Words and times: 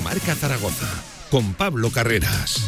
Marca 0.00 0.34
Zaragoza 0.34 0.86
con 1.30 1.54
Pablo 1.54 1.90
Carreras. 1.90 2.66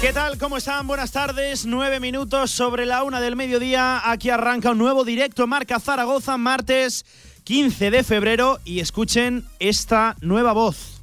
¿Qué 0.00 0.12
tal? 0.12 0.38
¿Cómo 0.38 0.56
están? 0.56 0.86
Buenas 0.86 1.10
tardes. 1.10 1.66
Nueve 1.66 2.00
minutos 2.00 2.50
sobre 2.50 2.86
la 2.86 3.02
una 3.02 3.20
del 3.20 3.36
mediodía. 3.36 4.00
Aquí 4.10 4.30
arranca 4.30 4.70
un 4.70 4.78
nuevo 4.78 5.04
directo 5.04 5.46
Marca 5.46 5.80
Zaragoza, 5.80 6.36
martes 6.36 7.04
15 7.44 7.90
de 7.90 8.04
febrero. 8.04 8.60
Y 8.64 8.80
escuchen 8.80 9.44
esta 9.58 10.16
nueva 10.20 10.52
voz. 10.52 10.97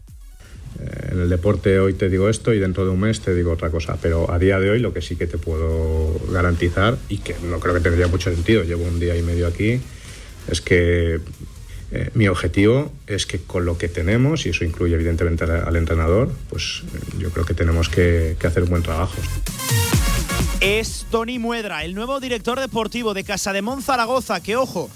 En 1.15 1.21
el 1.21 1.29
deporte 1.29 1.79
hoy 1.79 1.93
te 1.93 2.09
digo 2.09 2.27
esto 2.27 2.53
y 2.53 2.59
dentro 2.59 2.83
de 2.83 2.91
un 2.91 2.99
mes 2.99 3.21
te 3.21 3.33
digo 3.33 3.53
otra 3.53 3.69
cosa, 3.69 3.97
pero 4.01 4.29
a 4.29 4.37
día 4.37 4.59
de 4.59 4.69
hoy 4.69 4.79
lo 4.79 4.93
que 4.93 5.01
sí 5.01 5.15
que 5.15 5.27
te 5.27 5.37
puedo 5.37 6.19
garantizar 6.29 6.97
y 7.07 7.19
que 7.19 7.37
no 7.41 7.61
creo 7.61 7.73
que 7.73 7.79
tendría 7.79 8.07
mucho 8.07 8.29
sentido, 8.33 8.63
llevo 8.63 8.83
un 8.83 8.99
día 8.99 9.15
y 9.15 9.21
medio 9.21 9.47
aquí, 9.47 9.79
es 10.51 10.59
que 10.59 11.21
eh, 11.91 12.09
mi 12.15 12.27
objetivo 12.27 12.91
es 13.07 13.25
que 13.25 13.39
con 13.39 13.63
lo 13.63 13.77
que 13.77 13.87
tenemos, 13.87 14.45
y 14.45 14.49
eso 14.49 14.65
incluye 14.65 14.93
evidentemente 14.93 15.45
al, 15.45 15.75
entrenador, 15.77 16.33
pues 16.49 16.83
eh, 16.93 16.99
yo 17.19 17.29
creo 17.29 17.45
que 17.45 17.53
tenemos 17.53 17.87
que, 17.87 18.35
que 18.37 18.47
hacer 18.47 18.63
un 18.63 18.71
buen 18.71 18.83
trabajo. 18.83 19.15
Es 20.59 21.05
Tony 21.11 21.39
Muedra, 21.39 21.85
el 21.85 21.95
nuevo 21.95 22.19
director 22.19 22.59
deportivo 22.59 23.13
de 23.13 23.23
Casa 23.23 23.53
de 23.53 23.63
Zaragoza, 23.81 24.43
que 24.43 24.57
ojo, 24.57 24.89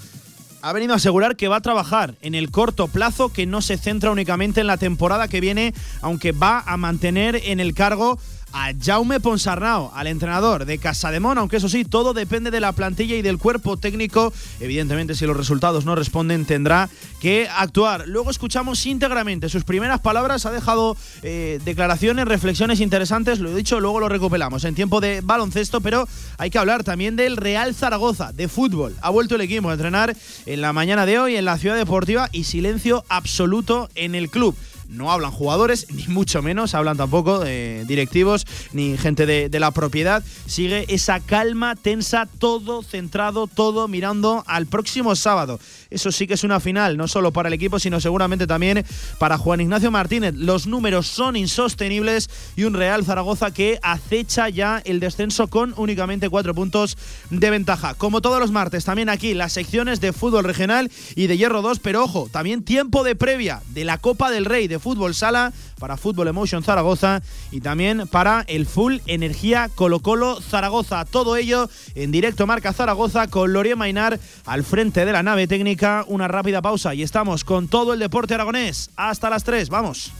ha 0.62 0.72
venido 0.72 0.92
a 0.92 0.96
asegurar 0.96 1.36
que 1.36 1.48
va 1.48 1.56
a 1.56 1.60
trabajar 1.60 2.14
en 2.20 2.34
el 2.34 2.50
corto 2.50 2.88
plazo, 2.88 3.32
que 3.32 3.46
no 3.46 3.62
se 3.62 3.78
centra 3.78 4.10
únicamente 4.10 4.60
en 4.60 4.66
la 4.66 4.76
temporada 4.76 5.28
que 5.28 5.40
viene, 5.40 5.74
aunque 6.00 6.32
va 6.32 6.62
a 6.66 6.76
mantener 6.76 7.40
en 7.44 7.60
el 7.60 7.74
cargo 7.74 8.18
a 8.52 8.72
Jaume 8.80 9.20
Ponsarnau, 9.20 9.90
al 9.94 10.06
entrenador 10.06 10.64
de 10.64 10.78
Casademón, 10.78 11.38
aunque 11.38 11.56
eso 11.56 11.68
sí, 11.68 11.84
todo 11.84 12.12
depende 12.14 12.50
de 12.50 12.60
la 12.60 12.72
plantilla 12.72 13.16
y 13.16 13.22
del 13.22 13.38
cuerpo 13.38 13.76
técnico. 13.76 14.32
Evidentemente, 14.60 15.14
si 15.14 15.26
los 15.26 15.36
resultados 15.36 15.84
no 15.84 15.94
responden, 15.94 16.44
tendrá 16.44 16.88
que 17.20 17.48
actuar. 17.48 18.08
Luego 18.08 18.30
escuchamos 18.30 18.84
íntegramente 18.86 19.48
sus 19.48 19.64
primeras 19.64 20.00
palabras, 20.00 20.46
ha 20.46 20.50
dejado 20.50 20.96
eh, 21.22 21.60
declaraciones, 21.64 22.26
reflexiones 22.26 22.80
interesantes, 22.80 23.38
lo 23.38 23.50
he 23.50 23.54
dicho, 23.54 23.80
luego 23.80 24.00
lo 24.00 24.08
recuperamos 24.08 24.64
en 24.64 24.74
tiempo 24.74 25.00
de 25.00 25.20
baloncesto, 25.22 25.80
pero 25.80 26.08
hay 26.38 26.50
que 26.50 26.58
hablar 26.58 26.84
también 26.84 27.16
del 27.16 27.36
Real 27.36 27.74
Zaragoza, 27.74 28.32
de 28.32 28.48
fútbol. 28.48 28.96
Ha 29.02 29.10
vuelto 29.10 29.34
el 29.34 29.40
equipo 29.42 29.70
a 29.70 29.74
entrenar 29.74 30.16
en 30.46 30.60
la 30.60 30.72
mañana 30.72 31.06
de 31.06 31.18
hoy 31.18 31.36
en 31.36 31.44
la 31.44 31.58
ciudad 31.58 31.76
deportiva 31.76 32.28
y 32.32 32.44
silencio 32.44 33.04
absoluto 33.08 33.88
en 33.94 34.14
el 34.14 34.30
club 34.30 34.56
no 34.90 35.10
hablan 35.10 35.30
jugadores, 35.30 35.86
ni 35.90 36.06
mucho 36.08 36.42
menos 36.42 36.74
hablan 36.74 36.96
tampoco 36.96 37.42
eh, 37.46 37.84
directivos 37.86 38.46
ni 38.72 38.96
gente 38.96 39.26
de, 39.26 39.48
de, 39.48 39.60
la 39.60 39.70
propiedad. 39.70 40.22
Sigue 40.46 40.84
esa 40.88 41.20
calma 41.20 41.76
tensa, 41.76 42.26
todo 42.38 42.82
centrado, 42.82 43.46
todo 43.46 43.88
mirando 43.88 44.44
al 44.46 44.66
próximo 44.66 45.14
sábado. 45.16 45.58
Eso 45.90 46.12
sí 46.12 46.26
que 46.26 46.34
es 46.34 46.44
una 46.44 46.60
final, 46.60 46.96
no 46.96 47.08
solo 47.08 47.32
para 47.32 47.48
el 47.48 47.54
equipo, 47.54 47.78
sino 47.78 48.00
seguramente 48.00 48.46
también 48.46 48.84
para 49.18 49.38
Juan 49.38 49.60
Ignacio 49.60 49.90
Martínez. 49.90 50.34
Los 50.36 50.66
números 50.66 51.06
son 51.06 51.36
insostenibles 51.36 52.30
y 52.56 52.64
un 52.64 52.74
Real 52.74 53.04
Zaragoza 53.04 53.52
que 53.52 53.78
acecha 53.82 54.48
ya 54.48 54.80
el 54.84 55.00
descenso 55.00 55.48
con 55.48 55.74
únicamente 55.76 56.28
cuatro 56.28 56.54
puntos 56.54 56.96
de 57.30 57.50
ventaja. 57.50 57.94
Como 57.94 58.20
todos 58.20 58.40
los 58.40 58.52
martes, 58.52 58.84
también 58.84 59.08
aquí 59.08 59.34
las 59.34 59.52
secciones 59.52 60.00
de 60.00 60.12
fútbol 60.12 60.44
regional 60.44 60.90
y 61.14 61.26
de 61.26 61.36
Hierro 61.36 61.62
2, 61.62 61.80
pero 61.80 62.04
ojo, 62.04 62.28
también 62.30 62.62
tiempo 62.62 63.04
de 63.04 63.16
previa 63.16 63.62
de 63.70 63.84
la 63.84 63.98
Copa 63.98 64.30
del 64.30 64.44
Rey 64.44 64.68
de 64.68 64.78
Fútbol 64.78 65.14
Sala 65.14 65.52
para 65.80 65.96
Fútbol 65.96 66.28
Emotion 66.28 66.62
Zaragoza 66.62 67.22
y 67.50 67.60
también 67.60 68.06
para 68.06 68.44
el 68.46 68.66
Full 68.66 68.98
Energía 69.06 69.68
Colo 69.74 69.98
Colo 69.98 70.40
Zaragoza. 70.40 71.04
Todo 71.04 71.34
ello 71.34 71.68
en 71.96 72.12
directo 72.12 72.46
Marca 72.46 72.72
Zaragoza 72.72 73.26
con 73.26 73.52
Loria 73.52 73.74
Mainar 73.74 74.20
al 74.46 74.62
frente 74.62 75.04
de 75.04 75.12
la 75.12 75.24
nave 75.24 75.48
técnica. 75.48 76.04
Una 76.06 76.28
rápida 76.28 76.62
pausa 76.62 76.94
y 76.94 77.02
estamos 77.02 77.42
con 77.42 77.66
todo 77.66 77.94
el 77.94 77.98
deporte 77.98 78.34
aragonés. 78.34 78.90
Hasta 78.94 79.30
las 79.30 79.42
3, 79.42 79.68
vamos. 79.70 80.12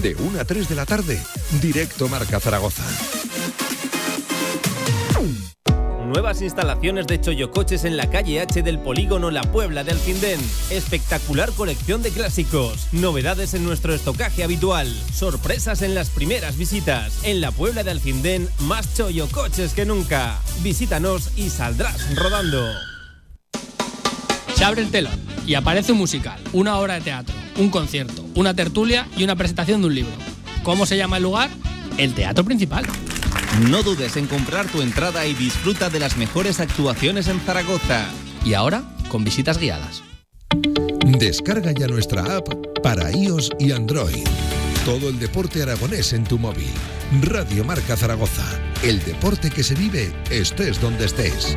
De 0.00 0.14
1 0.14 0.40
a 0.40 0.44
3 0.44 0.68
de 0.68 0.74
la 0.74 0.86
tarde, 0.86 1.20
directo 1.60 2.08
Marca 2.08 2.38
Zaragoza. 2.38 2.84
Nuevas 6.10 6.42
instalaciones 6.42 7.06
de 7.06 7.20
Choyocoches 7.20 7.84
en 7.84 7.96
la 7.96 8.10
calle 8.10 8.40
H 8.40 8.62
del 8.62 8.80
Polígono 8.80 9.30
La 9.30 9.42
Puebla 9.42 9.84
de 9.84 9.92
Alcindén. 9.92 10.40
Espectacular 10.68 11.52
colección 11.52 12.02
de 12.02 12.10
clásicos. 12.10 12.88
Novedades 12.90 13.54
en 13.54 13.62
nuestro 13.62 13.94
estocaje 13.94 14.42
habitual. 14.42 14.92
Sorpresas 15.14 15.82
en 15.82 15.94
las 15.94 16.10
primeras 16.10 16.58
visitas. 16.58 17.20
En 17.22 17.40
la 17.40 17.52
Puebla 17.52 17.84
de 17.84 17.92
Alcindén, 17.92 18.48
más 18.62 18.92
Choyocoches 18.96 19.72
que 19.72 19.86
nunca. 19.86 20.40
Visítanos 20.64 21.30
y 21.36 21.48
saldrás 21.48 22.16
rodando. 22.16 22.60
Se 24.56 24.64
abre 24.64 24.82
el 24.82 24.90
telón 24.90 25.14
y 25.46 25.54
aparece 25.54 25.92
un 25.92 25.98
musical, 25.98 26.40
una 26.52 26.76
obra 26.80 26.94
de 26.94 27.02
teatro, 27.02 27.36
un 27.56 27.70
concierto, 27.70 28.24
una 28.34 28.52
tertulia 28.52 29.06
y 29.16 29.22
una 29.22 29.36
presentación 29.36 29.80
de 29.80 29.86
un 29.86 29.94
libro. 29.94 30.12
¿Cómo 30.64 30.86
se 30.86 30.96
llama 30.96 31.18
el 31.18 31.22
lugar? 31.22 31.50
El 31.98 32.14
Teatro 32.14 32.44
Principal. 32.44 32.84
No 33.58 33.82
dudes 33.82 34.16
en 34.16 34.26
comprar 34.26 34.66
tu 34.68 34.80
entrada 34.80 35.26
y 35.26 35.34
disfruta 35.34 35.90
de 35.90 35.98
las 35.98 36.16
mejores 36.16 36.60
actuaciones 36.60 37.28
en 37.28 37.40
Zaragoza. 37.40 38.06
Y 38.44 38.54
ahora, 38.54 38.84
con 39.08 39.24
visitas 39.24 39.58
guiadas. 39.58 40.02
Descarga 41.04 41.72
ya 41.72 41.86
nuestra 41.88 42.36
app 42.36 42.48
para 42.82 43.10
iOS 43.10 43.50
y 43.58 43.72
Android. 43.72 44.24
Todo 44.84 45.08
el 45.08 45.18
deporte 45.18 45.62
aragonés 45.62 46.12
en 46.12 46.24
tu 46.24 46.38
móvil. 46.38 46.70
Radio 47.20 47.64
Marca 47.64 47.96
Zaragoza. 47.96 48.46
El 48.82 49.04
deporte 49.04 49.50
que 49.50 49.62
se 49.62 49.74
vive 49.74 50.12
estés 50.30 50.80
donde 50.80 51.06
estés. 51.06 51.56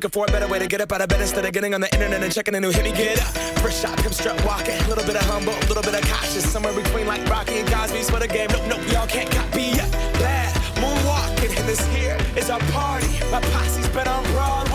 Looking 0.00 0.18
for 0.18 0.24
a 0.24 0.32
better 0.32 0.48
way 0.48 0.58
to 0.58 0.66
get 0.66 0.80
up 0.80 0.90
out 0.92 1.02
of 1.02 1.10
bed 1.10 1.20
instead 1.20 1.44
of 1.44 1.52
getting 1.52 1.74
on 1.74 1.82
the 1.82 1.92
internet 1.92 2.22
and 2.22 2.32
checking 2.32 2.54
a 2.54 2.60
new 2.60 2.70
hit 2.70 2.84
me. 2.84 2.92
Get 2.92 3.20
up, 3.20 3.36
first 3.60 3.82
shot, 3.82 3.98
come 3.98 4.12
strut 4.12 4.42
walking. 4.46 4.72
A 4.72 4.88
little 4.88 5.04
bit 5.04 5.14
of 5.14 5.20
humble, 5.28 5.52
a 5.52 5.66
little 5.68 5.82
bit 5.82 5.92
of 5.92 6.00
cautious. 6.08 6.50
Somewhere 6.50 6.72
between 6.72 7.06
like 7.06 7.20
Rocky 7.28 7.58
and 7.58 7.68
Cosby's 7.68 8.08
for 8.08 8.18
the 8.18 8.26
game. 8.26 8.48
Nope, 8.50 8.64
nope, 8.66 8.80
y'all 8.90 9.06
can't 9.06 9.30
copy 9.30 9.76
yet. 9.76 9.92
Bad 10.16 10.56
moonwalking, 10.80 11.52
and 11.52 11.68
this 11.68 11.84
here 11.88 12.16
is 12.34 12.48
our 12.48 12.60
party. 12.72 13.12
My 13.30 13.42
posse's 13.52 13.88
been 13.88 14.08
on 14.08 14.24
Broadway, 14.32 14.69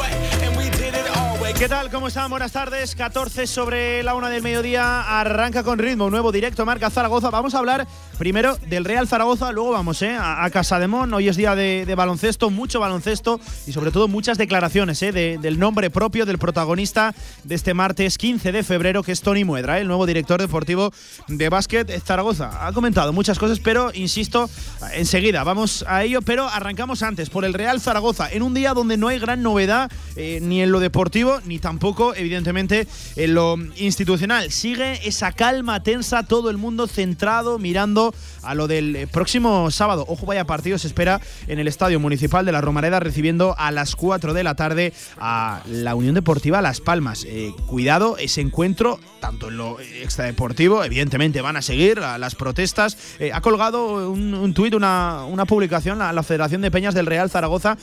¿Qué 1.57 1.69
tal? 1.69 1.90
¿Cómo 1.90 2.10
están? 2.10 2.30
Buenas 2.30 2.52
tardes. 2.52 2.96
14 2.96 3.48
sobre 3.48 4.04
la 4.04 4.13
una 4.13 4.30
del 4.30 4.44
mediodía. 4.44 5.19
Arranca 5.22 5.63
con 5.63 5.80
ritmo. 5.80 6.10
Nuevo 6.10 6.34
directo 6.34 6.66
marca 6.66 6.90
Zaragoza. 6.90 7.30
Vamos 7.30 7.56
a 7.56 7.60
hablar 7.60 7.88
primero 8.18 8.57
del 8.68 8.84
Real 8.84 9.07
Zaragoza. 9.07 9.54
Luego 9.54 9.72
vamos 9.72 10.02
¿eh? 10.02 10.18
a, 10.19 10.50
Casa 10.50 10.80
de 10.80 10.88
Mon. 10.88 11.13
Hoy 11.13 11.30
es 11.30 11.38
día 11.38 11.56
de, 11.56 11.94
baloncesto, 11.96 12.50
mucho 12.50 12.81
baloncesto 12.81 13.40
y 13.66 13.72
sobre 13.72 13.92
todo 13.92 14.10
muchas 14.10 14.38
declaraciones 14.38 15.02
¿eh? 15.02 15.13
del 15.13 15.57
nombre 15.57 15.90
propio 15.90 16.25
del 16.25 16.38
protagonista 16.38 17.16
de 17.46 17.56
este 17.56 17.74
martes 17.74 18.18
15 18.18 18.52
de 18.52 18.63
febrero, 18.63 19.02
que 19.02 19.13
es 19.13 19.22
Tony 19.22 19.46
Muedra, 19.46 19.80
el 19.80 19.88
nuevo 19.88 20.06
director 20.06 20.42
deportivo 20.42 20.92
de 21.30 21.48
básquet 21.48 21.90
Zaragoza. 22.04 22.68
Ha 22.68 22.74
comentado 22.74 23.13
muchas 23.13 23.40
cosas, 23.40 23.62
pero 23.62 23.92
insisto, 23.94 24.50
enseguida 24.94 25.46
vamos 25.46 25.86
a 25.88 26.04
ello. 26.04 26.22
Pero 26.22 26.50
arrancamos 26.50 27.02
antes 27.02 27.30
por 27.30 27.46
el 27.46 27.54
Real 27.54 27.80
Zaragoza, 27.80 28.30
en 28.30 28.44
un 28.44 28.54
día 28.54 28.74
donde 28.74 28.98
no 28.98 29.07
hay 29.07 29.19
gran 29.19 29.42
novedad 29.42 29.90
eh, 30.18 30.40
ni 30.42 30.62
en 30.62 30.72
lo 30.72 30.81
deportivo 30.81 31.40
ni 31.45 31.59
tampoco, 31.59 32.15
evidentemente, 32.15 32.88
en 33.15 33.33
lo 33.33 33.57
institucional. 33.77 34.51
Sigue 34.51 35.07
esa 35.07 35.31
calma 35.31 35.83
tensa, 35.83 36.24
todo 36.24 36.50
el 36.50 36.57
mundo 36.57 36.88
centrado, 36.88 37.59
mirando 37.59 38.13
a 38.44 38.56
lo 38.56 38.68
del 38.68 38.95
eh, 38.95 39.07
próximo 39.07 39.69
sábado. 39.71 40.06
Ojo, 40.07 40.25
vaya 40.25 40.45
partido 40.45 40.77
se 40.77 40.88
espera 40.88 41.21
en 41.47 41.59
el 41.59 41.68
Estadio 41.68 42.00
Municipal 42.00 42.45
de 42.45 42.51
la 42.51 42.62
Romareda, 42.62 43.00
recibiendo 43.00 43.56
a 43.57 43.71
las 43.71 43.95
4 43.95 44.33
de 44.33 44.44
la 44.44 44.56
tarde 44.56 44.94
a 45.18 45.62
la 45.68 45.95
Unión 45.95 46.15
Deportiva 46.15 46.62
Las 46.62 46.81
Palmas. 46.81 47.25
Eh, 47.27 47.53
cuidado, 47.65 48.18
ese 48.18 48.42
encuentro, 48.42 49.00
tanto 49.25 49.48
en 49.48 49.57
lo 49.57 49.80
extradeportivo, 49.80 50.83
evidentemente 50.83 51.42
van 51.42 51.57
a 51.57 51.63
seguir 51.63 51.98
las 51.98 52.36
protestas. 52.36 52.95
Eh, 53.18 53.31
ha 53.33 53.42
colgado 53.42 54.12
un, 54.12 54.54
tuit, 54.54 54.75
una, 54.75 55.25
publicación, 55.48 55.98
la, 55.98 56.22
Federación 56.22 56.62
de 56.62 56.69
Peñas 56.69 56.94
del 56.94 57.07
Real 57.07 57.31
Zaragoza, 57.31 57.75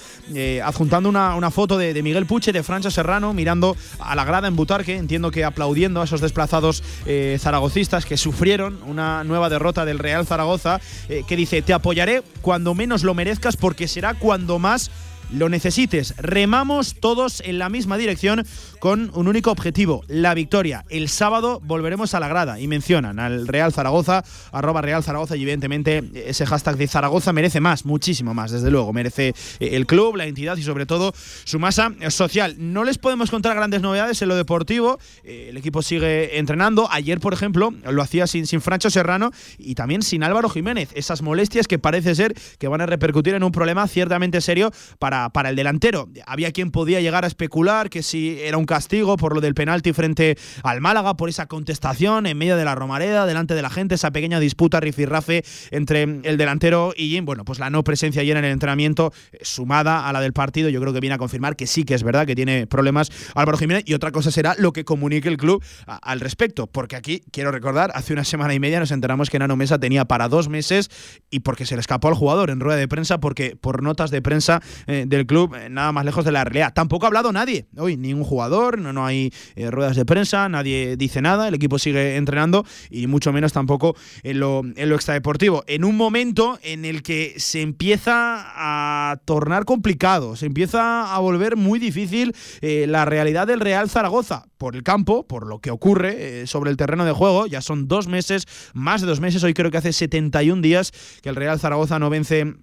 adjuntando 0.63 1.09
una, 1.09 1.51
foto 1.51 1.79
de, 1.79 2.01
Miguel 2.01 2.27
Puche, 2.27 2.53
de 2.53 2.63
Francho 2.63 2.93
Serrano, 2.93 3.35
mirando 3.35 3.77
a 3.99 4.15
la 4.15 4.25
grada 4.25 4.47
en 4.47 4.55
Butarque, 4.55 4.97
entiendo 4.97 5.33
que 5.33 5.45
aplaudiendo 5.45 6.01
a 6.01 6.05
esos 6.05 6.21
desplazados 6.21 6.85
eh, 7.07 7.37
zaragocistas 7.41 8.07
que 8.07 8.17
sufrieron 8.17 8.81
una 8.87 9.25
nueva 9.25 9.49
derrota 9.49 9.85
del 9.85 9.99
Real 9.99 10.25
Zaragoza, 10.25 10.81
eh, 11.09 11.25
que 11.27 11.35
dice, 11.35 11.61
te 11.61 11.73
apoyaré 11.73 12.23
cuando 12.41 12.73
menos 12.75 13.03
lo 13.03 13.15
merezcas 13.15 13.57
porque 13.57 13.89
será 13.89 14.15
cuando 14.15 14.61
más 14.61 14.93
lo 15.33 15.49
necesites. 15.49 16.15
Remamos 16.19 16.95
todos 16.95 17.41
en 17.45 17.59
la 17.59 17.69
misma 17.69 17.97
dirección 17.97 18.47
con 18.83 19.13
un 19.15 19.29
único 19.29 19.53
objetivo, 19.53 20.03
la 20.09 20.35
victoria. 20.35 20.85
El 20.89 21.09
sábado 21.09 21.61
volveremos 21.63 22.15
a 22.15 22.19
la 22.19 22.27
grada 22.27 22.59
y 22.59 22.67
mencionan 22.67 23.21
al 23.21 23.47
Real 23.47 23.73
Zaragoza, 23.73 24.25
arroba 24.51 24.83
Real 24.83 25.05
Zaragoza 25.05 25.37
y 25.37 25.43
evidentemente 25.43 26.03
ese 26.27 26.47
hashtag 26.47 26.77
de 26.77 26.89
Zaragoza 26.89 27.33
merece 27.33 27.61
más, 27.61 27.85
muchísimo 27.85 28.35
más, 28.35 28.51
desde 28.51 28.73
luego. 28.73 28.93
Merece 28.93 29.37
eh, 29.61 29.77
el 29.77 29.87
club, 29.87 30.17
la 30.17 30.27
entidad 30.27 30.57
y 30.57 30.65
sobre 30.65 30.85
todo 30.85 31.15
su 31.45 31.61
masa 31.61 31.93
social. 32.09 32.57
No 32.59 32.83
les 32.83 32.99
podemos 32.99 33.31
contar 33.31 33.55
grandes 33.55 33.83
novedades 33.83 34.21
en 34.21 34.27
lo 34.27 34.35
deportivo. 34.35 34.99
Eh, 35.23 35.47
el 35.51 35.57
equipo 35.57 35.81
sigue 35.83 36.41
entrenando. 36.41 36.89
Ayer, 36.91 37.21
por 37.21 37.35
ejemplo, 37.35 37.73
lo 37.89 38.03
hacía 38.03 38.27
sin, 38.27 38.49
sin 38.49 38.61
Francho 38.61 38.91
Serrano 38.91 39.31
y 39.59 39.77
también 39.77 40.03
sin 40.03 40.25
Álvaro 40.25 40.49
Jiménez. 40.49 40.89
Esas 40.97 41.23
molestias 41.23 41.69
que 41.69 41.79
parece 41.79 42.17
ser 42.17 42.35
que 42.59 42.67
van 42.67 42.81
a 42.81 42.87
repercutir 42.87 43.35
en 43.35 43.45
un 43.45 43.53
problema 43.53 43.87
ciertamente 43.87 44.41
serio 44.41 44.73
para 44.99 45.29
para, 45.29 45.51
el 45.51 45.55
delantero. 45.55 46.09
Había 46.27 46.51
quien 46.51 46.73
podía 46.73 47.01
llegar 47.01 47.23
a 47.23 47.29
especular 47.29 47.89
que 47.89 48.03
si 48.03 48.41
era 48.41 48.57
un 48.57 48.67
castigo 48.73 49.19
por 49.19 49.35
lo 49.35 49.43
del 49.43 49.53
penalti 49.53 49.93
frente 49.93 50.39
al 50.63 50.81
Málaga, 50.81 51.13
por 51.15 51.29
esa 51.29 51.45
contestación 51.45 52.25
en 52.25 52.39
medio 52.39 52.57
de 52.57 52.65
la 52.65 52.75
Romareda, 52.75 53.27
delante 53.27 53.55
de 53.55 53.61
la 53.61 53.69
gente, 53.69 53.97
esa 53.97 54.13
pequeña 54.13 54.41
disputa 54.41 54.81
rifirrafe 54.81 55.45
entre 55.71 56.05
el 56.05 56.39
delantero 56.39 56.95
y 56.97 57.11
Jim. 57.11 57.27
Bueno, 57.27 57.45
pues 57.45 57.59
la 57.59 57.69
no 57.69 57.85
presencia 57.85 58.23
ayer 58.23 58.35
en 58.35 58.47
el 58.47 58.53
entrenamiento, 58.53 59.13
eh, 59.33 59.41
sumada 59.43 60.09
a 60.09 60.13
la 60.15 60.23
del 60.23 60.33
partido, 60.33 60.71
yo 60.71 60.81
creo 60.81 60.95
que 60.95 61.01
viene 61.01 61.13
a 61.13 61.19
confirmar 61.19 61.55
que 61.55 61.67
sí 61.67 61.85
que 61.85 61.93
es 61.93 62.03
verdad 62.03 62.27
que 62.27 62.35
tiene 62.35 62.67
problemas 62.67 63.11
Álvaro 63.35 63.59
Jiménez 63.59 63.85
y 63.87 63.93
otra 63.93 64.11
cosa 64.11 64.31
será 64.31 64.55
lo 64.57 64.73
que 64.73 64.87
comunique 64.87 65.29
el 65.29 65.37
club 65.37 65.63
al 65.87 66.21
respecto, 66.21 66.67
porque 66.67 66.97
aquí, 66.97 67.21
quiero 67.31 67.53
recordar, 67.53 67.91
hace 67.95 68.15
una 68.15 68.25
semana 68.25 68.55
y 68.55 68.59
media 68.59 68.81
nos 68.81 68.91
enteramos 68.91 69.29
que 69.29 69.39
Nano 69.39 69.55
Mesa 69.55 69.79
tenía 69.79 70.07
para 70.07 70.31
dos 70.31 70.49
meses 70.49 70.89
y 71.31 71.41
porque 71.41 71.67
se 71.67 71.75
le 71.75 71.81
escapó 71.81 72.09
al 72.09 72.15
jugador 72.15 72.49
en 72.49 72.61
rueda 72.61 72.79
de 72.79 72.89
prensa, 72.89 73.21
porque 73.21 73.55
por 73.55 73.83
notas 73.83 74.11
de 74.11 74.23
prensa 74.23 74.63
eh, 74.87 75.05
del 75.07 75.27
club, 75.27 75.57
eh, 75.57 75.69
nada 75.69 75.93
más 75.93 76.07
lejos 76.07 76.25
de 76.25 76.33
la 76.33 76.43
realidad. 76.45 76.73
Tampoco 76.73 77.05
ha 77.05 77.09
hablado 77.09 77.33
nadie 77.33 77.67
hoy, 77.77 77.99
ningún 77.99 78.25
jugador, 78.25 78.62
no, 78.71 78.93
no 78.93 79.05
hay 79.05 79.33
eh, 79.57 79.71
ruedas 79.71 79.97
de 79.97 80.05
prensa, 80.05 80.49
nadie 80.49 80.97
dice 80.97 81.21
nada, 81.21 81.49
el 81.49 81.55
equipo 81.55 81.79
sigue 81.79 82.17
entrenando 82.17 82.65
y 82.91 83.07
mucho 83.07 83.33
menos 83.33 83.53
tampoco 83.53 83.97
en 84.23 84.41
lo, 84.41 84.63
en 84.65 84.89
lo 84.89 84.95
extradeportivo. 84.95 85.65
En 85.67 85.85
un 85.85 85.97
momento 85.97 86.59
en 86.63 86.85
el 86.85 87.03
que 87.03 87.35
se 87.37 87.61
empieza 87.61 88.13
a 88.13 89.21
tornar 89.25 89.65
complicado, 89.65 90.37
se 90.37 90.47
empieza 90.47 91.15
a 91.15 91.19
volver 91.19 91.57
muy 91.57 91.79
difícil 91.79 92.35
eh, 92.61 92.87
la 92.89 93.05
realidad 93.05 93.47
del 93.47 93.61
Real 93.61 93.91
Zaragoza 93.91 94.47
por 94.59 94.77
el 94.77 94.83
campo, 94.83 95.27
por 95.27 95.47
lo 95.47 95.59
que 95.59 95.71
ocurre 95.71 96.47
sobre 96.47 96.71
el 96.71 96.77
terreno 96.77 97.05
de 97.05 97.13
juego. 97.13 97.47
Ya 97.47 97.61
son 97.61 97.89
dos 97.89 98.07
meses, 98.07 98.47
más 98.75 99.01
de 99.01 99.09
dos 99.09 99.21
meses, 99.21 99.43
hoy 99.43 99.55
creo 99.55 99.71
que 99.71 99.79
hace 99.79 99.93
71 99.93 100.63
días 100.63 100.93
que 101.21 101.29
el 101.29 101.37
Real 101.37 101.59
Zaragoza 101.59 101.99
no 101.99 102.11
vence 102.11 102.55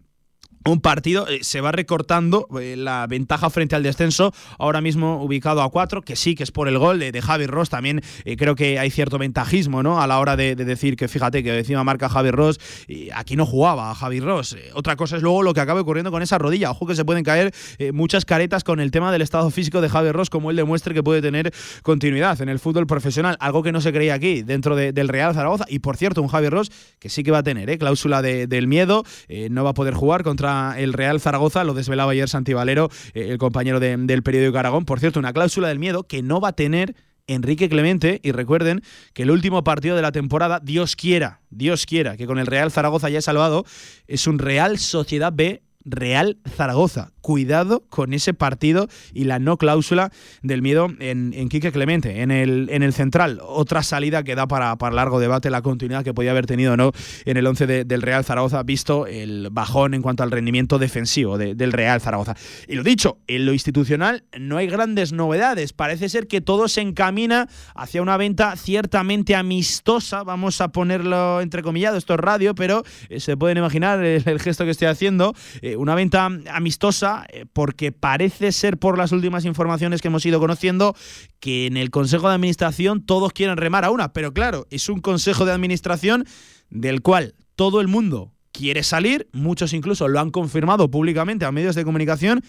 un 0.65 0.81
partido 0.81 1.27
eh, 1.27 1.39
se 1.41 1.61
va 1.61 1.71
recortando 1.71 2.47
eh, 2.59 2.75
la 2.75 3.07
ventaja 3.07 3.49
frente 3.49 3.75
al 3.75 3.83
descenso, 3.83 4.33
ahora 4.57 4.81
mismo 4.81 5.23
ubicado 5.23 5.61
a 5.61 5.69
cuatro, 5.69 6.01
que 6.01 6.15
sí 6.15 6.35
que 6.35 6.43
es 6.43 6.51
por 6.51 6.67
el 6.67 6.77
gol 6.77 6.99
de, 6.99 7.19
Javi 7.21 7.47
Ross, 7.47 7.69
también 7.69 8.01
eh, 8.25 8.37
creo 8.37 8.55
que 8.55 8.79
hay 8.79 8.89
cierto 8.91 9.17
ventajismo 9.17 9.83
¿no? 9.83 10.01
a 10.01 10.07
la 10.07 10.19
hora 10.19 10.35
de, 10.35 10.55
decir 10.55 10.95
que 10.95 11.07
fíjate 11.07 11.43
que 11.43 11.57
encima 11.57 11.83
marca 11.83 12.09
Javi 12.09 12.31
Ross, 12.31 12.59
y 12.87 13.09
aquí 13.13 13.35
no 13.35 13.45
jugaba 13.45 13.93
Javi 13.95 14.19
Ross. 14.19 14.57
otra 14.73 14.95
cosa 14.95 15.17
es 15.17 15.23
luego 15.23 15.43
lo 15.43 15.53
que 15.53 15.61
acaba 15.61 15.79
ocurriendo 15.79 16.11
con 16.11 16.21
esa 16.21 16.37
rodilla, 16.37 16.71
ojo 16.71 16.85
que 16.85 16.95
se 16.95 17.05
pueden 17.05 17.23
caer 17.23 17.53
muchas 17.93 18.25
caretas 18.25 18.63
con 18.63 18.79
el 18.79 18.91
tema 18.91 19.11
del 19.11 19.21
estado 19.21 19.49
físico 19.51 19.81
de 19.81 19.89
Javi 19.89 20.11
Ross, 20.11 20.29
como 20.29 20.49
él 20.51 20.57
demuestre 20.57 20.93
que 20.93 21.03
puede 21.03 21.21
tener 21.21 21.53
continuidad 21.83 22.41
en 22.41 22.49
el 22.49 22.59
fútbol 22.59 22.87
profesional, 22.87 23.37
algo 23.39 23.63
que 23.63 23.71
no 23.71 23.81
se 23.81 23.91
creía 23.91 24.13
aquí 24.13 24.43
dentro 24.43 24.75
del 24.75 25.07
Real 25.07 25.33
Zaragoza, 25.33 25.65
y 25.67 25.79
por 25.79 25.97
cierto 25.97 26.21
un 26.21 26.27
Javi 26.27 26.49
Ross 26.49 26.71
que 26.99 27.09
sí 27.09 27.23
que 27.23 27.31
va 27.31 27.39
a 27.39 27.43
tener 27.43 27.77
cláusula 27.77 28.21
del 28.21 28.67
miedo, 28.67 29.03
no 29.49 29.63
va 29.63 29.71
a 29.71 29.73
poder 29.73 29.93
jugar 29.93 30.23
contra 30.23 30.48
el 30.77 30.93
Real 30.93 31.19
Zaragoza, 31.19 31.63
lo 31.63 31.73
desvelaba 31.73 32.11
ayer 32.11 32.29
Santi 32.29 32.53
Valero, 32.53 32.89
eh, 33.13 33.27
el 33.29 33.37
compañero 33.37 33.79
del 33.79 34.23
periódico 34.23 34.57
Aragón. 34.57 34.85
Por 34.85 34.99
cierto, 34.99 35.19
una 35.19 35.33
cláusula 35.33 35.67
del 35.67 35.79
miedo 35.79 36.03
que 36.03 36.21
no 36.21 36.39
va 36.39 36.49
a 36.49 36.53
tener 36.53 36.95
Enrique 37.27 37.69
Clemente. 37.69 38.19
Y 38.23 38.31
recuerden 38.31 38.81
que 39.13 39.23
el 39.23 39.31
último 39.31 39.63
partido 39.63 39.95
de 39.95 40.01
la 40.01 40.11
temporada, 40.11 40.59
Dios 40.59 40.95
quiera, 40.95 41.41
Dios 41.49 41.85
quiera, 41.85 42.17
que 42.17 42.27
con 42.27 42.39
el 42.39 42.47
Real 42.47 42.71
Zaragoza 42.71 43.07
haya 43.07 43.21
salvado, 43.21 43.65
es 44.07 44.27
un 44.27 44.39
Real 44.39 44.77
Sociedad 44.77 45.31
B 45.33 45.61
Real 45.85 46.37
Zaragoza. 46.55 47.11
Cuidado 47.21 47.83
con 47.89 48.13
ese 48.13 48.33
partido 48.33 48.87
y 49.13 49.25
la 49.25 49.39
no 49.39 49.57
cláusula 49.57 50.11
del 50.41 50.61
miedo 50.61 50.87
en, 50.99 51.49
Quique 51.49 51.71
Clemente, 51.71 52.21
en 52.21 52.31
el, 52.31 52.69
en 52.71 52.81
el 52.81 52.93
central. 52.93 53.39
Otra 53.43 53.83
salida 53.83 54.23
que 54.23 54.35
da 54.35 54.47
para, 54.47 54.75
para 54.77 54.95
largo 54.95 55.19
debate 55.19 55.49
la 55.49 55.61
continuidad 55.61 56.03
que 56.03 56.13
podía 56.13 56.31
haber 56.31 56.45
tenido 56.45 56.75
no 56.75 56.91
en 57.25 57.37
el 57.37 57.45
11 57.45 57.85
del 57.85 58.01
Real 58.01 58.23
Zaragoza, 58.23 58.63
visto 58.63 59.05
el 59.05 59.49
bajón 59.51 59.93
en 59.93 60.01
cuanto 60.01 60.23
al 60.23 60.31
rendimiento 60.31 60.79
defensivo 60.79 61.37
del 61.37 61.71
Real 61.71 62.01
Zaragoza. 62.01 62.35
Y 62.67 62.75
lo 62.75 62.83
dicho, 62.83 63.19
en 63.27 63.45
lo 63.45 63.53
institucional 63.53 64.23
no 64.37 64.57
hay 64.57 64.67
grandes 64.67 65.11
novedades. 65.11 65.73
Parece 65.73 66.09
ser 66.09 66.27
que 66.27 66.41
todo 66.41 66.67
se 66.67 66.81
encamina 66.81 67.47
hacia 67.75 68.01
una 68.01 68.17
venta 68.17 68.55
ciertamente 68.55 69.35
amistosa. 69.35 70.23
Vamos 70.23 70.61
a 70.61 70.69
ponerlo 70.69 71.41
entrecomillado, 71.41 71.97
esto 71.97 72.13
es 72.13 72.19
radio, 72.19 72.55
pero 72.55 72.83
eh, 73.09 73.19
se 73.19 73.37
pueden 73.37 73.57
imaginar 73.57 74.03
el, 74.03 74.39
gesto 74.39 74.65
que 74.65 74.71
estoy 74.71 74.87
haciendo. 74.87 75.33
Eh, 75.61 75.75
una 75.79 75.95
venta 75.95 76.25
amistosa 76.25 77.25
eh, 77.29 77.45
porque 77.51 77.91
parece 77.91 78.51
ser 78.51 78.77
por 78.77 78.97
las 78.97 79.11
últimas 79.11 79.45
informaciones 79.45 80.01
que 80.01 80.09
hemos 80.09 80.25
ido 80.25 80.39
conociendo 80.39 80.95
que 81.39 81.67
en 81.67 81.77
el 81.77 81.89
Consejo 81.89 82.27
de 82.27 82.35
Administración 82.35 83.05
todos 83.05 83.33
quieren 83.33 83.57
remar 83.57 83.85
a 83.85 83.91
una, 83.91 84.13
pero 84.13 84.33
claro, 84.33 84.67
es 84.69 84.89
un 84.89 84.99
Consejo 84.99 85.45
de 85.45 85.53
Administración 85.53 86.25
del 86.69 87.01
cual 87.01 87.35
todo 87.55 87.81
el 87.81 87.87
mundo 87.87 88.33
quiere 88.51 88.83
salir, 88.83 89.29
muchos 89.31 89.73
incluso 89.73 90.07
lo 90.07 90.19
han 90.19 90.31
confirmado 90.31 90.91
públicamente 90.91 91.45
a 91.45 91.51
medios 91.51 91.75
de 91.75 91.85
comunicación, 91.85 92.43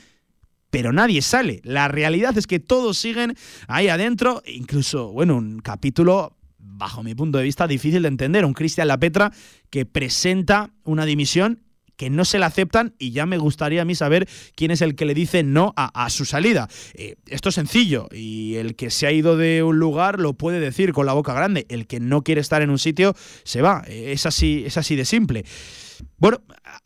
pero 0.71 0.93
nadie 0.93 1.23
sale. 1.23 1.61
La 1.65 1.89
realidad 1.89 2.37
es 2.37 2.47
que 2.47 2.61
todos 2.61 2.99
siguen 2.99 3.37
ahí 3.69 3.89
adentro, 3.89 4.43
incluso, 4.47 5.13
bueno, 5.13 5.37
un 5.37 5.61
capítulo 5.61 6.37
bajo 6.59 7.03
mi 7.03 7.15
punto 7.15 7.39
de 7.39 7.45
vista 7.45 7.67
difícil 7.67 8.03
de 8.03 8.09
entender, 8.09 8.45
un 8.45 8.55
Cristian 8.55 8.89
Lapetra 8.89 9.33
que 9.69 9.87
presenta 9.87 10.71
una 10.85 11.05
dimisión 11.05 11.63
que 12.01 12.09
no 12.09 12.25
se 12.25 12.39
la 12.39 12.47
aceptan 12.47 12.95
y 12.99 13.11
ya 13.11 13.27
me 13.27 13.37
gustaría 13.37 13.83
a 13.83 13.85
mí 13.85 13.95
saber 13.95 14.27
quién 14.55 14.71
es 14.71 14.81
el 14.81 14.95
que 14.95 15.05
le 15.05 15.13
dice 15.13 15.43
no 15.43 15.75
a, 15.77 16.09
su 16.09 16.25
salida. 16.25 16.67
Eh, 16.95 17.17
esto 17.27 17.51
es 17.51 17.57
sencillo 17.57 18.09
y 18.11 18.55
el 18.55 18.75
que 18.75 18.89
se 18.89 19.07
ha 19.07 19.13
ido 19.13 19.37
de 19.37 19.63
un 19.63 19.79
lugar 19.79 20.19
lo 20.19 20.33
puede 20.33 20.61
decir 20.61 20.95
con 20.95 21.05
la 21.05 21.13
boca 21.13 21.35
grande. 21.35 21.67
El 21.69 21.87
que 21.87 22.01
no 22.01 22.23
quiere 22.23 22.41
estar 22.41 22.63
en 22.63 22.71
un 22.71 22.79
sitio 22.79 23.15
se 23.45 23.61
va. 23.61 23.85
Eh, 23.87 24.13
es 24.13 24.25
así, 24.25 24.63
es 24.65 24.79
así 24.79 24.97
de 24.97 25.05
simple. 25.05 25.45
Bueno, 26.17 26.39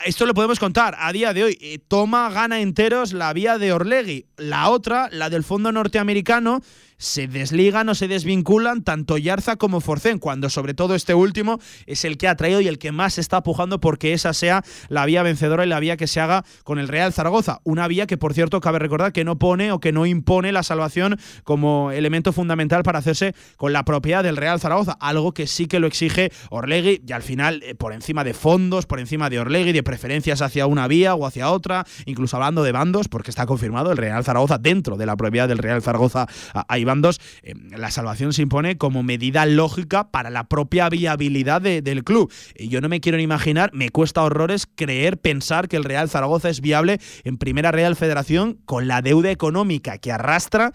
esto 0.04 0.26
lo 0.26 0.34
podemos 0.34 0.58
contar 0.58 0.96
a 0.98 1.12
día 1.12 1.32
de 1.32 1.44
hoy. 1.44 1.58
Eh, 1.60 1.78
toma, 1.86 2.28
gana 2.30 2.60
enteros 2.60 3.12
la 3.12 3.32
vía 3.32 3.56
de 3.56 3.72
Orlegui. 3.72 4.26
La 4.36 4.68
otra, 4.68 5.08
la 5.12 5.30
del 5.30 5.44
fondo 5.44 5.70
norteamericano, 5.70 6.60
se 6.98 7.28
desligan 7.28 7.88
o 7.88 7.94
se 7.94 8.08
desvinculan 8.08 8.82
tanto 8.82 9.18
Yarza 9.18 9.56
como 9.56 9.80
Forcén, 9.80 10.18
cuando 10.18 10.50
sobre 10.50 10.74
todo 10.74 10.94
este 10.94 11.14
último 11.14 11.60
es 11.86 12.04
el 12.04 12.18
que 12.18 12.28
ha 12.28 12.36
traído 12.36 12.60
y 12.60 12.68
el 12.68 12.78
que 12.78 12.92
más 12.92 13.18
está 13.18 13.42
pujando 13.42 13.80
porque 13.80 14.12
esa 14.12 14.32
sea 14.32 14.62
la 14.88 15.06
vía 15.06 15.22
vencedora 15.22 15.64
y 15.64 15.68
la 15.68 15.80
vía 15.80 15.96
que 15.96 16.06
se 16.06 16.20
haga 16.20 16.44
con 16.62 16.78
el 16.78 16.88
Real 16.88 17.12
Zaragoza. 17.12 17.60
Una 17.64 17.88
vía 17.88 18.06
que, 18.06 18.16
por 18.16 18.34
cierto, 18.34 18.60
cabe 18.60 18.78
recordar 18.78 19.12
que 19.12 19.24
no 19.24 19.38
pone 19.38 19.72
o 19.72 19.80
que 19.80 19.92
no 19.92 20.06
impone 20.06 20.52
la 20.52 20.62
salvación 20.62 21.18
como 21.44 21.90
elemento 21.90 22.32
fundamental 22.32 22.82
para 22.82 22.98
hacerse 22.98 23.34
con 23.56 23.72
la 23.72 23.84
propiedad 23.84 24.22
del 24.22 24.36
Real 24.36 24.60
Zaragoza, 24.60 24.92
algo 25.00 25.32
que 25.32 25.46
sí 25.46 25.66
que 25.66 25.80
lo 25.80 25.86
exige 25.86 26.30
Orlegui 26.50 27.02
y 27.06 27.12
al 27.12 27.22
final, 27.22 27.62
eh, 27.62 27.74
por 27.74 27.92
encima 27.92 28.24
de 28.24 28.34
fondos, 28.34 28.86
por 28.86 29.00
encima 29.00 29.30
de 29.30 29.38
Orlegui, 29.38 29.72
de 29.72 29.82
preferencias 29.82 30.42
hacia 30.42 30.66
una 30.66 30.88
vía 30.88 31.14
o 31.14 31.26
hacia 31.26 31.50
otra, 31.50 31.84
incluso 32.06 32.36
hablando 32.36 32.62
de 32.62 32.72
bandos, 32.72 33.08
porque 33.08 33.30
está 33.30 33.46
confirmado 33.46 33.90
el 33.90 33.96
Real 33.96 34.24
Zaragoza 34.24 34.58
dentro 34.58 34.96
de 34.96 35.06
la 35.06 35.16
propiedad 35.16 35.48
del 35.48 35.58
Real 35.58 35.82
Zaragoza 35.82 36.26
hay 36.68 36.83
bandos, 36.84 37.20
eh, 37.42 37.54
la 37.70 37.90
salvación 37.90 38.32
se 38.32 38.42
impone 38.42 38.76
como 38.76 39.02
medida 39.02 39.46
lógica 39.46 40.10
para 40.10 40.30
la 40.30 40.44
propia 40.44 40.88
viabilidad 40.88 41.62
del 41.62 42.04
club. 42.04 42.32
Yo 42.58 42.80
no 42.80 42.88
me 42.88 43.00
quiero 43.00 43.18
ni 43.18 43.24
imaginar, 43.24 43.70
me 43.72 43.90
cuesta 43.90 44.22
horrores 44.22 44.66
creer, 44.74 45.18
pensar 45.18 45.68
que 45.68 45.76
el 45.76 45.84
Real 45.84 46.08
Zaragoza 46.08 46.48
es 46.48 46.60
viable 46.60 47.00
en 47.24 47.38
Primera 47.38 47.72
Real 47.72 47.96
Federación 47.96 48.58
con 48.64 48.88
la 48.88 49.02
deuda 49.02 49.30
económica 49.30 49.98
que 49.98 50.12
arrastra 50.12 50.72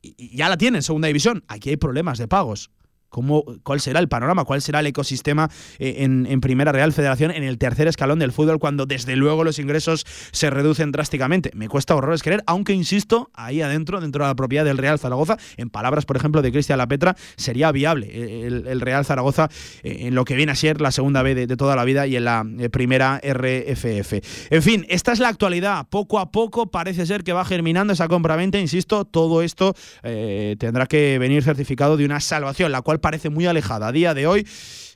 y 0.00 0.36
ya 0.36 0.48
la 0.48 0.56
tiene 0.56 0.78
en 0.78 0.82
Segunda 0.82 1.08
División. 1.08 1.44
Aquí 1.48 1.70
hay 1.70 1.76
problemas 1.76 2.18
de 2.18 2.28
pagos 2.28 2.70
cómo, 3.12 3.44
cuál 3.62 3.80
será 3.80 4.00
el 4.00 4.08
panorama, 4.08 4.44
cuál 4.44 4.62
será 4.62 4.80
el 4.80 4.86
ecosistema 4.86 5.50
eh, 5.78 5.96
en, 5.98 6.40
Primera 6.40 6.72
Real 6.72 6.92
Federación, 6.92 7.30
en 7.30 7.44
el 7.44 7.58
tercer 7.58 7.86
escalón 7.86 8.18
del 8.18 8.32
fútbol, 8.32 8.58
cuando 8.58 8.86
desde 8.86 9.14
luego 9.14 9.44
los 9.44 9.58
ingresos 9.58 10.04
se 10.32 10.50
reducen 10.50 10.90
drásticamente. 10.90 11.50
Me 11.54 11.68
cuesta 11.68 11.94
horrores 11.94 12.22
creer, 12.22 12.42
aunque 12.46 12.72
insisto, 12.72 13.30
ahí 13.34 13.60
adentro, 13.60 14.00
dentro 14.00 14.24
de 14.24 14.30
la 14.30 14.34
propiedad 14.34 14.64
del 14.64 14.78
Real 14.78 14.98
Zaragoza, 14.98 15.36
en 15.58 15.68
palabras, 15.68 16.06
por 16.06 16.16
ejemplo, 16.16 16.42
de 16.42 16.50
Cristian 16.50 16.78
Lapetra, 16.78 17.14
sería 17.36 17.70
viable 17.70 18.08
eh, 18.10 18.46
el, 18.46 18.80
Real 18.80 19.04
Zaragoza 19.04 19.50
eh, 19.82 20.06
en 20.06 20.14
lo 20.14 20.24
que 20.24 20.34
viene 20.34 20.52
a 20.52 20.56
ser 20.56 20.80
la 20.80 20.90
segunda 20.90 21.22
B 21.22 21.34
de, 21.34 21.46
toda 21.56 21.76
la 21.76 21.84
vida 21.84 22.06
y 22.06 22.16
en 22.16 22.24
la 22.24 22.46
primera 22.72 23.20
RFF. 23.22 24.14
En 24.50 24.62
fin, 24.62 24.86
esta 24.88 25.12
es 25.12 25.20
la 25.20 25.28
actualidad. 25.28 25.86
Poco 25.90 26.18
a 26.18 26.32
poco 26.32 26.70
parece 26.70 27.04
ser 27.04 27.24
que 27.24 27.34
va 27.34 27.44
germinando 27.44 27.92
esa 27.92 28.08
compra-venta, 28.08 28.58
insisto, 28.58 29.04
todo 29.04 29.42
esto 29.42 29.74
tendrá 30.02 30.86
que 30.86 31.18
venir 31.18 31.42
certificado 31.42 31.98
de 31.98 32.06
una 32.06 32.20
salvación, 32.20 32.72
la 32.72 32.80
cual 32.80 33.00
parece 33.02 33.28
muy 33.28 33.44
alejada 33.44 33.88
a 33.88 33.92
día 33.92 34.14
de 34.14 34.26
hoy. 34.26 34.46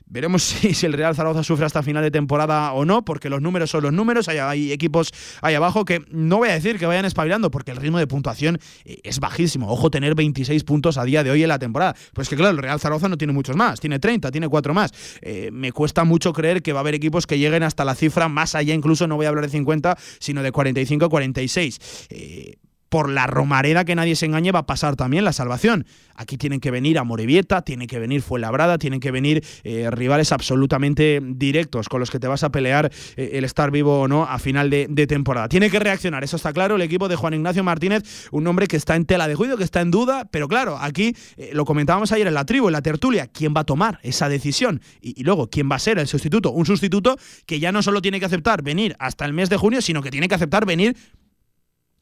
Veremos 0.09 0.43
si, 0.73 0.85
el 0.85 0.93
Real 0.93 1.15
Zaragoza 1.15 1.43
sufre 1.43 1.65
hasta 1.65 1.83
final 1.83 2.03
de 2.03 2.11
temporada 2.11 2.71
o 2.73 2.85
no, 2.85 3.03
porque 3.03 3.29
los 3.29 3.41
números 3.41 3.69
son 3.69 3.83
los 3.83 3.93
números. 3.93 4.27
Hay, 4.29 4.71
equipos 4.71 5.11
ahí 5.41 5.55
abajo 5.55 5.85
que 5.85 6.01
no 6.09 6.37
voy 6.37 6.49
a 6.49 6.53
decir 6.53 6.79
que 6.79 6.85
vayan 6.85 7.05
espabilando, 7.05 7.51
porque 7.51 7.71
el 7.71 7.77
ritmo 7.77 7.99
de 7.99 8.07
puntuación 8.07 8.59
eh, 8.85 8.99
es 9.03 9.19
bajísimo. 9.19 9.69
Ojo, 9.69 9.91
tener 9.91 10.15
26 10.15 10.63
puntos 10.63 10.97
a 10.97 11.03
día 11.03 11.23
de 11.23 11.31
hoy 11.31 11.43
en 11.43 11.49
la 11.49 11.59
temporada. 11.59 11.95
Pues 12.13 12.29
que 12.29 12.35
claro, 12.35 12.51
el 12.51 12.57
Real 12.57 12.79
Zaragoza 12.79 13.09
no 13.09 13.17
tiene 13.17 13.33
muchos 13.33 13.55
más, 13.55 13.79
tiene 13.79 13.99
30, 13.99 14.31
tiene 14.31 14.47
4 14.47 14.73
más. 14.73 14.91
Eh, 15.21 15.49
me 15.51 15.71
cuesta 15.71 16.03
mucho 16.03 16.33
creer 16.33 16.61
que 16.61 16.73
va 16.73 16.79
a 16.79 16.81
haber 16.81 16.95
equipos 16.95 17.27
que 17.27 17.37
lleguen 17.37 17.63
hasta 17.63 17.83
la 17.83 17.95
cifra 17.95 18.29
más 18.29 18.55
allá, 18.55 18.73
incluso 18.73 19.07
no 19.07 19.17
voy 19.17 19.25
a 19.25 19.29
hablar 19.29 19.45
de 19.45 19.51
50, 19.51 19.97
sino 20.19 20.41
de 20.41 20.51
45 20.51 21.09
46. 21.09 22.07
Eh, 22.09 22.55
por 22.89 23.09
la 23.09 23.27
romareda 23.27 23.85
que 23.85 23.95
nadie 23.95 24.15
se 24.15 24.25
engañe 24.25 24.51
va 24.51 24.59
a 24.59 24.65
pasar 24.65 24.95
también 24.95 25.25
la 25.25 25.33
salvación. 25.33 25.85
Aquí 26.15 26.37
tienen 26.37 26.59
que 26.59 26.71
venir 26.71 26.97
a 26.97 27.03
Morevieta, 27.03 27.61
tiene 27.61 27.87
que 27.87 27.99
venir 27.99 28.21
Fuenlabrada, 28.21 28.77
tienen 28.77 28.99
que 28.99 29.11
venir 29.11 29.43
eh, 29.63 29.89
rivales 29.91 30.31
absolutamente 30.31 31.21
directos 31.23 31.89
con 31.89 31.99
los 31.99 32.09
que 32.09 32.19
te 32.19 32.27
vas 32.27 32.43
a 32.43 32.51
pelear 32.51 32.91
eh, 33.15 33.31
el 33.33 33.43
estar 33.43 33.71
vivo 33.71 34.01
o 34.01 34.07
no 34.07 34.23
a 34.23 34.39
final 34.39 34.69
de, 34.69 34.87
temporada. 35.07 35.47
Tiene 35.47 35.69
que 35.69 35.79
reaccionar, 35.79 36.23
eso 36.23 36.35
está 36.35 36.51
claro, 36.51 36.75
el 36.75 36.81
equipo 36.81 37.07
de 37.07 37.15
Juan 37.15 37.33
Ignacio 37.33 37.63
Martínez, 37.63 38.27
un 38.31 38.47
hombre 38.47 38.67
que 38.67 38.75
está 38.75 38.95
en 38.95 39.05
tela 39.05 39.27
de 39.27 39.35
juicio, 39.35 39.57
que 39.57 39.63
está 39.63 39.81
en 39.81 39.91
duda, 39.91 40.27
pero 40.31 40.47
claro, 40.47 40.77
aquí 40.79 41.15
eh, 41.37 41.51
lo 41.53 41.65
comentábamos 41.65 42.11
ayer 42.11 42.27
en 42.27 42.33
la 42.33 42.45
tribu, 42.45 42.67
en 42.67 42.73
la 42.73 42.81
tertulia, 42.81 43.27
¿quién 43.27 43.53
va 43.55 43.61
a 43.61 43.63
tomar 43.63 43.99
esa 44.03 44.27
decisión? 44.27 44.81
Y 45.01 45.23
luego, 45.23 45.49
¿quién 45.49 45.69
va 45.71 45.75
a 45.75 45.79
ser 45.79 45.99
el 45.99 46.07
sustituto? 46.07 46.51
Un 46.51 46.65
sustituto 46.65 47.17
que 47.45 47.59
ya 47.59 47.71
no 47.71 47.81
solo 47.81 48.01
tiene 48.01 48.19
que 48.19 48.25
aceptar 48.25 48.63
venir 48.63 48.95
hasta 48.99 49.25
el 49.25 49.33
mes 49.33 49.49
de 49.49 49.57
junio, 49.57 49.81
sino 49.81 50.01
que 50.01 50.11
tiene 50.11 50.27
que 50.27 50.35
aceptar 50.35 50.65
venir 50.65 50.95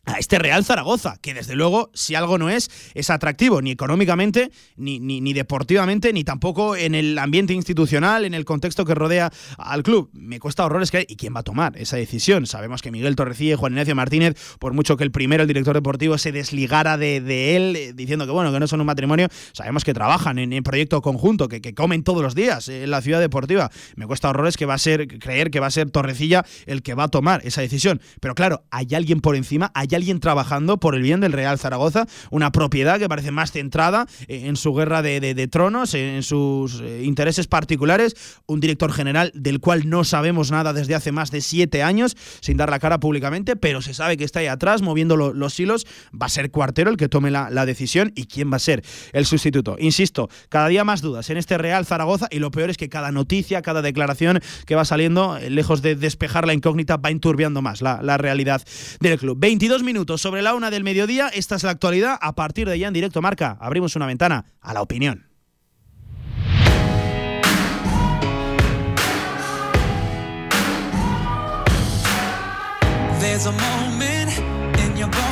a 0.05 0.17
este 0.19 0.39
Real 0.39 0.63
Zaragoza, 0.63 1.17
que 1.21 1.33
desde 1.33 1.55
luego, 1.55 1.89
si 1.93 2.15
algo 2.15 2.37
no 2.37 2.49
es, 2.49 2.69
es 2.93 3.09
atractivo, 3.09 3.61
ni 3.61 3.71
económicamente, 3.71 4.51
ni, 4.75 4.99
ni, 4.99 5.33
deportivamente, 5.33 6.13
ni 6.13 6.23
tampoco 6.23 6.75
en 6.75 6.95
el 6.95 7.17
ambiente 7.17 7.53
institucional, 7.53 8.25
en 8.25 8.33
el 8.33 8.45
contexto 8.45 8.85
que 8.85 8.95
rodea 8.95 9.31
al 9.57 9.83
club. 9.83 10.09
Me 10.13 10.39
cuesta 10.39 10.65
horrores 10.65 10.91
que 10.91 11.05
¿Y 11.07 11.15
quién 11.15 11.35
va 11.35 11.39
a 11.41 11.43
tomar 11.43 11.77
esa 11.77 11.97
decisión? 11.97 12.45
Sabemos 12.45 12.81
que 12.81 12.91
Miguel 12.91 13.15
Torrecilla 13.15 13.53
y 13.53 13.55
Juan 13.55 13.73
Ignacio 13.73 13.95
Martínez, 13.95 14.35
por 14.59 14.73
mucho 14.73 14.97
que 14.97 15.03
el 15.03 15.11
primero, 15.11 15.43
el 15.43 15.47
director 15.47 15.75
deportivo, 15.75 16.17
se 16.17 16.31
desligara 16.31 16.97
de, 16.97 17.55
él, 17.55 17.75
eh, 17.75 17.93
diciendo 17.93 18.25
que 18.25 18.31
bueno, 18.31 18.51
que 18.51 18.59
no 18.59 18.67
son 18.67 18.81
un 18.81 18.87
matrimonio, 18.87 19.27
sabemos 19.53 19.83
que 19.83 19.93
trabajan 19.93 20.39
en, 20.39 20.53
el 20.53 20.63
proyecto 20.63 21.01
conjunto, 21.01 21.47
que, 21.47 21.61
que, 21.61 21.73
comen 21.73 22.03
todos 22.03 22.21
los 22.21 22.35
días 22.35 22.69
en 22.69 22.89
la 22.89 23.01
ciudad 23.01 23.19
deportiva. 23.19 23.71
Me 23.95 24.07
cuesta 24.07 24.29
horrores 24.29 24.57
que 24.57 24.65
va 24.65 24.75
a 24.75 24.77
ser, 24.77 25.07
creer 25.19 25.51
que 25.51 25.59
va 25.59 25.67
a 25.67 25.71
ser 25.71 25.91
Torrecilla 25.91 26.45
el 26.65 26.81
que 26.81 26.93
va 26.93 27.05
a 27.05 27.07
tomar 27.07 27.41
esa 27.45 27.61
decisión. 27.61 28.01
Pero 28.19 28.35
claro, 28.35 28.63
hay 28.71 28.87
alguien 28.95 29.21
por 29.21 29.35
encima, 29.35 29.71
hay 29.73 29.87
alguien 29.95 30.19
trabajando 30.19 30.77
por 30.77 30.95
el 30.95 31.01
bien 31.01 31.19
del 31.19 31.33
Real 31.33 31.57
Zaragoza, 31.59 32.05
una 32.29 32.51
propiedad 32.51 32.99
que 32.99 33.09
parece 33.09 33.31
más 33.31 33.51
centrada 33.51 34.07
en 34.27 34.55
su 34.55 34.73
guerra 34.73 35.01
de, 35.01 35.47
tronos, 35.47 35.93
en 35.93 36.23
sus 36.23 36.81
eh, 36.81 37.03
intereses 37.03 37.47
particulares, 37.47 38.15
un 38.45 38.59
director 38.59 38.91
general 38.91 39.31
del 39.33 39.59
cual 39.59 39.89
no 39.89 40.03
sabemos 40.03 40.51
nada 40.51 40.73
desde 40.73 40.95
hace 40.95 41.11
más 41.11 41.31
de 41.31 41.41
siete 41.41 41.83
años, 41.83 42.15
sin 42.41 42.57
dar 42.57 42.69
la 42.69 42.79
cara 42.79 42.99
públicamente, 42.99 43.55
pero 43.55 43.81
se 43.81 43.93
sabe 43.93 44.17
que 44.17 44.23
está 44.23 44.39
ahí 44.39 44.47
atrás 44.47 44.81
moviendo 44.81 45.15
los 45.17 45.59
hilos, 45.59 45.85
va 46.11 46.27
a 46.27 46.29
ser 46.29 46.51
Cuartero 46.51 46.89
el 46.89 46.97
que 46.97 47.09
tome 47.09 47.31
la, 47.31 47.65
decisión 47.65 48.11
y 48.15 48.25
quién 48.25 48.51
va 48.51 48.57
a 48.57 48.59
ser 48.59 48.83
el 49.11 49.25
sustituto. 49.25 49.75
Insisto, 49.79 50.29
cada 50.49 50.67
día 50.67 50.83
más 50.83 51.01
dudas 51.01 51.29
en 51.29 51.37
este 51.37 51.57
Real 51.57 51.85
Zaragoza 51.85 52.27
y 52.29 52.39
lo 52.39 52.51
peor 52.51 52.69
es 52.69 52.77
que 52.77 52.89
cada 52.89 53.11
noticia, 53.11 53.61
cada 53.61 53.81
declaración 53.81 54.39
que 54.67 54.75
va 54.75 54.85
saliendo, 54.85 55.37
eh, 55.37 55.49
lejos 55.49 55.81
de 55.81 55.95
despejar 55.95 56.45
la 56.45 56.53
incógnita, 56.53 56.97
va 56.97 57.09
enturbiando 57.09 57.61
más 57.61 57.81
la, 57.81 58.01
la 58.03 58.17
realidad 58.17 58.61
del 58.99 59.17
club. 59.17 59.37
22 59.39 59.83
minutos 59.85 60.21
sobre 60.21 60.41
la 60.41 60.53
una 60.55 60.71
del 60.71 60.83
mediodía. 60.83 61.29
Esta 61.29 61.55
es 61.55 61.63
la 61.63 61.71
actualidad. 61.71 62.17
A 62.19 62.35
partir 62.35 62.67
de 62.67 62.77
ya 62.77 62.87
en 62.87 62.93
directo 62.93 63.21
marca, 63.21 63.57
abrimos 63.59 63.95
una 63.95 64.05
ventana 64.05 64.45
a 64.61 64.73
la 64.73 64.81
opinión. 64.81 65.25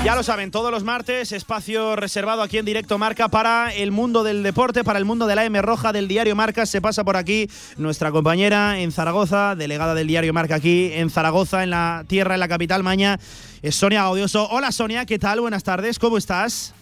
Ya 0.04 0.16
lo 0.16 0.24
saben, 0.24 0.52
todos 0.52 0.70
los 0.70 0.84
martes, 0.84 1.32
espacio 1.32 1.96
reservado 1.96 2.42
aquí 2.42 2.58
en 2.58 2.66
directo 2.66 2.98
Marca 2.98 3.30
para 3.30 3.74
el 3.74 3.92
mundo 3.92 4.26
del 4.26 4.44
deporte, 4.44 4.84
para 4.84 5.00
el 5.00 5.06
mundo 5.06 5.28
de 5.28 5.36
la 5.36 5.46
M 5.46 5.62
Roja 5.62 5.94
del 5.94 6.10
diario 6.10 6.36
Marca. 6.36 6.66
Se 6.66 6.82
pasa 6.82 7.06
por 7.06 7.16
aquí 7.16 7.50
nuestra 7.78 8.12
compañera 8.12 8.80
en 8.80 8.92
Zaragoza, 8.92 9.56
delegada 9.56 9.96
del 9.96 10.08
diario 10.08 10.34
Marca 10.34 10.56
aquí 10.56 10.92
en 10.94 11.10
Zaragoza, 11.10 11.64
en 11.64 11.70
la 11.70 12.04
tierra, 12.06 12.34
en 12.34 12.42
la 12.42 12.50
capital 12.50 12.84
maña, 12.84 13.18
es 13.64 13.76
Sonia 13.78 14.04
Gaudioso. 14.04 14.48
Hola 14.50 14.74
Sonia, 14.74 15.06
¿qué 15.06 15.18
tal? 15.18 15.40
Buenas 15.40 15.64
tardes, 15.64 15.98
¿cómo 15.98 16.18
estás? 16.18 16.74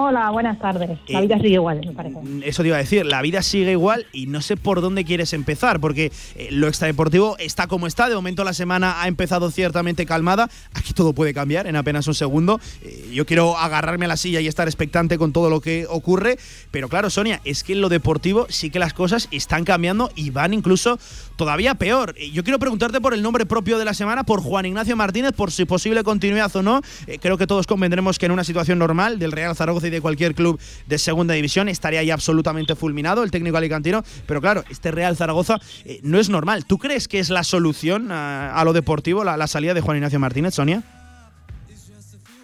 Hola, 0.00 0.30
buenas 0.30 0.60
tardes. 0.60 0.90
La 1.08 1.18
eh, 1.18 1.22
vida 1.22 1.38
sigue 1.38 1.54
igual, 1.54 1.80
me 1.84 1.92
parece. 1.92 2.20
Mm, 2.20 2.42
eso 2.44 2.62
te 2.62 2.68
iba 2.68 2.76
a 2.76 2.78
decir, 2.78 3.04
la 3.04 3.20
vida 3.20 3.42
sigue 3.42 3.72
igual 3.72 4.06
y 4.12 4.28
no 4.28 4.40
sé 4.40 4.56
por 4.56 4.80
dónde 4.80 5.04
quieres 5.04 5.32
empezar, 5.32 5.80
porque 5.80 6.12
eh, 6.36 6.50
lo 6.52 6.68
extradeportivo 6.68 7.36
está 7.38 7.66
como 7.66 7.88
está. 7.88 8.08
De 8.08 8.14
momento 8.14 8.44
la 8.44 8.54
semana 8.54 9.02
ha 9.02 9.08
empezado 9.08 9.50
ciertamente 9.50 10.06
calmada. 10.06 10.48
Aquí 10.72 10.92
todo 10.92 11.14
puede 11.14 11.34
cambiar 11.34 11.66
en 11.66 11.74
apenas 11.74 12.06
un 12.06 12.14
segundo. 12.14 12.60
Eh, 12.84 13.10
yo 13.12 13.26
quiero 13.26 13.58
agarrarme 13.58 14.04
a 14.04 14.08
la 14.08 14.16
silla 14.16 14.40
y 14.40 14.46
estar 14.46 14.68
expectante 14.68 15.18
con 15.18 15.32
todo 15.32 15.50
lo 15.50 15.60
que 15.60 15.84
ocurre. 15.90 16.38
Pero 16.70 16.88
claro, 16.88 17.10
Sonia, 17.10 17.40
es 17.44 17.64
que 17.64 17.72
en 17.72 17.80
lo 17.80 17.88
deportivo 17.88 18.46
sí 18.50 18.70
que 18.70 18.78
las 18.78 18.94
cosas 18.94 19.26
están 19.32 19.64
cambiando 19.64 20.12
y 20.14 20.30
van 20.30 20.54
incluso 20.54 21.00
todavía 21.34 21.74
peor. 21.74 22.14
Yo 22.32 22.44
quiero 22.44 22.60
preguntarte 22.60 23.00
por 23.00 23.14
el 23.14 23.22
nombre 23.22 23.46
propio 23.46 23.78
de 23.78 23.84
la 23.84 23.94
semana, 23.94 24.22
por 24.22 24.42
Juan 24.42 24.64
Ignacio 24.64 24.94
Martínez, 24.94 25.32
por 25.32 25.50
su 25.50 25.66
posible 25.66 26.04
continuidad 26.04 26.54
o 26.54 26.62
no. 26.62 26.82
creo 27.20 27.36
que 27.36 27.48
todos 27.48 27.66
convendremos 27.66 28.20
que 28.20 28.26
en 28.26 28.32
una 28.32 28.44
situación 28.44 28.78
normal 28.78 29.18
del 29.18 29.32
Real 29.32 29.56
Zaragoza 29.56 29.87
de 29.90 30.00
cualquier 30.00 30.34
club 30.34 30.60
de 30.86 30.98
segunda 30.98 31.34
división 31.34 31.68
estaría 31.68 32.02
ya 32.02 32.14
absolutamente 32.14 32.74
fulminado 32.74 33.22
el 33.22 33.30
técnico 33.30 33.56
alicantino, 33.56 34.02
pero 34.26 34.40
claro, 34.40 34.64
este 34.70 34.90
Real 34.90 35.16
Zaragoza 35.16 35.58
eh, 35.84 36.00
no 36.02 36.18
es 36.18 36.28
normal. 36.28 36.64
¿Tú 36.64 36.78
crees 36.78 37.08
que 37.08 37.18
es 37.18 37.30
la 37.30 37.44
solución 37.44 38.08
a, 38.10 38.62
lo 38.64 38.72
deportivo, 38.72 39.24
la, 39.24 39.46
salida 39.46 39.74
de 39.74 39.80
Juan 39.80 39.96
Ignacio 39.96 40.18
Martínez, 40.18 40.54
Sonia? 40.54 40.82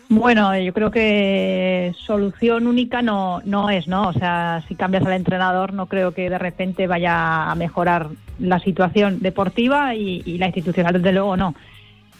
Bueno, 0.09 0.57
yo 0.59 0.73
creo 0.73 0.91
que 0.91 1.93
solución 2.07 2.67
única 2.67 3.03
no, 3.03 3.41
no 3.45 3.71
es, 3.71 3.89
¿no? 3.89 4.09
O 4.09 4.13
sea, 4.13 4.63
si 4.69 4.75
cambias 4.75 5.05
al 5.05 5.15
entrenador, 5.15 5.73
no 5.73 5.87
creo 5.87 6.13
que 6.13 6.29
de 6.29 6.39
repente 6.39 6.87
vaya 6.87 7.51
a 7.51 7.55
mejorar 7.55 8.09
la 8.39 8.61
situación 8.61 9.21
deportiva 9.21 9.95
y, 9.95 10.23
y 10.25 10.39
la 10.39 10.47
institucional, 10.47 10.93
desde 10.93 11.13
luego, 11.13 11.37
no. 11.37 11.55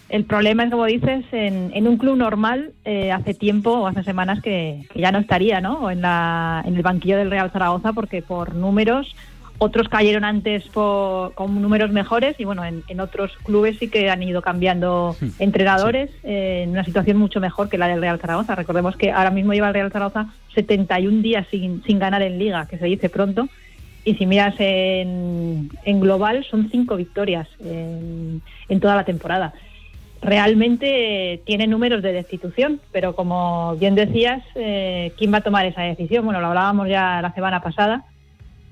El 0.07 0.25
problema 0.25 0.63
es, 0.63 0.71
como 0.71 0.85
dices, 0.85 1.25
en, 1.31 1.87
un 1.87 1.97
club 1.97 2.15
normal 2.15 2.73
eh, 2.85 3.11
hace 3.11 3.33
tiempo 3.33 3.71
o 3.71 3.87
hace 3.87 4.03
semanas 4.03 4.41
que, 4.41 4.87
ya 4.93 5.11
no 5.11 5.17
estaría 5.17 5.61
¿no? 5.61 5.89
En, 5.89 6.01
la, 6.01 6.63
en 6.65 6.75
el 6.75 6.83
banquillo 6.83 7.17
del 7.17 7.31
Real 7.31 7.51
Zaragoza 7.51 7.93
porque 7.93 8.21
por 8.21 8.53
números 8.53 9.15
otros 9.57 9.87
cayeron 9.87 10.25
antes 10.25 10.65
con 10.73 11.61
números 11.61 11.91
mejores 11.91 12.35
y 12.39 12.43
bueno, 12.43 12.63
en, 12.65 12.99
otros 12.99 13.31
clubes 13.43 13.77
sí 13.79 13.87
que 13.87 14.09
han 14.09 14.21
ido 14.21 14.41
cambiando 14.41 15.15
entrenadores 15.39 16.11
eh, 16.23 16.63
en 16.63 16.71
una 16.71 16.83
situación 16.83 17.17
mucho 17.17 17.39
mejor 17.39 17.69
que 17.69 17.77
la 17.77 17.87
del 17.87 18.01
Real 18.01 18.19
Zaragoza. 18.19 18.55
Recordemos 18.55 18.97
que 18.97 19.11
ahora 19.11 19.31
mismo 19.31 19.53
lleva 19.53 19.69
el 19.69 19.73
Real 19.73 19.91
Zaragoza 19.91 20.27
71 20.55 21.21
días 21.21 21.47
sin, 21.49 21.83
sin 21.83 21.99
ganar 21.99 22.21
en 22.21 22.37
liga, 22.37 22.67
que 22.67 22.77
se 22.77 22.85
dice 22.85 23.09
pronto, 23.09 23.47
y 24.03 24.15
si 24.15 24.25
miras 24.25 24.55
en, 24.59 25.71
en 25.83 25.99
global 25.99 26.45
son 26.49 26.69
cinco 26.69 26.95
victorias 26.95 27.47
en, 27.59 28.41
en 28.67 28.79
toda 28.79 28.95
la 28.95 29.05
temporada. 29.05 29.53
Realmente 30.25 31.41
tiene 31.45 31.67
números 31.67 32.01
de 32.01 32.11
destitución, 32.11 32.81
pero 32.91 33.15
como 33.15 33.75
bien 33.75 33.95
decías, 33.95 34.43
eh, 34.55 35.11
¿quién 35.17 35.31
va 35.31 35.37
a 35.37 35.41
tomar 35.41 35.65
esa 35.65 35.83
decisión? 35.83 36.25
Bueno, 36.25 36.41
lo 36.41 36.47
hablábamos 36.47 36.89
ya 36.89 37.21
la 37.21 37.33
semana 37.33 37.61
pasada 37.61 38.05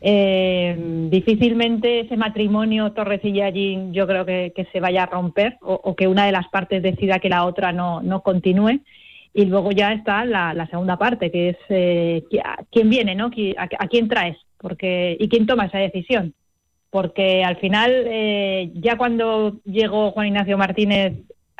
eh, 0.06 0.76
difícilmente 1.10 2.02
ese 2.02 2.18
matrimonio 2.18 2.92
Torrecilla 2.92 3.50
yo 3.50 4.06
creo 4.06 4.26
que, 4.26 4.68
se 4.74 4.82
vaya 4.82 5.04
a 5.04 5.06
romper 5.06 5.58
o, 5.62 5.96
que 5.96 6.10
una 6.10 6.26
de 6.26 6.34
las 6.34 6.50
partes 6.50 6.84
decida 6.84 7.20
que 7.20 7.30
la 7.30 7.46
otra 7.46 7.72
no, 7.72 8.02
no 8.02 8.22
continúe. 8.22 8.82
Y 9.34 9.46
luego 9.46 9.72
ya 9.72 9.94
está 9.94 10.26
la, 10.26 10.68
segunda 10.70 10.98
parte, 10.98 11.32
que 11.32 11.50
es 11.50 11.58
eh, 11.70 12.24
quién 12.70 12.90
viene, 12.90 13.16
¿no? 13.16 13.32
¿A, 13.58 13.88
quién 13.88 14.10
traes? 14.10 14.38
Porque, 14.58 15.16
y 15.20 15.30
quién 15.30 15.48
toma 15.48 15.66
esa 15.66 15.80
decisión. 15.80 16.34
Porque 16.90 17.44
al 17.44 17.56
final, 17.56 17.92
eh, 18.06 18.72
ya 18.76 18.98
cuando 18.98 19.62
llegó 19.64 20.12
Juan 20.12 20.28
Ignacio 20.28 20.58
Martínez, 20.58 21.14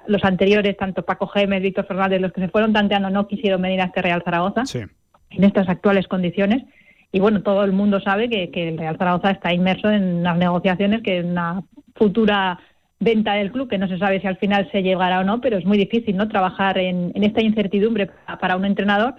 los 0.08 0.24
anteriores, 0.24 0.78
tanto 0.78 1.04
Paco 1.04 1.28
Gémez, 1.28 1.62
Víctor 1.62 1.86
Fernández, 1.86 2.22
los 2.22 2.34
que 2.34 2.42
se 2.42 2.50
fueron 2.50 2.74
tanteando, 2.74 3.10
no 3.10 3.28
quisieron 3.28 3.62
venir 3.62 3.82
a 3.82 3.86
este 3.86 4.02
Real 4.02 4.24
Zaragoza 4.24 4.64
en 4.74 5.44
estas 5.44 5.70
actuales 5.70 6.08
condiciones. 6.08 6.64
Y 7.12 7.20
bueno, 7.20 7.44
todo 7.44 7.64
el 7.64 7.74
mundo 7.74 8.00
sabe 8.00 8.30
que, 8.30 8.50
el 8.70 8.78
Real 8.78 8.98
Zaragoza 8.98 9.32
está 9.32 9.54
inmerso 9.54 9.90
en 9.90 10.24
las 10.24 10.38
negociaciones, 10.38 11.04
que 11.04 11.18
en 11.18 11.32
una 11.32 11.64
futura 11.96 12.60
venta 13.00 13.34
del 13.34 13.52
club, 13.52 13.70
que 13.70 13.78
no 13.78 13.88
se 13.88 13.98
sabe 13.98 14.20
si 14.20 14.28
al 14.28 14.38
final 14.38 14.70
se 14.72 14.82
llegará 14.82 15.20
o 15.20 15.24
no, 15.24 15.42
pero 15.42 15.58
es 15.58 15.66
muy 15.66 15.78
difícil 15.78 16.18
no 16.18 16.28
trabajar 16.28 16.78
en, 16.78 17.12
esta 17.16 17.42
incertidumbre 17.42 18.10
para 18.40 18.56
un 18.56 18.66
entrenador 18.66 19.16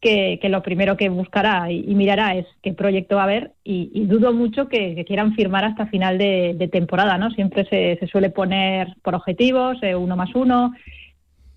que, 0.00 0.38
lo 0.48 0.62
primero 0.62 0.96
que 0.96 1.08
buscará 1.08 1.70
y, 1.70 1.94
mirará 1.94 2.34
es 2.34 2.46
qué 2.62 2.72
proyecto 2.72 3.16
va 3.16 3.22
a 3.22 3.24
haber 3.24 3.52
y, 3.64 4.04
dudo 4.06 4.32
mucho 4.32 4.68
que, 4.68 5.04
quieran 5.06 5.34
firmar 5.34 5.64
hasta 5.64 5.86
final 5.86 6.18
de, 6.18 6.68
temporada, 6.72 7.18
¿no? 7.18 7.30
Siempre 7.30 7.64
se, 7.64 8.06
suele 8.06 8.30
poner 8.30 8.94
por 9.02 9.14
objetivos, 9.14 9.78
eh, 9.82 9.94
uno 9.94 10.16
más 10.16 10.34
uno, 10.34 10.72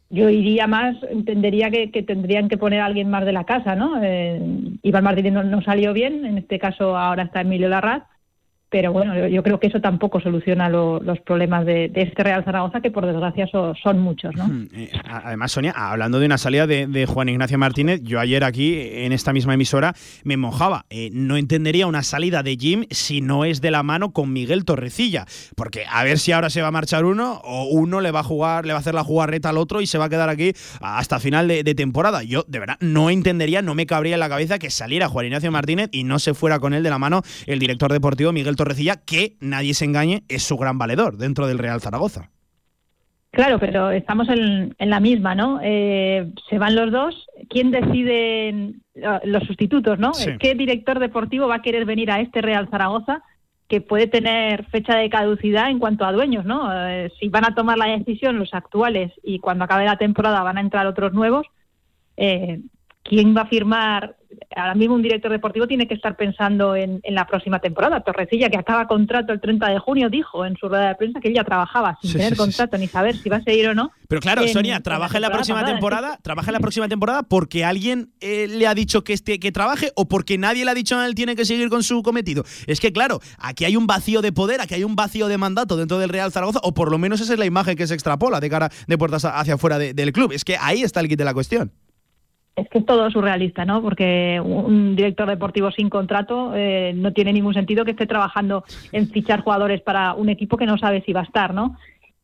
yo 0.10 0.30
iría 0.30 0.68
más, 0.68 0.98
entendería 1.10 1.70
que, 1.70 1.88
tendrían 2.04 2.50
que 2.50 2.58
poner 2.58 2.82
a 2.82 2.86
alguien 2.86 3.10
más 3.10 3.26
de 3.26 3.32
la 3.32 3.46
casa, 3.46 3.76
¿no? 3.76 4.02
Eh, 4.04 4.42
Iván 4.82 5.04
Martínez 5.04 5.34
no, 5.34 5.62
salió 5.62 5.94
bien, 5.94 6.26
en 6.26 6.38
este 6.38 6.60
caso 6.60 6.98
ahora 6.98 7.24
está 7.24 7.42
Emilio 7.42 7.70
Larraz, 7.70 8.04
pero 8.72 8.94
bueno, 8.94 9.28
yo, 9.28 9.44
creo 9.44 9.60
que 9.60 9.68
eso 9.68 9.82
tampoco 9.82 10.22
soluciona 10.22 10.70
los 10.70 11.20
problemas 11.26 11.66
de, 11.66 11.92
este 11.94 12.24
Real 12.24 12.46
Zaragoza, 12.46 12.80
que 12.80 12.90
por 12.90 13.06
desgracia 13.06 13.46
son 13.52 14.00
muchos. 14.00 14.34
¿no? 14.34 14.50
Eh, 14.74 14.90
además, 15.04 15.52
Sonia, 15.52 15.74
hablando 15.76 16.22
de 16.22 16.26
una 16.26 16.38
salida 16.38 16.66
de, 16.66 17.06
Juan 17.06 17.28
Ignacio 17.28 17.58
Martínez, 17.58 18.00
yo 18.02 18.22
ayer 18.22 18.46
aquí, 18.46 18.78
en 18.80 19.12
esta 19.12 19.34
misma 19.34 19.56
emisora, 19.56 19.94
me 20.24 20.38
mojaba. 20.38 20.86
Eh, 20.90 21.10
no 21.12 21.36
entendería 21.36 21.86
una 21.86 22.02
salida 22.02 22.44
de 22.44 22.56
Jim 22.56 22.86
si 22.92 23.20
no 23.20 23.44
es 23.44 23.60
de 23.60 23.72
la 23.72 23.84
mano 23.84 24.14
con 24.14 24.32
Miguel 24.32 24.64
Torrecilla, 24.64 25.26
porque 25.58 25.84
a 25.92 26.06
ver 26.06 26.18
si 26.18 26.32
ahora 26.32 26.50
se 26.50 26.62
va 26.62 26.70
a 26.70 26.72
marchar 26.72 27.04
uno 27.04 27.42
o 27.44 27.66
uno 27.66 28.00
le 28.00 28.12
va 28.12 28.22
a 28.22 28.24
jugar, 28.24 28.66
le 28.66 28.72
va 28.72 28.78
a 28.78 28.80
hacer 28.80 28.96
la 28.96 29.04
jugarreta 29.04 29.50
al 29.50 29.58
otro 29.58 29.82
y 29.82 29.88
se 29.88 29.98
va 29.98 30.06
a 30.06 30.10
quedar 30.10 30.30
aquí 30.30 30.54
hasta 30.80 31.20
final 31.20 31.50
de, 31.50 31.64
de 31.64 31.76
temporada. 31.76 32.24
Yo, 32.24 32.46
de 32.48 32.60
verdad, 32.60 32.78
no 32.80 33.10
entendería, 33.10 33.62
no 33.62 33.76
me 33.76 33.86
cabría 33.86 34.14
en 34.14 34.22
la 34.22 34.30
cabeza 34.30 34.60
que 34.60 34.70
saliera 34.70 35.10
Juan 35.10 35.26
Ignacio 35.26 35.52
Martínez 35.52 35.90
y 35.92 36.06
no 36.06 36.20
se 36.20 36.34
fuera 36.34 36.60
con 36.60 36.74
él 36.74 36.84
de 36.84 36.90
la 36.90 37.00
mano 37.00 37.22
el 37.48 37.60
director 37.60 37.92
deportivo 37.92 38.32
Miguel 38.32 38.56
Torrecilla 38.56 38.61
Torrecilla, 38.62 38.98
que 38.98 39.38
nadie 39.40 39.74
se 39.74 39.86
engañe, 39.86 40.22
es 40.30 40.44
su 40.44 40.56
gran 40.56 40.78
valedor 40.78 41.18
dentro 41.18 41.48
del 41.48 41.58
Real 41.58 41.82
Zaragoza. 41.82 42.30
Claro, 43.32 43.58
pero 43.58 43.90
estamos 43.90 44.30
en, 44.30 44.76
la 44.78 45.00
misma, 45.00 45.34
¿no? 45.34 45.60
Eh, 45.64 46.30
se 46.48 46.60
van 46.60 46.76
los 46.76 46.92
dos. 46.92 47.28
¿Quién 47.50 47.72
decide 47.72 48.50
eh, 48.50 48.74
los 49.24 49.44
sustitutos, 49.46 49.98
no? 49.98 50.12
¿Qué 50.40 50.54
director 50.54 51.00
deportivo 51.00 51.48
va 51.48 51.56
a 51.56 51.62
querer 51.64 51.86
venir 51.86 52.12
a 52.12 52.20
este 52.20 52.42
Real 52.42 52.70
Zaragoza 52.70 53.24
que 53.68 53.82
puede 53.82 54.06
tener 54.06 54.66
fecha 54.66 54.96
de 54.96 55.10
caducidad 55.10 55.72
en 55.72 55.80
cuanto 55.80 56.06
a 56.06 56.12
dueños, 56.12 56.46
¿no? 56.46 56.70
Eh, 56.88 57.12
si 57.20 57.30
van 57.30 57.46
a 57.46 57.56
tomar 57.56 57.80
la 57.80 57.88
decisión 57.88 58.38
los 58.38 58.54
actuales 58.54 59.12
y 59.24 59.40
cuando 59.40 59.64
acabe 59.64 59.86
la 59.86 59.98
temporada 59.98 60.44
van 60.44 60.60
a 60.60 60.62
entrar 60.62 60.86
otros 60.86 61.14
nuevos, 61.14 61.48
¿quién 63.04 63.36
va 63.36 63.42
a 63.42 63.48
firmar 63.48 64.16
ahora 64.56 64.76
mismo 64.76 64.96
un 64.96 65.02
director 65.02 65.32
deportivo 65.32 65.68
tiene 65.68 65.88
que 65.88 65.94
estar 65.94 66.16
pensando 66.16 66.76
en, 66.76 67.02
la 67.10 67.28
próxima 67.28 67.60
temporada. 67.60 68.02
Torrecilla, 68.02 68.50
que 68.50 68.58
acaba 68.58 68.88
contrato 68.88 69.34
el 69.34 69.42
30 69.42 69.70
de 69.70 69.80
junio, 69.80 70.10
dijo 70.10 70.46
en 70.46 70.56
su 70.58 70.68
rueda 70.68 70.90
de 70.90 70.96
prensa 70.96 71.20
que 71.20 71.28
él 71.28 71.36
ya 71.36 71.44
trabajaba 71.44 71.98
sin 72.02 72.14
tener 72.14 72.36
contrato 72.36 72.78
ni 72.78 72.88
saber 72.88 73.16
si 73.18 73.30
va 73.30 73.38
a 73.38 73.44
seguir 73.44 73.68
o 73.70 73.76
no. 73.76 73.92
Pero 74.08 74.22
claro, 74.22 74.48
Sonia, 74.48 74.82
trabaja 74.82 75.18
en 75.18 75.22
la, 75.22 75.30
próxima 75.30 75.66
temporada, 75.66 76.20
trabaja 76.22 76.50
en 76.50 76.54
la 76.54 76.60
próxima 76.60 76.88
temporada 76.88 77.24
porque 77.24 77.64
alguien 77.64 78.12
eh, 78.20 78.48
le 78.48 78.68
ha 78.68 78.74
dicho 78.74 79.04
que, 79.04 79.14
este, 79.14 79.40
que 79.40 79.52
trabaje 79.52 79.92
o 79.96 80.08
porque 80.08 80.38
nadie 80.38 80.66
le 80.66 80.72
ha 80.72 80.74
dicho 80.74 80.98
a 80.98 81.06
él 81.06 81.16
tiene 81.16 81.36
que 81.36 81.46
seguir 81.46 81.70
con 81.70 81.84
su 81.84 82.02
cometido. 82.04 82.44
Es 82.68 82.80
que 82.80 82.92
claro, 82.92 83.20
aquí 83.38 83.66
hay 83.66 83.76
un 83.76 83.88
vacío 83.88 84.22
de 84.22 84.32
poder, 84.32 84.62
aquí 84.62 84.76
hay 84.76 84.84
un 84.84 84.96
vacío 84.96 85.28
de 85.28 85.38
mandato 85.38 85.78
dentro 85.78 86.00
del 86.00 86.10
Real 86.10 86.32
Zaragoza, 86.32 86.60
o 86.64 86.74
por 86.74 86.92
lo 86.92 86.98
menos 86.98 87.22
esa 87.22 87.34
es 87.34 87.40
la 87.40 87.46
imagen 87.46 87.76
que 87.76 87.88
se 87.88 87.94
extrapola 87.94 88.40
de 88.40 88.50
cara 88.50 88.70
de 88.88 88.98
puertas 88.98 89.26
hacia 89.26 89.56
afuera 89.56 89.78
del 89.80 90.12
club. 90.12 90.32
Es 90.32 90.44
que 90.44 90.58
ahí 90.58 90.84
está 90.84 91.00
el 91.00 91.08
kit 91.08 91.18
de 91.18 91.26
la 91.26 91.34
cuestión 91.34 91.72
es 92.56 92.70
que 92.70 92.80
es 92.80 92.86
todo 92.86 93.10
surrealista, 93.10 93.66
¿no? 93.66 93.82
Porque 93.82 94.42
un 94.44 94.96
director 94.96 95.28
deportivo 95.28 95.72
sin 95.72 95.90
contrato 95.90 96.54
eh, 96.54 96.94
no 96.96 97.14
tiene 97.14 97.34
ningún 97.34 97.54
sentido 97.54 97.86
que 97.86 97.92
esté 97.92 98.06
trabajando 98.06 98.64
en 98.92 99.10
fichar 99.10 99.42
jugadores 99.42 99.82
para 99.82 100.14
un 100.14 100.30
equipo 100.30 100.58
que 100.58 100.66
no 100.66 100.78
sabe 100.78 101.02
si 101.06 101.14
va 101.14 101.22
a 101.22 101.26
estar, 101.26 101.54
¿no? 101.54 101.78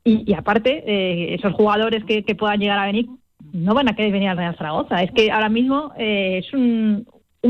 Y, 0.04 0.34
aparte, 0.36 0.84
eh, 0.88 1.34
esos 1.34 1.54
jugadores 1.54 2.06
que, 2.06 2.24
puedan 2.36 2.62
llegar 2.62 2.80
a 2.80 2.86
venir 2.86 3.08
no 3.52 3.74
van 3.74 3.90
a 3.90 3.96
querer 3.96 4.14
venir 4.14 4.30
al 4.30 4.38
Real 4.38 4.56
Zaragoza. 4.56 5.04
Es 5.04 5.12
que 5.12 5.32
ahora 5.32 5.50
mismo 5.50 5.92
eh, 5.98 6.38
es 6.38 6.54
un, 6.54 7.06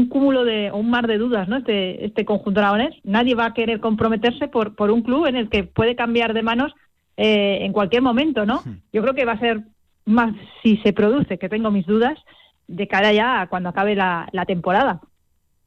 cúmulo 0.09 0.43
de, 0.43 0.71
un 0.71 0.89
mar 0.89 1.05
de 1.05 1.19
dudas, 1.19 1.47
¿no? 1.47 1.57
Este, 1.57 2.03
este 2.03 2.25
conjunto 2.25 2.59
aragonés. 2.59 2.95
Nadie 3.03 3.35
va 3.35 3.45
a 3.45 3.53
querer 3.53 3.79
comprometerse 3.79 4.47
por, 4.47 4.75
por 4.75 4.89
un 4.89 5.03
club 5.03 5.27
en 5.27 5.35
el 5.35 5.49
que 5.49 5.65
puede 5.65 5.95
cambiar 5.95 6.33
de 6.33 6.41
manos 6.41 6.73
en 7.19 7.73
cualquier 7.73 8.03
momento, 8.03 8.45
¿no? 8.45 8.61
Yo 8.93 9.01
creo 9.01 9.15
que 9.15 9.25
va 9.25 9.31
a 9.31 9.39
ser 9.39 9.63
más, 10.05 10.35
si 10.61 10.77
se 10.77 10.93
produce, 10.93 11.39
que 11.39 11.49
tengo 11.49 11.71
mis 11.71 11.85
dudas, 11.87 12.17
de 12.67 12.87
cara 12.87 13.13
ya 13.13 13.41
a 13.41 13.47
cuando 13.47 13.69
acabe 13.69 13.95
la, 13.95 14.29
temporada. 14.45 15.01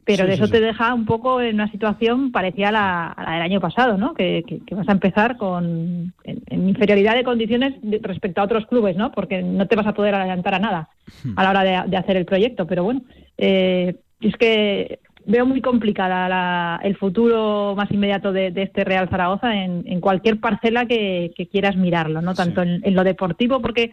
Pero 0.05 0.27
de 0.27 0.35
eso 0.35 0.49
te 0.49 0.61
deja 0.61 0.93
un 0.95 1.05
poco 1.05 1.41
en 1.41 1.55
una 1.55 1.71
situación 1.71 2.33
parecida 2.33 2.71
a 2.71 2.73
la, 2.73 3.33
del 3.33 3.43
año 3.43 3.61
pasado, 3.61 3.97
¿no? 3.97 4.15
Que, 4.15 4.43
vas 4.73 4.89
a 4.89 4.93
empezar 4.93 5.37
con 5.37 6.13
en, 6.25 6.69
inferioridad 6.69 7.15
de 7.15 7.23
condiciones 7.23 7.75
respecto 8.03 8.41
a 8.41 8.45
otros 8.45 8.67
clubes, 8.67 8.97
¿no? 8.97 9.13
Porque 9.13 9.43
no 9.43 9.69
te 9.69 9.77
vas 9.77 9.87
a 9.87 9.95
poder 9.95 10.15
adelantar 10.15 10.55
a 10.55 10.59
nada 10.59 10.89
hmm. 11.25 11.39
a 11.39 11.43
la 11.45 11.51
hora 11.51 11.85
de, 11.87 11.97
hacer 11.97 12.17
el 12.17 12.25
proyecto. 12.25 12.67
Pero 12.67 12.83
bueno, 12.83 13.03
eh, 13.39 13.97
es 14.21 14.37
que 14.37 14.99
veo 15.27 15.47
muy 15.47 15.61
complicada 15.61 16.81
el 16.83 16.97
futuro 16.97 17.75
más 17.77 17.91
inmediato 17.91 18.33
de, 18.33 18.53
este 18.57 18.85
Real 18.85 19.09
Zaragoza 19.09 19.55
en, 19.55 20.01
cualquier 20.01 20.41
parcela 20.41 20.87
que, 20.87 21.33
quieras 21.51 21.77
mirarlo, 21.77 22.23
no 22.23 22.35
tanto 22.35 22.63
en, 22.63 22.95
lo 22.95 23.05
deportivo, 23.05 23.61
porque 23.61 23.93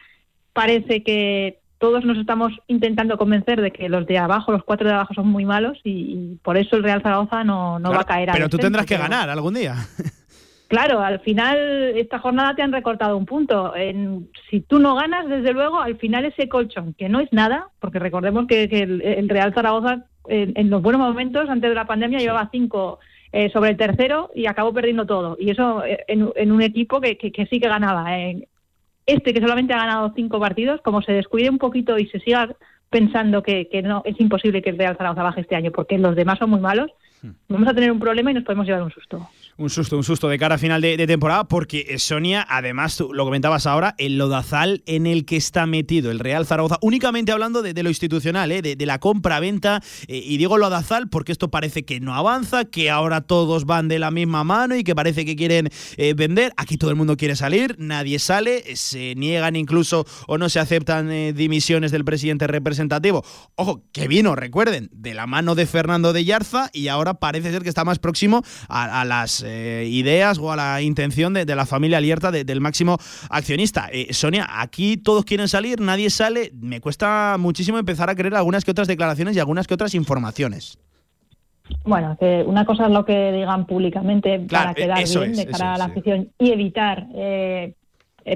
parece 0.53 1.03
que 1.03 1.59
todos 1.79 2.03
nos 2.05 2.17
estamos 2.17 2.53
intentando 2.67 3.17
convencer 3.17 3.61
de 3.61 3.71
que 3.71 3.89
los 3.89 4.05
de 4.05 4.17
abajo, 4.17 4.51
los 4.51 4.63
cuatro 4.63 4.87
de 4.87 4.93
abajo 4.93 5.13
son 5.13 5.27
muy 5.27 5.45
malos 5.45 5.77
y, 5.83 6.37
por 6.43 6.57
eso 6.57 6.75
el 6.75 6.83
Real 6.83 7.01
Zaragoza 7.01 7.43
no, 7.43 7.79
no 7.79 7.91
va 7.91 8.01
a 8.01 8.05
caer. 8.05 8.29
Pero 8.31 8.49
tú 8.49 8.57
tendrás 8.57 8.85
que 8.85 8.97
ganar 8.97 9.29
algún 9.29 9.53
día. 9.53 9.75
Claro, 10.67 10.99
al 10.99 11.21
final 11.21 11.57
esta 11.95 12.19
jornada 12.19 12.53
te 12.53 12.61
han 12.61 12.73
recortado 12.73 13.17
un 13.17 13.25
punto. 13.25 13.73
En, 13.75 14.27
si 14.49 14.59
tú 14.59 14.79
no 14.79 14.95
ganas, 14.95 15.27
desde 15.29 15.53
luego, 15.53 15.79
al 15.79 15.97
final 15.97 16.25
ese 16.25 16.49
colchón, 16.49 16.93
que 16.93 17.07
no 17.07 17.21
es 17.21 17.31
nada, 17.31 17.69
porque 17.79 17.99
recordemos 17.99 18.47
que, 18.47 18.63
el, 18.63 19.29
Real 19.29 19.53
Zaragoza 19.53 20.05
en, 20.27 20.69
los 20.69 20.81
buenos 20.81 20.99
momentos, 20.99 21.49
antes 21.49 21.69
de 21.69 21.75
la 21.75 21.87
pandemia, 21.87 22.19
llevaba 22.19 22.49
cinco 22.51 22.99
eh, 23.31 23.49
sobre 23.51 23.71
el 23.71 23.77
tercero 23.77 24.29
y 24.35 24.47
acabó 24.47 24.73
perdiendo 24.73 25.05
todo. 25.05 25.37
Y 25.39 25.51
eso 25.51 25.85
eh, 25.85 26.03
en, 26.09 26.51
un 26.51 26.61
equipo 26.61 26.99
que, 26.99 27.17
que, 27.17 27.47
sí 27.49 27.61
que 27.61 27.69
ganaba. 27.69 28.19
Eh, 28.19 28.47
este 29.07 29.33
que 29.33 29.41
solamente 29.41 29.73
ha 29.73 29.77
ganado 29.77 30.13
cinco 30.15 30.39
partidos, 30.39 30.81
como 30.81 31.01
se 31.01 31.13
descuide 31.13 31.49
un 31.49 31.57
poquito 31.57 31.97
y 31.97 32.07
se 32.07 32.19
siga 32.19 32.55
pensando 32.89 33.41
que, 33.41 33.67
no 33.83 34.01
es 34.05 34.19
imposible 34.19 34.61
que 34.61 34.69
el 34.69 34.77
Real 34.77 34.95
Zaragoza 34.97 35.23
baje 35.23 35.41
este 35.41 35.55
año 35.55 35.71
porque 35.71 35.97
los 35.97 36.15
demás 36.15 36.37
son 36.37 36.51
muy 36.51 36.59
malos, 36.59 36.91
hmm. 37.23 37.29
vamos 37.49 37.69
a 37.69 37.73
tener 37.73 37.91
un 37.91 37.99
problema 37.99 38.31
y 38.31 38.35
nos 38.35 38.43
podemos 38.43 38.67
llevar 38.67 38.83
un 38.83 38.91
susto. 38.91 39.27
Un 39.59 39.71
susto, 39.71 39.97
un 39.97 40.03
susto 40.03 40.29
de 40.29 40.37
cara 40.37 40.53
a 40.53 40.57
final 40.59 40.81
de, 40.81 41.07
temporada, 41.07 41.47
porque 41.47 41.87
eh, 41.89 41.97
Sonia, 41.97 42.45
además, 42.47 42.95
tú 42.95 43.11
lo 43.11 43.23
comentabas 43.23 43.65
ahora, 43.65 43.95
el 43.97 44.19
lodazal 44.19 44.83
en 44.85 45.07
el 45.07 45.25
que 45.25 45.35
está 45.35 45.65
metido 45.65 46.11
el 46.11 46.19
Real 46.19 46.45
Zaragoza, 46.45 46.77
únicamente 46.81 47.31
hablando 47.31 47.63
de, 47.63 47.73
lo 47.81 47.89
institucional, 47.89 48.51
eh, 48.51 48.61
de, 48.61 48.85
la 48.85 48.99
compra-venta, 48.99 49.81
eh, 50.07 50.21
y 50.23 50.37
digo 50.37 50.59
lodazal 50.59 51.09
porque 51.09 51.31
esto 51.31 51.49
parece 51.49 51.85
que 51.85 51.99
no 51.99 52.13
avanza, 52.13 52.65
que 52.65 52.91
ahora 52.91 53.21
todos 53.21 53.65
van 53.65 53.87
de 53.87 53.97
la 53.97 54.11
misma 54.11 54.43
mano 54.43 54.75
y 54.75 54.83
que 54.83 54.93
parece 54.93 55.25
que 55.25 55.35
quieren 55.35 55.69
vender. 56.15 56.53
Aquí 56.55 56.77
todo 56.77 56.91
el 56.91 56.95
mundo 56.95 57.17
quiere 57.17 57.35
salir, 57.35 57.75
nadie 57.79 58.19
sale, 58.19 58.75
se 58.75 59.15
niegan 59.15 59.55
incluso 59.55 60.05
o 60.27 60.37
no 60.37 60.49
se 60.49 60.59
aceptan 60.59 61.33
dimisiones 61.33 61.91
del 61.91 62.05
presidente 62.05 62.45
representativo. 62.45 63.25
Ojo, 63.55 63.81
que 63.91 64.07
vino, 64.07 64.35
recuerden, 64.35 64.89
de 64.91 65.15
la 65.15 65.25
mano 65.25 65.55
de 65.55 65.65
Fernando 65.65 66.13
de 66.13 66.25
Yarza 66.25 66.69
y 66.73 66.89
ahora 66.89 67.15
parece 67.15 67.51
ser 67.51 67.63
que 67.63 67.69
está 67.69 67.83
más 67.83 67.97
próximo 67.97 68.43
a 68.69 69.03
las 69.03 69.46
eh, 69.47 69.85
ideas 69.89 70.37
o 70.39 70.51
a 70.51 70.55
la 70.55 70.81
intención 70.81 71.33
de, 71.33 71.45
la 71.45 71.65
familia 71.65 71.97
abierta 71.97 72.31
del 72.31 72.61
máximo 72.61 72.97
accionista. 73.29 73.89
Eh, 73.91 74.13
Sonia, 74.13 74.47
aquí 74.49 74.97
todos 74.97 75.25
quieren 75.25 75.47
salir, 75.47 75.79
nadie 75.81 76.09
sale. 76.09 76.51
Me 76.59 76.81
cuesta 76.81 77.37
muchísimo 77.39 77.77
empezar 77.77 78.09
a 78.09 78.15
creer 78.15 78.35
algunas 78.35 78.63
que 78.63 78.71
otras 78.71 78.87
declaraciones 78.87 79.35
y 79.35 79.39
algunas 79.39 79.67
que 79.67 79.73
otras 79.73 79.95
informaciones. 79.95 80.77
Bueno, 81.83 82.17
que 82.19 82.43
una 82.45 82.65
cosa 82.65 82.85
es 82.85 82.91
lo 82.91 83.05
que 83.05 83.31
digan 83.31 83.65
públicamente 83.65 84.39
para 84.39 84.73
quedar 84.73 85.03
bien 85.03 85.33
de 85.33 85.45
cara 85.47 85.73
a 85.73 85.77
la 85.77 85.85
afición 85.85 86.29
y 86.39 86.51
evitar 86.51 87.07
eh, 87.15 87.73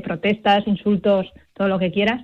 protestas, 0.04 0.67
insultos, 0.67 1.28
todo 1.54 1.67
lo 1.67 1.80
que 1.80 1.91
quieras. 1.91 2.24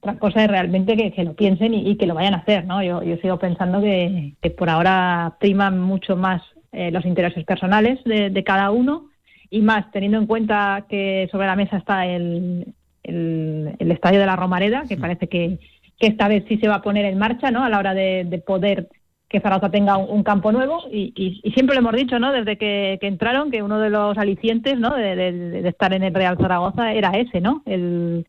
Otra 0.00 0.18
cosa 0.18 0.44
es 0.44 0.50
realmente 0.50 0.96
que, 0.96 1.24
lo 1.24 1.34
piensen 1.34 1.74
y, 1.74 1.96
que 1.96 2.06
lo 2.06 2.14
vayan 2.14 2.34
a 2.34 2.38
hacer, 2.38 2.64
¿no? 2.64 2.82
Yo, 2.82 3.00
sigo 3.22 3.38
pensando 3.38 3.80
que, 3.80 4.34
que, 4.40 4.50
por 4.50 4.68
ahora 4.68 5.36
priman 5.38 5.80
mucho 5.80 6.16
más 6.16 6.42
eh, 6.72 6.90
los 6.90 7.04
intereses 7.04 7.44
personales 7.44 8.02
de, 8.04 8.44
cada 8.44 8.70
uno 8.70 9.10
y 9.50 9.60
más 9.60 9.90
teniendo 9.92 10.16
en 10.16 10.26
cuenta 10.26 10.86
que 10.88 11.28
sobre 11.30 11.46
la 11.46 11.54
mesa 11.54 11.76
está 11.76 12.06
el, 12.06 12.74
el, 13.02 13.90
estadio 13.92 14.20
de 14.20 14.26
la 14.26 14.36
Romareda, 14.36 14.84
que 14.88 14.96
parece 14.96 15.28
que, 15.28 15.58
esta 15.98 16.26
vez 16.26 16.44
sí 16.48 16.56
se 16.56 16.66
va 16.66 16.76
a 16.76 16.82
poner 16.82 17.04
en 17.04 17.18
marcha 17.18 17.52
¿no? 17.52 17.62
a 17.62 17.68
la 17.68 17.78
hora 17.78 17.94
de, 17.94 18.42
poder 18.44 18.88
que 19.28 19.40
Zaragoza 19.40 19.70
tenga 19.70 19.98
un, 19.98 20.24
campo 20.24 20.50
nuevo 20.50 20.82
y, 20.90 21.40
siempre 21.54 21.76
lo 21.76 21.80
hemos 21.80 21.94
dicho 21.94 22.18
¿no? 22.18 22.32
desde 22.32 22.56
que, 22.56 22.98
entraron 23.02 23.50
que 23.50 23.62
uno 23.62 23.78
de 23.78 23.90
los 23.90 24.18
alicientes 24.18 24.78
¿no? 24.78 24.96
de, 24.96 25.68
estar 25.68 25.92
en 25.92 26.02
el 26.02 26.14
Real 26.14 26.38
Zaragoza 26.38 26.92
era 26.92 27.10
ese, 27.10 27.40
¿no? 27.40 27.62
el, 27.66 28.26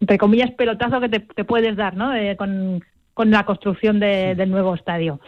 entre 0.00 0.16
comillas 0.16 0.52
pelotazo 0.52 1.00
que 1.00 1.08
te, 1.08 1.44
puedes 1.44 1.76
dar 1.76 1.94
¿no? 1.94 2.12
con, 2.38 2.82
con 3.12 3.30
la 3.32 3.44
construcción 3.44 3.98
del 3.98 4.48
nuevo 4.48 4.74
estadio. 4.74 5.20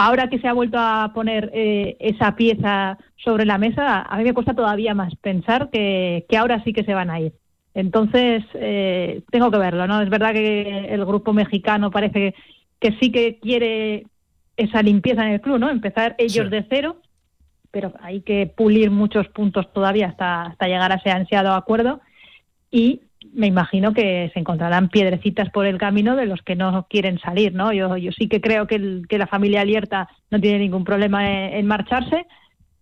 Ahora 0.00 0.30
que 0.30 0.38
se 0.38 0.46
ha 0.46 0.52
vuelto 0.52 0.78
a 0.78 1.10
poner 1.12 1.50
eh, 1.52 1.96
esa 1.98 2.36
pieza 2.36 2.96
sobre 3.16 3.44
la 3.44 3.58
mesa, 3.58 4.02
a 4.02 4.16
mí 4.16 4.22
me 4.22 4.32
cuesta 4.32 4.54
todavía 4.54 4.94
más 4.94 5.12
pensar 5.16 5.70
que, 5.70 6.24
ahora 6.38 6.62
sí 6.62 6.72
que 6.72 6.84
se 6.84 6.94
van 6.94 7.10
a 7.10 7.18
ir. 7.18 7.32
Entonces, 7.74 8.44
eh, 8.54 9.22
tengo 9.32 9.50
que 9.50 9.58
verlo, 9.58 9.88
¿no? 9.88 10.00
Es 10.00 10.08
verdad 10.08 10.32
que 10.32 10.86
el 10.88 11.04
grupo 11.04 11.32
mexicano 11.32 11.90
parece 11.90 12.36
que 12.78 12.96
sí 13.00 13.10
que 13.10 13.40
quiere 13.40 14.06
esa 14.56 14.82
limpieza 14.82 15.26
en 15.26 15.32
el 15.32 15.40
club, 15.40 15.58
¿no? 15.58 15.68
Empezar 15.68 16.14
ellos 16.18 16.48
de 16.48 16.64
cero, 16.70 16.98
pero 17.72 17.92
hay 18.00 18.20
que 18.20 18.46
pulir 18.46 18.92
muchos 18.92 19.26
puntos 19.28 19.72
todavía 19.72 20.06
hasta, 20.06 20.42
hasta 20.42 20.68
llegar 20.68 20.92
a 20.92 20.96
ese 20.96 21.10
ansiado 21.10 21.54
acuerdo. 21.54 22.00
Y 22.70 23.02
me 23.32 23.46
imagino 23.46 23.92
que 23.92 24.30
se 24.32 24.40
encontrarán 24.40 24.88
piedrecitas 24.88 25.50
por 25.50 25.66
el 25.66 25.78
camino 25.78 26.16
de 26.16 26.26
los 26.26 26.42
que 26.42 26.56
no 26.56 26.86
quieren 26.88 27.18
salir, 27.18 27.54
¿no? 27.54 27.72
Yo, 27.72 27.96
yo 27.96 28.12
sí 28.12 28.28
que 28.28 28.40
creo 28.40 28.66
que, 28.66 29.02
que 29.08 29.18
la 29.18 29.26
familia 29.26 29.62
Alierta 29.62 30.08
no 30.30 30.40
tiene 30.40 30.58
ningún 30.58 30.84
problema 30.84 31.28
en 31.28 31.66
marcharse, 31.66 32.26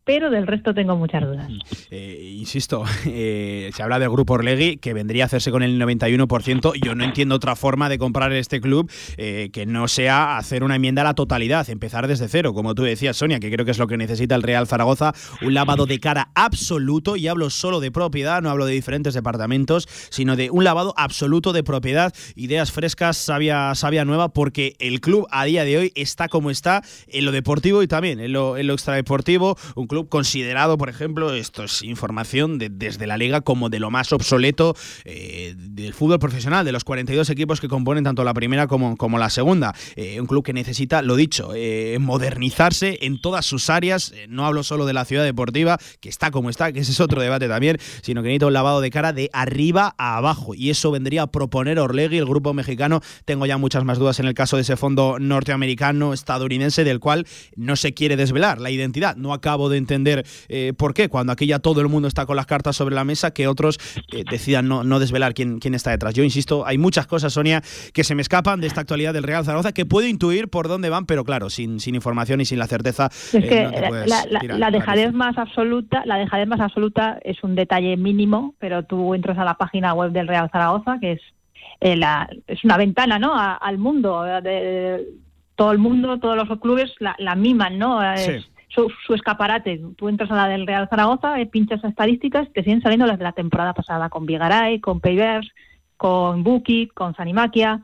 pero 0.07 0.31
del 0.31 0.47
resto 0.47 0.73
tengo 0.73 0.95
muchas 0.95 1.25
dudas. 1.25 1.51
Mm. 1.51 1.59
Eh, 1.91 2.35
insisto, 2.39 2.85
eh, 3.07 3.71
se 3.75 3.83
habla 3.83 3.99
del 3.99 4.09
grupo 4.09 4.35
Orlegui, 4.35 4.77
que 4.77 4.95
vendría 4.95 5.25
a 5.25 5.27
hacerse 5.27 5.51
con 5.51 5.65
el 5.65 5.81
91%. 5.81 6.75
Yo 6.81 6.95
no 6.95 7.05
entiendo 7.05 7.35
otra 7.35 7.57
forma 7.57 7.89
de 7.89 7.99
comprar 7.99 8.33
este 8.33 8.61
club 8.61 8.89
eh, 9.17 9.51
que 9.53 9.67
no 9.67 9.89
sea 9.89 10.39
hacer 10.39 10.63
una 10.63 10.77
enmienda 10.77 11.03
a 11.03 11.07
la 11.07 11.15
totalidad, 11.15 11.69
empezar 11.69 12.07
desde 12.07 12.29
cero, 12.29 12.55
como 12.55 12.77
tú 12.77 12.85
decías, 12.85 13.17
Sonia, 13.17 13.41
que 13.41 13.51
creo 13.51 13.65
que 13.65 13.73
es 13.73 13.79
lo 13.79 13.89
que 13.89 13.97
necesita 13.97 14.37
el 14.37 14.45
Real 14.45 14.69
Zaragoza, 14.69 15.13
un 15.43 15.55
lavado 15.55 15.87
de 15.87 15.99
cara 15.99 16.31
absoluto, 16.37 17.17
y 17.17 17.27
hablo 17.27 17.51
solo 17.51 17.81
de 17.81 17.91
propiedad, 17.91 18.41
no 18.43 18.51
hablo 18.51 18.65
de 18.67 18.75
diferentes 18.75 19.13
departamentos, 19.13 19.89
sino 20.11 20.37
de 20.37 20.51
un 20.51 20.63
lavado 20.63 20.95
absoluto 20.97 21.53
de 21.53 21.65
propiedad, 21.65 22.15
ideas 22.37 22.71
frescas, 22.71 23.17
sabia, 23.17 23.75
sabia 23.75 24.05
nueva, 24.05 24.29
porque 24.29 24.77
el 24.79 25.01
club 25.01 25.27
a 25.33 25.45
día 25.47 25.65
de 25.65 25.79
hoy 25.79 25.93
está 25.97 26.29
como 26.29 26.53
está 26.53 26.85
en 27.09 27.25
lo 27.25 27.33
deportivo 27.33 27.83
y 27.83 27.89
también 27.89 28.21
en 28.21 28.33
lo, 28.33 28.57
en 28.57 28.69
lo 28.69 28.75
extradeportivo, 28.75 29.57
un 29.75 29.89
club 29.89 29.96
considerado, 30.05 30.77
por 30.79 30.89
ejemplo, 30.89 31.33
esto 31.33 31.65
es 31.65 31.83
información 31.83 32.59
de, 32.59 32.69
desde 32.69 33.07
la 33.07 33.17
liga 33.17 33.41
como 33.41 33.71
de 33.71 33.81
lo 33.81 33.91
más 33.91 34.13
obsoleto 34.13 34.77
eh, 35.05 35.55
del 35.57 35.95
fútbol 35.95 36.19
profesional, 36.19 36.65
de 36.65 36.73
los 36.73 36.85
42 36.85 37.31
equipos 37.31 37.61
que 37.61 37.69
componen 37.69 38.05
tanto 38.05 38.23
la 38.23 38.35
primera 38.35 38.67
como, 38.67 38.97
como 38.97 39.19
la 39.19 39.31
segunda. 39.31 39.75
Eh, 39.97 40.21
un 40.21 40.27
club 40.27 40.45
que 40.45 40.53
necesita, 40.53 41.03
lo 41.03 41.17
dicho, 41.17 41.53
eh, 41.55 41.97
modernizarse 42.01 42.99
en 43.03 43.21
todas 43.21 43.47
sus 43.47 43.71
áreas. 43.71 44.13
no 44.29 44.47
hablo 44.47 44.63
solo 44.63 44.87
de 44.87 44.93
la 44.93 45.05
ciudad 45.05 45.25
deportiva, 45.25 45.79
que 46.01 46.09
está 46.09 46.31
como 46.31 46.51
está, 46.51 46.73
que 46.73 46.81
ese 46.81 46.93
es 46.93 47.01
otro 47.01 47.21
debate 47.21 47.49
también, 47.49 47.79
sino 48.03 48.23
que 48.23 48.29
necesita 48.29 48.47
un 48.47 48.53
lavado 48.53 48.81
de 48.81 48.91
cara 48.91 49.13
de 49.13 49.31
arriba 49.33 49.95
a 49.99 50.17
abajo. 50.19 50.55
Y 50.55 50.71
eso 50.71 50.91
vendría 50.91 51.23
a 51.23 51.27
proponer 51.29 51.79
Orlegui, 51.79 52.19
el 52.19 52.27
grupo 52.27 52.53
mexicano. 52.55 53.01
Tengo 53.25 53.47
ya 53.47 53.59
muchas 53.59 53.85
más 53.85 53.99
dudas 53.99 54.21
en 54.21 54.27
el 54.27 54.35
caso 54.35 54.57
de 54.57 54.63
ese 54.63 54.77
fondo 54.77 55.19
norteamericano, 55.19 56.13
estadounidense, 56.13 56.85
del 56.85 57.01
cual 57.01 57.27
no 57.57 57.77
se 57.77 57.95
quiere 57.95 58.17
desvelar 58.17 58.61
la 58.61 58.71
identidad. 58.71 59.17
No 59.17 59.33
acabo 59.33 59.69
de 59.69 59.79
entender 59.87 60.27
eh, 60.49 60.73
por 60.77 60.95
qué, 60.95 61.09
cuando 61.09 61.33
aquí 61.33 61.47
ya 61.47 61.61
todo 61.61 61.81
el 61.81 61.89
mundo 61.89 62.09
está 62.09 62.27
con 62.27 62.35
las 62.35 62.47
cartas 62.47 62.77
sobre 62.77 62.95
la 62.95 63.05
mesa, 63.05 63.31
que 63.31 63.47
otros 63.47 63.79
eh, 64.13 64.25
decidan 64.29 64.67
no, 64.67 64.83
no, 64.83 64.99
desvelar 64.99 65.33
quién, 65.33 65.61
quién 65.61 65.75
está 65.75 65.91
detrás. 65.91 66.15
Yo 66.15 66.25
insisto, 66.25 66.67
hay 66.67 66.77
muchas 66.77 67.07
cosas, 67.07 67.33
Sonia, 67.33 67.63
que 67.95 68.03
se 68.03 68.15
me 68.17 68.23
escapan 68.23 68.61
de 68.61 68.67
esta 68.67 68.81
actualidad 68.81 69.15
del 69.15 69.23
Real 69.23 69.45
Zaragoza, 69.45 69.73
que 69.73 69.87
puedo 69.87 70.09
intuir 70.09 70.49
por 70.49 70.67
dónde 70.67 70.91
van, 70.91 71.07
pero 71.07 71.25
claro, 71.25 71.51
sin, 71.51 71.79
sin 71.79 71.95
información 71.95 72.41
y 72.41 72.45
sin 72.45 72.59
la 72.59 72.67
certeza. 72.67 73.07
Es 73.07 73.35
eh, 73.35 73.43
que 73.43 73.71
la, 74.07 74.25
la, 74.59 74.71
dejadez 74.71 75.13
más 75.13 75.39
absoluta, 75.39 76.03
la 76.05 76.17
dejadez 76.17 76.49
más 76.49 76.61
absoluta 76.61 77.19
es 77.23 77.43
un 77.45 77.55
detalle 77.55 77.97
mínimo, 77.97 78.55
pero 78.59 78.83
tú 78.83 79.15
entras 79.15 79.39
a 79.39 79.45
la 79.45 79.55
página 79.55 79.95
web 79.95 80.11
del 80.11 80.27
Real 80.27 80.51
Zaragoza, 80.51 80.99
que 81.01 81.13
es 81.13 81.21
la, 81.81 82.29
es 82.47 82.65
una 82.65 82.77
ventana 82.77 83.19
¿no? 83.19 83.35
al 83.37 83.79
mundo. 83.79 84.23
De, 84.43 85.07
todo 85.57 85.73
el 85.73 85.79
mundo, 85.79 86.19
todos 86.19 86.37
los 86.37 86.61
clubes 86.61 86.95
la, 87.01 87.17
la 87.19 87.35
miman, 87.35 87.79
¿no? 87.79 88.01
Su, 89.07 89.15
escaparate. 89.15 89.81
Tú 89.97 90.09
entras 90.09 90.31
a 90.31 90.37
la 90.37 90.49
del 90.49 90.67
Real 90.67 90.89
Zaragoza, 90.89 91.41
eh, 91.41 91.47
pinchas 91.47 91.83
estadísticas, 91.83 92.49
te 92.53 92.63
siguen 92.63 92.83
saliendo 92.83 93.07
las 93.07 93.19
de 93.19 93.25
la 93.25 93.33
temporada 93.33 93.73
pasada, 93.73 94.09
con 94.09 94.27
Vigaray, 94.27 94.81
con 94.81 95.01
Payvers, 95.01 95.51
con 95.97 96.45
Buki, 96.45 96.89
con 96.89 97.15
Zanimaquia, 97.15 97.81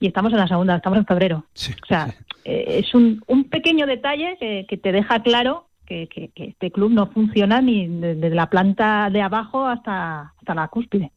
y 0.00 0.06
estamos 0.06 0.32
en 0.32 0.38
la 0.38 0.48
segunda, 0.48 0.76
estamos 0.76 0.98
en 0.98 1.06
febrero. 1.06 1.44
o 1.82 1.86
sea, 1.86 2.14
eh, 2.44 2.80
es 2.80 2.94
un, 2.94 3.22
un 3.26 3.44
pequeño 3.44 3.86
detalle 3.86 4.36
que, 4.38 4.66
que 4.68 4.76
te 4.76 4.92
deja 4.92 5.22
claro 5.22 5.66
que, 5.86 6.08
que, 6.08 6.30
este 6.36 6.70
club 6.70 6.92
no 6.92 7.06
funciona 7.08 7.60
ni 7.60 7.86
desde 7.86 8.30
la 8.30 8.50
planta 8.50 9.10
de 9.10 9.22
abajo 9.22 9.66
hasta, 9.66 10.33
hasta 10.44 10.54
la 10.54 10.68
cúspide. 10.68 11.10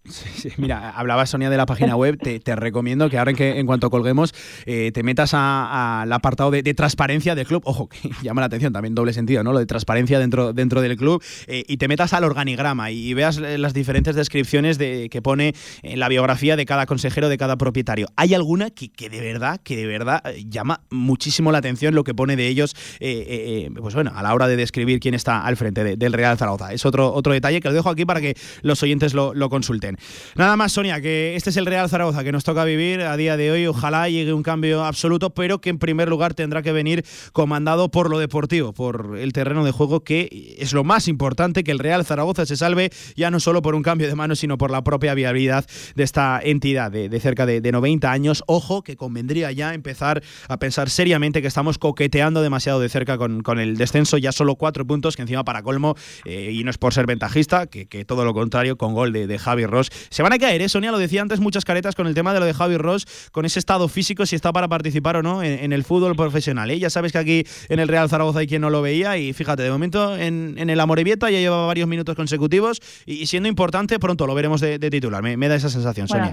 Mira, 0.57 0.91
hablaba 0.91 1.25
Sonia 1.25 1.49
de 1.49 1.57
la 1.57 1.65
página 1.65 1.95
web, 1.95 2.17
te, 2.17 2.55
recomiendo 2.55 3.09
que 3.09 3.17
ahora 3.17 3.31
en, 3.31 3.37
que, 3.37 3.59
en 3.59 3.65
cuanto 3.65 3.89
colguemos 3.89 4.33
eh, 4.65 4.91
te 4.93 5.03
metas 5.03 5.33
al 5.33 6.11
apartado 6.11 6.49
de, 6.49 6.63
transparencia 6.73 7.35
del 7.35 7.45
club, 7.45 7.61
ojo, 7.65 7.89
que 7.89 8.09
llama 8.23 8.41
la 8.41 8.47
atención 8.47 8.71
también 8.71 8.95
doble 8.95 9.13
sentido, 9.13 9.43
¿no? 9.43 9.51
Lo 9.51 9.59
de 9.59 9.65
transparencia 9.65 10.19
dentro, 10.19 10.53
dentro 10.53 10.81
del 10.81 10.95
club, 10.95 11.21
eh, 11.47 11.63
y 11.67 11.77
te 11.77 11.87
metas 11.87 12.13
al 12.13 12.23
organigrama 12.23 12.89
y, 12.91 13.13
veas 13.17 13.37
las 13.39 13.73
diferentes 13.73 14.15
descripciones 14.15 14.77
de, 14.77 15.09
que 15.09 15.21
pone 15.23 15.55
en 15.81 15.99
la 15.99 16.07
biografía 16.07 16.55
de 16.55 16.65
cada 16.65 16.85
consejero, 16.85 17.29
de 17.29 17.37
cada 17.37 17.57
propietario. 17.57 18.07
Hay 18.15 18.35
alguna 18.35 18.69
que, 18.69 18.89
que 18.91 19.09
de 19.09 19.19
verdad, 19.19 19.59
que 19.63 19.75
de 19.75 19.87
verdad 19.87 20.21
eh, 20.25 20.45
llama 20.47 20.81
muchísimo 20.91 21.51
la 21.51 21.57
atención 21.57 21.95
lo 21.95 22.03
que 22.03 22.13
pone 22.13 22.35
de 22.35 22.47
ellos, 22.47 22.75
pues 22.99 23.95
bueno, 23.95 24.11
a 24.15 24.21
la 24.21 24.33
hora 24.33 24.47
de 24.47 24.55
describir 24.55 24.99
quién 24.99 25.15
está 25.15 25.41
al 25.41 25.57
frente 25.57 25.97
del 25.97 26.13
Real 26.13 26.37
Zaragoza. 26.37 26.73
Es 26.73 26.85
otro, 26.85 27.11
otro 27.11 27.33
detalle 27.33 27.59
que 27.59 27.67
lo 27.69 27.73
dejo 27.73 27.89
aquí 27.89 28.05
para 28.05 28.21
que 28.21 28.35
los 28.61 28.81
oyentes 28.83 29.13
lo, 29.17 29.49
consulten. 29.49 29.97
Nada 30.35 30.55
más, 30.55 30.73
Sonia, 30.73 31.01
que 31.01 31.35
este 31.35 31.49
es 31.49 31.57
el 31.57 31.65
Real 31.65 31.89
Zaragoza 31.89 32.23
que 32.23 32.31
nos 32.31 32.43
toca 32.43 32.63
vivir 32.63 33.01
a 33.01 33.17
día 33.17 33.37
de 33.37 33.51
hoy. 33.51 33.67
Ojalá 33.67 34.07
llegue 34.09 34.33
un 34.33 34.43
cambio 34.43 34.83
absoluto, 34.85 35.31
pero 35.31 35.59
que 35.59 35.69
en 35.69 35.79
primer 35.79 36.07
lugar 36.07 36.33
tendrá 36.33 36.61
que 36.61 36.71
venir 36.71 37.05
comandado 37.33 37.89
por 37.89 38.09
lo 38.09 38.19
deportivo, 38.19 38.73
por 38.73 39.17
el 39.19 39.33
terreno 39.33 39.65
de 39.65 39.71
juego, 39.71 40.03
que 40.03 40.55
es 40.59 40.73
lo 40.73 40.83
más 40.83 41.07
importante, 41.07 41.63
que 41.63 41.71
el 41.71 41.79
Real 41.79 42.05
Zaragoza 42.05 42.45
se 42.45 42.55
salve 42.55 42.91
ya 43.15 43.31
no 43.31 43.39
solo 43.39 43.61
por 43.61 43.75
un 43.75 43.83
cambio 43.83 44.07
de 44.07 44.15
manos, 44.15 44.39
sino 44.39 44.57
por 44.57 44.71
la 44.71 44.83
propia 44.83 45.13
viabilidad 45.13 45.65
de 45.95 46.03
esta 46.03 46.39
entidad 46.43 46.91
de, 46.91 47.19
cerca 47.19 47.45
de, 47.45 47.61
de 47.61 47.71
90 47.71 48.11
años. 48.11 48.43
Ojo, 48.47 48.83
que 48.83 48.95
convendría 48.95 49.51
ya 49.51 49.73
empezar 49.73 50.23
a 50.47 50.57
pensar 50.57 50.89
seriamente 50.89 51.41
que 51.41 51.47
estamos 51.47 51.77
coqueteando 51.77 52.41
demasiado 52.41 52.79
de 52.79 52.89
cerca 52.89 53.17
con, 53.17 53.41
con 53.41 53.59
el 53.59 53.77
descenso 53.77 54.17
ya 54.17 54.31
solo 54.31 54.55
cuatro 54.55 54.85
puntos, 54.85 55.15
que 55.15 55.23
encima 55.23 55.43
para 55.43 55.61
colmo, 55.63 55.95
eh, 56.25 56.51
y 56.51 56.63
no 56.63 56.71
es 56.71 56.77
por 56.77 56.93
ser 56.93 57.05
ventajista, 57.05 57.67
que, 57.67 57.85
todo 58.05 58.25
lo 58.25 58.33
contrario, 58.33 58.77
con 58.77 58.93
gol 58.93 59.06
el 59.07 59.27
de, 59.27 59.37
Javi 59.37 59.65
Ross. 59.65 59.89
Se 60.09 60.23
van 60.23 60.33
a 60.33 60.37
caer, 60.37 60.61
¿eh? 60.61 60.69
Sonia 60.69 60.91
lo 60.91 60.97
decía 60.97 61.21
antes, 61.21 61.39
muchas 61.39 61.65
caretas 61.65 61.95
con 61.95 62.07
el 62.07 62.13
tema 62.13 62.33
de 62.33 62.39
lo 62.39 62.45
de 62.45 62.53
Javi 62.53 62.77
Ross, 62.77 63.29
con 63.31 63.45
ese 63.45 63.59
estado 63.59 63.87
físico, 63.87 64.25
si 64.25 64.35
está 64.35 64.51
para 64.53 64.67
participar 64.67 65.17
o 65.17 65.23
no 65.23 65.43
en, 65.43 65.73
el 65.73 65.83
fútbol 65.83 66.15
profesional. 66.15 66.69
¿eh? 66.71 66.79
Ya 66.79 66.89
sabes 66.89 67.11
que 67.11 67.17
aquí 67.17 67.43
en 67.69 67.79
el 67.79 67.87
Real 67.87 68.09
Zaragoza 68.09 68.39
hay 68.39 68.47
quien 68.47 68.61
no 68.61 68.69
lo 68.69 68.81
veía 68.81 69.17
y 69.17 69.33
fíjate, 69.33 69.63
de 69.63 69.71
momento 69.71 70.15
en, 70.15 70.55
en 70.57 70.69
el 70.69 70.79
Amorebieta 70.79 71.29
ya 71.29 71.39
llevaba 71.39 71.67
varios 71.67 71.87
minutos 71.87 72.15
consecutivos 72.15 72.81
y, 73.05 73.25
siendo 73.25 73.49
importante, 73.49 73.99
pronto 73.99 74.27
lo 74.27 74.35
veremos 74.35 74.61
de, 74.61 74.79
titular. 74.79 75.21
Me, 75.21 75.47
da 75.47 75.55
esa 75.55 75.69
sensación, 75.69 76.07
Sonia. 76.07 76.31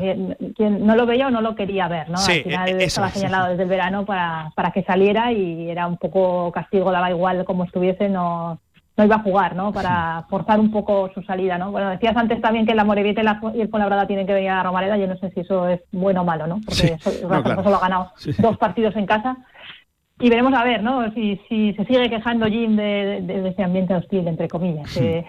quien 0.56 0.86
no 0.86 0.96
lo 0.96 1.06
veía 1.06 1.28
o 1.28 1.30
no 1.30 1.40
lo 1.40 1.54
quería 1.54 1.88
ver, 1.88 2.08
¿no? 2.08 2.18
Al 2.18 2.42
final 2.42 2.80
e, 2.80 2.84
estaba 2.84 3.10
señalado 3.10 3.50
desde 3.50 3.62
el 3.64 3.68
verano 3.68 4.04
para, 4.04 4.52
para 4.54 4.70
que 4.70 4.82
saliera 4.82 5.32
y 5.32 5.70
era 5.70 5.86
un 5.86 5.96
poco 5.96 6.52
castigo, 6.52 6.92
daba 6.92 7.10
igual 7.10 7.44
como 7.44 7.64
estuviese, 7.64 8.08
no 8.08 8.60
no 8.96 9.04
iba 9.04 9.16
a 9.16 9.22
jugar, 9.22 9.56
¿no? 9.56 9.72
Para 9.72 10.24
forzar 10.28 10.60
un 10.60 10.70
poco 10.70 11.10
su 11.14 11.22
salida, 11.22 11.58
¿no? 11.58 11.72
Bueno, 11.72 11.90
decías 11.90 12.16
antes 12.16 12.40
también 12.40 12.64
que 12.64 12.74
la 12.74 12.84
Morevieta 12.84 13.22
y, 13.22 13.24
la, 13.24 13.40
y 13.54 13.60
el 13.60 13.68
Fuenlabrada 13.68 14.06
tienen 14.06 14.26
que 14.26 14.34
venir 14.34 14.50
a 14.50 14.62
Romareda. 14.62 14.96
Yo 14.96 15.08
no 15.08 15.16
sé 15.16 15.30
si 15.30 15.40
eso 15.40 15.68
es 15.68 15.80
bueno 15.90 16.22
o 16.22 16.24
malo, 16.24 16.46
¿no? 16.46 16.60
Porque 16.64 16.96
solo 16.98 17.76
ha 17.76 17.80
ganado 17.80 18.12
dos 18.38 18.56
partidos 18.56 18.94
en 18.96 19.06
casa. 19.06 19.36
Y 20.20 20.30
veremos 20.30 20.54
a 20.54 20.62
ver, 20.62 20.82
¿no? 20.82 21.12
Si, 21.12 21.40
si 21.48 21.74
se 21.74 21.84
sigue 21.86 22.08
quejando 22.08 22.46
Jim 22.46 22.76
de, 22.76 23.20
de, 23.22 23.48
ese 23.48 23.64
ambiente 23.64 23.94
hostil, 23.94 24.28
entre 24.28 24.48
comillas. 24.48 24.94
Que, 24.96 25.26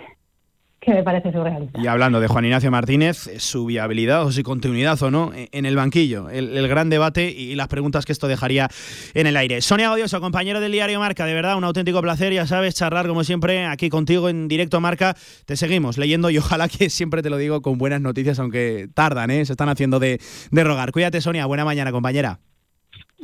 que 0.85 0.93
me 0.93 1.03
parece 1.03 1.31
surrealista. 1.31 1.81
Y 1.81 1.87
hablando 1.87 2.19
de 2.19 2.27
Juan 2.27 2.45
Ignacio 2.45 2.71
Martínez, 2.71 3.29
su 3.39 3.65
viabilidad 3.65 4.23
o 4.23 4.31
su 4.31 4.43
continuidad 4.43 5.01
o 5.01 5.11
no 5.11 5.31
en 5.33 5.65
el 5.65 5.75
banquillo, 5.75 6.29
el, 6.29 6.67
gran 6.67 6.89
debate 6.89 7.29
y 7.29 7.55
las 7.55 7.67
preguntas 7.67 8.05
que 8.05 8.11
esto 8.11 8.27
dejaría 8.27 8.69
en 9.13 9.27
el 9.27 9.35
aire. 9.37 9.61
Sonia 9.61 9.89
Godioso, 9.89 10.21
compañero 10.21 10.59
del 10.59 10.71
diario 10.71 10.99
Marca, 10.99 11.25
de 11.25 11.33
verdad 11.33 11.57
un 11.57 11.63
auténtico 11.63 12.01
placer, 12.01 12.33
ya 12.33 12.45
sabes, 12.45 12.75
charlar 12.75 13.07
como 13.07 13.23
siempre 13.23 13.65
aquí 13.65 13.89
contigo 13.89 14.29
en 14.29 14.47
directo 14.47 14.79
Marca. 14.79 15.15
Te 15.45 15.57
seguimos 15.57 15.97
leyendo 15.97 16.29
y 16.29 16.37
ojalá 16.37 16.67
que 16.69 16.89
siempre 16.89 17.21
te 17.21 17.29
lo 17.29 17.37
digo 17.37 17.61
con 17.61 17.77
buenas 17.77 18.01
noticias, 18.01 18.39
aunque 18.39 18.87
tardan, 18.93 19.31
¿eh? 19.31 19.45
se 19.45 19.53
están 19.53 19.69
haciendo 19.69 19.99
de, 19.99 20.19
de 20.51 20.63
rogar. 20.63 20.91
Cuídate, 20.91 21.19
Sonia, 21.21 21.45
buena 21.45 21.65
mañana, 21.65 21.91
compañera. 21.91 22.39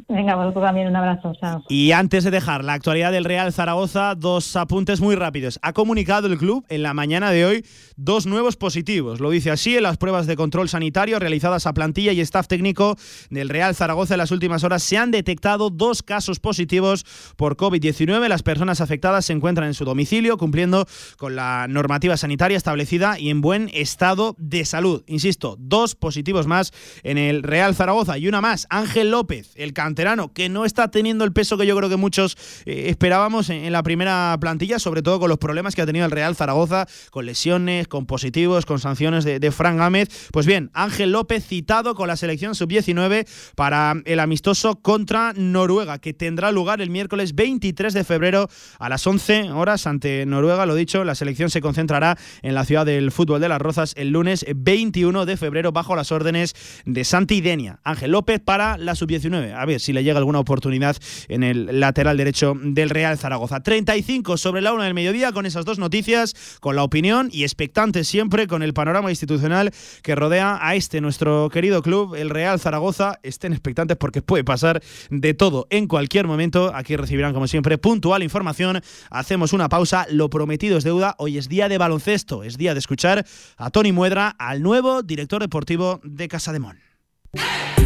Venga, 0.08 0.36
vosotros 0.36 0.63
también 0.63 0.88
un 0.88 0.95
abrazo. 0.95 1.34
Y 1.69 1.91
antes 1.91 2.23
de 2.23 2.32
dejar 2.32 2.63
la 2.63 2.73
actualidad 2.73 3.12
del 3.12 3.25
Real 3.25 3.54
Zaragoza, 3.54 4.15
dos 4.15 4.56
apuntes 4.56 4.99
muy 4.99 5.15
rápidos. 5.15 5.60
Ha 5.62 5.73
comunicado 5.73 6.27
el 6.27 6.38
club 6.38 6.65
en 6.69 6.84
la 6.84 6.93
mañana 6.93 7.32
de 7.32 7.45
hoy 7.45 7.65
dos 7.95 8.25
nuevos 8.25 8.58
positivos. 8.58 9.19
Lo 9.19 9.30
dice 9.30 9.51
así 9.51 9.77
en 9.77 9.84
las 9.84 9.97
pruebas 9.97 10.27
de 10.27 10.36
control 10.36 10.69
sanitario 10.69 11.19
realizadas 11.19 11.67
a 11.67 11.73
plantilla 11.73 12.12
y 12.12 12.21
staff 12.21 12.47
técnico 12.47 12.97
del 13.30 13.49
Real 13.49 13.75
Zaragoza 13.75 14.15
en 14.15 14.19
las 14.19 14.32
últimas 14.32 14.63
horas. 14.63 14.84
Se 14.84 14.97
han 14.97 15.12
detectado 15.12 15.69
dos 15.69 16.04
casos 16.04 16.39
positivos 16.39 17.06
por 17.36 17.56
COVID-19. 17.56 18.27
Las 18.27 18.43
personas 18.43 18.82
afectadas 18.82 19.25
se 19.25 19.34
encuentran 19.34 19.67
en 19.67 19.73
su 19.73 19.86
domicilio 19.86 20.38
cumpliendo 20.38 20.88
con 21.17 21.36
la 21.36 21.67
normativa 21.69 22.17
sanitaria 22.17 22.58
establecida 22.58 23.19
y 23.19 23.30
en 23.30 23.41
buen 23.41 23.69
estado 23.73 24.36
de 24.38 24.65
salud. 24.65 25.04
Insisto, 25.08 25.56
dos 25.60 25.95
positivos 25.95 26.47
más 26.47 26.73
en 27.04 27.17
el 27.17 27.43
Real 27.43 27.75
Zaragoza 27.75 28.17
y 28.17 28.27
una 28.27 28.41
más. 28.41 28.67
Ángel 28.69 29.12
López, 29.12 29.51
el 29.56 29.73
canterano, 29.84 30.32
que 30.34 30.50
no 30.50 30.65
está 30.65 30.91
teniendo 30.91 31.24
el 31.24 31.34
peso 31.34 31.58
que 31.58 31.65
yo 31.65 31.76
creo 31.76 31.89
que 31.89 31.98
muchos 31.98 32.38
eh, 32.65 32.86
esperábamos 32.88 33.50
en, 33.50 33.72
la 33.72 33.84
primera 33.84 34.38
plantilla, 34.39 34.80
sobre 34.80 35.02
todo 35.02 35.20
con 35.20 35.30
los 35.30 35.38
problemas 35.38 35.76
que 35.76 35.82
ha 35.82 35.86
tenido 35.86 36.06
el 36.06 36.12
Real 36.12 36.36
Zaragoza, 36.36 36.88
con 37.10 37.26
lesiones, 37.26 37.88
con 37.88 38.06
positivos, 38.06 38.65
con 38.65 38.80
sanciones 38.80 39.24
de, 39.24 39.39
de 39.39 39.52
Fran 39.52 39.78
Gámez. 39.78 40.10
Pues 40.32 40.46
bien, 40.46 40.70
Ángel 40.74 41.12
López 41.12 41.46
citado 41.46 41.96
con 41.96 42.08
la 42.08 42.17
selección 42.17 42.56
sub-19 42.56 43.28
para 43.56 43.96
el 44.06 44.20
amistoso 44.20 44.76
contra 44.76 45.34
Noruega, 45.36 46.00
que 46.00 46.13
tendrá 46.13 46.52
lugar 46.52 46.82
el 46.82 46.89
miércoles 46.89 47.36
23 47.36 47.94
de 47.94 48.04
febrero 48.04 48.50
a 48.80 48.89
las 48.89 49.06
11 49.06 49.52
horas 49.52 49.88
ante 49.88 50.26
Noruega. 50.26 50.65
Lo 50.65 50.76
dicho, 50.76 51.04
la 51.04 51.15
selección 51.15 51.50
se 51.50 51.62
concentrará 51.62 52.17
en 52.41 52.54
la 52.54 52.65
ciudad 52.65 52.86
del 52.86 53.12
fútbol 53.12 53.41
de 53.41 53.50
las 53.50 53.62
Rozas 53.62 53.94
el 53.98 54.10
lunes 54.10 54.46
21 54.56 55.26
de 55.26 55.38
febrero 55.38 55.72
bajo 55.72 55.96
las 55.96 56.12
órdenes 56.12 56.54
de 56.86 57.04
Santi 57.04 57.41
Denia. 57.41 57.80
Ángel 57.84 58.12
López 58.12 58.39
para 58.39 58.78
la 58.78 58.96
sub-19. 58.96 59.54
Si 59.79 59.93
le 59.93 60.03
llega 60.03 60.17
alguna 60.17 60.39
oportunidad 60.39 60.97
en 61.27 61.43
el 61.43 61.79
lateral 61.79 62.17
derecho 62.17 62.53
del 62.62 62.89
Real 62.89 63.17
Zaragoza. 63.17 63.62
35 63.62 64.38
sobre 64.38 64.62
la 64.62 64.73
una 64.73 64.86
del 64.86 64.93
mediodía 64.93 65.31
con 65.31 65.45
esas 65.45 65.65
dos 65.65 65.79
noticias, 65.79 66.36
con 66.60 66.75
la 66.75 66.84
opinión 66.84 67.29
y 67.31 67.43
expectante 67.43 68.03
siempre 68.03 68.47
con 68.47 68.63
el 68.63 68.73
panorama 68.73 69.10
institucional 69.10 69.71
que 70.01 70.15
rodea 70.15 70.60
a 70.62 70.75
este 70.75 71.01
nuestro 71.01 71.49
querido 71.49 71.81
club, 71.81 72.15
el 72.15 72.29
Real 72.29 72.60
Zaragoza. 72.60 73.19
Estén 73.23 73.53
expectantes 73.53 73.97
porque 73.97 74.21
puede 74.21 74.43
pasar 74.43 74.81
de 75.10 75.34
todo 75.34 75.67
en 75.69 75.88
cualquier 75.88 76.27
momento. 76.27 76.71
Aquí 76.75 76.95
recibirán 76.95 77.34
como 77.34 77.47
siempre 77.47 77.77
puntual 77.77 78.23
información. 78.23 78.81
Hacemos 79.10 79.53
una 79.53 79.69
pausa, 79.69 80.05
lo 80.10 80.29
prometido 80.29 80.77
es 80.77 80.84
deuda. 80.84 81.15
Hoy 81.17 81.38
es 81.38 81.49
día 81.49 81.69
de 81.69 81.77
baloncesto, 81.77 82.43
es 82.43 82.57
día 82.57 82.73
de 82.73 82.79
escuchar 82.79 83.25
a 83.57 83.69
Tony 83.69 83.91
Muedra, 83.91 84.29
al 84.29 84.62
nuevo 84.62 85.03
director 85.03 85.41
deportivo 85.41 85.99
de 86.03 86.27
Casa 86.27 86.53
de 86.53 86.60
Mon. 86.60 86.90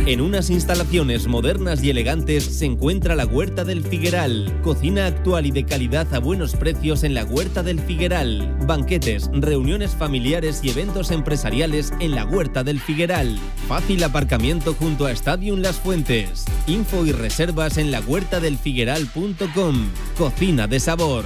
En 0.07 0.21
unas 0.21 0.51
instalaciones 0.51 1.25
modernas 1.25 1.83
y 1.83 1.89
elegantes 1.89 2.43
se 2.43 2.65
encuentra 2.65 3.15
la 3.15 3.25
Huerta 3.25 3.63
del 3.63 3.83
Figueral. 3.83 4.55
Cocina 4.61 5.07
actual 5.07 5.47
y 5.47 5.51
de 5.51 5.65
calidad 5.65 6.13
a 6.13 6.19
buenos 6.19 6.55
precios 6.55 7.03
en 7.03 7.15
la 7.15 7.25
Huerta 7.25 7.63
del 7.63 7.79
Figueral. 7.79 8.55
Banquetes, 8.67 9.31
reuniones 9.33 9.95
familiares 9.95 10.59
y 10.61 10.69
eventos 10.69 11.09
empresariales 11.09 11.91
en 11.99 12.11
la 12.11 12.23
Huerta 12.23 12.63
del 12.63 12.79
Figueral. 12.79 13.39
Fácil 13.67 14.03
aparcamiento 14.03 14.75
junto 14.75 15.07
a 15.07 15.11
Stadium 15.11 15.61
Las 15.61 15.77
Fuentes. 15.77 16.45
Info 16.67 17.03
y 17.07 17.11
reservas 17.11 17.79
en 17.79 17.89
la 17.89 17.99
huertadelfigueral.com. 18.01 19.87
Cocina 20.19 20.67
de 20.67 20.79
sabor. 20.79 21.25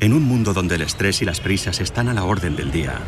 En 0.00 0.14
un 0.14 0.22
mundo 0.22 0.54
donde 0.54 0.76
el 0.76 0.80
estrés 0.80 1.20
y 1.20 1.26
las 1.26 1.40
prisas 1.40 1.80
están 1.80 2.08
a 2.08 2.14
la 2.14 2.24
orden 2.24 2.56
del 2.56 2.72
día, 2.72 3.02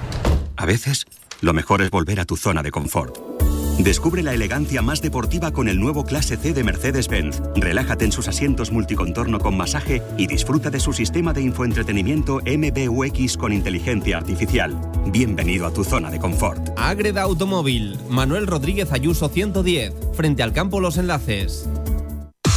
a 0.57 0.67
veces 0.67 1.07
lo 1.41 1.55
mejor 1.55 1.81
es 1.81 1.89
volver 1.89 2.21
a 2.21 2.27
tu 2.27 2.37
zona 2.37 2.62
de 2.62 2.71
confort. 2.71 3.17
Descubre 3.79 4.23
la 4.23 4.33
elegancia 4.33 4.81
más 4.81 5.03
deportiva 5.03 5.53
con 5.53 5.69
el 5.69 5.79
nuevo 5.79 6.05
Clase 6.05 6.39
C 6.39 6.55
de 6.55 6.65
Mercedes-Benz. 6.65 7.43
Relájate 7.57 8.07
en 8.07 8.12
sus 8.12 8.27
asientos 8.27 8.73
multicontorno 8.73 9.39
con 9.39 9.55
masaje 9.55 10.03
y 10.17 10.27
disfruta 10.27 10.71
de 10.71 10.81
su 10.81 10.95
sistema 10.95 11.35
de 11.35 11.43
infoentretenimiento 11.43 12.41
MBUX 12.41 13.37
con 13.37 13.53
inteligencia 13.53 14.17
artificial. 14.17 14.75
Bienvenido 15.09 15.67
a 15.67 15.73
tu 15.75 15.85
zona 15.85 16.11
de 16.11 16.19
confort. 16.19 16.71
Agreda 16.77 17.23
Automóvil, 17.23 17.99
Manuel 18.09 18.47
Rodríguez 18.47 18.93
Ayuso 18.93 19.29
110, 19.29 19.93
frente 20.15 20.43
al 20.43 20.55
campo 20.55 20.81
Los 20.81 20.97
Enlaces. 20.97 21.69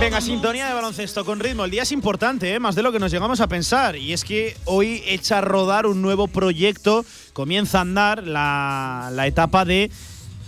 Venga, 0.00 0.20
sintonía 0.20 0.68
de 0.68 0.74
baloncesto 0.74 1.24
con 1.24 1.40
ritmo. 1.40 1.64
El 1.64 1.70
día 1.70 1.82
es 1.82 1.92
importante, 1.92 2.54
¿eh? 2.54 2.60
más 2.60 2.74
de 2.74 2.82
lo 2.82 2.92
que 2.92 2.98
nos 2.98 3.12
llegamos 3.12 3.40
a 3.40 3.46
pensar. 3.46 3.96
Y 3.96 4.12
es 4.12 4.24
que 4.24 4.56
hoy 4.64 5.02
echa 5.06 5.38
a 5.38 5.40
rodar 5.40 5.86
un 5.86 6.02
nuevo 6.02 6.28
proyecto. 6.28 7.04
Comienza 7.32 7.78
a 7.78 7.82
andar 7.82 8.24
la, 8.24 9.10
la 9.12 9.26
etapa 9.26 9.64
de 9.64 9.90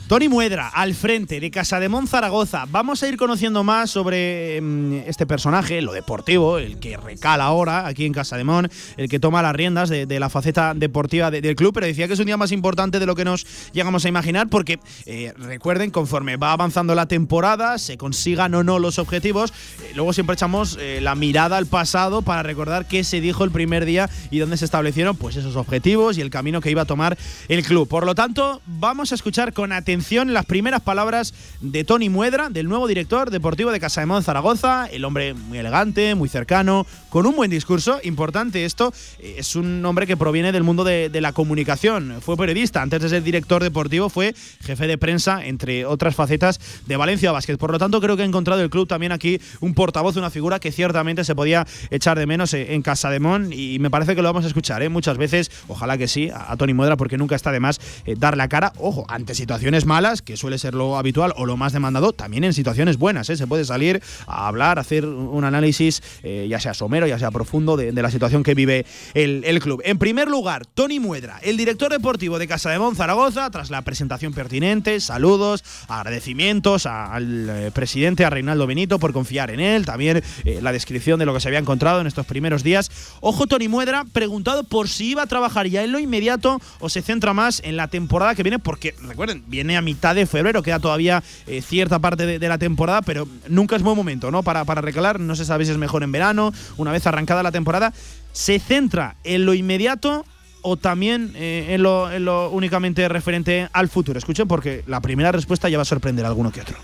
Tony 0.09 0.29
Muedra, 0.29 0.69
al 0.69 0.95
frente 0.95 1.41
de 1.41 1.51
Casa 1.51 1.81
de 1.81 1.91
Zaragoza. 2.07 2.65
Vamos 2.71 3.03
a 3.03 3.09
ir 3.09 3.17
conociendo 3.17 3.65
más 3.65 3.91
sobre 3.91 4.61
mm, 4.61 4.93
este 5.05 5.27
personaje, 5.27 5.83
lo 5.83 5.93
deportivo, 5.93 6.59
el 6.59 6.79
que 6.79 6.97
recala 6.97 7.43
ahora 7.43 7.89
aquí 7.89 8.07
en 8.07 8.13
Casa 8.13 8.37
de 8.37 8.45
Mon, 8.45 8.71
el 8.97 9.09
que 9.09 9.19
toma 9.19 9.43
las 9.43 9.57
riendas 9.57 9.89
de, 9.89 10.07
la 10.21 10.31
faceta 10.31 10.75
deportiva 10.75 11.33
del 11.33 11.57
club, 11.57 11.75
pero 11.75 11.87
decía 11.87 12.07
que 12.07 12.13
es 12.13 12.21
un 12.21 12.27
día 12.27 12.37
más 12.37 12.53
importante 12.53 13.01
de 13.01 13.07
lo 13.07 13.17
que 13.17 13.25
nos 13.25 13.47
llegamos 13.73 14.05
a 14.05 14.09
imaginar, 14.09 14.49
porque 14.49 14.79
eh, 15.07 15.33
recuerden, 15.39 15.91
conforme 15.91 16.37
va 16.37 16.53
avanzando 16.53 16.95
la 16.95 17.07
temporada, 17.07 17.77
se 17.79 17.99
consigan 17.99 18.55
o 18.55 18.63
no 18.63 18.79
los 18.79 19.01
objetivos, 19.01 19.53
eh, 19.83 19.91
luego 19.97 20.13
siempre 20.13 20.35
echamos 20.35 20.79
eh, 20.81 21.01
la 21.03 21.17
mirada 21.17 21.57
al 21.57 21.67
pasado 21.67 22.23
para 22.23 22.45
recordar 22.45 22.87
qué 22.87 23.03
se 23.03 23.21
dijo 23.21 23.43
el 23.43 23.51
primer 23.51 23.85
día 23.85 24.09
y 24.31 24.39
dónde 24.39 24.57
se 24.57 24.67
establecieron 24.67 25.17
pues 25.17 25.35
esos 25.35 25.57
objetivos 25.57 26.17
y 26.17 26.21
el 26.21 26.31
camino 26.31 26.61
que 26.61 26.71
iba 26.71 26.83
a 26.83 26.87
tomar 26.87 27.19
el 27.49 27.65
club. 27.65 27.89
Por 27.89 28.07
lo 28.07 28.15
tanto, 28.15 28.63
vamos 28.67 29.11
a 29.11 29.17
escuchar 29.17 29.53
con 29.53 29.73
atención 29.73 29.96
las 30.27 30.45
primeras 30.45 30.83
palabras 30.83 31.33
de 31.61 31.83
Tony 31.83 32.11
Muedra, 32.11 32.51
del 32.51 32.69
nuevo 32.69 32.87
director 32.87 33.31
deportivo 33.31 33.73
de 33.73 33.81
Casa 33.81 34.05
de 34.05 34.23
Zaragoza, 34.23 34.87
el 34.87 35.05
hombre 35.05 35.33
muy 35.33 35.59
elegante, 35.59 36.15
muy 36.15 36.29
cercano, 36.29 36.87
con 37.09 37.25
un 37.25 37.35
buen 37.35 37.51
discurso. 37.51 37.99
Importante 38.05 38.67
esto, 38.67 38.93
eh, 39.19 39.37
es 39.39 39.57
un 39.57 39.85
hombre 39.87 40.07
que 40.07 40.17
proviene 40.17 40.53
del 40.53 40.65
mundo 40.65 40.85
de, 40.85 41.11
la 41.17 41.33
comunicación. 41.33 42.19
Fue 42.21 42.37
periodista, 42.37 42.83
antes 42.83 43.01
de 43.01 43.09
ser 43.09 43.23
director 43.23 43.63
deportivo 43.63 44.11
fue 44.11 44.35
jefe 44.61 44.87
de 44.87 44.99
prensa, 44.99 45.47
entre 45.47 45.87
otras 45.87 46.15
facetas 46.15 46.61
de 46.87 46.97
Valencia 46.97 47.33
Basket. 47.33 47.57
Por 47.57 47.73
lo 47.73 47.79
tanto, 47.79 48.01
creo 48.03 48.17
que 48.17 48.23
ha 48.23 48.27
encontrado 48.27 48.61
el 48.61 48.69
club 48.69 48.87
también 48.87 49.13
aquí 49.13 49.41
un 49.61 49.73
portavoz, 49.73 50.17
una 50.17 50.29
figura 50.29 50.61
que 50.61 50.73
ciertamente 50.73 51.25
se 51.25 51.35
podía 51.35 51.67
echar 51.91 52.19
de 52.19 52.27
menos 52.27 52.53
eh, 52.53 52.75
en 52.75 52.83
Casa 52.83 53.09
de 53.09 53.19
Mon 53.19 53.51
y 53.51 53.79
me 53.79 53.91
parece 53.91 54.15
que 54.15 54.21
lo 54.21 54.29
vamos 54.29 54.45
a 54.45 54.49
escuchar 54.49 54.83
¿eh? 54.83 54.91
muchas 54.91 55.17
veces. 55.17 55.51
Ojalá 55.69 55.97
que 55.97 56.07
sí, 56.07 56.31
a, 56.33 56.55
Tony 56.59 56.75
Muedra, 56.75 56.99
porque 56.99 57.17
nunca 57.17 57.35
está 57.35 57.51
de 57.51 57.61
más 57.61 57.81
dar 58.19 58.37
la 58.37 58.49
cara, 58.49 58.75
ojo, 58.77 59.07
ante 59.09 59.35
situaciones 59.35 59.86
malas, 59.87 60.23
que 60.23 60.37
suele 60.37 60.59
ser 60.59 60.75
lo 60.75 60.99
habitual 60.99 61.33
o 61.37 61.47
lo 61.47 61.57
más 61.57 61.73
demandado, 61.73 62.13
también 62.13 62.45
en 62.45 62.53
situaciones 62.53 62.99
buenas. 62.99 63.31
¿eh? 63.31 63.37
Se 63.37 63.47
puede 63.47 63.65
salir 63.65 64.03
a 64.27 64.49
hablar, 64.49 64.79
hacer 64.79 65.07
un 65.07 65.45
análisis, 65.45 66.03
eh, 66.23 66.47
ya 66.49 66.61
sea 66.61 66.75
somero, 66.75 67.07
ya 67.07 67.19
sea 67.19 67.31
profundo, 67.31 67.77
de, 67.77 67.93
la 67.93 68.11
situación 68.11 68.43
que 68.43 68.55
vive 68.55 68.85
el, 69.15 69.61
club. 69.61 69.81
En 69.85 69.99
primer 69.99 70.29
lugar, 70.29 70.67
Tony 70.67 71.01
Muedra, 71.01 71.39
el 71.43 71.57
director 71.57 71.91
deportivo 71.91 72.39
de 72.39 72.47
Casa 72.47 72.71
de 72.71 72.79
Mon 72.79 72.95
Zaragoza, 72.95 73.51
tras 73.51 73.71
la 73.71 73.83
presentación 73.83 74.35
pertinente, 74.35 75.01
saludos, 75.01 75.65
agradecimientos 75.89 76.87
al 76.87 77.49
eh, 77.49 77.71
presidente, 77.73 78.25
a 78.25 78.31
Reinaldo 78.31 78.67
Benito, 78.67 78.99
por 78.99 79.13
confiar 79.13 79.51
en 79.51 79.61
él, 79.61 79.87
también 79.87 80.23
la 80.45 80.73
descripción 80.73 81.19
de 81.19 81.27
lo 81.27 81.33
que 81.33 81.41
se 81.41 81.49
había 81.49 81.59
encontrado 81.59 82.01
en 82.01 82.07
estos 82.07 82.27
primeros 82.27 82.63
días. 82.63 82.91
Ojo, 83.21 83.47
Tony 83.47 83.69
Muedra, 83.69 84.05
preguntado 84.13 84.65
por 84.65 84.89
si 84.89 85.11
iba 85.11 85.23
a 85.23 85.27
trabajar 85.27 85.67
ya 85.69 85.83
en 85.83 85.93
lo 85.93 85.99
inmediato 85.99 86.61
o 86.81 86.89
se 86.89 87.03
centra 87.03 87.33
más 87.33 87.61
en 87.65 87.77
la 87.77 87.89
temporada 87.89 88.35
que 88.35 88.43
viene, 88.43 88.59
porque 88.59 88.95
recuerden, 89.03 89.45
viene 89.47 89.76
a 89.77 89.83
mitad 89.83 90.15
de 90.15 90.27
febrero, 90.27 90.63
queda 90.63 90.79
todavía 90.79 91.23
eh, 91.47 91.63
cierta 91.63 91.99
parte 91.99 92.39
de, 92.39 92.49
la 92.49 92.59
temporada, 92.59 93.03
pero 93.03 93.29
nunca 93.49 93.77
es 93.77 93.83
buen 93.83 93.97
momento 93.97 94.31
¿no? 94.31 94.43
para, 94.43 94.65
para 94.65 94.81
recalar, 94.81 95.21
no 95.21 95.37
se 95.37 95.45
sabe 95.45 95.65
si 95.65 95.73
es 95.73 95.79
mejor 95.79 96.03
en 96.03 96.13
verano, 96.13 96.53
una 96.77 96.93
vez 96.93 97.07
arrancada 97.07 97.43
la 97.43 97.53
temporada. 97.53 97.93
¿Se 98.33 98.59
centra 98.59 99.17
en 99.25 99.47
lo 99.47 99.55
inmediato 99.55 100.27
o 100.63 100.77
también 100.77 101.33
eh, 101.37 101.69
en, 101.71 101.83
lo, 101.83 102.13
en, 102.13 102.25
lo, 102.25 102.51
únicamente 102.51 103.09
referente 103.09 103.69
al 103.73 103.89
futuro? 103.89 104.19
Escuchen 104.19 104.47
porque 104.47 104.83
la 104.87 105.01
primera 105.01 105.33
respuesta 105.33 105.69
ya 105.69 105.79
va 105.79 105.83
a 105.83 105.87
sorprender 105.87 106.25
a 106.25 106.29
alguno 106.29 106.53
que 106.53 106.61
otro. 106.61 106.77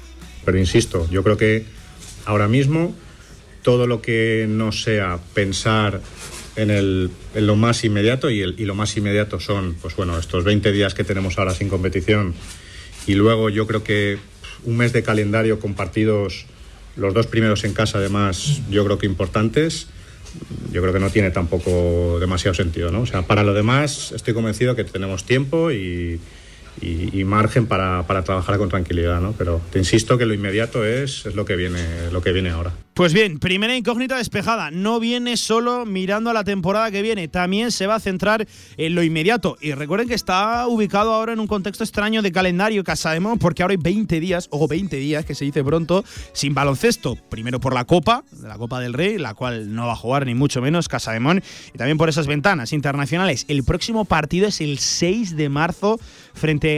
Pero 0.45 0.59
insisto, 0.59 1.09
yo 1.11 1.23
creo 1.23 1.37
que 1.37 1.67
ahora 2.25 2.49
mismo 2.49 2.95
todo 3.63 3.87
lo 3.87 4.03
que 4.03 4.47
no 4.49 4.73
sea 4.73 5.19
pensar 5.35 6.01
en, 6.57 6.71
el, 6.71 7.11
en 7.35 7.47
lo 7.47 7.57
más 7.57 7.85
inmediato 7.85 8.31
y, 8.31 8.41
el, 8.41 8.55
y, 8.59 8.65
lo 8.65 8.75
más 8.75 8.97
inmediato 8.97 9.41
son, 9.41 9.75
pues 9.81 9.97
bueno, 9.97 10.19
estos 10.19 10.45
20 10.45 10.73
días 10.73 10.95
que 10.95 11.05
tenemos 11.05 11.39
ahora 11.39 11.55
sin 11.55 11.69
competición 11.69 12.35
y 13.07 13.15
luego 13.15 13.51
yo 13.51 13.67
creo 13.67 13.83
que 13.85 14.19
un 14.65 14.77
mes 14.77 14.93
de 14.93 15.03
calendario 15.03 15.59
con 15.59 15.75
partidos, 15.75 16.47
los 16.97 17.15
dos 17.15 17.27
primeros 17.27 17.65
en 17.65 17.75
casa 17.75 17.99
además, 17.99 18.61
yo 18.71 18.85
creo 18.85 18.99
que 18.99 19.07
importantes, 19.07 19.89
yo 20.71 20.81
creo 20.81 20.93
que 20.93 21.01
no 21.01 21.11
tiene 21.11 21.31
tampoco 21.31 22.19
demasiado 22.21 22.55
sentido, 22.55 22.91
¿no? 22.91 23.03
O 23.03 23.07
sea, 23.07 23.23
para 23.23 23.43
lo 23.43 23.55
demás 23.55 24.13
estoy 24.13 24.35
convencido 24.35 24.77
que 24.77 24.85
tenemos 24.85 25.25
tiempo 25.25 25.71
y, 25.71 26.21
y, 26.81 27.25
margen 27.25 27.67
para, 27.67 28.07
para, 28.07 28.25
trabajar 28.25 28.59
con 28.59 28.69
tranquilidad, 28.69 29.21
¿no? 29.21 29.33
Pero 29.33 29.61
te 29.71 29.79
insisto 29.79 30.19
que 30.19 30.27
lo 30.27 30.35
inmediato 30.35 30.85
es, 30.85 31.27
es 31.27 31.35
lo, 31.35 31.45
que 31.45 31.57
viene, 31.57 32.11
lo 32.11 32.23
que 32.23 32.33
viene 32.33 32.51
ahora. 32.51 32.73
Pues 32.95 33.15
bien, 33.15 33.39
primera 33.39 33.75
incógnita 33.75 34.17
despejada. 34.19 34.71
No 34.71 35.01
viene 35.01 35.37
solo 35.37 35.87
mirando 35.87 36.29
a 36.29 36.35
la 36.35 36.45
temporada 36.45 36.91
que 36.91 37.01
viene, 37.01 37.29
también 37.29 37.73
se 37.73 37.87
va 37.87 37.95
a 37.95 38.01
centrar 38.01 38.47
en 38.77 38.95
lo 38.95 39.03
inmediato. 39.03 39.57
Y 39.61 39.73
recuerden 39.73 40.09
que 40.09 40.15
está 40.15 40.67
ubicado 40.67 41.15
ahora 41.15 41.33
en 41.33 41.41
un 41.41 41.47
contexto 41.47 41.85
extraño 41.85 42.21
de 42.21 42.33
calendario 42.33 42.85
Casademón, 42.85 43.39
porque 43.39 43.63
ahora 43.63 43.73
hay 43.73 43.79
20 43.79 44.21
días, 44.21 44.49
o 44.51 44.69
20 44.69 44.97
días, 44.97 45.25
que 45.25 45.35
se 45.35 45.45
dice 45.45 45.65
pronto, 45.65 46.05
sin 46.33 46.53
baloncesto. 46.53 47.17
Primero 47.31 47.61
por 47.61 47.73
la 47.73 47.85
Copa, 47.87 48.25
la 48.43 48.59
Copa 48.59 48.81
del 48.81 48.93
Rey, 48.93 49.19
la 49.19 49.35
cual 49.35 49.75
no 49.75 49.87
va 49.87 49.93
a 49.93 49.97
jugar 49.97 50.27
ni 50.27 50.35
mucho 50.35 50.61
menos 50.61 50.89
Casademón, 50.89 51.43
y 51.73 51.79
también 51.79 51.97
por 51.97 52.09
esas 52.09 52.27
ventanas 52.27 52.73
internacionales. 52.73 53.47
El 53.49 53.65
próximo 53.65 54.05
partido 54.05 54.49
es 54.49 54.61
el 54.61 54.79
6 54.79 55.37
de 55.37 55.49
marzo 55.49 55.99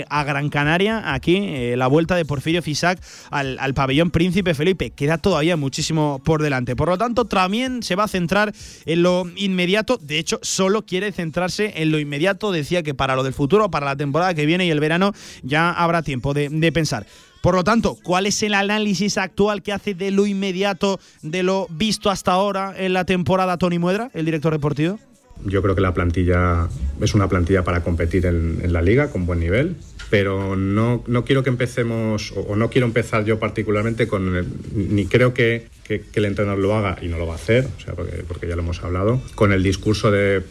a 0.09 0.25
Gran 0.25 0.49
Canaria, 0.49 1.12
aquí, 1.14 1.37
eh, 1.37 1.75
la 1.77 1.87
vuelta 1.87 2.16
de 2.16 2.25
Porfirio 2.25 2.62
Fisac 2.62 2.99
al, 3.31 3.59
al 3.59 3.75
pabellón 3.75 4.11
Príncipe 4.11 4.55
Felipe. 4.55 4.90
Queda 4.90 5.18
todavía 5.18 5.57
muchísimo 5.57 6.20
por 6.25 6.42
delante. 6.42 6.77
Por 6.77 6.88
lo 6.88 6.99
tanto, 6.99 7.25
también 7.25 7.83
se 7.83 7.94
va 7.94 8.05
a 8.05 8.09
centrar 8.09 8.53
en 8.87 9.03
lo 9.03 9.27
inmediato. 9.37 9.99
De 10.01 10.18
hecho, 10.18 10.38
solo 10.42 10.83
quiere 10.87 11.12
centrarse 11.12 11.75
en 11.77 11.90
lo 11.90 11.99
inmediato. 11.99 12.53
Decía 12.53 12.83
que 12.83 12.94
para 12.94 13.16
lo 13.16 13.23
del 13.23 13.35
futuro, 13.35 13.70
para 13.70 13.87
la 13.87 13.97
temporada 13.97 14.35
que 14.35 14.47
viene 14.47 14.66
y 14.66 14.70
el 14.70 14.81
verano, 14.81 15.12
ya 15.42 15.70
habrá 15.70 16.03
tiempo 16.03 16.35
de, 16.35 16.73
pensar. 16.73 17.07
Por 17.42 17.55
lo 17.55 17.62
tanto, 17.62 17.99
¿cuál 18.03 18.27
es 18.27 18.42
el 18.42 18.55
análisis 18.55 19.18
actual 19.18 19.62
que 19.62 19.73
hace 19.73 19.94
de 19.94 20.11
lo 20.11 20.27
inmediato, 20.27 20.99
de 21.23 21.42
lo 21.42 21.66
visto 21.68 22.11
hasta 22.11 22.33
ahora 22.33 22.75
en 22.77 22.94
la 22.94 23.05
temporada 23.05 23.59
Tony 23.59 23.79
Muedra, 23.79 24.11
el 24.14 24.25
director 24.25 24.53
deportivo? 24.53 24.99
Yo 25.44 25.62
creo 25.62 25.75
que 25.75 25.81
la 25.81 25.94
plantilla 25.94 26.68
es 27.01 27.14
una 27.14 27.29
plantilla 27.29 27.64
para 27.64 27.83
competir 27.83 28.27
en 28.27 28.73
la 28.73 28.83
liga 28.83 29.11
con 29.11 29.27
buen 29.27 29.40
nivel 29.40 29.77
pero 30.11 30.55
no, 30.57 31.03
no 31.07 31.25
quiero 31.25 31.42
que 31.42 31.51
empecemos, 31.51 32.33
o, 32.37 32.57
no 32.57 32.70
quiero 32.70 32.87
empezar 32.87 33.25
yo 33.25 33.38
particularmente 33.38 34.07
con, 34.07 34.47
ni 34.73 35.07
creo 35.07 35.35
que, 35.35 35.66
que, 35.83 36.05
el 36.14 36.25
entrenador 36.25 36.61
lo 36.61 36.75
haga, 36.77 36.99
y 37.03 37.09
no 37.09 37.18
lo 37.18 37.27
va 37.27 37.33
a 37.33 37.37
hacer, 37.37 37.66
o 37.77 37.81
sea, 37.81 37.94
porque, 37.94 38.23
porque 38.27 38.47
ya 38.47 38.57
lo 38.57 38.62
hemos 38.62 38.83
hablado, 38.83 39.20
con 39.35 39.53
el 39.53 39.62
discurso 39.62 40.11
de, 40.11 40.37
eh, 40.37 40.42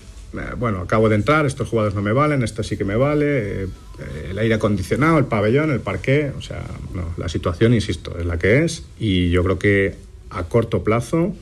bueno, 0.58 0.80
acabo 0.80 1.10
de 1.10 1.16
entrar, 1.16 1.46
estos 1.46 1.70
jugadores 1.70 1.96
no 1.96 2.02
me 2.02 2.12
valen, 2.12 2.44
esto 2.44 2.64
sí 2.64 2.78
que 2.78 2.84
me 2.84 2.96
vale, 2.96 3.64
eh, 3.64 3.68
el 4.32 4.40
aire 4.40 4.56
acondicionado, 4.56 5.18
el 5.18 5.26
pabellón, 5.26 5.72
el 5.72 5.80
parqué, 5.80 6.32
o 6.38 6.42
sea, 6.42 6.64
no, 6.94 7.14
la 7.18 7.30
situación, 7.30 7.74
insisto, 7.74 8.18
es 8.20 8.26
la 8.26 8.38
que 8.38 8.64
es, 8.64 8.84
y 9.00 9.30
yo 9.30 9.44
creo 9.44 9.60
que 9.60 9.96
a 10.30 10.44
corto 10.44 10.84
plazo 10.84 11.34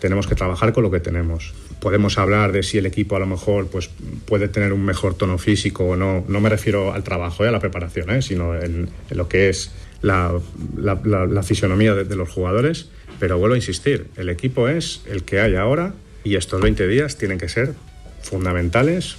tenemos 0.00 0.26
que 0.26 0.34
trabajar 0.34 0.72
con 0.72 0.82
lo 0.82 0.90
que 0.90 1.00
tenemos 1.00 1.54
podemos 1.80 2.18
hablar 2.18 2.52
de 2.52 2.62
si 2.62 2.78
el 2.78 2.86
equipo 2.86 3.16
a 3.16 3.18
lo 3.18 3.26
mejor 3.26 3.68
pues, 3.68 3.90
puede 4.26 4.48
tener 4.48 4.72
un 4.72 4.84
mejor 4.84 5.14
tono 5.14 5.38
físico 5.38 5.84
o 5.84 5.96
no. 5.96 6.24
No 6.28 6.40
me 6.40 6.48
refiero 6.48 6.92
al 6.92 7.02
trabajo, 7.02 7.44
y 7.44 7.48
a 7.48 7.50
la 7.50 7.60
preparación, 7.60 8.10
¿eh? 8.10 8.22
sino 8.22 8.54
en, 8.54 8.88
lo 9.10 9.28
que 9.28 9.48
es 9.48 9.72
la, 10.02 10.32
la, 10.76 11.42
fisionomía 11.42 11.94
de, 11.94 12.16
los 12.16 12.28
jugadores. 12.28 12.88
Pero 13.18 13.38
vuelvo 13.38 13.54
a 13.54 13.58
insistir, 13.58 14.06
el 14.16 14.28
equipo 14.28 14.68
es 14.68 15.02
el 15.06 15.24
que 15.24 15.40
hay 15.40 15.56
ahora 15.56 15.94
y 16.24 16.36
estos 16.36 16.60
20 16.60 16.86
días 16.86 17.16
tienen 17.16 17.38
que 17.38 17.48
ser 17.48 17.74
fundamentales 18.22 19.16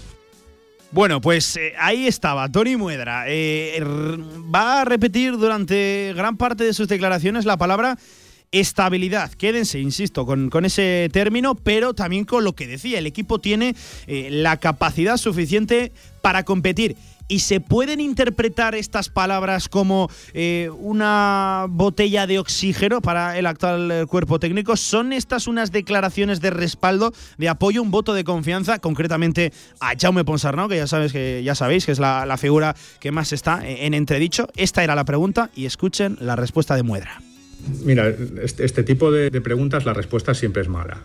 bueno, 0.92 1.22
pues 1.22 1.56
eh, 1.56 1.74
ahí 1.78 2.08
estaba 2.08 2.50
Tony 2.50 2.76
Muedra. 2.76 3.26
Eh, 3.28 3.80
va 3.84 4.82
a 4.82 4.86
repetir 4.86 5.38
durante 5.38 6.14
gran 6.16 6.36
parte 6.36 6.64
de 6.64 6.74
sus 6.74 6.88
declaraciones 6.88 7.46
la 7.46 7.58
palabra 7.58 7.98
estabilidad. 8.52 9.32
Quédense, 9.34 9.80
insisto, 9.80 10.26
con, 10.26 10.66
ese 10.66 11.10
término, 11.12 11.56
pero 11.56 11.94
también 11.94 12.26
con 12.26 12.44
lo 12.44 12.54
que 12.54 12.68
decía, 12.68 13.00
el 13.00 13.08
equipo 13.08 13.40
tiene 13.40 13.76
eh, 14.08 14.30
la 14.32 14.58
capacidad 14.58 15.18
suficiente 15.18 15.92
para 16.22 16.44
competir. 16.44 16.96
¿Y 17.32 17.42
se 17.42 17.62
pueden 17.62 18.00
interpretar 18.00 18.74
estas 18.74 19.10
palabras 19.10 19.70
como 19.70 20.10
eh, 20.34 20.72
una 20.80 21.68
botella 21.70 22.26
de 22.26 22.40
oxígeno 22.40 23.02
para 23.02 23.38
el 23.38 23.46
actual 23.46 23.92
eh, 23.92 24.06
cuerpo 24.08 24.40
técnico? 24.40 24.76
¿Son 24.76 25.14
estas 25.14 25.46
unas 25.46 25.72
declaraciones 25.72 26.42
de 26.42 26.50
respaldo, 26.50 27.14
de 27.38 27.48
apoyo, 27.48 27.84
un 27.84 27.92
voto 27.92 28.16
de 28.16 28.24
confianza, 28.24 28.80
concretamente 28.80 29.54
a 29.80 29.94
Jaume 29.96 30.26
Ponsarnau, 30.26 30.68
que 30.68 30.78
ya, 30.78 30.88
sabes 30.88 31.14
que 31.14 31.44
ya 31.44 31.54
sabéis 31.54 31.86
que 31.86 31.92
es 31.92 32.00
la, 32.00 32.26
la 32.26 32.38
figura 32.38 32.76
que 33.00 33.12
más 33.12 33.32
está 33.32 33.62
en 33.64 33.94
entredicho? 33.94 34.48
Esta 34.56 34.84
era 34.84 34.96
la 34.96 35.06
pregunta 35.06 35.52
y 35.56 35.66
escuchen 35.66 36.18
la 36.20 36.36
respuesta 36.36 36.76
de 36.76 36.82
Muedra. 36.82 37.22
Mira, 37.84 38.14
este, 38.42 38.66
este, 38.66 38.84
tipo 38.84 39.12
de, 39.12 39.30
preguntas 39.42 39.86
la 39.86 39.94
respuesta 39.94 40.34
siempre 40.34 40.62
es 40.62 40.70
mala. 40.70 41.04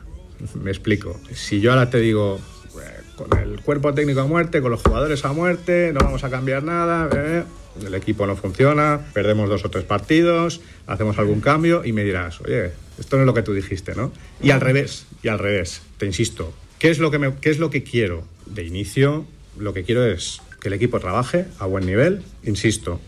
Me 0.62 0.70
explico. 0.70 1.20
Si 1.32 1.60
yo 1.60 1.72
ahora 1.72 1.90
te 1.90 1.98
digo, 1.98 2.40
eh, 2.76 3.00
con 3.16 3.38
el 3.38 3.60
cuerpo 3.60 3.94
técnico 3.94 4.20
a 4.20 4.26
muerte, 4.26 4.60
con 4.60 4.70
los 4.70 4.82
jugadores 4.82 5.24
a 5.24 5.32
muerte, 5.32 5.92
no 5.92 6.00
vamos 6.00 6.24
a 6.24 6.30
cambiar 6.30 6.62
nada, 6.62 7.08
eh, 7.14 7.44
el 7.84 7.94
equipo 7.94 8.26
no 8.26 8.36
funciona, 8.36 9.00
perdemos 9.12 9.48
dos 9.48 9.64
o 9.64 9.70
tres 9.70 9.84
partidos, 9.84 10.60
hacemos 10.86 11.18
algún 11.18 11.40
cambio 11.40 11.84
y 11.84 11.92
me 11.92 12.04
dirás, 12.04 12.40
oye, 12.40 12.70
esto 12.98 13.16
no 13.16 13.22
es 13.22 13.26
lo 13.26 13.34
que 13.34 13.42
tú 13.42 13.52
dijiste, 13.52 13.94
¿no? 13.94 14.12
Y 14.42 14.50
al 14.50 14.60
revés, 14.60 15.06
y 15.22 15.28
al 15.28 15.38
revés, 15.38 15.82
te 15.98 16.06
insisto, 16.06 16.54
¿qué 16.78 16.90
es 16.90 16.98
lo 16.98 17.10
que, 17.10 17.32
qué 17.40 17.50
es 17.50 17.58
lo 17.58 17.70
que 17.70 17.82
quiero? 17.82 18.24
De 18.46 18.64
inicio, 18.64 19.26
lo 19.58 19.72
que 19.72 19.84
quiero 19.84 20.04
es 20.04 20.40
que 20.60 20.68
el 20.68 20.74
equipo 20.74 21.00
trabaje 21.00 21.46
a 21.58 21.66
buen 21.66 21.86
nivel, 21.86 22.22
insisto, 22.42 23.00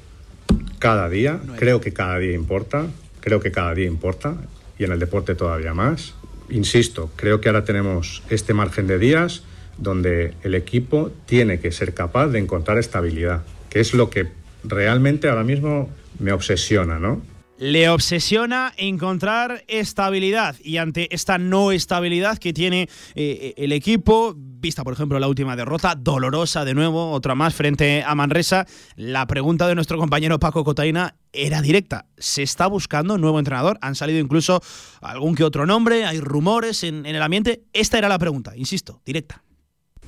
cada 0.79 1.09
día, 1.09 1.41
creo 1.57 1.81
que 1.81 1.93
cada 1.93 2.19
día 2.19 2.33
importa, 2.33 2.87
creo 3.27 3.41
que 3.41 3.51
cada 3.51 3.75
día 3.75 3.87
importa 3.87 4.37
y 4.79 4.85
en 4.85 4.93
el 4.93 5.01
deporte 5.01 5.35
todavía 5.35 5.75
más. 5.75 6.15
Insisto, 6.49 7.11
creo 7.17 7.41
que 7.41 7.49
ahora 7.49 7.65
tenemos 7.65 8.23
este 8.31 8.55
margen 8.55 8.87
de 8.87 9.01
días 9.01 9.43
donde 9.79 10.35
el 10.45 10.55
equipo 10.55 11.11
tiene 11.27 11.59
que 11.59 11.73
ser 11.73 11.93
capaz 11.93 12.29
de 12.29 12.39
encontrar 12.39 12.79
estabilidad, 12.79 13.43
que 13.69 13.81
es 13.81 13.95
lo 13.95 14.11
que 14.11 14.29
realmente 14.63 15.29
ahora 15.29 15.43
mismo 15.43 15.91
me 16.21 16.31
obsesiona, 16.31 17.01
¿no? 17.01 17.21
Le 17.59 17.89
obsesiona 17.89 18.75
encontrar 18.77 19.65
estabilidad 19.67 20.57
y 20.63 20.77
ante 20.77 21.15
esta 21.15 21.39
no 21.39 21.73
estabilidad 21.73 22.37
que 22.37 22.53
tiene 22.53 22.91
eh, 23.15 23.55
el 23.57 23.73
equipo, 23.73 24.35
vista 24.37 24.85
por 24.85 24.93
ejemplo 24.93 25.19
la 25.19 25.27
última 25.27 25.57
derrota, 25.57 25.95
dolorosa 25.95 26.67
de 26.67 26.75
nuevo, 26.75 27.13
otra 27.13 27.35
más 27.35 27.55
frente 27.55 28.03
a 28.07 28.15
Manresa, 28.15 28.67
la 28.97 29.27
pregunta 29.27 29.67
de 29.69 29.75
nuestro 29.75 29.97
compañero 29.97 30.39
Paco 30.39 30.65
Cotaina 30.65 31.17
era 31.33 31.63
directa. 31.63 32.05
¿Se 32.19 32.43
está 32.43 32.67
buscando 32.67 33.15
un 33.15 33.23
nuevo 33.23 33.39
entrenador? 33.39 33.79
Han 33.81 33.95
salido 33.95 34.19
incluso 34.19 34.61
algún 35.01 35.35
que 35.35 35.43
otro 35.45 35.65
nombre, 35.65 36.05
hay 36.05 36.21
rumores 36.21 36.85
en, 36.85 37.07
en 37.07 37.17
el 37.17 37.23
ambiente. 37.23 37.63
Esta 37.73 37.97
era 37.97 38.11
la 38.11 38.19
pregunta, 38.19 38.55
insisto, 38.55 39.01
directa. 39.07 39.43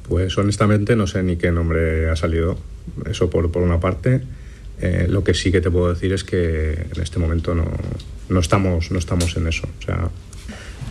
Pues 0.06 0.36
honestamente 0.36 0.96
no 0.96 1.06
sé 1.06 1.22
ni 1.22 1.36
qué 1.36 1.50
nombre 1.50 2.10
ha 2.10 2.16
salido, 2.16 2.58
eso 3.10 3.30
por, 3.30 3.50
por 3.50 3.62
una 3.62 3.80
parte. 3.80 4.22
Eh, 4.80 5.06
lo 5.08 5.24
que 5.24 5.34
sí 5.34 5.50
que 5.50 5.60
te 5.60 5.70
puedo 5.70 5.92
decir 5.92 6.12
es 6.12 6.24
que 6.24 6.72
en 6.72 7.02
este 7.02 7.18
momento 7.18 7.54
no, 7.54 7.70
no, 8.28 8.40
estamos, 8.40 8.90
no 8.90 8.98
estamos 8.98 9.36
en 9.36 9.48
eso. 9.48 9.68
O 9.80 9.82
sea, 9.82 10.10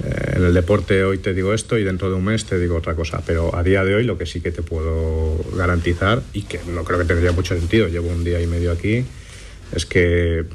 eh, 0.03 0.33
en 0.35 0.43
el 0.43 0.53
deporte 0.53 1.03
hoy 1.03 1.17
te 1.17 1.33
digo 1.33 1.53
esto 1.53 1.77
y 1.77 1.83
dentro 1.83 2.09
de 2.09 2.15
un 2.15 2.25
mes 2.25 2.45
te 2.45 2.59
digo 2.59 2.75
otra 2.75 2.95
cosa, 2.95 3.21
pero 3.25 3.55
a 3.55 3.63
día 3.63 3.83
de 3.83 3.95
hoy 3.95 4.03
lo 4.03 4.17
que 4.17 4.25
sí 4.25 4.41
que 4.41 4.51
te 4.51 4.61
puedo 4.61 5.38
garantizar 5.55 6.21
y 6.33 6.43
que 6.43 6.59
no 6.67 6.83
creo 6.83 6.99
que 6.99 7.05
tendría 7.05 7.31
mucho 7.31 7.57
sentido, 7.57 7.88
llevo 7.88 8.09
un 8.09 8.23
día 8.23 8.41
y 8.41 8.47
medio 8.47 8.71
aquí, 8.71 9.05
es 9.73 9.85
que 9.85 10.45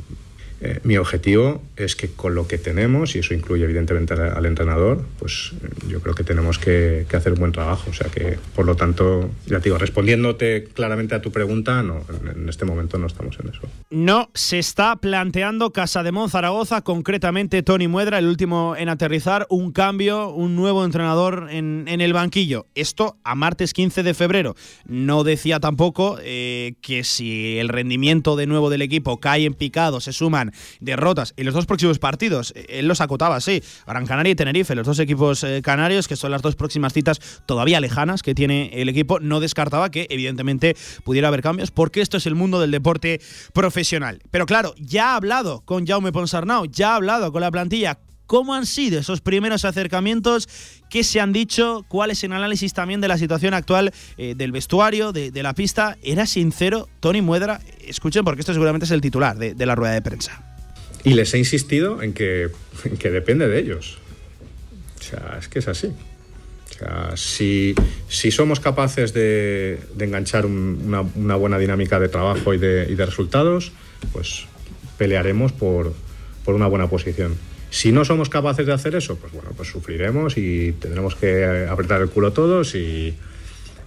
eh, 0.65 0.81
mi 0.85 0.97
objetivo 0.97 1.61
es 1.77 1.97
que 1.97 2.09
con 2.13 2.37
lo 2.37 2.47
que 2.47 2.57
tenemos, 2.57 3.17
y 3.17 3.19
eso 3.19 3.35
incluye 3.35 3.65
evidentemente 3.65 4.15
al, 4.15 4.47
entrenador, 4.47 5.05
pues 5.19 5.53
eh, 5.63 5.69
yo 5.89 6.01
creo 6.01 6.15
que 6.15 6.23
tenemos 6.23 6.59
que, 6.59 7.05
hacer 7.13 7.33
un 7.33 7.41
buen 7.41 7.53
trabajo. 7.53 7.91
O 7.91 7.93
sea 7.93 8.09
que, 8.09 8.39
por 8.55 8.65
lo 8.65 8.77
tanto, 8.77 9.29
ya 9.47 9.59
te 9.59 9.65
digo, 9.65 9.79
respondiéndote 9.79 10.65
claramente 10.73 11.17
a 11.17 11.21
tu 11.21 11.33
pregunta, 11.33 11.83
no, 11.83 12.05
en, 12.35 12.49
este 12.49 12.65
momento 12.65 12.97
no 12.99 13.09
estamos 13.09 13.39
en 13.41 13.49
eso. 13.49 13.63
No 13.91 14.31
se 14.35 14.61
está 14.61 14.97
planteando 14.97 15.73
Casa 15.73 16.03
de 16.03 16.13
Mon 16.13 16.31
Zaragoza, 16.31 16.83
concretamente 16.83 17.63
Tony 17.63 17.89
Muedra, 17.89 18.19
el 18.19 18.27
último 18.27 18.77
en 18.77 18.89
aterrizar, 18.89 19.47
un 19.51 19.73
cambio, 19.73 20.31
un 20.31 20.55
nuevo 20.55 20.85
entrenador 20.85 21.49
en, 21.51 21.87
en 21.89 22.01
el 22.01 22.13
banquillo. 22.13 22.67
Esto 22.75 23.17
a 23.25 23.35
martes 23.35 23.73
15 23.73 24.03
de 24.03 24.15
febrero. 24.15 24.55
No 24.87 25.25
decía 25.25 25.59
tampoco 25.59 26.19
eh, 26.23 26.75
que 26.81 27.03
si 27.05 27.59
el 27.59 27.69
rendimiento 27.69 28.37
de 28.37 28.47
nuevo 28.47 28.71
del 28.71 28.83
equipo 28.83 29.19
cae 29.19 29.45
en 29.45 29.55
picado, 29.55 30.01
se 30.01 30.13
suman 30.13 30.52
derrotas 30.81 31.35
en 31.37 31.47
los 31.47 31.55
dos 31.55 31.67
próximos 31.67 31.99
partidos. 31.99 32.53
Él 32.69 32.89
los 32.89 33.01
acotaba, 33.01 33.41
sí. 33.41 33.63
Gran 33.87 34.07
Canaria 34.07 34.33
y 34.33 34.35
Tenerife, 34.35 34.75
los 34.75 34.87
dos 34.87 34.99
equipos 34.99 35.45
eh, 35.45 35.61
canarios, 35.63 36.09
que 36.09 36.17
son 36.17 36.31
las 36.31 36.43
dos 36.43 36.57
próximas 36.57 36.93
citas 36.93 37.21
todavía 37.47 37.81
lejanas 37.81 38.23
que 38.23 38.35
tiene 38.35 38.71
el 38.75 38.89
equipo. 38.89 39.21
No 39.21 39.41
descartaba 39.41 39.91
que, 39.91 40.07
evidentemente, 40.11 40.77
pudiera 41.05 41.29
haber 41.29 41.43
cambios, 41.43 41.71
porque 41.71 42.01
esto 42.01 42.17
es 42.17 42.27
el 42.27 42.35
mundo 42.35 42.61
del 42.61 42.71
deporte 42.71 43.21
profesional. 43.53 44.21
Pero 44.31 44.47
claro, 44.47 44.75
ya 44.79 45.13
ha 45.13 45.17
hablado 45.17 45.61
con 45.65 45.87
Jaume 45.87 46.13
Ponsarnau, 46.13 46.67
ya 46.67 46.93
ha 46.93 46.97
hablado 46.97 47.33
con 47.33 47.41
la 47.41 47.51
plantilla. 47.51 47.99
¿Cómo 48.33 48.55
han 48.55 48.65
sido 48.65 48.99
esos 48.99 49.21
primeros 49.21 49.67
acercamientos? 49.67 50.49
¿Qué 50.89 51.05
se 51.05 51.21
han 51.21 51.35
dicho? 51.35 51.85
¿Cuál 51.87 52.13
es 52.13 52.25
el 52.25 52.33
análisis 52.33 52.73
también 52.73 53.03
de 53.03 53.07
la 53.07 53.19
situación 53.19 53.53
actual 53.53 53.93
eh, 54.17 54.33
del 54.35 54.53
vestuario, 54.53 55.13
de, 55.13 55.31
la 55.43 55.53
pista? 55.53 55.99
¿Era 56.03 56.25
sincero 56.25 56.89
Tony 57.01 57.21
Muedra? 57.21 57.61
Escuchen, 57.87 58.25
porque 58.25 58.41
esto 58.41 58.55
seguramente 58.55 58.87
es 58.87 58.91
el 58.91 59.03
titular 59.03 59.37
de, 59.37 59.67
la 59.67 59.75
rueda 59.75 59.93
de 59.93 60.01
prensa. 60.01 60.43
Y 61.05 61.13
les 61.13 61.35
he 61.35 61.39
insistido 61.39 62.01
en 62.01 62.15
que, 62.15 62.49
en 62.85 62.97
que 62.97 63.11
depende 63.11 63.49
de 63.49 63.59
ellos. 63.59 63.99
O 64.99 65.03
sea, 65.03 65.37
es 65.39 65.49
que 65.49 65.59
es 65.59 65.69
así. 65.69 65.93
Si, 67.17 67.75
somos 68.31 68.61
capaces 68.61 69.13
de, 69.13 69.79
enganchar 70.01 70.47
un, 70.47 71.07
una, 71.17 71.37
buena 71.37 71.59
dinámica 71.59 72.01
de 72.01 72.09
trabajo 72.09 72.55
y 72.55 72.57
de, 72.57 72.97
resultados, 72.97 73.73
pues 74.11 74.47
pelearemos 74.97 75.53
por 75.53 75.93
una 76.47 76.67
buena 76.67 76.89
posición. 76.89 77.37
Si 77.73 77.91
no 77.91 78.05
somos 78.05 78.29
capaces 78.29 78.67
de 78.67 78.75
hacer 78.75 78.95
eso, 78.97 79.17
pues 79.17 79.33
bueno, 79.33 79.51
pues 79.57 79.71
sufriremos 79.71 80.37
y 80.37 80.73
tendremos 80.73 81.15
que 81.15 81.67
apretar 81.71 82.03
el 82.03 82.11
culo 82.11 82.35
todos 82.35 82.75
y, 82.75 83.15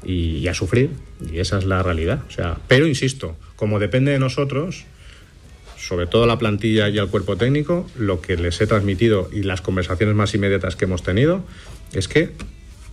y, 0.04 0.38
y, 0.38 0.48
a 0.48 0.56
sufrir. 0.56 0.90
Y 1.32 1.38
esa 1.38 1.60
es 1.60 1.66
la 1.66 1.84
realidad. 1.84 2.24
O 2.28 2.32
sea, 2.32 2.58
pero 2.68 2.88
insisto, 2.88 3.38
como 3.56 3.78
depende 3.78 4.12
de 4.12 4.18
nosotros, 4.18 4.86
sobre 5.78 6.08
todo 6.08 6.26
la 6.26 6.40
plantilla 6.40 6.90
y 6.90 6.98
al 6.98 7.10
cuerpo 7.10 7.38
técnico, 7.38 7.88
lo 7.96 8.22
que 8.22 8.38
les 8.38 8.60
he 8.60 8.66
transmitido 8.66 9.30
y 9.32 9.44
las 9.44 9.62
conversaciones 9.62 10.16
más 10.16 10.34
inmediatas 10.34 10.76
que 10.76 10.86
hemos 10.86 11.04
tenido 11.04 11.46
es 11.94 12.08
que 12.08 12.32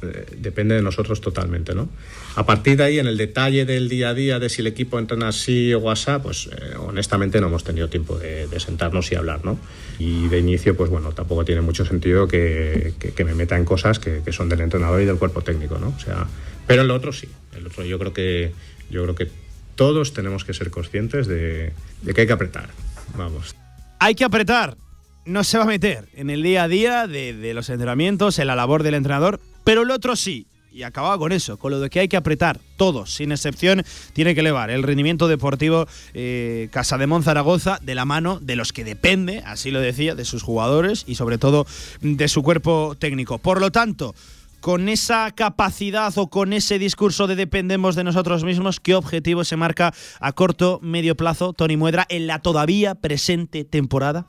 eh, 0.03 0.27
depende 0.37 0.75
de 0.75 0.83
nosotros 0.83 1.21
totalmente, 1.21 1.75
¿no? 1.75 1.89
A 2.35 2.47
partir 2.47 2.77
de 2.77 2.85
ahí, 2.85 2.99
en 2.99 3.07
el 3.07 3.17
detalle 3.17 3.65
del 3.65 3.89
día 3.89 4.11
a 4.11 4.15
día, 4.15 4.39
de 4.39 4.49
si 4.49 4.63
el 4.63 4.67
equipo 4.67 4.99
entrena 4.99 5.29
así 5.29 5.75
o 5.75 5.91
así, 5.91 6.11
pues 6.23 6.49
eh, 6.53 6.75
honestamente 6.79 7.41
no 7.41 7.49
hemos 7.49 7.65
tenido 7.65 7.89
tiempo 7.89 8.19
de, 8.19 8.47
de, 8.47 8.61
sentarnos 8.61 9.13
y 9.13 9.15
hablar, 9.15 9.45
¿no? 9.45 9.59
Y 9.99 10.29
de 10.29 10.39
inicio, 10.39 10.77
pues 10.77 10.91
bueno, 10.91 11.13
tampoco 11.13 11.45
tiene 11.45 11.61
mucho 11.61 11.85
sentido 11.85 12.27
que, 12.27 12.95
que, 12.99 13.13
que 13.13 13.25
me 13.25 13.35
meta 13.35 13.57
en 13.57 13.65
cosas 13.65 13.99
que, 13.99 14.23
que, 14.25 14.33
son 14.33 14.49
del 14.49 14.61
entrenador 14.61 15.01
y 15.03 15.05
del 15.05 15.17
cuerpo 15.17 15.43
técnico, 15.43 15.79
¿no? 15.79 15.95
O 15.97 16.01
sea, 16.01 16.27
pero 16.67 16.83
el 16.83 16.91
otro 16.91 17.13
sí, 17.13 17.29
el 17.57 17.67
otro 17.67 17.85
yo 17.85 17.99
creo 17.99 18.13
que, 18.13 18.53
yo 18.91 19.03
creo 19.03 19.15
que 19.15 19.29
todos 19.75 20.13
tenemos 20.13 20.45
que 20.45 20.55
ser 20.55 20.71
conscientes 20.71 21.27
de, 21.27 21.73
de 22.03 22.15
que 22.15 22.23
hay 22.23 22.27
que 22.27 22.33
apretar, 22.33 22.71
vamos. 23.17 23.55
Hay 23.99 24.15
que 24.15 24.25
apretar, 24.25 24.77
no 25.25 25.45
se 25.45 25.59
va 25.59 25.65
a 25.65 25.67
meter 25.67 26.09
en 26.15 26.31
el 26.31 26.43
día 26.43 26.65
a 26.65 26.69
día 26.69 27.07
de, 27.07 27.35
de, 27.35 27.55
los 27.55 27.69
entrenamientos, 27.69 28.39
en 28.39 28.47
la 28.47 28.57
labor 28.57 28.83
del 28.83 28.95
entrenador, 28.95 29.41
pero 29.65 29.83
el 29.83 29.91
otro 29.91 30.17
sí. 30.17 30.47
Y 30.75 30.85
acababa 30.85 31.19
con 31.19 31.33
eso, 31.33 31.59
con 31.59 31.71
lo 31.71 31.81
de 31.81 31.91
que 31.91 32.01
hay 32.01 32.09
que 32.09 32.17
apretar, 32.17 32.59
todos, 32.79 33.13
sin 33.13 33.31
excepción, 33.31 33.83
tiene 34.15 34.35
que 34.35 34.41
elevar 34.41 34.71
el 34.71 34.83
rendimiento 34.83 35.29
deportivo 35.29 35.87
eh, 36.15 36.69
Casa 36.73 36.97
de 36.97 37.07
Zaragoza 37.23 37.79
de 37.83 37.95
la 37.95 38.07
mano 38.07 38.39
de 38.41 38.57
los 38.57 38.73
que 38.73 38.83
depende, 38.83 39.43
así 39.45 39.71
lo 39.71 39.81
decía, 39.81 40.15
de 40.15 40.25
sus 40.25 40.43
jugadores 40.43 41.05
y 41.07 41.17
sobre 41.17 41.37
todo 41.37 41.67
de 42.01 42.27
su 42.29 42.43
cuerpo 42.43 42.97
técnico. 42.99 43.37
Por 43.37 43.61
lo 43.61 43.71
tanto, 43.71 44.15
con 44.63 44.89
esa 44.89 45.31
capacidad 45.33 46.17
o 46.17 46.29
con 46.29 46.55
ese 46.55 46.79
discurso 46.79 47.27
de 47.27 47.37
dependemos 47.37 47.95
de 47.95 48.05
nosotros 48.05 48.45
mismos, 48.45 48.81
¿qué 48.81 48.95
objetivo 48.95 49.45
se 49.45 49.57
marca 49.57 49.93
a 50.21 50.33
corto, 50.33 50.79
medio 50.83 51.17
plazo, 51.17 51.53
Tony 51.53 51.77
Muedra, 51.77 52.07
en 52.09 52.27
la 52.27 52.39
todavía 52.39 52.95
presente 52.95 53.65
temporada? 53.65 54.25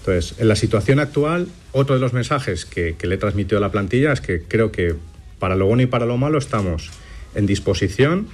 Entonces, 0.00 0.38
en 0.38 0.48
la 0.48 0.56
situación 0.56 0.98
actual, 0.98 1.48
otro 1.72 1.94
de 1.94 2.00
los 2.00 2.12
mensajes 2.12 2.64
que, 2.64 2.96
que 2.96 3.06
le 3.06 3.16
he 3.16 3.18
transmitido 3.18 3.58
a 3.58 3.60
la 3.60 3.70
plantilla 3.70 4.12
es 4.12 4.20
que 4.20 4.42
creo 4.42 4.72
que 4.72 4.94
para 5.38 5.56
lo 5.56 5.66
bueno 5.66 5.82
y 5.82 5.86
para 5.86 6.06
lo 6.06 6.16
malo 6.16 6.38
estamos 6.38 6.90
en 7.34 7.46
disposición 7.46 8.28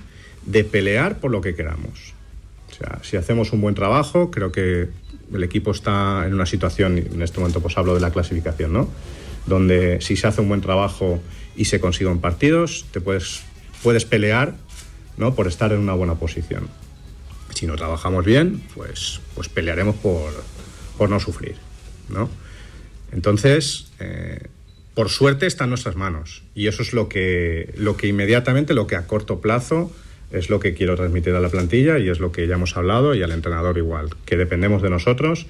de 0.44 0.64
pelear 0.64 1.18
por 1.18 1.30
lo 1.30 1.40
que 1.40 1.54
queramos. 1.54 2.14
O 2.70 2.74
sea, 2.74 2.98
si 3.02 3.16
hacemos 3.16 3.52
un 3.52 3.60
buen 3.60 3.74
trabajo, 3.74 4.30
creo 4.30 4.52
que 4.52 4.88
el 5.32 5.42
equipo 5.42 5.70
está 5.72 6.24
en 6.26 6.34
una 6.34 6.46
situación, 6.46 6.98
en 6.98 7.22
este 7.22 7.38
momento 7.38 7.60
pues 7.60 7.76
hablo 7.76 7.94
de 7.94 8.00
la 8.00 8.10
clasificación, 8.10 8.72
¿no? 8.72 8.88
Donde 9.46 10.00
si 10.00 10.16
se 10.16 10.26
hace 10.26 10.40
un 10.40 10.48
buen 10.48 10.60
trabajo 10.60 11.20
y 11.56 11.66
se 11.66 11.80
consiguen 11.80 12.20
partidos, 12.20 12.86
te 12.92 13.00
puedes, 13.00 13.42
puedes 13.82 14.04
pelear 14.04 14.54
¿no? 15.16 15.34
por 15.34 15.46
estar 15.46 15.72
en 15.72 15.78
una 15.78 15.94
buena 15.94 16.16
posición. 16.16 16.68
Si 17.54 17.66
no 17.66 17.76
trabajamos 17.76 18.24
bien, 18.24 18.62
pues, 18.74 19.20
pues 19.34 19.48
pelearemos 19.48 19.96
por, 19.96 20.32
por 20.96 21.10
no 21.10 21.20
sufrir, 21.20 21.56
¿no? 22.08 22.28
Entonces, 23.12 23.90
eh, 24.00 24.46
por 24.94 25.10
suerte 25.10 25.46
está 25.46 25.64
en 25.64 25.70
nuestras 25.70 25.96
manos 25.96 26.42
y 26.54 26.68
eso 26.68 26.82
es 26.82 26.92
lo 26.92 27.08
que, 27.08 27.74
lo 27.76 27.96
que 27.96 28.06
inmediatamente, 28.08 28.74
lo 28.74 28.86
que 28.86 28.96
a 28.96 29.06
corto 29.06 29.40
plazo 29.40 29.92
es 30.32 30.50
lo 30.50 30.58
que 30.58 30.74
quiero 30.74 30.96
transmitir 30.96 31.34
a 31.34 31.40
la 31.40 31.48
plantilla 31.48 31.98
y 31.98 32.08
es 32.08 32.18
lo 32.18 32.32
que 32.32 32.46
ya 32.46 32.54
hemos 32.54 32.76
hablado 32.76 33.14
y 33.14 33.22
al 33.22 33.32
entrenador 33.32 33.78
igual, 33.78 34.10
que 34.24 34.36
dependemos 34.36 34.82
de 34.82 34.90
nosotros 34.90 35.46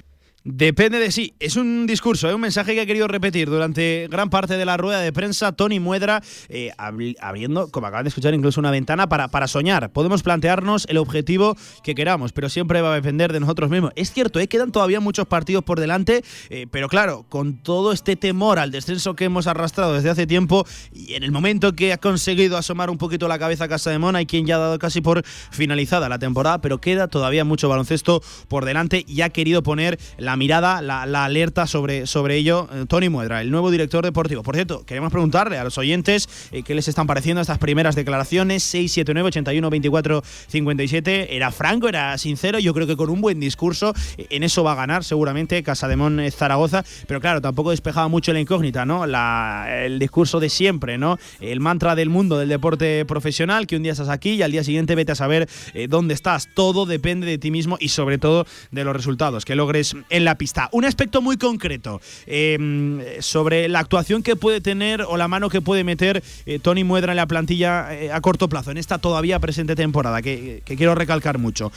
Depende 0.49 0.97
de 0.99 1.11
sí. 1.11 1.33
Es 1.41 1.57
un 1.57 1.85
discurso, 1.87 2.27
es 2.27 2.31
¿eh? 2.31 2.35
un 2.35 2.39
mensaje 2.39 2.73
que 2.73 2.79
ha 2.79 2.85
querido 2.85 3.09
repetir 3.09 3.49
durante 3.49 4.07
gran 4.09 4.29
parte 4.29 4.55
de 4.55 4.63
la 4.63 4.77
rueda 4.77 5.01
de 5.01 5.11
prensa 5.11 5.51
Tony 5.51 5.81
Muedra, 5.81 6.23
eh, 6.47 6.71
abriendo, 6.77 7.69
como 7.69 7.87
acaban 7.87 8.05
de 8.05 8.07
escuchar, 8.07 8.33
incluso 8.33 8.61
una 8.61 8.71
ventana 8.71 9.09
para, 9.09 9.27
para 9.27 9.49
soñar. 9.49 9.91
Podemos 9.91 10.23
plantearnos 10.23 10.85
el 10.87 10.99
objetivo 10.99 11.57
que 11.83 11.95
queramos, 11.95 12.31
pero 12.31 12.47
siempre 12.47 12.79
va 12.79 12.93
a 12.93 12.95
depender 12.95 13.33
de 13.33 13.41
nosotros 13.41 13.69
mismos. 13.69 13.91
Es 13.97 14.13
cierto, 14.13 14.39
¿eh? 14.39 14.47
quedan 14.47 14.71
todavía 14.71 15.01
muchos 15.01 15.27
partidos 15.27 15.65
por 15.65 15.81
delante, 15.81 16.23
eh, 16.49 16.65
pero 16.71 16.87
claro, 16.87 17.25
con 17.27 17.61
todo 17.61 17.91
este 17.91 18.15
temor 18.15 18.57
al 18.57 18.71
descenso 18.71 19.17
que 19.17 19.25
hemos 19.25 19.47
arrastrado 19.47 19.95
desde 19.95 20.11
hace 20.11 20.27
tiempo 20.27 20.65
y 20.93 21.15
en 21.15 21.23
el 21.23 21.31
momento 21.31 21.73
que 21.73 21.91
ha 21.91 21.97
conseguido 21.97 22.55
asomar 22.55 22.89
un 22.89 22.97
poquito 22.97 23.27
la 23.27 23.37
cabeza 23.37 23.65
a 23.65 23.67
Casa 23.67 23.89
de 23.89 23.99
Mona, 23.99 24.19
hay 24.19 24.25
quien 24.25 24.45
ya 24.45 24.55
ha 24.55 24.59
dado 24.59 24.79
casi 24.79 25.01
por 25.01 25.25
finalizada 25.25 26.07
la 26.07 26.19
temporada, 26.19 26.61
pero 26.61 26.79
queda 26.79 27.09
todavía 27.09 27.43
mucho 27.43 27.67
baloncesto 27.67 28.23
por 28.47 28.63
delante 28.63 29.03
y 29.05 29.23
ha 29.23 29.29
querido 29.29 29.61
poner 29.61 29.99
la 30.17 30.36
mirada, 30.37 30.81
la, 30.81 31.25
alerta 31.25 31.67
sobre, 31.67 32.07
sobre 32.07 32.35
ello. 32.37 32.67
Tony 32.87 33.09
Muedra, 33.09 33.41
el 33.41 33.51
nuevo 33.51 33.71
director 33.71 34.03
deportivo. 34.03 34.43
Por 34.43 34.55
cierto, 34.55 34.85
queremos 34.85 35.11
preguntarle 35.11 35.57
a 35.57 35.63
los 35.63 35.77
oyentes 35.77 36.29
qué 36.63 36.75
les 36.75 36.87
están 36.87 37.07
pareciendo 37.07 37.41
estas 37.41 37.57
primeras 37.57 37.95
declaraciones. 37.95 38.63
679 38.63 39.27
81 39.27 39.69
24 39.69 40.23
57. 40.47 41.35
Era 41.35 41.51
franco, 41.51 41.89
era 41.89 42.17
sincero. 42.17 42.59
Yo 42.59 42.73
creo 42.73 42.87
que 42.87 42.95
con 42.95 43.09
un 43.09 43.21
buen 43.21 43.39
discurso 43.39 43.93
en 44.17 44.43
eso 44.43 44.63
va 44.63 44.73
a 44.73 44.75
ganar 44.75 45.03
seguramente 45.03 45.61
Casademón 45.63 46.21
Zaragoza. 46.31 46.83
Pero 47.07 47.19
claro, 47.19 47.41
tampoco 47.41 47.71
despejaba 47.71 48.07
mucho 48.07 48.33
la 48.33 48.39
incógnita, 48.39 48.85
¿no? 48.85 49.05
La, 49.05 49.67
el 49.85 49.99
discurso 49.99 50.39
de 50.39 50.49
siempre, 50.49 50.97
¿no? 50.97 51.17
El 51.39 51.59
mantra 51.59 51.95
del 51.95 52.09
mundo 52.09 52.37
del 52.37 52.49
deporte 52.49 53.05
profesional, 53.05 53.67
que 53.67 53.75
un 53.75 53.83
día 53.83 53.91
estás 53.91 54.09
aquí 54.09 54.31
y 54.31 54.41
al 54.41 54.51
día 54.51 54.63
siguiente 54.63 54.95
vete 54.95 55.11
a 55.11 55.15
saber 55.15 55.49
eh, 55.73 55.87
dónde 55.87 56.13
estás. 56.13 56.47
Todo 56.53 56.85
depende 56.85 57.27
de 57.27 57.37
ti 57.37 57.51
mismo 57.51 57.77
y 57.79 57.89
sobre 57.89 58.17
todo 58.17 58.45
de 58.71 58.83
los 58.83 58.95
resultados 58.95 59.45
que 59.45 59.55
logres 59.55 59.95
en 60.09 60.25
la 60.25 60.26
pista. 60.35 60.69
Un 60.71 60.85
aspecto 60.85 61.21
muy 61.21 61.37
concreto 61.37 62.01
em, 62.25 63.01
sobre 63.19 63.67
la 63.67 63.79
actuación 63.79 64.23
que 64.23 64.35
puede 64.35 64.61
tener 64.61 65.01
o 65.01 65.17
la 65.17 65.27
mano 65.27 65.49
que 65.49 65.61
puede 65.61 65.83
meter 65.83 66.23
eh, 66.45 66.59
Tony 66.59 66.83
Muedra 66.83 67.13
en 67.13 67.17
la 67.17 67.27
plantilla 67.27 67.93
eh, 67.93 68.11
a 68.11 68.21
corto 68.21 68.49
plazo, 68.49 68.71
en 68.71 68.77
esta 68.77 68.97
todavía 68.97 69.39
presente 69.39 69.75
temporada, 69.75 70.21
que, 70.21 70.61
quiero 70.65 70.95
recalcar 70.95 71.37
mucho. 71.37 71.71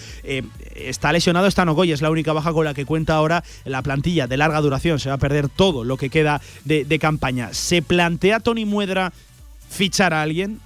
está 0.75 1.13
lesionado 1.13 1.51
Stanogoy, 1.51 1.93
es 1.93 2.03
la 2.03 2.11
única 2.11 2.33
baja 2.33 2.53
con 2.53 2.65
la 2.65 2.75
que 2.75 2.85
cuenta 2.85 3.15
ahora 3.15 3.43
la 3.65 3.83
plantilla 3.83 4.27
de 4.27 4.37
larga 4.37 4.61
duración. 4.61 4.99
Se 4.99 5.09
va 5.09 5.15
a 5.15 5.19
perder 5.19 5.49
todo 5.49 5.85
lo 5.85 5.97
que 5.97 6.11
queda 6.11 6.41
de, 6.65 6.85
de 6.85 6.99
campaña. 6.99 7.53
¿Se 7.53 7.83
plantea 7.83 8.41
Tony 8.41 8.65
Muedra 8.65 9.13
fichar 9.71 10.13
a 10.13 10.23
alguien? 10.23 10.61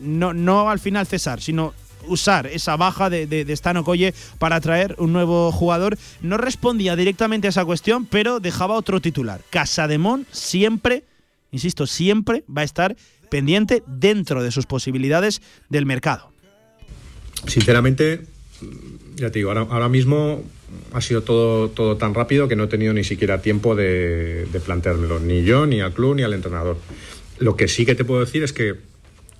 No, 0.00 0.32
no 0.34 0.70
al 0.70 0.78
final 0.78 1.06
cesar, 1.06 1.40
sino 1.40 1.74
usar 2.06 2.46
esa 2.46 2.76
baja 2.76 3.10
de, 3.10 3.26
de, 3.26 3.56
Stano 3.56 3.84
para 4.38 4.60
traer 4.60 4.94
un 4.98 5.12
nuevo 5.12 5.52
jugador. 5.52 5.96
No 6.20 6.36
respondía 6.36 6.96
directamente 6.96 7.48
a 7.48 7.50
esa 7.50 7.64
cuestión, 7.64 8.06
pero 8.06 8.40
dejaba 8.40 8.76
otro 8.76 9.00
titular. 9.00 9.40
Casademón 9.50 10.26
siempre, 10.30 11.04
insisto, 11.50 11.86
siempre 11.86 12.44
va 12.48 12.62
a 12.62 12.64
estar 12.64 12.96
pendiente 13.30 13.82
dentro 13.86 14.42
de 14.42 14.50
sus 14.50 14.66
posibilidades 14.66 15.40
del 15.68 15.86
mercado. 15.86 16.32
Sinceramente, 17.46 18.26
ya 19.16 19.30
te 19.30 19.38
digo, 19.38 19.50
ahora, 19.50 19.88
mismo 19.88 20.42
ha 20.92 21.00
sido 21.00 21.22
todo, 21.22 21.70
todo 21.70 21.96
tan 21.96 22.14
rápido 22.14 22.48
que 22.48 22.56
no 22.56 22.64
he 22.64 22.68
tenido 22.68 22.92
ni 22.92 23.04
siquiera 23.04 23.40
tiempo 23.40 23.74
de, 23.74 24.46
de 24.46 24.60
planteármelo, 24.60 25.20
ni 25.20 25.42
yo, 25.42 25.66
ni 25.66 25.80
al 25.80 25.92
club, 25.92 26.16
ni 26.16 26.22
al 26.22 26.34
entrenador. 26.34 26.76
Lo 27.38 27.56
que 27.56 27.68
sí 27.68 27.86
que 27.86 27.94
te 27.94 28.04
puedo 28.04 28.20
decir 28.20 28.42
es 28.42 28.52
que 28.52 28.89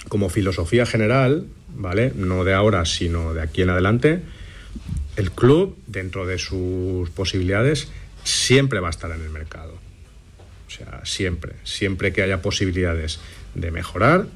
como 0.09 0.29
filosofía 0.29 0.87
general, 0.87 1.47
¿vale? 1.75 2.13
No 2.15 2.45
de 2.45 2.55
ahora, 2.55 2.85
sino 2.85 3.35
de 3.35 3.43
aquí 3.43 3.63
en 3.63 3.71
adelante, 3.71 4.23
el 5.17 5.31
club, 5.31 5.77
dentro 5.87 6.27
de 6.27 6.39
sus 6.39 7.11
posibilidades, 7.11 7.89
siempre 8.25 8.81
va 8.81 8.89
a 8.89 8.91
estar 8.91 9.11
en 9.11 9.23
el 9.23 9.31
mercado. 9.31 9.75
O 10.67 10.71
sea, 10.71 11.01
siempre, 11.05 11.55
siempre 11.65 12.13
que 12.13 12.23
haya 12.23 12.43
posibilidades 12.43 13.21
de 13.55 13.71
mejorar, 13.71 14.27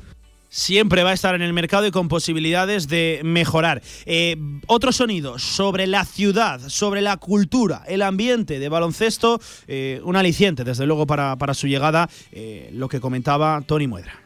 siempre 0.54 1.02
va 1.02 1.10
a 1.10 1.14
estar 1.14 1.34
en 1.34 1.42
el 1.42 1.52
mercado 1.52 1.84
y 1.86 1.90
con 1.90 2.06
posibilidades 2.06 2.86
de 2.86 3.20
mejorar. 3.24 3.82
Eh, 4.06 4.36
otro 4.68 4.92
sonido 4.92 5.40
sobre 5.40 5.88
la 5.88 6.04
ciudad, 6.04 6.60
sobre 6.68 7.02
la 7.02 7.16
cultura, 7.16 7.82
el 7.88 8.02
ambiente 8.02 8.60
de 8.60 8.68
baloncesto, 8.68 9.40
eh, 9.66 10.00
un 10.04 10.14
aliciente, 10.14 10.62
desde 10.62 10.86
luego, 10.86 11.08
para, 11.08 11.54
su 11.54 11.66
llegada, 11.66 12.08
eh, 12.30 12.70
lo 12.72 12.88
que 12.88 13.00
comentaba 13.00 13.62
Tony 13.66 13.88
Muedra. 13.88 14.23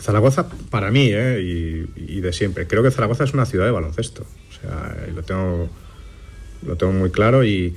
Zaragoza, 0.00 0.48
para 0.70 0.90
mí, 0.90 1.10
¿eh? 1.12 1.40
y, 1.42 2.20
de 2.20 2.32
siempre, 2.32 2.66
creo 2.66 2.82
que 2.82 2.90
Zaragoza 2.90 3.24
es 3.24 3.34
una 3.34 3.46
ciudad 3.46 3.66
de 3.66 3.70
baloncesto. 3.70 4.22
O 4.22 4.60
sea, 4.60 4.96
lo 5.14 5.22
tengo, 5.22 5.68
lo 6.66 6.76
tengo 6.76 6.92
muy 6.92 7.10
claro 7.10 7.44
y, 7.44 7.74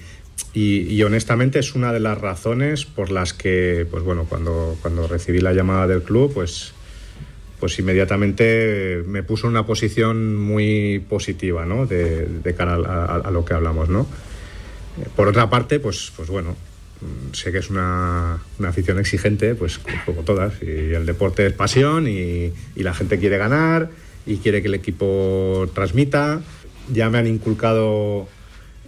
y, 0.54 1.02
honestamente 1.04 1.60
es 1.60 1.76
una 1.76 1.94
de 1.94 2.00
las 2.00 2.20
razones 2.20 2.86
por 2.86 3.12
las 3.12 3.34
que, 3.34 3.86
pues 3.90 4.04
bueno, 4.04 4.26
cuando, 4.28 4.78
cuando 4.82 5.08
recibí 5.08 5.40
la 5.40 5.54
llamada 5.54 5.88
del 5.88 6.04
club, 6.04 6.34
pues, 6.34 6.74
pues 7.60 7.78
inmediatamente 7.80 9.04
me 9.06 9.24
puso 9.24 9.48
en 9.48 9.52
una 9.52 9.66
posición 9.66 10.36
muy 10.36 11.04
positiva, 11.10 11.66
¿no? 11.66 11.86
De, 11.86 12.54
cara 12.58 12.76
a, 12.76 13.16
a, 13.16 13.32
lo 13.32 13.46
que 13.46 13.54
hablamos, 13.54 13.90
¿no? 13.90 14.08
Por 15.16 15.28
otra 15.28 15.50
parte, 15.50 15.80
pues, 15.80 16.12
pues 16.16 16.30
bueno, 16.30 16.56
sé 17.34 17.52
que 17.52 17.60
es 17.60 17.70
una, 17.70 18.40
afición 18.64 19.00
exigente, 19.00 19.56
pues 19.56 19.80
como 20.06 20.24
todas, 20.24 20.54
y 20.62 20.94
el 20.94 21.06
deporte 21.06 21.46
es 21.46 21.54
pasión 21.54 22.08
y, 22.08 22.54
la 22.76 22.94
gente 22.94 23.20
quiere 23.20 23.38
ganar 23.38 23.90
y 24.26 24.38
quiere 24.38 24.62
que 24.62 24.68
el 24.68 24.76
equipo 24.76 25.70
transmita. 25.74 26.42
Ya 26.92 27.10
me 27.10 27.18
han 27.18 27.28
inculcado 27.28 28.28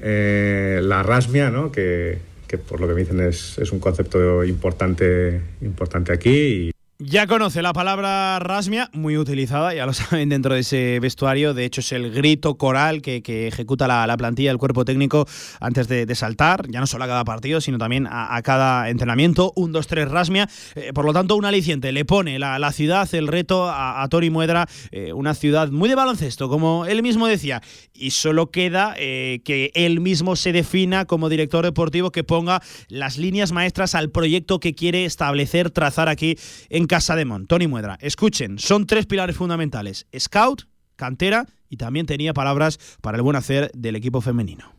eh, 0.01 0.79
la 0.81 1.03
rasmia, 1.03 1.49
¿no? 1.49 1.71
que, 1.71 2.19
por 2.67 2.79
lo 2.79 2.87
que 2.87 2.93
me 2.93 3.01
dicen 3.01 3.19
es, 3.19 3.57
es 3.57 3.71
un 3.71 3.79
concepto 3.79 4.43
importante, 4.43 5.41
importante 5.61 6.13
aquí. 6.13 6.71
Ya 7.01 7.27
conoce 7.27 7.61
la 7.61 7.71
palabra 7.71 8.39
rasmia, 8.39 8.89
muy 8.91 9.17
utilizada, 9.17 9.73
ya 9.73 9.85
lo 9.85 9.93
saben 9.93 10.27
dentro 10.27 10.53
de 10.53 10.59
ese 10.59 10.99
vestuario. 10.99 11.53
De 11.53 11.63
hecho, 11.63 11.79
es 11.79 11.93
el 11.93 12.11
grito 12.11 12.57
coral 12.57 13.01
que, 13.01 13.21
ejecuta 13.47 13.87
la, 13.87 14.17
plantilla 14.17 14.49
del 14.49 14.57
cuerpo 14.57 14.83
técnico 14.83 15.25
antes 15.61 15.87
de, 15.87 16.13
saltar, 16.13 16.67
ya 16.67 16.81
no 16.81 16.87
solo 16.87 17.05
a 17.05 17.07
cada 17.07 17.23
partido, 17.23 17.61
sino 17.61 17.77
también 17.77 18.05
a, 18.11 18.41
cada 18.41 18.89
entrenamiento. 18.89 19.53
Un, 19.55 19.71
dos, 19.71 19.87
tres, 19.87 20.09
rasmia. 20.09 20.49
Eh, 20.75 20.91
por 20.93 21.05
lo 21.05 21.13
tanto, 21.13 21.37
un 21.37 21.45
aliciente. 21.45 21.93
Le 21.93 22.03
pone 22.03 22.37
la, 22.37 22.71
ciudad, 22.73 23.07
el 23.15 23.29
reto 23.29 23.69
a, 23.69 24.05
Tori 24.09 24.29
Muedra, 24.29 24.67
eh, 24.91 25.13
una 25.13 25.35
ciudad 25.35 25.69
muy 25.69 25.87
de 25.87 25.95
baloncesto, 25.95 26.49
como 26.49 26.85
él 26.85 27.01
mismo 27.01 27.27
decía. 27.27 27.61
Y 27.93 28.11
solo 28.11 28.51
queda 28.51 28.93
eh, 28.97 29.39
que 29.45 29.71
él 29.73 30.01
mismo 30.01 30.35
se 30.35 30.51
defina 30.51 31.05
como 31.05 31.29
director 31.29 31.63
deportivo, 31.63 32.11
que 32.11 32.25
ponga 32.25 32.61
las 32.89 33.17
líneas 33.17 33.53
maestras 33.53 33.95
al 33.95 34.09
proyecto 34.09 34.59
que 34.59 34.75
quiere 34.75 35.05
establecer, 35.05 35.69
trazar 35.69 36.09
aquí 36.09 36.37
en 36.69 36.88
Casa 36.89 37.15
de 37.15 37.23
Mon, 37.23 37.45
Tony 37.45 37.67
Muedra. 37.67 37.99
Escuchen, 38.01 38.57
son 38.57 38.87
tres 38.87 39.05
pilares 39.05 39.37
fundamentales: 39.37 40.07
scout, 40.17 40.63
cantera 40.95 41.45
y 41.69 41.77
también 41.77 42.07
tenía 42.07 42.33
palabras 42.33 42.79
para 43.01 43.15
el 43.15 43.21
buen 43.21 43.35
hacer 43.35 43.71
del 43.75 43.95
equipo 43.95 44.21
femenino. 44.21 44.73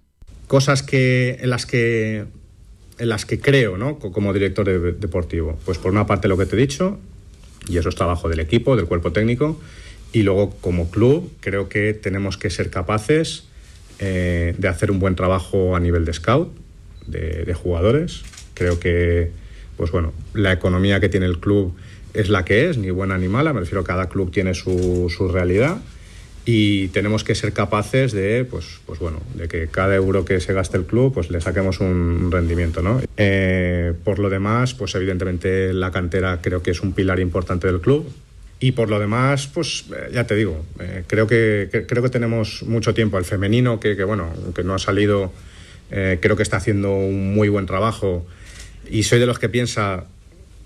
Cosas 0.48 0.82
que 0.82 1.38
en 1.40 1.50
las 1.50 1.66
que 1.66 2.26
en 2.98 3.08
las 3.08 3.24
que 3.24 3.40
creo, 3.40 3.78
¿no? 3.78 4.00
Como 4.00 4.32
director 4.32 4.66
deportivo. 4.98 5.56
Pues 5.64 5.78
por 5.78 5.92
una 5.92 6.06
parte 6.06 6.26
lo 6.26 6.36
que 6.36 6.46
te 6.46 6.56
he 6.56 6.58
dicho, 6.58 6.98
y 7.68 7.78
eso 7.78 7.88
es 7.88 7.94
trabajo 7.94 8.28
del 8.28 8.40
equipo, 8.40 8.74
del 8.74 8.86
cuerpo 8.86 9.12
técnico, 9.12 9.61
y 10.12 10.24
luego 10.24 10.50
como 10.61 10.90
club 10.90 11.32
creo 11.40 11.68
que 11.68 11.94
tenemos 11.94 12.36
que 12.36 12.50
ser 12.50 12.70
capaces 12.70 13.44
eh, 14.00 14.56
de 14.58 14.68
hacer 14.68 14.90
un 14.90 14.98
buen 14.98 15.14
trabajo 15.14 15.76
a 15.76 15.80
nivel 15.80 16.04
de 16.04 16.12
scout, 16.12 16.50
de, 17.06 17.44
de, 17.44 17.54
jugadores. 17.54 18.22
Creo 18.54 18.80
que, 18.80 19.30
pues 19.76 19.92
bueno, 19.92 20.12
la 20.34 20.52
economía 20.52 20.98
que 20.98 21.08
tiene 21.08 21.26
el 21.26 21.38
club 21.38 21.74
es 22.14 22.28
la 22.28 22.44
que 22.44 22.70
es, 22.70 22.78
ni 22.78 22.90
buena 22.90 23.18
ni 23.18 23.28
mala, 23.28 23.52
me 23.52 23.61
refiero, 23.61 23.84
cada 23.84 24.08
club 24.08 24.30
tiene 24.30 24.54
su, 24.54 25.12
su 25.14 25.28
realidad 25.28 25.78
y 26.44 26.88
tenemos 26.88 27.22
que 27.22 27.34
ser 27.34 27.52
capaces 27.52 28.12
de, 28.12 28.44
pues, 28.44 28.80
pues 28.86 28.98
bueno, 28.98 29.20
de 29.34 29.46
que 29.46 29.68
cada 29.68 29.94
euro 29.94 30.24
que 30.24 30.40
se 30.40 30.52
gaste 30.52 30.78
el 30.78 30.84
club, 30.84 31.12
pues 31.12 31.30
le 31.30 31.40
saquemos 31.40 31.80
un 31.80 32.30
rendimiento, 32.32 32.82
¿no? 32.82 33.00
Eh, 33.16 33.92
por 34.04 34.18
lo 34.18 34.30
demás, 34.30 34.74
pues 34.74 34.94
evidentemente 34.94 35.72
la 35.72 35.90
cantera 35.90 36.40
creo 36.40 36.62
que 36.62 36.70
es 36.70 36.80
un 36.80 36.92
pilar 36.92 37.20
importante 37.20 37.66
del 37.66 37.80
club. 37.80 38.11
Y 38.58 38.72
por 38.72 38.90
lo 38.90 38.98
demás, 38.98 39.46
pues 39.46 39.84
eh, 39.94 40.11
ya 40.12 40.26
te 40.26 40.34
digo, 40.34 40.64
eh, 40.80 41.04
creo, 41.06 41.26
que, 41.26 41.84
creo 41.86 42.02
que 42.02 42.11
tenemos 42.11 42.62
mucho 42.64 42.94
tiempo. 42.94 43.16
El 43.18 43.24
femenino, 43.24 43.78
que, 43.78 44.02
bueno, 44.04 44.30
que 44.54 44.64
no 44.64 44.74
ha 44.74 44.78
salido, 44.78 45.32
creo 45.88 46.36
que 46.36 46.42
está 46.42 46.56
haciendo 46.56 46.92
un 46.92 47.34
muy 47.34 47.48
buen 47.48 47.66
trabajo. 47.66 48.26
Y 48.90 49.02
soy 49.02 49.18
de 49.18 49.26
los 49.26 49.38
que 49.38 49.48
piensa 49.48 50.06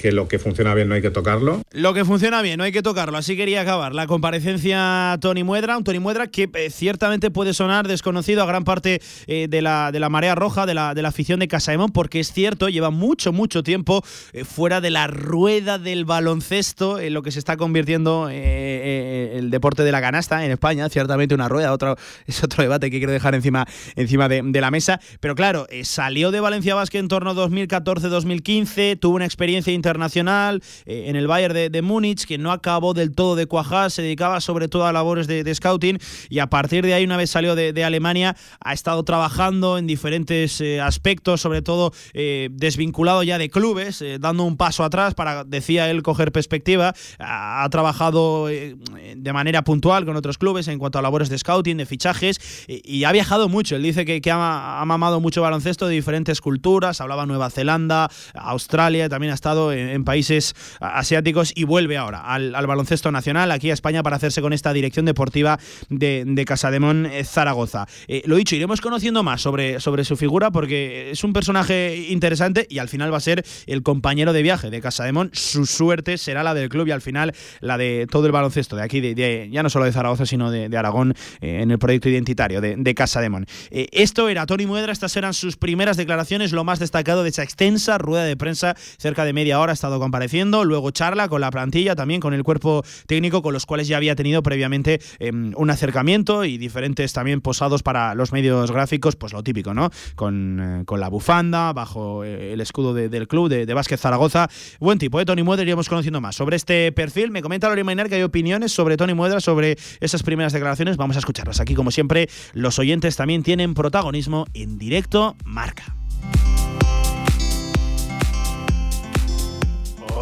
que 0.05 0.13
lo 0.13 0.29
que 0.29 0.39
funciona 0.39 0.75
bien 0.75 0.87
no 0.87 0.95
hay 0.95 1.01
que 1.01 1.11
tocarlo. 1.11 1.63
Lo 1.73 1.95
que 1.95 2.05
funciona 2.05 2.43
bien 2.43 2.59
no 2.59 2.65
hay 2.65 2.73
que 2.73 2.83
tocarlo. 2.83 3.17
Así 3.17 3.39
quería 3.39 3.63
acabar 3.63 3.95
la 3.95 4.07
comparecencia 4.07 5.17
Tony 5.19 5.45
Muedra, 5.45 5.79
un 5.79 5.85
Tony 5.85 5.99
Muedra 5.99 6.27
que 6.27 6.51
eh, 6.53 6.69
ciertamente 6.69 7.31
puede 7.31 7.55
sonar 7.55 7.89
desconocido 7.89 8.43
a 8.43 8.47
gran 8.47 8.65
parte 8.65 9.01
eh, 9.27 9.47
de, 9.49 9.63
la, 9.63 9.93
de 9.93 10.01
la 10.01 10.11
marea 10.11 10.35
roja, 10.35 10.67
de 10.67 10.75
la, 10.75 10.93
de 10.93 11.01
la 11.01 11.09
afición 11.09 11.41
de 11.41 11.49
Casaemón, 11.49 11.91
porque 11.91 12.21
es 12.21 12.35
cierto, 12.35 12.69
lleva 12.69 12.91
mucho, 12.91 13.33
mucho 13.33 13.63
tiempo 13.63 14.05
eh, 14.35 14.45
fuera 14.45 14.83
de 14.83 14.91
la 14.91 15.07
rueda 15.07 15.79
del 15.79 16.05
baloncesto, 16.05 16.99
en 17.01 17.15
lo 17.15 17.23
que 17.23 17.31
se 17.31 17.39
está 17.39 17.57
convirtiendo 17.57 18.29
el 18.29 19.51
deporte 19.51 19.85
de 19.85 19.93
la 19.93 20.03
canasta 20.03 20.45
en 20.45 20.51
España. 20.51 20.87
Ciertamente 20.91 21.35
una 21.35 21.49
rueda, 21.49 21.73
otro, 21.73 21.97
es 22.27 22.45
otro 22.45 22.63
debate 22.63 22.91
que 22.91 22.99
quiero 22.99 23.13
dejar 23.15 23.35
encima, 23.35 23.67
encima 23.97 24.29
de, 24.29 24.43
de 24.45 24.61
la 24.61 24.71
mesa. 24.71 25.01
Pero 25.21 25.35
claro, 25.35 25.67
salió 25.83 26.31
de 26.31 26.41
Valencia 26.41 26.75
Basket 26.75 26.99
en 26.99 27.09
torno 27.09 27.31
a 27.31 27.35
2014-2015, 27.35 28.99
tuvo 29.01 29.17
una 29.17 29.25
experiencia 29.25 29.73
internacional 29.73 29.94
internacional 29.95 30.63
eh, 30.87 31.05
en 31.07 31.17
el 31.17 31.27
Bayern 31.27 31.55
de, 31.55 31.83
Múnich, 31.83 32.27
que 32.27 32.39
no 32.39 32.51
acabó 32.51 32.95
del 32.95 33.13
todo 33.13 33.37
de 33.37 33.47
cuajar, 33.47 33.91
se 33.91 34.03
dedicaba 34.03 34.41
sobre 34.41 34.69
todo 34.69 34.87
a 34.87 34.93
labores 34.93 35.27
de, 35.27 35.55
scouting 35.55 35.99
y 36.29 36.41
a 36.41 36.49
partir 36.49 36.85
de 36.85 36.95
ahí, 36.95 37.05
una 37.05 37.17
vez 37.17 37.31
salió 37.31 37.55
de, 37.55 37.85
Alemania, 37.85 38.35
ha 38.61 38.73
estado 38.73 39.05
trabajando 39.05 39.79
en 39.79 39.87
diferentes 39.87 40.61
eh, 40.61 40.81
aspectos, 40.81 41.41
sobre 41.41 41.61
todo 41.63 41.93
eh, 42.15 42.49
desvinculado 42.51 43.23
ya 43.23 43.39
de 43.39 43.51
clubes, 43.51 44.01
eh, 44.01 44.19
dando 44.19 44.45
un 44.45 44.57
paso 44.57 44.85
atrás 44.85 45.15
para, 45.15 45.45
decía 45.45 45.91
él, 45.91 46.03
coger 46.03 46.33
perspectiva. 46.33 46.95
Ha, 47.19 47.69
trabajado 47.71 48.49
eh, 48.49 48.77
de 49.17 49.33
manera 49.33 49.63
puntual 49.63 50.05
con 50.05 50.17
otros 50.17 50.39
clubes 50.39 50.69
en 50.69 50.79
cuanto 50.79 50.99
a 50.99 51.03
labores 51.03 51.29
de 51.29 51.39
scouting, 51.39 51.77
de 51.77 51.87
fichajes, 51.87 52.41
y, 52.67 53.05
ha 53.05 53.13
viajado 53.13 53.49
mucho. 53.49 53.77
Él 53.77 53.83
dice 53.83 54.05
que, 54.05 54.21
que 54.21 54.31
ha, 54.31 54.81
ha 54.81 54.85
mamado 54.85 55.21
mucho 55.21 55.43
baloncesto 55.43 55.87
de 55.87 55.95
diferentes 55.95 56.41
culturas, 56.41 57.01
hablaba 57.01 57.27
Nueva 57.27 57.51
Zelanda, 57.51 58.11
Australia, 58.35 59.09
también 59.09 59.33
ha 59.33 59.35
estado 59.35 59.73
en, 59.75 60.05
países 60.05 60.55
asiáticos 60.81 61.53
y 61.55 61.65
vuelve 61.65 61.97
ahora 61.97 62.21
al, 62.21 62.55
al, 62.55 62.67
baloncesto 62.67 63.11
nacional, 63.11 63.51
aquí 63.51 63.71
a 63.71 63.75
España, 63.75 64.03
para 64.03 64.17
hacerse 64.17 64.43
con 64.43 64.53
esta 64.53 64.73
dirección 64.73 65.07
deportiva 65.07 65.59
de, 65.89 66.25
de 66.27 66.45
Casademón 66.45 67.07
eh, 67.07 67.25
Zaragoza. 67.25 67.87
Eh, 68.09 68.23
lo 68.27 68.37
dicho, 68.37 68.55
iremos 68.57 68.81
conociendo 68.81 69.23
más 69.23 69.41
sobre, 69.41 69.81
sobre 69.81 70.05
su 70.05 70.17
figura 70.17 70.51
porque 70.51 71.11
es 71.11 71.25
un 71.25 71.33
personaje 71.33 72.07
interesante 72.11 72.67
y 72.69 72.79
al 72.79 72.89
final 72.89 73.13
va 73.13 73.19
a 73.19 73.21
ser 73.21 73.45
el 73.67 73.83
compañero 73.83 74.33
de 74.33 74.43
viaje 74.43 74.71
de 74.71 74.81
Casademón. 74.81 75.31
Su 75.33 75.67
suerte 75.67 76.19
será 76.19 76.43
la 76.43 76.55
del 76.55 76.69
club 76.69 76.89
y 76.89 76.91
al 76.91 77.01
final 77.01 77.35
la 77.61 77.79
de 77.79 78.07
todo 78.11 78.27
el 78.27 78.33
baloncesto 78.33 78.77
de 78.77 78.83
aquí, 78.83 79.01
de, 79.01 79.49
ya 79.51 79.63
no 79.63 79.71
solo 79.71 79.85
de 79.85 79.93
Zaragoza, 79.93 80.27
sino 80.27 80.51
de, 80.51 80.75
Aragón 80.77 81.15
eh, 81.41 81.61
en 81.63 81.71
el 81.71 81.79
proyecto 81.79 82.09
identitario 82.09 82.61
de, 82.61 82.75
de 82.77 82.95
Casademón. 82.95 83.47
Esto 83.71 84.29
era 84.29 84.45
Tony 84.45 84.67
Muedra, 84.67 84.93
estas 84.93 85.17
eran 85.17 85.35
sus 85.35 85.57
primeras 85.57 85.97
declaraciones, 85.97 86.53
lo 86.53 86.65
más 86.65 86.79
destacado 86.79 87.23
de 87.23 87.31
esa 87.31 87.43
extensa 87.43 87.97
rueda 87.99 88.25
de 88.25 88.37
prensa, 88.37 88.75
cerca 88.99 89.25
de 89.25 89.33
media 89.33 89.61
hora 89.61 89.64
ha 89.71 89.73
estado 89.73 89.99
compareciendo, 89.99 90.65
luego 90.65 90.91
charla 90.91 91.29
con 91.29 91.41
la 91.41 91.51
plantilla, 91.51 91.95
también 91.95 92.21
con 92.21 92.35
el 92.35 92.43
cuerpo 92.43 92.83
técnico, 93.07 93.43
con 93.43 93.53
los 93.53 93.67
cuales 93.67 93.89
ya 93.89 93.97
había 93.97 94.15
tenido 94.15 94.43
previamente 94.43 95.01
eh, 95.19 95.31
un 95.33 95.71
acercamiento 95.71 96.45
y 96.45 96.59
diferentes 96.59 97.13
también 97.13 97.41
posados 97.41 97.83
para 97.83 98.15
los 98.15 98.33
medios 98.33 98.71
gráficos, 98.71 99.17
pues 99.17 99.33
lo 99.33 99.43
típico, 99.43 99.75
¿no? 99.75 99.91
Con, 100.15 100.61
eh, 100.61 100.85
con 100.85 101.01
la 101.01 101.09
bufanda, 101.09 101.73
bajo 101.73 102.25
eh, 102.25 102.53
el 102.53 102.61
escudo 102.61 102.95
de, 102.95 103.09
del 103.09 103.29
club 103.29 103.49
de, 103.49 103.67
de 103.67 103.75
Básquet 103.75 103.99
Zaragoza. 103.99 104.49
Buen 104.81 104.99
tipo, 104.99 105.21
¿eh? 105.21 105.25
Tony 105.25 105.43
Muedra, 105.43 105.63
iríamos 105.63 105.89
conociendo 105.89 106.21
más. 106.21 106.37
Sobre 106.37 106.57
este 106.57 106.93
perfil, 106.93 107.31
me 107.31 107.43
comenta 107.43 107.69
Lori 107.69 107.85
Mainer 107.85 108.09
que 108.09 108.17
hay 108.17 108.23
opiniones 108.23 108.73
sobre 108.73 108.97
Tony 108.97 109.15
Muedra, 109.15 109.41
sobre 109.41 109.77
esas 110.01 110.23
primeras 110.23 110.53
declaraciones, 110.53 110.97
vamos 110.97 111.17
a 111.17 111.19
escucharlas. 111.21 111.61
Aquí, 111.61 111.75
como 111.75 111.91
siempre, 111.91 112.29
los 112.53 112.79
oyentes 112.79 113.17
también 113.17 113.43
tienen 113.43 113.75
protagonismo 113.75 114.47
en 114.55 114.79
directo, 114.79 115.37
marca. 115.45 115.97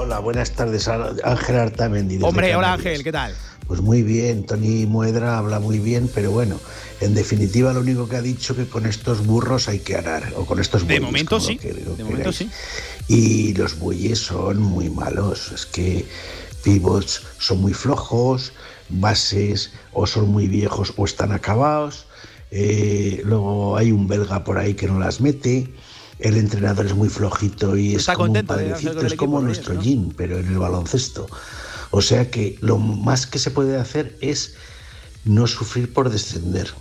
Hola, 0.02 0.18
buenas 0.18 0.50
tardes, 0.50 0.88
Ángel 0.88 1.56
Artamendi. 1.56 2.18
Hombre, 2.22 2.56
hola 2.56 2.72
Ángel, 2.72 3.04
¿qué 3.04 3.12
tal? 3.12 3.36
Pues 3.68 3.80
muy 3.80 4.02
bien, 4.02 4.44
Tony 4.44 4.84
Muedra 4.84 5.38
habla 5.38 5.60
muy 5.60 5.78
bien, 5.78 6.10
pero 6.12 6.32
bueno, 6.32 6.58
en 7.00 7.14
definitiva 7.14 7.72
lo 7.72 7.82
único 7.82 8.08
que 8.08 8.16
ha 8.16 8.20
dicho 8.20 8.56
que 8.56 8.66
con 8.66 8.86
estos 8.86 9.24
burros 9.24 9.68
hay 9.68 9.78
que 9.78 9.94
arar, 9.94 10.32
o 10.34 10.44
con 10.44 10.58
estos 10.58 10.82
bueyes. 10.82 11.00
De 11.00 11.06
momento 11.06 11.38
sí, 11.38 11.56
que, 11.56 11.72
de 11.72 12.02
momento 12.02 12.32
sí. 12.32 12.50
Y 13.06 13.54
los 13.54 13.78
bueyes 13.78 14.18
son 14.18 14.60
muy 14.60 14.90
malos, 14.90 15.52
es 15.52 15.66
que 15.66 16.04
pivots 16.64 17.22
son 17.38 17.60
muy 17.60 17.72
flojos, 17.72 18.52
bases 18.88 19.70
o 19.92 20.08
son 20.08 20.30
muy 20.30 20.48
viejos 20.48 20.94
o 20.96 21.04
están 21.04 21.30
acabados, 21.30 22.06
eh, 22.50 23.22
luego 23.24 23.76
hay 23.76 23.92
un 23.92 24.08
belga 24.08 24.42
por 24.42 24.58
ahí 24.58 24.74
que 24.74 24.88
no 24.88 24.98
las 24.98 25.20
mete, 25.20 25.68
el 26.22 26.36
entrenador 26.36 26.86
es 26.86 26.94
muy 26.94 27.08
flojito 27.08 27.76
y 27.76 27.94
Está 27.94 28.12
es 28.12 28.16
como 28.16 28.26
contento 28.26 28.54
un 28.54 28.58
padrecito, 28.60 29.06
es 29.06 29.14
como 29.14 29.40
nuestro 29.40 29.74
¿no? 29.74 29.82
gym, 29.82 30.10
pero 30.16 30.38
en 30.38 30.46
el 30.46 30.58
baloncesto. 30.58 31.26
O 31.90 32.00
sea 32.00 32.30
que 32.30 32.56
lo 32.60 32.78
más 32.78 33.26
que 33.26 33.38
se 33.38 33.50
puede 33.50 33.76
hacer 33.76 34.16
es 34.20 34.54
no 35.24 35.46
sufrir 35.46 35.92
por 35.92 36.10
descender, 36.10 36.72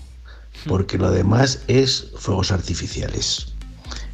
porque 0.68 0.98
lo 0.98 1.12
demás 1.12 1.60
es 1.68 2.08
fuegos 2.16 2.52
artificiales. 2.52 3.48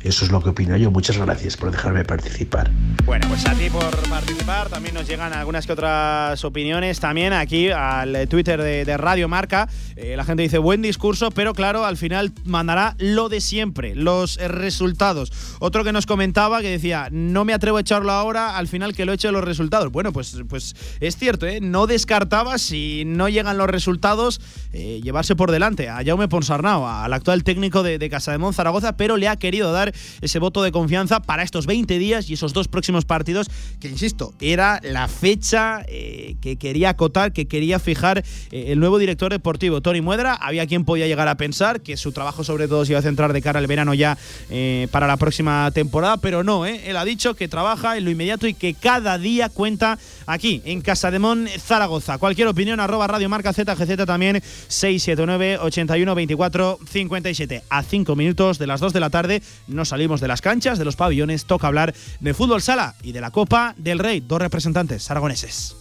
Eso 0.03 0.25
es 0.25 0.31
lo 0.31 0.41
que 0.41 0.49
opino 0.49 0.77
yo. 0.77 0.91
Muchas 0.91 1.17
gracias 1.17 1.57
por 1.57 1.71
dejarme 1.71 2.05
participar. 2.05 2.69
Bueno, 3.05 3.27
pues 3.27 3.45
a 3.47 3.53
ti 3.53 3.69
por 3.69 3.95
participar. 4.09 4.69
También 4.69 4.95
nos 4.95 5.07
llegan 5.07 5.33
algunas 5.33 5.65
que 5.65 5.73
otras 5.73 6.43
opiniones. 6.45 6.99
También 6.99 7.33
aquí 7.33 7.69
al 7.71 8.27
Twitter 8.27 8.61
de, 8.61 8.85
de 8.85 8.97
Radio 8.97 9.27
Marca. 9.27 9.67
Eh, 9.95 10.15
la 10.15 10.23
gente 10.23 10.43
dice 10.43 10.59
buen 10.59 10.81
discurso, 10.81 11.31
pero 11.31 11.53
claro, 11.53 11.85
al 11.85 11.97
final 11.97 12.31
mandará 12.45 12.95
lo 12.99 13.29
de 13.29 13.41
siempre, 13.41 13.95
los 13.95 14.37
resultados. 14.37 15.31
Otro 15.59 15.83
que 15.83 15.91
nos 15.91 16.05
comentaba 16.05 16.61
que 16.61 16.69
decía, 16.69 17.09
no 17.11 17.45
me 17.45 17.53
atrevo 17.53 17.77
a 17.77 17.81
echarlo 17.81 18.11
ahora, 18.11 18.57
al 18.57 18.67
final 18.67 18.93
que 18.93 19.05
lo 19.05 19.13
eche 19.13 19.31
los 19.31 19.43
resultados. 19.43 19.91
Bueno, 19.91 20.13
pues, 20.13 20.37
pues 20.47 20.75
es 20.99 21.17
cierto, 21.17 21.47
¿eh? 21.47 21.59
no 21.61 21.87
descartaba 21.87 22.57
si 22.59 23.03
no 23.05 23.27
llegan 23.29 23.57
los 23.57 23.67
resultados 23.67 24.39
eh, 24.71 25.01
llevarse 25.03 25.35
por 25.35 25.51
delante 25.51 25.89
a 25.89 26.03
Jaume 26.05 26.27
Ponsarnau, 26.27 26.85
al 26.85 27.13
actual 27.13 27.43
técnico 27.43 27.81
de, 27.81 27.97
de 27.97 28.09
Casademón 28.09 28.53
Zaragoza, 28.53 28.95
pero 28.97 29.17
le 29.17 29.27
ha 29.27 29.35
querido 29.35 29.71
dar 29.71 29.86
ese 30.21 30.39
voto 30.39 30.63
de 30.63 30.71
confianza 30.71 31.21
para 31.21 31.43
estos 31.43 31.65
20 31.65 31.99
días 31.99 32.29
y 32.29 32.33
esos 32.33 32.53
dos 32.53 32.67
próximos 32.67 33.05
partidos, 33.05 33.47
que 33.79 33.87
insisto, 33.87 34.33
era 34.39 34.79
la 34.83 35.07
fecha 35.07 35.83
eh, 35.87 36.35
que 36.41 36.57
quería 36.57 36.89
acotar, 36.89 37.33
que 37.33 37.47
quería 37.47 37.79
fijar 37.79 38.23
eh, 38.51 38.65
el 38.67 38.79
nuevo 38.79 38.97
director 38.97 39.31
deportivo, 39.31 39.81
Tony 39.81 40.01
Muedra. 40.01 40.33
Había 40.33 40.67
quien 40.67 40.85
podía 40.85 41.07
llegar 41.07 41.27
a 41.27 41.35
pensar 41.35 41.81
que 41.81 41.97
su 41.97 42.11
trabajo 42.11 42.43
sobre 42.43 42.67
todo 42.67 42.85
se 42.85 42.93
iba 42.93 42.99
a 42.99 43.03
centrar 43.03 43.33
de 43.33 43.41
cara 43.41 43.59
al 43.59 43.67
verano 43.67 43.93
ya 43.93 44.17
eh, 44.49 44.87
para 44.91 45.07
la 45.07 45.17
próxima 45.17 45.69
temporada, 45.71 46.17
pero 46.17 46.43
no, 46.43 46.65
él 46.65 46.97
ha 46.97 47.05
dicho 47.05 47.33
que 47.35 47.47
trabaja 47.47 47.97
en 47.97 48.05
lo 48.05 48.11
inmediato 48.11 48.47
y 48.47 48.53
que 48.53 48.73
cada 48.73 49.17
día 49.17 49.49
cuenta 49.49 49.97
aquí, 50.25 50.61
en 50.65 50.81
Casademón, 50.81 51.47
Zaragoza. 51.59 52.17
Cualquier 52.17 52.47
opinión, 52.47 52.79
arroba 52.79 53.07
Radio 53.07 53.29
Marca 53.29 53.53
ZGZ 53.53 54.05
también, 54.05 54.41
679 54.67 55.59
81 55.59 56.15
24 56.15 56.79
57. 56.89 57.63
A 57.69 57.83
5 57.83 58.15
minutos 58.15 58.57
de 58.57 58.67
las 58.67 58.79
2 58.79 58.93
de 58.93 58.99
la 58.99 59.09
tarde 59.09 59.41
nos 59.77 59.89
salimos 59.89 60.19
de 60.19 60.27
las 60.27 60.41
canchas, 60.41 60.77
de 60.77 60.85
los 60.85 60.97
pabellones, 60.97 61.45
toca 61.45 61.67
hablar 61.67 61.93
de 62.19 62.33
fútbol 62.33 62.61
sala 62.61 62.95
y 63.01 63.13
de 63.13 63.21
la 63.21 63.31
Copa 63.31 63.73
del 63.77 63.99
Rey, 63.99 64.19
dos 64.19 64.41
representantes 64.41 65.09
aragoneses. 65.09 65.77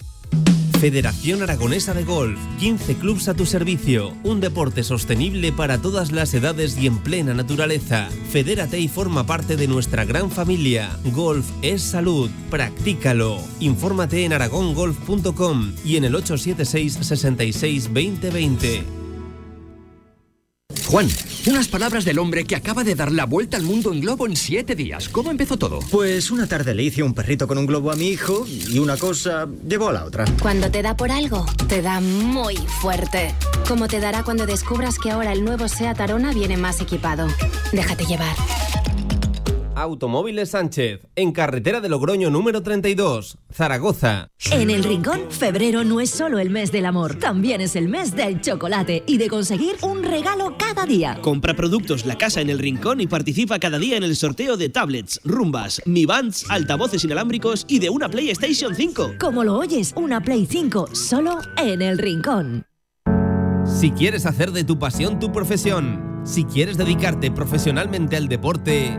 Federación 0.80 1.42
Aragonesa 1.42 1.94
de 1.94 2.04
Golf, 2.04 2.38
15 2.58 2.96
clubs 2.96 3.28
a 3.28 3.34
tu 3.34 3.46
servicio, 3.46 4.12
un 4.24 4.40
deporte 4.40 4.82
sostenible 4.82 5.50
para 5.50 5.78
todas 5.78 6.12
las 6.12 6.34
edades 6.34 6.76
y 6.76 6.86
en 6.86 6.98
plena 6.98 7.32
naturaleza. 7.32 8.08
Fedérate 8.30 8.78
y 8.78 8.88
forma 8.88 9.24
parte 9.24 9.56
de 9.56 9.68
nuestra 9.68 10.04
gran 10.04 10.30
familia. 10.30 10.90
Golf 11.12 11.46
es 11.62 11.82
salud, 11.82 12.30
practícalo. 12.50 13.40
Infórmate 13.58 14.24
en 14.24 14.34
aragongolf.com 14.34 15.72
y 15.82 15.96
en 15.96 16.04
el 16.04 16.14
876 16.14 16.98
66 17.00 17.84
2020. 17.84 19.05
Juan, 20.88 21.08
unas 21.48 21.66
palabras 21.66 22.04
del 22.04 22.18
hombre 22.20 22.44
que 22.44 22.54
acaba 22.54 22.84
de 22.84 22.94
dar 22.94 23.10
la 23.10 23.26
vuelta 23.26 23.56
al 23.56 23.64
mundo 23.64 23.92
en 23.92 24.00
globo 24.00 24.26
en 24.26 24.36
siete 24.36 24.76
días. 24.76 25.08
¿Cómo 25.08 25.32
empezó 25.32 25.56
todo? 25.56 25.80
Pues 25.90 26.30
una 26.30 26.46
tarde 26.46 26.74
le 26.74 26.84
hice 26.84 27.02
un 27.02 27.12
perrito 27.12 27.48
con 27.48 27.58
un 27.58 27.66
globo 27.66 27.90
a 27.90 27.96
mi 27.96 28.08
hijo 28.08 28.46
y 28.46 28.78
una 28.78 28.96
cosa 28.96 29.48
llevó 29.68 29.88
a 29.88 29.92
la 29.92 30.04
otra. 30.04 30.24
Cuando 30.40 30.70
te 30.70 30.82
da 30.82 30.96
por 30.96 31.10
algo, 31.10 31.44
te 31.68 31.82
da 31.82 32.00
muy 32.00 32.56
fuerte. 32.56 33.34
Como 33.66 33.88
te 33.88 33.98
dará 33.98 34.22
cuando 34.22 34.46
descubras 34.46 34.98
que 34.98 35.10
ahora 35.10 35.32
el 35.32 35.44
nuevo 35.44 35.66
SEAT 35.66 36.00
Arona 36.00 36.32
viene 36.32 36.56
más 36.56 36.80
equipado. 36.80 37.26
Déjate 37.72 38.04
llevar. 38.04 38.36
Automóviles 39.76 40.52
Sánchez, 40.52 41.06
en 41.16 41.32
carretera 41.32 41.82
de 41.82 41.90
Logroño 41.90 42.30
número 42.30 42.62
32, 42.62 43.36
Zaragoza. 43.52 44.30
En 44.50 44.70
el 44.70 44.82
Rincón, 44.82 45.20
febrero 45.28 45.84
no 45.84 46.00
es 46.00 46.08
solo 46.08 46.38
el 46.38 46.48
mes 46.48 46.72
del 46.72 46.86
amor, 46.86 47.16
también 47.16 47.60
es 47.60 47.76
el 47.76 47.86
mes 47.86 48.16
del 48.16 48.40
chocolate 48.40 49.04
y 49.06 49.18
de 49.18 49.28
conseguir 49.28 49.76
un 49.82 50.02
regalo 50.02 50.56
cada 50.56 50.86
día. 50.86 51.18
Compra 51.20 51.54
productos 51.54 52.06
La 52.06 52.16
Casa 52.16 52.40
en 52.40 52.48
el 52.48 52.58
Rincón 52.58 53.02
y 53.02 53.06
participa 53.06 53.58
cada 53.58 53.78
día 53.78 53.98
en 53.98 54.02
el 54.02 54.16
sorteo 54.16 54.56
de 54.56 54.70
tablets, 54.70 55.20
rumbas, 55.24 55.82
Mi 55.84 56.06
Bands, 56.06 56.46
altavoces 56.48 57.04
inalámbricos 57.04 57.66
y 57.68 57.78
de 57.78 57.90
una 57.90 58.08
PlayStation 58.08 58.74
5. 58.74 59.16
Como 59.20 59.44
lo 59.44 59.58
oyes, 59.58 59.92
una 59.94 60.22
Play 60.22 60.46
5 60.46 60.94
solo 60.94 61.38
en 61.58 61.82
el 61.82 61.98
Rincón. 61.98 62.64
Si 63.66 63.90
quieres 63.90 64.24
hacer 64.24 64.52
de 64.52 64.64
tu 64.64 64.78
pasión 64.78 65.18
tu 65.18 65.32
profesión, 65.32 66.22
si 66.24 66.44
quieres 66.44 66.78
dedicarte 66.78 67.30
profesionalmente 67.30 68.16
al 68.16 68.28
deporte, 68.28 68.98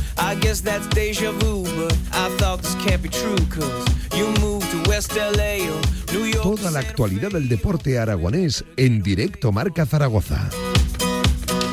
I 0.31 0.35
guess 0.35 0.61
that's 0.61 0.87
deja 0.95 1.31
vu, 1.31 1.63
but 1.75 1.91
I 2.13 2.29
thought 2.37 2.61
this 2.61 2.73
can't 2.75 3.03
be 3.03 3.09
true, 3.09 3.35
cause 3.49 3.85
you 4.15 4.27
moved 4.39 4.73
away 4.73 4.91
West 4.95 5.13
LA 5.13 5.67
or 5.67 5.81
New 6.13 6.25
York. 6.25 6.43
Toda 6.43 6.71
la 6.71 6.79
actualidad 6.79 7.31
del 7.31 7.49
deporte 7.49 7.99
aragonés 7.99 8.63
en 8.77 9.01
directo 9.03 9.51
Marca 9.51 9.85
Zaragoza. 9.85 10.49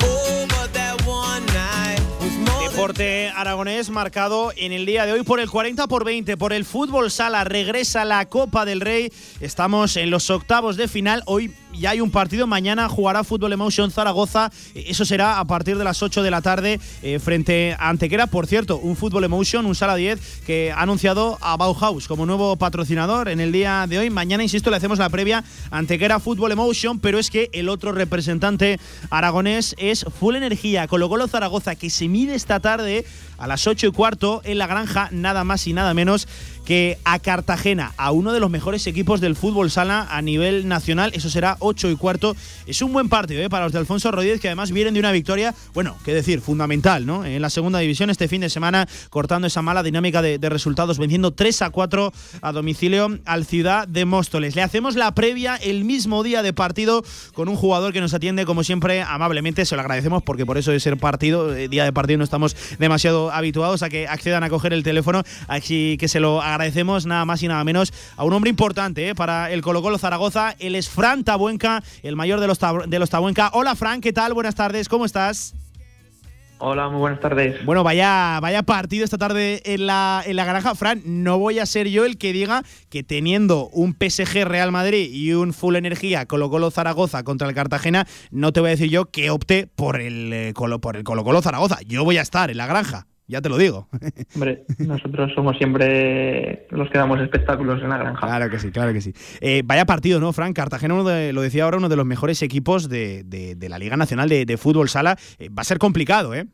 Oh, 0.05 0.47
Deporte 2.71 3.31
aragonés 3.35 3.91
marcado 3.91 4.53
en 4.57 4.73
el 4.73 4.87
día 4.87 5.05
de 5.05 5.13
hoy 5.13 5.25
por 5.25 5.41
el 5.41 5.51
40 5.51 5.89
por 5.89 6.05
20, 6.05 6.37
por 6.37 6.53
el 6.53 6.65
fútbol 6.65 7.11
sala, 7.11 7.45
regresa 7.45 8.05
la 8.05 8.29
Copa 8.29 8.65
del 8.65 8.81
Rey, 8.81 9.13
estamos 9.41 9.97
en 9.97 10.11
los 10.11 10.31
octavos 10.31 10.77
de 10.77 10.87
final, 10.87 11.23
hoy 11.27 11.53
ya 11.73 11.91
hay 11.91 12.01
un 12.01 12.11
partido, 12.11 12.47
mañana 12.47 12.89
jugará 12.89 13.25
Fútbol 13.25 13.53
Emotion 13.53 13.91
Zaragoza, 13.91 14.51
eso 14.75 15.05
será 15.05 15.39
a 15.39 15.45
partir 15.45 15.79
de 15.79 15.85
las 15.85 16.03
8 16.03 16.23
de 16.23 16.31
la 16.31 16.43
tarde 16.43 16.81
eh, 17.03 17.19
frente 17.19 17.77
a 17.79 17.89
Antequera, 17.89 18.27
por 18.27 18.47
cierto, 18.47 18.79
un 18.79 18.97
Fútbol 18.97 19.25
Emotion, 19.25 19.67
un 19.67 19.75
Sala 19.75 19.97
10 19.97 20.43
que 20.47 20.73
ha 20.73 20.83
anunciado 20.83 21.39
a 21.41 21.57
Bauhaus 21.57 22.09
como 22.09 22.27
nuevo 22.27 22.57
patrocinador 22.57 23.29
en 23.29 23.41
el 23.41 23.53
día 23.53 23.87
de 23.89 23.99
hoy, 23.99 24.11
mañana 24.11 24.43
insisto 24.43 24.71
le 24.71 24.77
hacemos 24.77 24.99
la 24.99 25.11
previa 25.11 25.45
Antequera 25.71 26.21
Fútbol 26.21 26.53
Emotion, 26.53 27.01
pero 27.01 27.19
es 27.19 27.31
que 27.31 27.51
el 27.53 27.69
otro 27.69 27.93
representante 27.93 28.81
aragonés 29.11 29.75
es 29.79 30.05
Full 30.19 30.37
Energía, 30.37 30.87
Colo 30.89 31.09
Colo 31.09 31.29
Zaragoza 31.29 31.75
que 31.75 31.91
se 31.91 32.09
mide 32.09 32.35
esta 32.35 32.61
tarde 32.61 33.05
a 33.39 33.47
las 33.47 33.67
8 33.67 33.87
y 33.87 33.93
cuarto 33.93 34.43
en 34.45 34.59
la 34.59 34.67
granja, 34.67 35.09
nada 35.13 35.45
más 35.45 35.67
y 35.67 35.73
nada 35.73 35.95
menos 35.95 36.29
que 36.69 36.99
a 37.05 37.19
Cartagena, 37.19 37.95
a 37.97 38.13
uno 38.13 38.35
de 38.35 38.41
los 38.41 38.51
mejores 38.51 38.87
equipos 38.87 39.23
del 39.23 39.37
fútbol 39.37 39.71
sala 39.71 40.07
a 40.11 40.21
nivel 40.21 40.69
nacional. 40.69 41.13
Eso 41.15 41.31
será 41.31 41.57
8 41.61 41.91
y 41.91 41.97
cuarto. 41.97 42.37
Es 42.67 42.83
un 42.83 42.93
buen 42.93 43.09
partido 43.09 43.41
¿eh? 43.43 43.49
para 43.49 43.65
los 43.65 43.73
de 43.73 43.79
Alfonso 43.79 44.11
Rodríguez, 44.11 44.39
que 44.39 44.49
además 44.49 44.71
vienen 44.71 44.93
de 44.93 45.01
una 45.01 45.11
victoria, 45.11 45.55
bueno, 45.73 45.97
qué 46.05 46.13
decir, 46.13 46.43
fundamental, 46.43 47.07
¿no? 47.07 47.25
En 47.25 47.41
la 47.41 47.49
segunda 47.49 47.79
división 47.79 48.11
este 48.11 48.29
fin 48.29 48.43
de 48.43 48.51
semana, 48.51 48.87
cortando 49.09 49.47
esa 49.47 49.63
mala 49.63 49.83
dinámica 49.83 50.21
de, 50.21 50.39
resultados, 50.51 50.99
venciendo 50.99 51.31
3 51.31 51.63
a 51.63 51.71
4 51.71 52.13
a 52.43 52.53
domicilio 52.53 53.19
al 53.25 53.47
Ciudad 53.47 53.89
de 53.89 54.05
Móstoles. 54.05 54.55
Le 54.55 54.63
hacemos 54.63 54.95
la 54.95 55.15
previa 55.15 55.57
el 55.57 55.87
mismo 55.87 56.23
día 56.23 56.43
de 56.43 56.53
partido 56.53 57.03
con 57.33 57.49
un 57.49 57.57
jugador 57.57 57.95
que 57.95 58.03
nos 58.03 58.13
atiende, 58.13 58.45
como 58.45 58.63
siempre, 58.63 59.01
amablemente. 59.01 59.65
Se 59.65 59.75
lo 59.75 59.81
agradecemos 59.81 60.23
porque 60.23 60.45
por 60.45 60.59
eso 60.59 60.71
de 60.71 60.81
ser 60.81 60.99
partido, 60.99 61.55
eh, 61.57 61.69
día 61.69 61.85
de 61.85 61.95
partido, 61.95 62.19
no 62.19 62.25
estamos 62.25 62.55
demasiado 62.79 63.28
habituados 63.31 63.83
a 63.83 63.89
que 63.89 64.07
accedan 64.07 64.45
a 64.45 64.51
coger 64.51 64.73
el 64.73 64.83
teléfono. 64.83 65.23
Así 65.47 65.97
que 65.99 66.09
se 66.09 66.21
lo 66.21 66.43
agradecemos 66.43 67.07
nada 67.07 67.25
más 67.25 67.43
y 67.43 67.49
nada 67.49 67.65
menos 67.65 67.93
a 68.17 68.25
un 68.25 68.33
hombre 68.33 68.51
importante 68.51 69.09
¿eh? 69.09 69.15
para 69.15 69.51
el 69.51 69.63
Colo 69.63 69.83
Colo 69.83 69.99
Zaragoza. 69.99 70.55
Él 70.59 70.75
es 70.75 70.89
Fran 70.89 71.25
Tabuenca, 71.25 71.83
el 72.03 72.17
mayor 72.17 72.41
de 72.41 72.47
los, 72.47 72.59
de 72.87 72.99
los 72.99 73.11
Tabuenca. 73.11 73.51
Hola 73.53 73.75
Fran, 73.75 74.01
¿qué 74.01 74.13
tal? 74.13 74.35
Buenas 74.35 74.55
tardes, 74.55 74.89
¿cómo 74.89 75.05
estás? 75.05 75.55
Hola, 76.61 76.89
muy 76.89 76.99
buenas 76.99 77.21
tardes. 77.21 77.65
Bueno, 77.65 77.85
vaya, 77.85 78.41
vaya 78.41 78.65
partido 78.65 79.05
esta 79.05 79.17
tarde 79.17 79.63
en 79.65 79.87
la, 79.87 80.25
en 80.27 80.35
la 80.35 80.45
granja. 80.45 80.75
Fran, 80.75 81.03
no 81.05 81.39
voy 81.39 81.61
a 81.61 81.67
ser 81.67 81.89
yo 81.89 82.05
el 82.05 82.19
que 82.19 82.33
diga 82.33 82.65
que 82.89 83.05
teniendo 83.05 83.69
un 83.69 83.95
PSG 83.95 84.45
Real 84.45 84.73
Madrid 84.73 85.09
y 85.13 85.35
un 85.35 85.53
Full 85.53 85.77
Energía 85.77 86.27
Colo 86.27 86.51
Colo 86.51 86.73
Zaragoza 86.73 87.23
contra 87.23 87.49
el 87.49 87.55
Cartagena, 87.55 88.09
no 88.33 88.53
te 88.53 88.59
voy 88.59 88.69
a 88.69 88.71
decir 88.73 88.91
yo 88.91 89.05
que 89.05 89.31
opte 89.31 89.69
por 89.69 90.01
el, 90.01 90.33
eh, 90.33 90.53
Colo, 90.53 90.81
por 90.81 90.97
el 90.97 91.05
Colo 91.05 91.23
Colo 91.23 91.43
Zaragoza. 91.43 91.79
Yo 91.87 92.03
voy 92.03 92.19
a 92.19 92.23
estar 92.23 92.51
en 92.51 92.57
la 92.57 92.67
granja, 92.67 93.07
ya 93.29 93.41
te 93.41 93.49
lo 93.49 93.57
digo. 93.59 93.89
Hombre, 94.35 94.65
nosotros 94.79 95.31
somos 95.35 95.57
siempre 95.59 96.67
los 96.71 96.91
que 96.91 96.99
damos 96.99 97.21
espectáculos 97.21 97.81
en 97.83 97.91
la 97.91 97.99
granja. 97.99 98.27
Claro 98.27 98.51
que 98.51 98.59
sí, 98.59 98.71
claro 98.73 98.93
que 98.93 99.01
sí. 99.01 99.13
Eh, 99.41 99.63
vaya 99.65 99.85
partido, 99.85 100.19
¿no, 100.19 100.33
Fran? 100.33 100.53
Cartagena, 100.53 100.95
uno 100.95 101.05
de- 101.05 101.33
lo 101.33 101.43
decía 101.43 101.65
ahora, 101.65 101.77
uno 101.77 101.89
de 101.89 101.97
los 101.97 102.07
mejores 102.07 102.43
equipos 102.43 102.89
de, 102.89 103.23
de- 103.25 103.55
de 103.55 103.69
la 103.69 103.79
Liga 103.79 103.97
Nacional 103.97 104.29
de, 104.29 104.45
de 104.47 104.57
Fútbol 104.57 104.89
Sala. 104.89 105.17
Eh, 105.39 105.49
va 105.51 105.61
a 105.61 105.65
ser 105.65 105.79
complicado, 105.79 106.35
¿eh? 106.35 106.47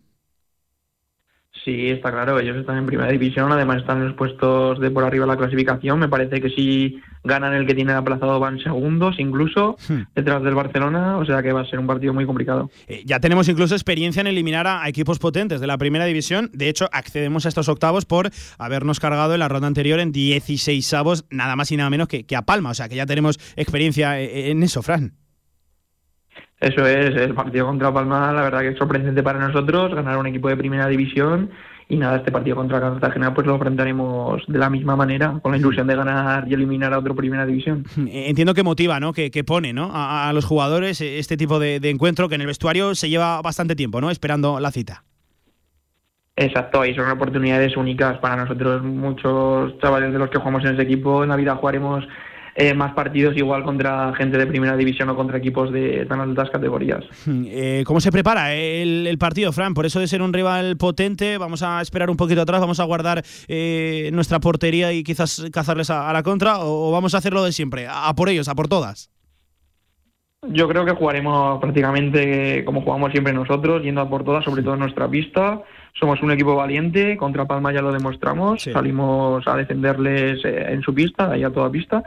Sí, 1.64 1.88
está 1.88 2.10
claro, 2.10 2.38
ellos 2.38 2.56
están 2.58 2.76
en 2.76 2.84
primera 2.86 3.10
división, 3.10 3.50
además 3.50 3.78
están 3.78 3.98
en 3.98 4.08
los 4.08 4.16
puestos 4.16 4.78
de 4.80 4.90
por 4.90 5.04
arriba 5.04 5.24
de 5.24 5.32
la 5.32 5.38
clasificación. 5.38 5.98
Me 5.98 6.08
parece 6.08 6.40
que 6.40 6.50
si 6.50 7.00
ganan 7.24 7.54
el 7.54 7.66
que 7.66 7.74
tienen 7.74 7.96
aplazado 7.96 8.38
van 8.38 8.58
segundos 8.60 9.16
incluso 9.18 9.76
detrás 10.14 10.42
del 10.42 10.54
Barcelona, 10.54 11.16
o 11.16 11.24
sea 11.24 11.42
que 11.42 11.52
va 11.52 11.62
a 11.62 11.66
ser 11.66 11.78
un 11.78 11.86
partido 11.86 12.12
muy 12.12 12.26
complicado. 12.26 12.70
Eh, 12.86 13.02
ya 13.04 13.18
tenemos 13.18 13.48
incluso 13.48 13.74
experiencia 13.74 14.20
en 14.20 14.26
eliminar 14.26 14.66
a, 14.66 14.82
a 14.82 14.88
equipos 14.88 15.18
potentes 15.18 15.60
de 15.60 15.66
la 15.66 15.78
primera 15.78 16.04
división. 16.04 16.50
De 16.52 16.68
hecho, 16.68 16.88
accedemos 16.92 17.46
a 17.46 17.48
estos 17.48 17.68
octavos 17.68 18.04
por 18.04 18.30
habernos 18.58 19.00
cargado 19.00 19.34
en 19.34 19.40
la 19.40 19.48
ronda 19.48 19.66
anterior 19.66 20.00
en 20.00 20.12
16 20.12 20.94
avos, 20.94 21.24
nada 21.30 21.56
más 21.56 21.72
y 21.72 21.76
nada 21.76 21.90
menos 21.90 22.08
que, 22.08 22.24
que 22.24 22.36
a 22.36 22.42
Palma. 22.42 22.70
O 22.70 22.74
sea 22.74 22.88
que 22.88 22.96
ya 22.96 23.06
tenemos 23.06 23.38
experiencia 23.56 24.20
eh, 24.20 24.50
en 24.50 24.62
eso, 24.62 24.82
Fran. 24.82 25.14
Eso 26.60 26.86
es, 26.86 27.14
el 27.16 27.34
partido 27.34 27.66
contra 27.66 27.92
Palma, 27.92 28.32
la 28.32 28.42
verdad 28.42 28.60
que 28.60 28.68
es 28.68 28.78
sorprendente 28.78 29.22
para 29.22 29.38
nosotros, 29.38 29.94
ganar 29.94 30.16
un 30.16 30.26
equipo 30.26 30.48
de 30.48 30.56
primera 30.56 30.86
división 30.88 31.50
y 31.88 31.96
nada, 31.96 32.16
este 32.16 32.32
partido 32.32 32.56
contra 32.56 32.80
Cartagena 32.80 33.34
pues 33.34 33.46
lo 33.46 33.54
enfrentaremos 33.54 34.42
de 34.46 34.58
la 34.58 34.70
misma 34.70 34.96
manera, 34.96 35.38
con 35.42 35.52
la 35.52 35.58
ilusión 35.58 35.86
de 35.86 35.96
ganar 35.96 36.46
y 36.48 36.54
eliminar 36.54 36.92
a 36.94 36.98
otro 36.98 37.14
primera 37.14 37.46
división. 37.46 37.84
Entiendo 37.96 38.54
que 38.54 38.62
motiva, 38.62 39.00
¿no? 39.00 39.12
Que, 39.12 39.30
que 39.30 39.44
pone, 39.44 39.72
¿no? 39.72 39.90
A, 39.92 40.28
a 40.28 40.32
los 40.32 40.44
jugadores 40.44 41.00
este 41.00 41.36
tipo 41.36 41.58
de, 41.58 41.80
de 41.80 41.90
encuentro 41.90 42.28
que 42.28 42.34
en 42.36 42.40
el 42.40 42.46
vestuario 42.46 42.94
se 42.94 43.08
lleva 43.08 43.42
bastante 43.42 43.76
tiempo, 43.76 44.00
¿no? 44.00 44.10
Esperando 44.10 44.60
la 44.60 44.70
cita. 44.70 45.04
Exacto, 46.36 46.84
y 46.84 46.94
son 46.94 47.08
oportunidades 47.08 47.76
únicas 47.76 48.18
para 48.18 48.36
nosotros. 48.36 48.82
Muchos 48.82 49.78
chavales 49.78 50.12
de 50.12 50.18
los 50.18 50.30
que 50.30 50.38
jugamos 50.38 50.64
en 50.64 50.74
ese 50.74 50.82
equipo 50.82 51.22
en 51.22 51.28
la 51.28 51.36
vida 51.36 51.54
jugaremos 51.54 52.04
eh, 52.56 52.74
más 52.74 52.94
partidos 52.94 53.36
igual 53.36 53.64
contra 53.64 54.14
gente 54.14 54.38
de 54.38 54.46
primera 54.46 54.76
división 54.76 55.08
o 55.08 55.16
contra 55.16 55.38
equipos 55.38 55.72
de 55.72 56.06
tan 56.06 56.20
altas 56.20 56.50
categorías. 56.50 57.04
Eh, 57.56 57.84
¿Cómo 57.86 58.00
se 58.00 58.10
prepara 58.10 58.54
el, 58.54 59.06
el 59.06 59.18
partido, 59.18 59.52
Fran? 59.52 59.74
Por 59.74 59.86
eso 59.86 60.00
de 60.00 60.06
ser 60.06 60.22
un 60.22 60.32
rival 60.32 60.76
potente, 60.76 61.38
vamos 61.38 61.62
a 61.62 61.80
esperar 61.80 62.10
un 62.10 62.16
poquito 62.16 62.40
atrás, 62.40 62.60
vamos 62.60 62.80
a 62.80 62.84
guardar 62.84 63.22
eh, 63.48 64.10
nuestra 64.12 64.40
portería 64.40 64.92
y 64.92 65.02
quizás 65.02 65.44
cazarles 65.52 65.90
a, 65.90 66.08
a 66.08 66.12
la 66.12 66.22
contra, 66.22 66.58
o, 66.58 66.88
o 66.88 66.92
vamos 66.92 67.14
a 67.14 67.18
hacerlo 67.18 67.44
de 67.44 67.52
siempre, 67.52 67.86
a, 67.86 68.08
a 68.08 68.14
por 68.14 68.28
ellos, 68.28 68.48
a 68.48 68.54
por 68.54 68.68
todas. 68.68 69.10
Yo 70.48 70.68
creo 70.68 70.84
que 70.84 70.92
jugaremos 70.92 71.60
prácticamente 71.60 72.64
como 72.64 72.82
jugamos 72.82 73.12
siempre 73.12 73.32
nosotros, 73.32 73.82
yendo 73.82 74.00
a 74.00 74.08
por 74.08 74.24
todas, 74.24 74.44
sobre 74.44 74.62
todo 74.62 74.74
en 74.74 74.80
nuestra 74.80 75.08
pista. 75.08 75.62
Somos 75.98 76.20
un 76.22 76.32
equipo 76.32 76.56
valiente, 76.56 77.16
contra 77.16 77.44
Palma 77.46 77.72
ya 77.72 77.80
lo 77.80 77.92
demostramos, 77.92 78.62
salimos 78.62 79.46
a 79.46 79.56
defenderles 79.56 80.44
eh, 80.44 80.72
en 80.72 80.82
su 80.82 80.92
pista, 80.92 81.30
ahí 81.30 81.44
a 81.44 81.50
toda 81.50 81.70
pista, 81.70 82.02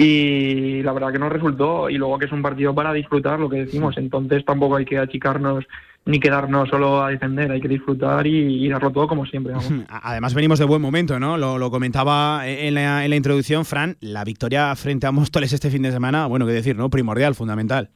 y 0.00 0.80
la 0.84 0.92
verdad 0.92 1.10
que 1.10 1.18
nos 1.18 1.32
resultó, 1.32 1.90
y 1.90 1.98
luego 1.98 2.18
que 2.18 2.26
es 2.26 2.32
un 2.32 2.40
partido 2.40 2.72
para 2.72 2.92
disfrutar, 2.92 3.40
lo 3.40 3.50
que 3.50 3.64
decimos, 3.64 3.98
entonces 3.98 4.44
tampoco 4.44 4.76
hay 4.76 4.84
que 4.84 4.96
achicarnos 4.96 5.64
ni 6.04 6.20
quedarnos 6.20 6.68
solo 6.68 7.02
a 7.02 7.10
defender, 7.10 7.50
hay 7.50 7.60
que 7.60 7.66
disfrutar 7.66 8.24
y, 8.24 8.64
y 8.64 8.68
darlo 8.68 8.92
todo 8.92 9.08
como 9.08 9.26
siempre. 9.26 9.52
vamos. 9.54 9.70
Además 9.88 10.34
venimos 10.34 10.60
de 10.60 10.66
buen 10.66 10.80
momento, 10.80 11.18
¿no? 11.18 11.36
Lo, 11.36 11.58
lo 11.58 11.70
comentaba 11.72 12.48
en 12.48 12.74
la, 12.74 13.04
en 13.04 13.10
la 13.10 13.16
introducción, 13.16 13.64
Fran, 13.64 13.96
la 14.00 14.22
victoria 14.22 14.74
frente 14.76 15.08
a 15.08 15.10
Móstoles 15.10 15.52
este 15.52 15.68
fin 15.68 15.82
de 15.82 15.90
semana, 15.90 16.26
bueno, 16.26 16.46
qué 16.46 16.52
decir, 16.52 16.76
¿no? 16.76 16.88
Primordial, 16.90 17.34
fundamental. 17.34 17.90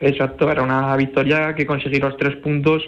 Exacto, 0.00 0.50
era 0.50 0.62
una 0.62 0.96
victoria 0.96 1.54
que 1.54 1.64
conseguir 1.66 2.02
los 2.02 2.16
tres 2.16 2.34
puntos 2.36 2.82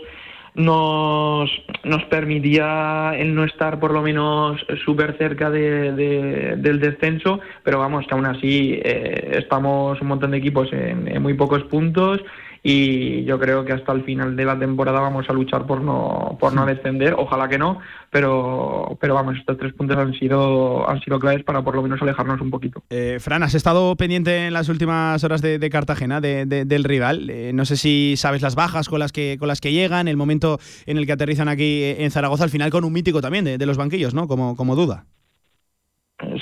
nos, 0.57 1.51
nos 1.85 2.03
permitía 2.05 3.13
el 3.17 3.35
no 3.35 3.45
estar 3.45 3.79
por 3.79 3.93
lo 3.93 4.03
menos 4.03 4.65
súper 4.85 5.17
cerca 5.19 5.51
de- 5.51 5.93
de- 5.93 6.57
del 6.57 6.81
descenso, 6.81 7.41
pero 7.63 7.79
vamos, 7.79 8.07
que 8.07 8.15
aún 8.15 8.27
así 8.27 8.81
eh, 8.83 9.37
estamos 9.39 10.01
un 10.01 10.09
montón 10.09 10.31
de 10.33 10.39
equipos 10.39 10.73
en 10.73 11.23
muy 11.23 11.35
pocos 11.35 11.63
puntos 11.65 12.21
y 12.69 13.25
yo 13.25 13.39
creo 13.39 13.65
que 13.65 13.73
hasta 13.73 13.93
el 13.93 14.03
final 14.03 14.35
de 14.35 14.45
la 14.45 14.59
temporada 14.59 14.99
vamos 14.99 15.25
a 15.29 15.33
luchar 15.33 15.67
por 15.67 15.81
no, 15.81 16.37
por 16.41 16.53
no 16.53 16.67
descender, 16.67 17.15
ojalá 17.17 17.49
que 17.49 17.59
no, 17.59 17.79
pero, 18.11 18.97
pero 19.01 19.15
vamos, 19.15 19.37
estos 19.37 19.57
tres 19.57 19.73
puntos 19.75 19.97
han 19.97 20.13
sido, 20.15 20.89
han 20.91 21.01
sido 21.01 21.21
claves 21.21 21.45
para 21.45 21.63
por 21.63 21.77
lo 21.77 21.83
menos 21.83 22.03
alejarnos 22.03 22.41
un 22.41 22.51
poquito. 22.51 22.83
Eh, 22.91 23.19
Fran, 23.21 23.43
has 23.45 23.55
estado 23.55 23.95
pendiente 23.97 24.47
en 24.49 24.53
las 24.53 24.69
últimas 24.69 25.23
horas 25.23 25.43
de, 25.43 25.59
de 25.61 25.71
Cartagena, 25.71 26.21
de- 26.21 26.45
de- 26.47 26.65
del 26.65 26.83
rival. 26.85 27.31
Eh, 27.31 27.53
no 27.55 27.65
sé 27.65 27.77
si 27.77 28.15
sabes 28.17 28.43
las 28.43 28.57
bajas 28.57 28.89
con 28.89 28.99
las 28.99 29.13
que 29.13 29.37
con 29.39 29.47
las 29.49 29.61
que 29.61 29.73
llegan, 29.73 30.09
el 30.09 30.17
momento 30.17 30.59
en 30.87 30.97
el 30.99 31.07
que 31.07 31.13
aterrizan 31.13 31.49
aquí 31.49 31.83
eh, 31.83 32.05
en 32.05 32.11
Zaragoza, 32.11 32.43
al 32.45 32.51
final 32.51 32.71
con 32.71 32.85
un 32.85 32.93
mítico 32.93 33.21
también 33.21 33.45
de, 33.45 33.59
de 33.59 33.67
los 33.67 33.77
banquillos, 33.77 34.13
¿no? 34.15 34.27
Como, 34.27 34.57
como 34.57 34.75
duda. 34.75 35.05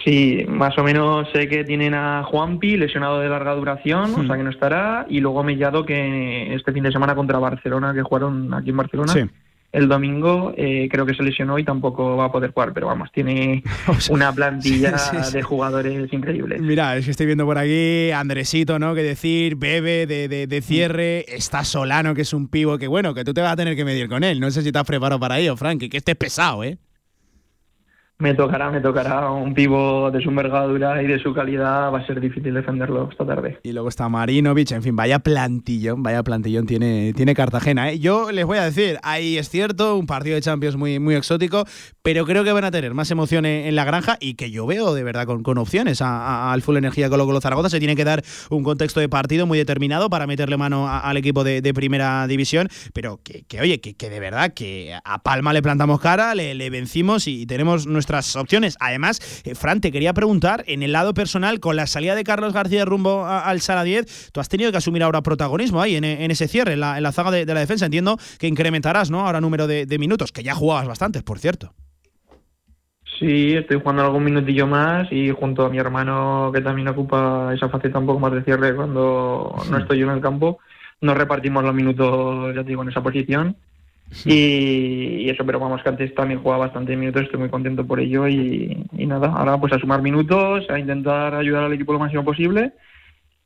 Sí, 0.05 0.45
más 0.49 0.77
o 0.77 0.85
menos 0.85 1.27
sé 1.33 1.49
que 1.49 1.65
tienen 1.65 1.95
a 1.95 2.25
Juanpi 2.25 2.77
lesionado 2.77 3.21
de 3.21 3.29
larga 3.29 3.55
duración, 3.55 4.13
Hmm. 4.13 4.21
o 4.21 4.27
sea 4.27 4.37
que 4.37 4.43
no 4.43 4.51
estará, 4.51 5.07
y 5.09 5.21
luego 5.21 5.43
Mellado 5.43 5.87
que 5.87 6.55
este 6.55 6.73
fin 6.73 6.83
de 6.83 6.93
semana 6.93 7.15
contra 7.15 7.39
Barcelona, 7.39 7.95
que 7.95 8.03
jugaron 8.03 8.53
aquí 8.53 8.71
en 8.71 8.77
Barcelona, 8.77 9.13
Sí. 9.13 9.21
el 9.73 9.89
domingo, 9.89 10.53
eh, 10.59 10.89
creo 10.93 11.07
que 11.07 11.15
se 11.15 11.23
lesionó 11.23 11.59
y 11.59 11.65
tampoco 11.65 12.17
va 12.19 12.27
a 12.27 12.33
poder 12.33 12.51
jugar, 12.53 12.73
pero 12.75 12.87
vamos, 12.89 13.11
tiene 13.13 13.63
una 14.11 14.31
plantilla 14.33 14.99
sí, 14.99 15.17
de 15.33 15.43
jugadores 15.43 16.13
increíbles. 16.13 16.61
Mira, 16.61 16.97
es 16.99 17.07
que 17.07 17.11
estoy 17.11 17.25
viendo 17.27 17.47
por 17.47 17.57
aquí 17.57 18.11
Andresito, 18.11 18.79
¿no? 18.79 18.95
Que 18.95 19.03
decir, 19.03 19.57
Bebe 19.57 20.07
de, 20.07 20.29
de- 20.29 20.47
de 20.47 20.61
cierre, 20.61 21.25
está 21.35 21.65
Solano, 21.65 22.15
que 22.15 22.23
es 22.23 22.33
un 22.35 22.49
pivo, 22.49 22.77
que 22.79 22.89
bueno, 22.89 23.15
que 23.15 23.25
tú 23.25 23.33
te 23.33 23.41
vas 23.41 23.53
a 23.53 23.57
tener 23.57 23.75
que 23.75 23.85
medir 23.87 24.09
con 24.11 24.23
él. 24.23 24.39
No 24.39 24.51
sé 24.51 24.61
si 24.63 24.71
has 24.75 24.85
preparado 24.85 25.19
para 25.19 25.39
ello, 25.39 25.57
Frank, 25.57 25.81
que, 25.81 25.89
que 25.89 25.97
esté 25.97 26.15
pesado, 26.15 26.63
¿eh? 26.63 26.77
Me 28.19 28.33
tocará, 28.35 28.71
me 28.71 28.81
tocará 28.81 29.29
un 29.31 29.55
pivo 29.55 30.11
de 30.13 30.23
su 30.23 30.29
envergadura 30.29 31.03
y 31.03 31.07
de 31.07 31.19
su 31.19 31.35
calidad, 31.35 31.93
va 31.93 31.99
a 31.99 32.07
ser 32.07 32.21
difícil 32.21 32.55
defenderlo 32.55 33.09
esta 33.11 33.27
tarde. 33.27 33.59
Y 33.65 33.73
luego 33.73 33.89
está 33.89 34.09
Marinovic, 34.09 34.71
en 34.71 34.83
fin, 34.83 34.95
vaya 34.95 35.19
plantillón, 35.19 36.03
vaya 36.03 36.23
plantillón 36.23 36.65
tiene, 36.65 37.13
tiene 37.15 37.35
Cartagena. 37.35 37.91
¿eh? 37.91 37.99
Yo 37.99 38.31
les 38.31 38.47
voy 38.47 38.59
a 38.59 38.65
decir, 38.65 38.99
ahí 39.03 39.37
es 39.37 39.49
cierto, 39.49 39.97
un 39.97 40.07
partido 40.07 40.37
de 40.37 40.43
Champions 40.43 40.77
muy, 40.77 41.01
muy 41.01 41.17
exótico, 41.17 41.65
pero 42.03 42.25
creo 42.25 42.45
que 42.45 42.53
van 42.53 42.65
a 42.65 42.71
tener 42.71 42.95
más 42.95 43.11
emociones 43.11 43.67
en 43.67 43.75
la 43.75 43.85
granja 43.85 44.17
y 44.21 44.35
que 44.35 44.51
yo 44.51 44.65
veo 44.65 44.95
de 44.95 45.03
verdad 45.03 45.27
con, 45.27 45.43
con 45.43 45.59
opciones 45.59 46.01
al 46.01 46.63
Full 46.63 46.77
Energía 46.77 47.11
Colo 47.11 47.27
Colo 47.27 47.41
Zaragoza. 47.41 47.69
Se 47.69 47.81
tiene 47.81 47.97
que 47.97 48.05
dar 48.05 48.23
un 48.49 48.63
contexto 48.63 49.01
de 49.01 49.09
partido 49.09 49.47
muy 49.47 49.59
determinado 49.59 50.09
para 50.09 50.29
meterle 50.29 50.57
mano 50.57 50.89
al 50.89 51.17
equipo 51.17 51.43
de, 51.43 51.75
primera 51.75 52.29
división, 52.29 52.69
pero 52.93 53.19
que, 53.25 53.61
oye, 53.61 53.81
que, 53.81 54.09
de 54.09 54.21
verdad 54.21 54.55
que 54.55 54.97
a 55.05 55.23
Palma 55.23 55.53
le 55.53 55.61
plantamos 55.61 55.99
cara, 56.01 56.37
le, 56.37 56.55
le 56.55 56.71
vencimos 56.71 57.27
y 57.27 57.47
tenemos 57.47 57.89
nuestra 57.89 58.04
opciones. 58.37 58.77
Además, 58.81 59.43
eh, 59.45 59.55
Fran, 59.55 59.81
te 59.81 59.93
quería 59.93 60.13
preguntar, 60.13 60.65
en 60.67 60.83
el 60.83 60.93
lado 60.93 61.15
personal, 61.15 61.61
con 61.61 61.77
la 61.77 61.87
salida 61.87 62.15
de 62.15 62.25
Carlos 62.25 62.53
García 62.53 62.85
rumbo 62.85 63.27
al 63.27 63.61
Sala 63.61 63.85
10, 63.85 64.31
tú 64.33 64.41
has 64.41 64.49
tenido 64.49 64.71
que 64.71 64.79
asumir 64.79 65.03
ahora 65.03 65.23
protagonismo 65.23 65.81
ahí 65.81 65.97
en, 65.97 66.05
ese 66.05 66.49
cierre, 66.49 66.75
en 66.75 66.81
la, 66.81 66.97
en 66.97 67.03
la 67.03 67.13
zaga 67.13 67.31
de, 67.31 67.47
la 67.47 67.61
defensa. 67.61 67.87
Entiendo 67.87 68.19
que 68.39 68.47
incrementarás 68.47 69.11
¿no? 69.11 69.27
ahora 69.27 69.41
número 69.41 69.67
de, 69.67 69.99
minutos, 69.99 70.33
que 70.33 70.43
ya 70.43 70.55
jugabas 70.55 70.87
bastantes, 70.87 71.23
por 71.23 71.39
cierto. 71.39 71.73
Sí, 73.19 73.53
estoy 73.53 73.79
jugando 73.79 74.03
algún 74.03 74.25
minutillo 74.25 74.67
más 74.67 75.11
y 75.13 75.31
junto 75.31 75.65
a 75.65 75.71
mi 75.71 75.79
hermano 75.79 76.51
que 76.53 76.61
también 76.61 76.89
ocupa 76.89 77.53
esa 77.55 77.69
faceta 77.69 78.01
un 78.01 78.07
poco 78.07 78.19
más 78.19 78.33
de 78.33 78.43
cierre 78.43 78.75
cuando 78.75 79.55
no 79.71 79.79
estoy 79.79 80.01
yo 80.01 80.07
en 80.07 80.17
el 80.17 80.21
campo, 80.21 80.59
nos 81.01 81.17
repartimos 81.17 81.63
los 81.63 81.75
minutos, 81.75 82.55
ya 82.55 82.63
te 82.63 82.71
digo, 82.71 82.83
en 82.83 82.89
esa 82.89 83.03
posición 83.03 83.57
y, 84.25 85.29
eso, 85.29 85.45
pero 85.45 85.59
vamos 85.59 85.83
que 85.83 85.89
antes 85.89 86.15
también 86.15 86.41
jugaba 86.41 86.67
bastante 86.67 86.97
minutos, 86.97 87.23
estoy 87.23 87.41
muy 87.41 87.49
contento 87.49 87.87
por 87.87 88.01
ello 88.01 88.29
y, 88.29 88.87
y 88.93 89.07
nada, 89.07 89.29
ahora 89.29 89.59
pues 89.59 89.73
a 89.73 89.79
sumar 89.79 90.03
minutos, 90.03 90.69
a 90.71 90.79
intentar 90.79 91.35
ayudar 91.35 91.65
al 91.65 91.73
equipo 91.73 91.93
lo 91.93 91.99
máximo 91.99 92.25
posible 92.25 92.73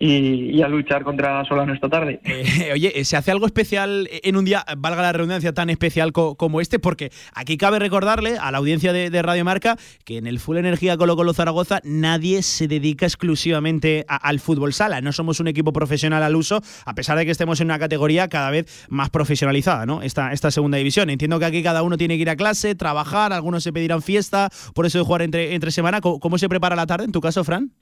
y, 0.01 0.63
a 0.63 0.69
luchar 0.69 1.03
contra 1.03 1.45
Solano 1.45 1.75
esta 1.75 1.89
tarde. 1.89 2.21
Eh, 2.25 2.71
oye, 2.73 3.05
¿se 3.05 3.17
hace 3.17 3.31
algo 3.31 3.47
especial 3.47 4.09
en 4.11 4.37
un 4.37 4.45
día, 4.45 4.65
valga 4.77 5.03
la 5.03 5.13
redundancia, 5.13 5.53
tan 5.53 5.71
especial 5.71 6.13
como 6.13 6.61
este? 6.61 6.79
Porque 6.79 7.11
aquí 7.35 7.57
cabe 7.57 7.79
recordarle 7.79 8.39
a 8.39 8.51
la 8.53 8.59
audiencia 8.59 8.93
de, 8.93 9.19
Radio 9.19 9.45
Marca 9.45 9.77
que 10.05 10.17
en 10.17 10.29
el 10.29 10.39
Full 10.39 10.59
Energía 10.59 10.97
Colo 10.97 11.17
Colo 11.17 11.35
Zaragoza 11.35 11.81
nadie 11.83 12.43
se 12.43 12.69
dedica 12.69 13.05
exclusivamente 13.05 14.05
al 14.09 14.39
fútbol 14.39 14.73
sala. 14.73 15.01
No 15.01 15.13
somos 15.13 15.41
un 15.41 15.49
equipo 15.49 15.73
profesional 15.73 16.23
al 16.23 16.37
uso, 16.37 16.63
a 16.85 16.95
pesar 16.95 17.19
de 17.19 17.25
que 17.25 17.33
estemos 17.33 17.61
en 17.61 17.67
una 17.67 17.81
categoría 17.81 18.29
cada 18.29 18.51
vez 18.51 18.87
más 18.89 19.11
profesionalizada, 19.11 19.87
¿no? 19.87 20.03
Esta, 20.03 20.33
esta 20.33 20.53
segunda 20.53 20.79
división. 20.79 21.11
Entiendo 21.11 21.41
que 21.41 21.47
aquí 21.47 21.63
cada 21.65 21.83
uno 21.83 21.99
tiene 21.99 22.15
que 22.15 22.23
ir 22.23 22.31
a 22.31 22.37
clase, 22.37 22.77
trabajar, 22.77 23.33
algunos 23.33 23.65
se 23.65 23.73
pedirán 23.73 24.03
fiesta, 24.03 24.51
por 24.75 24.87
eso 24.87 24.99
de 24.99 25.05
jugar 25.05 25.23
entre, 25.23 25.55
entre 25.55 25.73
semana. 25.73 26.01
¿Cómo 26.01 26.39
se 26.39 26.49
prepara 26.49 26.77
la 26.77 26.87
tarde 26.87 27.05
en 27.07 27.13
tu 27.13 27.21
caso, 27.21 27.43
Fran? 27.43 27.73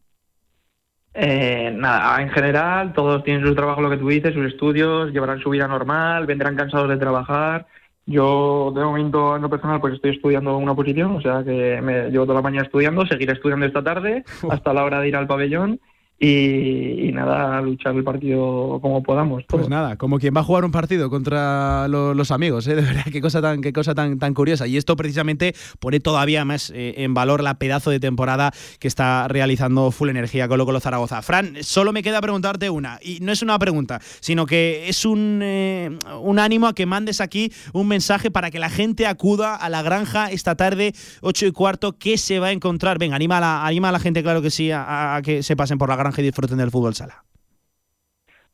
Eh, 1.19 1.73
nada, 1.75 2.21
en 2.21 2.29
general, 2.29 2.93
todos 2.93 3.25
tienen 3.25 3.47
su 3.47 3.55
trabajo, 3.55 3.81
lo 3.81 3.89
que 3.89 3.97
tú 3.97 4.09
dices, 4.09 4.35
sus 4.35 4.47
estudios, 4.47 5.13
llevarán 5.13 5.41
su 5.41 5.49
vida 5.49 5.67
normal, 5.67 6.27
vendrán 6.27 6.57
cansados 6.57 6.91
de 6.91 6.99
trabajar. 6.99 7.67
Yo, 8.05 8.71
de 8.77 8.85
momento, 8.85 9.35
en 9.35 9.43
lo 9.43 9.49
personal, 9.49 9.81
pues 9.81 9.95
estoy 9.95 10.11
estudiando 10.13 10.59
una 10.59 10.75
posición, 10.75 11.17
o 11.17 11.21
sea 11.23 11.43
que 11.43 11.81
me 11.83 12.11
llevo 12.11 12.27
toda 12.27 12.37
la 12.37 12.43
mañana 12.43 12.67
estudiando, 12.67 13.07
seguiré 13.07 13.33
estudiando 13.33 13.65
esta 13.65 13.83
tarde 13.83 14.25
hasta 14.51 14.75
la 14.75 14.85
hora 14.85 15.01
de 15.01 15.09
ir 15.09 15.17
al 15.17 15.27
pabellón 15.27 15.81
y, 16.19 17.11
nada, 17.13 17.61
luchar 17.61 17.95
el 17.95 18.03
partido 18.03 18.79
como 18.81 19.03
podamos. 19.03 19.45
Pues 19.49 19.69
nada, 19.69 19.97
como 19.97 20.19
quien 20.19 20.35
va 20.35 20.41
a 20.41 20.45
jugar 20.45 20.65
un 20.65 20.71
partido 20.71 21.11
contra 21.11 21.89
los 21.89 22.31
amigos, 22.31 22.67
¿eh? 22.69 22.75
de 22.75 22.83
verdad, 22.83 23.05
qué 23.13 23.21
cosa 23.21 23.43
tan, 23.43 23.61
qué 23.61 23.73
cosa 23.73 23.95
tan, 23.95 24.19
tan 24.19 24.33
curiosa. 24.33 24.67
Y 24.67 24.79
esto 24.79 24.97
precisamente 24.97 25.55
pone 25.79 26.01
todavía 26.01 26.47
más 26.47 26.71
eh, 26.75 26.95
en 26.99 27.13
valor 27.13 27.43
la 27.43 27.59
pedazo 27.59 27.91
de 27.91 28.01
temporada 28.01 28.51
que 28.79 28.89
está 28.89 29.29
realizando 29.29 29.91
Full 29.91 30.09
Energía 30.09 30.49
con 30.49 30.65
Colo 30.65 30.81
Zaragoza. 30.81 31.21
Fran, 31.21 31.57
solo 31.61 31.93
me 31.93 32.03
queda 32.03 32.23
preguntarte 32.23 32.71
una, 32.71 32.99
y 33.03 33.19
no 33.21 33.31
es 33.31 33.43
una 33.43 33.59
pregunta, 33.59 34.01
sino 34.21 34.47
que 34.47 34.89
es 34.89 35.05
un, 35.05 35.41
eh, 35.43 35.99
un 36.23 36.39
ánimo 36.39 36.67
a 36.67 36.75
que 36.75 36.87
mandes 36.87 37.21
aquí 37.21 37.53
un 37.75 37.89
mensaje 37.89 38.31
para 38.31 38.51
que 38.51 38.59
la 38.59 38.71
gente 38.71 39.07
acuda 39.07 39.55
a 39.55 39.69
la 39.69 39.83
granja 39.83 40.31
esta 40.31 40.55
tarde, 40.55 40.95
8 41.21 41.47
y 41.47 41.53
cuarto, 41.53 41.99
que 41.99 42.17
se 42.17 42.39
va 42.39 42.47
a 42.47 42.53
encontrar. 42.53 42.99
Venga, 42.99 43.17
anima 43.17 43.37
a 43.37 43.41
la, 43.41 43.67
anima 43.67 43.91
a 43.91 43.93
la 43.93 44.01
gente, 44.01 44.23
claro 44.23 44.41
que 44.41 44.51
sí, 44.51 44.71
a, 44.71 45.17
a 45.17 45.23
que 45.23 45.43
se 45.43 45.57
pasen 45.57 45.77
por 45.77 45.91
la 45.91 45.97
granja 45.97 46.06
y 46.19 46.23
disfruten 46.23 46.59
del 46.59 46.71
fútbol 46.71 46.95
sala. 46.95 47.23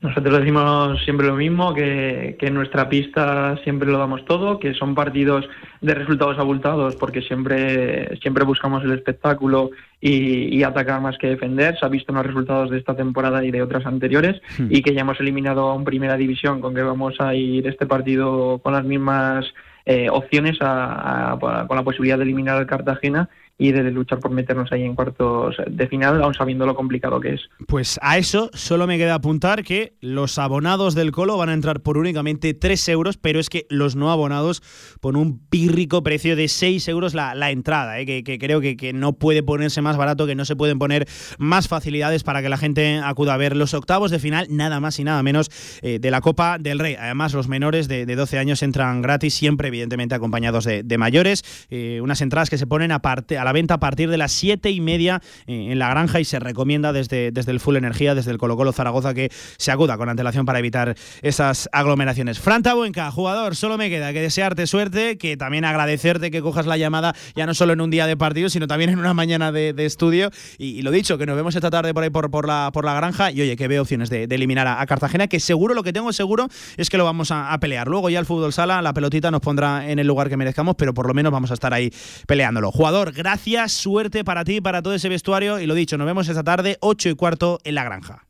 Nosotros 0.02 0.40
decimos 0.40 1.00
siempre 1.04 1.28
lo 1.28 1.36
mismo, 1.36 1.72
que, 1.72 2.36
en 2.40 2.54
nuestra 2.54 2.88
pista 2.88 3.56
siempre 3.62 3.88
lo 3.88 3.98
damos 3.98 4.24
todo, 4.24 4.58
que 4.58 4.74
son 4.74 4.96
partidos 4.96 5.48
de 5.80 5.94
resultados 5.94 6.40
abultados 6.40 6.96
porque 6.96 7.22
siempre, 7.22 8.18
siempre 8.20 8.44
buscamos 8.44 8.82
el 8.82 8.94
espectáculo 8.94 9.70
y, 10.00 10.60
atacar 10.64 11.00
más 11.00 11.16
que 11.18 11.28
defender. 11.28 11.78
Se 11.78 11.86
ha 11.86 11.88
visto 11.88 12.10
en 12.10 12.16
los 12.16 12.26
resultados 12.26 12.70
de 12.70 12.78
esta 12.78 12.96
temporada 12.96 13.44
y 13.44 13.52
de 13.52 13.62
otras 13.62 13.86
anteriores 13.86 14.42
hmm. 14.58 14.66
y 14.70 14.82
que 14.82 14.92
ya 14.92 15.02
hemos 15.02 15.20
eliminado 15.20 15.68
a 15.68 15.74
un 15.74 15.84
primera 15.84 16.16
división 16.16 16.60
con 16.60 16.74
que 16.74 16.82
vamos 16.82 17.20
a 17.20 17.36
ir 17.36 17.68
este 17.68 17.86
partido 17.86 18.58
con 18.58 18.72
las 18.72 18.84
mismas 18.84 19.46
eh, 19.84 20.08
opciones 20.10 20.58
con 20.58 21.76
la 21.76 21.82
posibilidad 21.84 22.16
de 22.16 22.24
eliminar 22.24 22.56
al 22.56 22.66
Cartagena 22.66 23.28
y 23.62 23.70
de 23.70 23.92
luchar 23.92 24.18
por 24.18 24.32
meternos 24.32 24.72
ahí 24.72 24.82
en 24.82 24.96
cuartos 24.96 25.54
de 25.64 25.86
final, 25.86 26.20
aún 26.20 26.34
sabiendo 26.34 26.66
lo 26.66 26.74
complicado 26.74 27.20
que 27.20 27.34
es. 27.34 27.42
Pues 27.68 27.96
a 28.02 28.18
eso 28.18 28.50
solo 28.54 28.88
me 28.88 28.98
queda 28.98 29.14
apuntar 29.14 29.62
que 29.62 29.92
los 30.00 30.36
abonados 30.38 30.96
del 30.96 31.12
Colo 31.12 31.36
van 31.36 31.48
a 31.48 31.52
entrar 31.52 31.80
por 31.80 31.96
únicamente 31.96 32.54
3 32.54 32.88
euros, 32.88 33.18
pero 33.18 33.38
es 33.38 33.48
que 33.48 33.66
los 33.70 33.94
no 33.94 34.10
abonados 34.10 34.62
por 35.00 35.16
un 35.16 35.46
pírrico 35.46 36.02
precio 36.02 36.34
de 36.34 36.48
6 36.48 36.88
euros 36.88 37.14
la, 37.14 37.50
entrada, 37.52 38.00
¿eh? 38.00 38.04
que, 38.04 38.38
creo 38.38 38.60
que, 38.60 38.76
que, 38.76 38.92
no 38.92 39.12
puede 39.12 39.44
ponerse 39.44 39.80
más 39.80 39.96
barato, 39.96 40.26
que 40.26 40.34
no 40.34 40.44
se 40.44 40.56
pueden 40.56 40.80
poner 40.80 41.06
más 41.38 41.68
facilidades 41.68 42.24
para 42.24 42.42
que 42.42 42.48
la 42.48 42.56
gente 42.56 42.98
acuda 42.98 43.34
a 43.34 43.36
ver 43.36 43.56
los 43.56 43.74
octavos 43.74 44.10
de 44.10 44.18
final, 44.18 44.48
nada 44.50 44.80
más 44.80 44.98
y 44.98 45.04
nada 45.04 45.22
menos 45.22 45.50
eh, 45.82 46.00
de 46.00 46.10
la 46.10 46.20
Copa 46.20 46.58
del 46.58 46.80
Rey. 46.80 46.96
Además, 46.98 47.32
los 47.32 47.46
menores 47.46 47.86
de, 47.86 48.06
12 48.06 48.38
años 48.38 48.64
entran 48.64 49.02
gratis, 49.02 49.34
siempre 49.34 49.68
evidentemente 49.68 50.16
acompañados 50.16 50.64
de, 50.64 50.98
mayores, 50.98 51.44
eh, 51.70 52.00
unas 52.02 52.20
entradas 52.22 52.50
que 52.50 52.58
se 52.58 52.66
ponen 52.66 52.90
aparte 52.90 53.38
a 53.38 53.44
la 53.44 53.51
venta 53.52 53.74
a 53.74 53.80
partir 53.80 54.10
de 54.10 54.18
las 54.18 54.32
siete 54.32 54.70
y 54.70 54.80
media 54.80 55.22
en 55.46 55.78
la 55.78 55.88
granja 55.88 56.20
y 56.20 56.24
se 56.24 56.38
recomienda 56.38 56.92
desde, 56.92 57.30
desde 57.30 57.52
el 57.52 57.60
Full 57.60 57.76
Energía, 57.76 58.14
desde 58.14 58.30
el 58.30 58.38
Colo 58.38 58.56
Colo 58.56 58.72
Zaragoza, 58.72 59.14
que 59.14 59.30
se 59.58 59.70
acuda 59.70 59.96
con 59.96 60.08
antelación 60.08 60.46
para 60.46 60.58
evitar 60.58 60.96
esas 61.22 61.68
aglomeraciones. 61.72 62.38
Fran 62.38 62.62
Tabuenca, 62.62 63.10
jugador, 63.10 63.56
solo 63.56 63.78
me 63.78 63.90
queda 63.90 64.12
que 64.12 64.20
desearte 64.20 64.66
suerte, 64.66 65.18
que 65.18 65.36
también 65.36 65.64
agradecerte 65.64 66.30
que 66.30 66.42
cojas 66.42 66.66
la 66.66 66.76
llamada 66.76 67.14
ya 67.34 67.46
no 67.46 67.54
solo 67.54 67.72
en 67.72 67.80
un 67.80 67.90
día 67.90 68.06
de 68.06 68.16
partido, 68.16 68.48
sino 68.48 68.66
también 68.66 68.90
en 68.90 68.98
una 68.98 69.14
mañana 69.14 69.52
de, 69.52 69.74
estudio. 69.82 70.30
Y, 70.58 70.82
lo 70.82 70.90
dicho, 70.90 71.18
que 71.18 71.26
nos 71.26 71.36
vemos 71.36 71.54
esta 71.54 71.70
tarde 71.70 71.92
por 71.92 72.04
ahí 72.04 72.10
por, 72.10 72.30
por, 72.30 72.46
la, 72.46 72.70
por 72.72 72.84
la 72.84 72.94
granja 72.94 73.30
y 73.30 73.42
oye, 73.42 73.56
que 73.56 73.68
veo 73.68 73.82
opciones 73.82 74.10
de, 74.10 74.24
eliminar 74.24 74.66
a, 74.66 74.86
Cartagena, 74.86 75.26
que 75.26 75.40
seguro, 75.40 75.74
lo 75.74 75.82
que 75.82 75.92
tengo 75.92 76.12
seguro 76.12 76.48
es 76.76 76.90
que 76.90 76.98
lo 76.98 77.04
vamos 77.04 77.30
a, 77.30 77.52
a 77.52 77.58
pelear. 77.58 77.88
Luego 77.88 78.10
ya 78.10 78.18
el 78.18 78.26
fútbol 78.26 78.52
sala, 78.52 78.82
la 78.82 78.92
pelotita 78.92 79.30
nos 79.30 79.40
pondrá 79.40 79.88
en 79.88 79.98
el 79.98 80.06
lugar 80.06 80.28
que 80.28 80.36
merezcamos, 80.36 80.74
pero 80.76 80.94
por 80.94 81.06
lo 81.06 81.14
menos 81.14 81.32
vamos 81.32 81.50
a 81.50 81.54
estar 81.54 81.72
ahí 81.74 81.92
peleándolo. 82.26 82.70
Jugador, 82.70 83.12
gracias 83.12 83.31
suerte 83.68 84.24
para 84.24 84.44
ti, 84.44 84.60
para 84.60 84.82
todo 84.82 84.94
ese 84.94 85.08
vestuario 85.08 85.60
y 85.60 85.66
lo 85.66 85.74
dicho, 85.74 85.98
nos 85.98 86.06
vemos 86.06 86.28
esta 86.28 86.44
tarde, 86.44 86.76
8 86.80 87.10
y 87.10 87.14
cuarto 87.14 87.58
en 87.64 87.74
la 87.74 87.84
granja. 87.84 88.26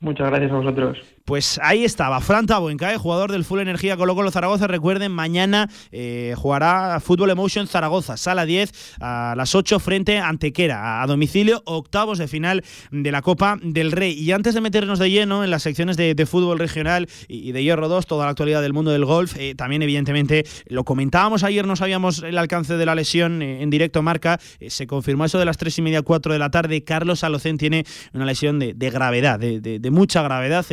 Muchas 0.00 0.28
gracias 0.28 0.52
a 0.52 0.56
vosotros. 0.56 1.15
Pues 1.26 1.58
ahí 1.60 1.84
estaba, 1.84 2.20
Fran 2.20 2.46
Tabuenca, 2.46 2.94
¿eh? 2.94 2.98
jugador 2.98 3.32
del 3.32 3.44
Full 3.44 3.58
Energía 3.58 3.96
Colo 3.96 4.14
Colo 4.14 4.30
Zaragoza. 4.30 4.68
Recuerden, 4.68 5.10
mañana 5.10 5.68
eh, 5.90 6.34
jugará 6.36 7.00
Fútbol 7.00 7.30
Emotion 7.30 7.66
Zaragoza, 7.66 8.16
sala 8.16 8.46
10 8.46 8.94
a 9.00 9.34
las 9.36 9.56
8 9.56 9.80
frente 9.80 10.20
a 10.20 10.28
Antequera, 10.28 11.02
a 11.02 11.06
domicilio, 11.08 11.62
octavos 11.64 12.18
de 12.18 12.28
final 12.28 12.62
de 12.92 13.10
la 13.10 13.22
Copa 13.22 13.58
del 13.60 13.90
Rey. 13.90 14.12
Y 14.12 14.30
antes 14.30 14.54
de 14.54 14.60
meternos 14.60 15.00
de 15.00 15.10
lleno 15.10 15.42
en 15.42 15.50
las 15.50 15.64
secciones 15.64 15.96
de, 15.96 16.26
fútbol 16.26 16.60
regional 16.60 17.08
y, 17.26 17.50
de 17.50 17.64
Hierro 17.64 17.88
2, 17.88 18.06
toda 18.06 18.26
la 18.26 18.30
actualidad 18.30 18.62
del 18.62 18.72
mundo 18.72 18.92
del 18.92 19.04
golf, 19.04 19.36
eh, 19.36 19.56
también 19.56 19.82
evidentemente 19.82 20.46
lo 20.68 20.84
comentábamos 20.84 21.42
ayer, 21.42 21.66
no 21.66 21.74
sabíamos 21.74 22.22
el 22.22 22.38
alcance 22.38 22.76
de 22.76 22.86
la 22.86 22.94
lesión 22.94 23.42
en 23.42 23.68
directo 23.68 24.00
marca, 24.00 24.38
se 24.68 24.86
confirmó 24.86 25.24
eso 25.24 25.40
de 25.40 25.44
las 25.44 25.56
3 25.56 25.76
y 25.76 25.82
media, 25.82 26.02
4 26.02 26.32
de 26.32 26.38
la 26.38 26.52
tarde. 26.52 26.84
Carlos 26.84 27.24
Alocén 27.24 27.58
tiene 27.58 27.84
una 28.14 28.26
lesión 28.26 28.60
de, 28.60 28.74
gravedad, 28.90 29.40
de, 29.40 29.90
mucha 29.90 30.22
gravedad 30.22 30.64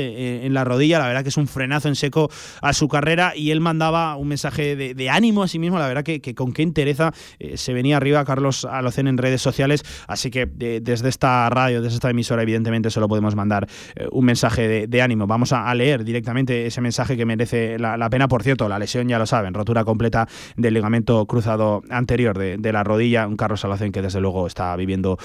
en 0.43 0.53
la 0.53 0.63
rodilla. 0.63 0.99
La 0.99 1.07
verdad 1.07 1.23
que 1.23 1.29
es 1.29 1.37
un 1.37 1.47
frenazo 1.47 1.87
en 1.87 1.95
seco 1.95 2.29
a 2.61 2.73
su 2.73 2.87
carrera 2.87 3.33
y 3.35 3.51
él 3.51 3.61
mandaba 3.61 4.15
un 4.15 4.27
mensaje 4.27 4.75
de, 4.75 5.09
ánimo 5.09 5.43
a 5.43 5.47
sí 5.47 5.59
mismo. 5.59 5.79
La 5.79 5.87
verdad 5.87 6.03
que, 6.03 6.21
con 6.35 6.53
qué 6.53 6.63
entereza 6.63 7.11
eh, 7.39 7.57
se 7.57 7.73
venía 7.73 7.97
arriba 7.97 8.25
Carlos 8.25 8.65
Alocen 8.65 9.07
en 9.07 9.17
redes 9.17 9.41
sociales. 9.41 9.83
Así 10.07 10.29
que 10.29 10.45
desde 10.45 11.09
esta 11.09 11.49
radio, 11.49 11.81
desde 11.81 11.95
esta 11.95 12.09
emisora, 12.09 12.41
evidentemente 12.41 12.89
solo 12.89 13.07
podemos 13.07 13.35
mandar 13.35 13.67
eh, 13.95 14.07
un 14.11 14.25
mensaje 14.25 14.87
de, 14.87 15.01
ánimo. 15.01 15.27
Vamos 15.27 15.51
a, 15.51 15.73
leer 15.73 16.03
directamente 16.03 16.67
ese 16.67 16.81
mensaje 16.81 17.17
que 17.17 17.25
merece 17.25 17.79
la, 17.79 18.09
pena. 18.09 18.27
Por 18.27 18.43
cierto, 18.43 18.69
la 18.69 18.79
lesión 18.79 19.07
ya 19.07 19.17
lo 19.19 19.25
saben, 19.25 19.53
rotura 19.53 19.83
completa 19.83 20.27
del 20.55 20.73
ligamento 20.73 21.25
cruzado 21.25 21.81
anterior 21.89 22.37
de, 22.37 22.73
la 22.73 22.83
rodilla. 22.83 23.27
Un 23.27 23.35
Carlos 23.35 23.63
Alocen 23.65 23.91
que 23.91 24.01
desde 24.01 24.21
luego 24.21 24.47
está 24.47 24.75
viviendo 24.75 25.17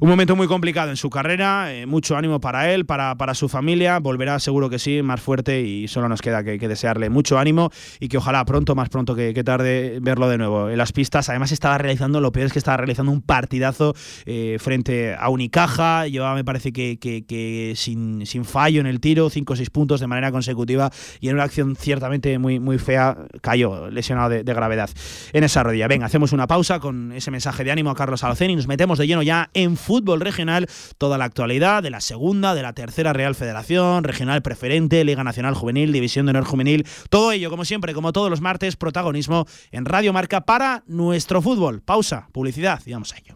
un 0.00 0.08
momento 0.08 0.36
muy 0.36 0.46
complicado 0.46 0.90
en 0.90 0.96
su 0.96 1.10
carrera. 1.10 1.72
Eh, 1.72 1.86
mucho 1.86 2.16
ánimo 2.16 2.40
para 2.40 2.72
él, 2.72 2.86
para, 2.86 3.14
para 3.16 3.34
su 3.34 3.48
familia, 3.48 3.98
volverá 3.98 4.38
seguro 4.38 4.65
que 4.70 4.78
sí, 4.78 5.02
más 5.02 5.20
fuerte 5.20 5.62
y 5.62 5.88
solo 5.88 6.08
nos 6.08 6.22
queda 6.22 6.42
que, 6.44 6.66
desearle 6.66 7.10
mucho 7.10 7.38
ánimo 7.38 7.70
y 8.00 8.08
que 8.08 8.18
ojalá 8.18 8.44
pronto, 8.44 8.74
más 8.74 8.88
pronto 8.88 9.14
que, 9.14 9.32
tarde, 9.44 9.98
verlo 10.00 10.28
de 10.28 10.38
nuevo 10.38 10.68
en 10.68 10.78
las 10.78 10.92
pistas. 10.92 11.28
Además 11.28 11.52
estaba 11.52 11.78
realizando, 11.78 12.20
lo 12.20 12.32
peor 12.32 12.46
es 12.46 12.52
que 12.52 12.58
estaba 12.58 12.76
realizando 12.76 13.12
un 13.12 13.22
partidazo 13.22 13.94
eh, 14.24 14.56
frente 14.60 15.14
a 15.14 15.28
Unicaja, 15.28 16.06
llevaba 16.06 16.34
me 16.34 16.44
parece 16.44 16.72
que, 16.72 17.72
sin, 17.76 18.26
sin, 18.26 18.44
fallo 18.44 18.80
en 18.80 18.86
el 18.86 19.00
tiro, 19.00 19.30
5 19.30 19.52
o 19.52 19.56
6 19.56 19.70
puntos 19.70 20.00
de 20.00 20.06
manera 20.06 20.32
consecutiva 20.32 20.90
y 21.20 21.28
en 21.28 21.34
una 21.34 21.44
acción 21.44 21.76
ciertamente 21.76 22.38
muy, 22.38 22.60
muy 22.60 22.78
fea 22.78 23.16
cayó 23.40 23.90
lesionado 23.90 24.30
de, 24.30 24.42
gravedad 24.42 24.90
en 25.32 25.44
esa 25.44 25.62
rodilla. 25.62 25.88
Venga, 25.88 26.06
hacemos 26.06 26.32
una 26.32 26.46
pausa 26.46 26.80
con 26.80 27.12
ese 27.12 27.30
mensaje 27.30 27.64
de 27.64 27.70
ánimo 27.70 27.90
a 27.90 27.94
Carlos 27.94 28.24
Alocén 28.24 28.50
y 28.50 28.56
nos 28.56 28.66
metemos 28.66 28.98
de 28.98 29.06
lleno 29.06 29.22
ya 29.22 29.50
en 29.54 29.76
fútbol 29.76 30.20
regional, 30.20 30.66
toda 30.98 31.18
la 31.18 31.24
actualidad 31.26 31.82
de 31.82 31.90
la 31.90 32.00
segunda, 32.00 32.54
de 32.54 32.62
la 32.62 32.72
tercera 32.72 33.12
Real 33.12 33.34
Federación, 33.34 34.04
regional 34.04 34.42
preferente, 34.42 34.55
Liga 34.62 35.24
Nacional 35.24 35.54
Juvenil, 35.54 35.92
División 35.92 36.26
de 36.26 36.30
Honor 36.30 36.44
Juvenil, 36.44 36.86
todo 37.10 37.32
ello 37.32 37.50
como 37.50 37.64
siempre, 37.64 37.94
como 37.94 38.12
todos 38.12 38.30
los 38.30 38.40
martes, 38.40 38.76
protagonismo 38.76 39.46
en 39.70 39.84
Radio 39.84 40.12
Marca 40.12 40.42
para 40.42 40.82
nuestro 40.86 41.42
fútbol. 41.42 41.82
Pausa, 41.82 42.28
publicidad 42.32 42.80
y 42.86 42.92
vamos 42.92 43.12
a 43.12 43.18
ello. 43.18 43.35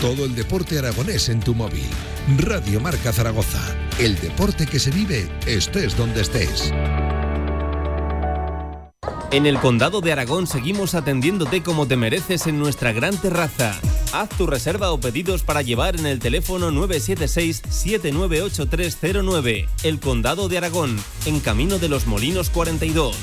Todo 0.00 0.24
el 0.26 0.34
deporte 0.34 0.78
aragonés 0.78 1.30
en 1.30 1.40
tu 1.40 1.54
móvil. 1.54 1.88
Radio 2.36 2.80
Marca 2.80 3.14
Zaragoza. 3.14 3.62
El 3.98 4.20
deporte 4.20 4.66
que 4.66 4.78
se 4.78 4.90
vive 4.90 5.26
estés 5.46 5.96
donde 5.96 6.20
estés. 6.20 6.70
En 9.32 9.46
el 9.46 9.58
Condado 9.58 10.02
de 10.02 10.12
Aragón 10.12 10.46
seguimos 10.46 10.94
atendiéndote 10.94 11.62
como 11.62 11.88
te 11.88 11.96
mereces 11.96 12.46
en 12.46 12.58
nuestra 12.58 12.92
gran 12.92 13.16
terraza. 13.16 13.80
Haz 14.12 14.28
tu 14.36 14.46
reserva 14.46 14.92
o 14.92 15.00
pedidos 15.00 15.42
para 15.42 15.62
llevar 15.62 15.98
en 15.98 16.04
el 16.04 16.18
teléfono 16.18 16.70
976-798309. 16.72 19.66
El 19.82 19.98
Condado 19.98 20.50
de 20.50 20.58
Aragón, 20.58 21.02
en 21.24 21.40
Camino 21.40 21.78
de 21.78 21.88
los 21.88 22.06
Molinos 22.06 22.50
42. 22.50 23.16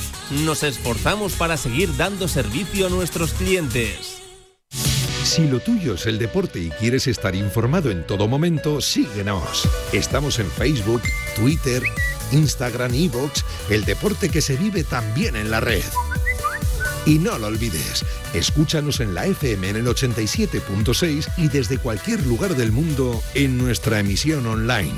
Nos 0.44 0.64
esforzamos 0.64 1.34
para 1.34 1.56
seguir 1.56 1.96
dando 1.98 2.28
servicio 2.28 2.88
a 2.88 2.90
nuestros 2.90 3.34
clientes. 3.34 4.23
Si 5.34 5.48
lo 5.48 5.60
tuyo 5.60 5.96
es 5.96 6.06
el 6.06 6.20
deporte 6.20 6.60
y 6.60 6.70
quieres 6.70 7.08
estar 7.08 7.34
informado 7.34 7.90
en 7.90 8.06
todo 8.06 8.28
momento, 8.28 8.80
síguenos. 8.80 9.68
Estamos 9.92 10.38
en 10.38 10.46
Facebook, 10.46 11.02
Twitter, 11.36 11.82
Instagram, 12.32 12.94
Evox, 12.94 13.44
el 13.72 13.84
deporte 13.84 14.30
que 14.30 14.44
se 14.44 14.56
vive 14.58 14.84
también 14.84 15.36
en 15.36 15.50
la 15.50 15.60
red. 15.60 15.82
Y 17.08 17.18
no 17.18 17.40
lo 17.40 17.48
olvides, 17.48 18.06
escúchanos 18.36 19.00
en 19.00 19.16
la 19.16 19.26
FM 19.26 19.70
en 19.70 19.78
el 19.78 19.88
87.6 19.88 21.28
y 21.38 21.48
desde 21.48 21.80
cualquier 21.80 22.24
lugar 22.28 22.56
del 22.56 22.72
mundo 22.72 23.20
en 23.34 23.58
nuestra 23.58 23.98
emisión 23.98 24.46
online. 24.46 24.94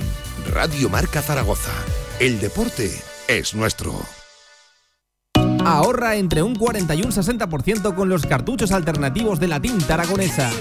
Radio 0.51 0.89
Marca 0.89 1.21
Zaragoza. 1.21 1.71
El 2.19 2.41
deporte 2.41 2.91
es 3.29 3.55
nuestro. 3.55 4.05
Ahorra 5.65 6.15
entre 6.15 6.43
un 6.43 6.55
40 6.55 6.93
y 6.93 7.01
un 7.01 7.11
60% 7.11 7.95
con 7.95 8.07
los 8.07 8.27
cartuchos 8.27 8.71
alternativos 8.71 9.39
de 9.39 9.47
la 9.47 9.59
tinta 9.59 9.95
aragonesa. 9.95 10.51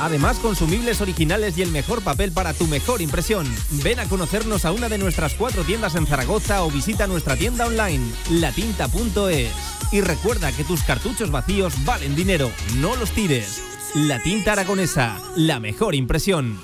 Además, 0.00 0.38
consumibles 0.38 1.00
originales 1.00 1.58
y 1.58 1.62
el 1.62 1.72
mejor 1.72 2.00
papel 2.02 2.30
para 2.30 2.54
tu 2.54 2.68
mejor 2.68 3.02
impresión. 3.02 3.44
Ven 3.82 3.98
a 3.98 4.04
conocernos 4.04 4.64
a 4.64 4.70
una 4.70 4.88
de 4.88 4.98
nuestras 4.98 5.34
cuatro 5.34 5.64
tiendas 5.64 5.96
en 5.96 6.06
Zaragoza 6.06 6.62
o 6.62 6.70
visita 6.70 7.08
nuestra 7.08 7.34
tienda 7.34 7.66
online, 7.66 8.04
latinta.es. 8.30 9.50
Y 9.90 10.00
recuerda 10.00 10.52
que 10.52 10.62
tus 10.62 10.84
cartuchos 10.84 11.32
vacíos 11.32 11.74
valen 11.84 12.14
dinero, 12.14 12.48
no 12.76 12.94
los 12.94 13.10
tires. 13.10 13.60
La 13.96 14.22
tinta 14.22 14.52
aragonesa, 14.52 15.18
la 15.34 15.58
mejor 15.58 15.96
impresión. 15.96 16.60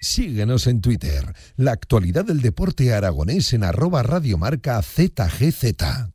Síguenos 0.00 0.68
en 0.68 0.80
Twitter. 0.80 1.34
La 1.56 1.72
actualidad 1.72 2.24
del 2.24 2.40
deporte 2.40 2.94
aragonés 2.94 3.52
en 3.52 3.64
arroba 3.64 4.04
radiomarca 4.04 4.80
ZGZ 4.80 6.12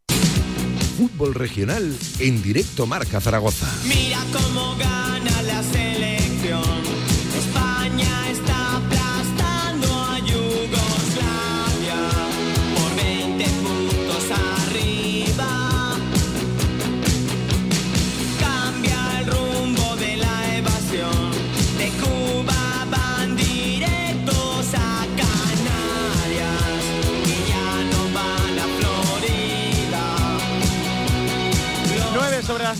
fútbol 0.97 1.35
regional 1.35 1.95
en 2.17 2.41
directo 2.41 2.87
Marca 2.87 3.21
Zaragoza. 3.21 3.67
Mira 3.87 4.17
cómo 4.33 4.75
gana 4.77 5.36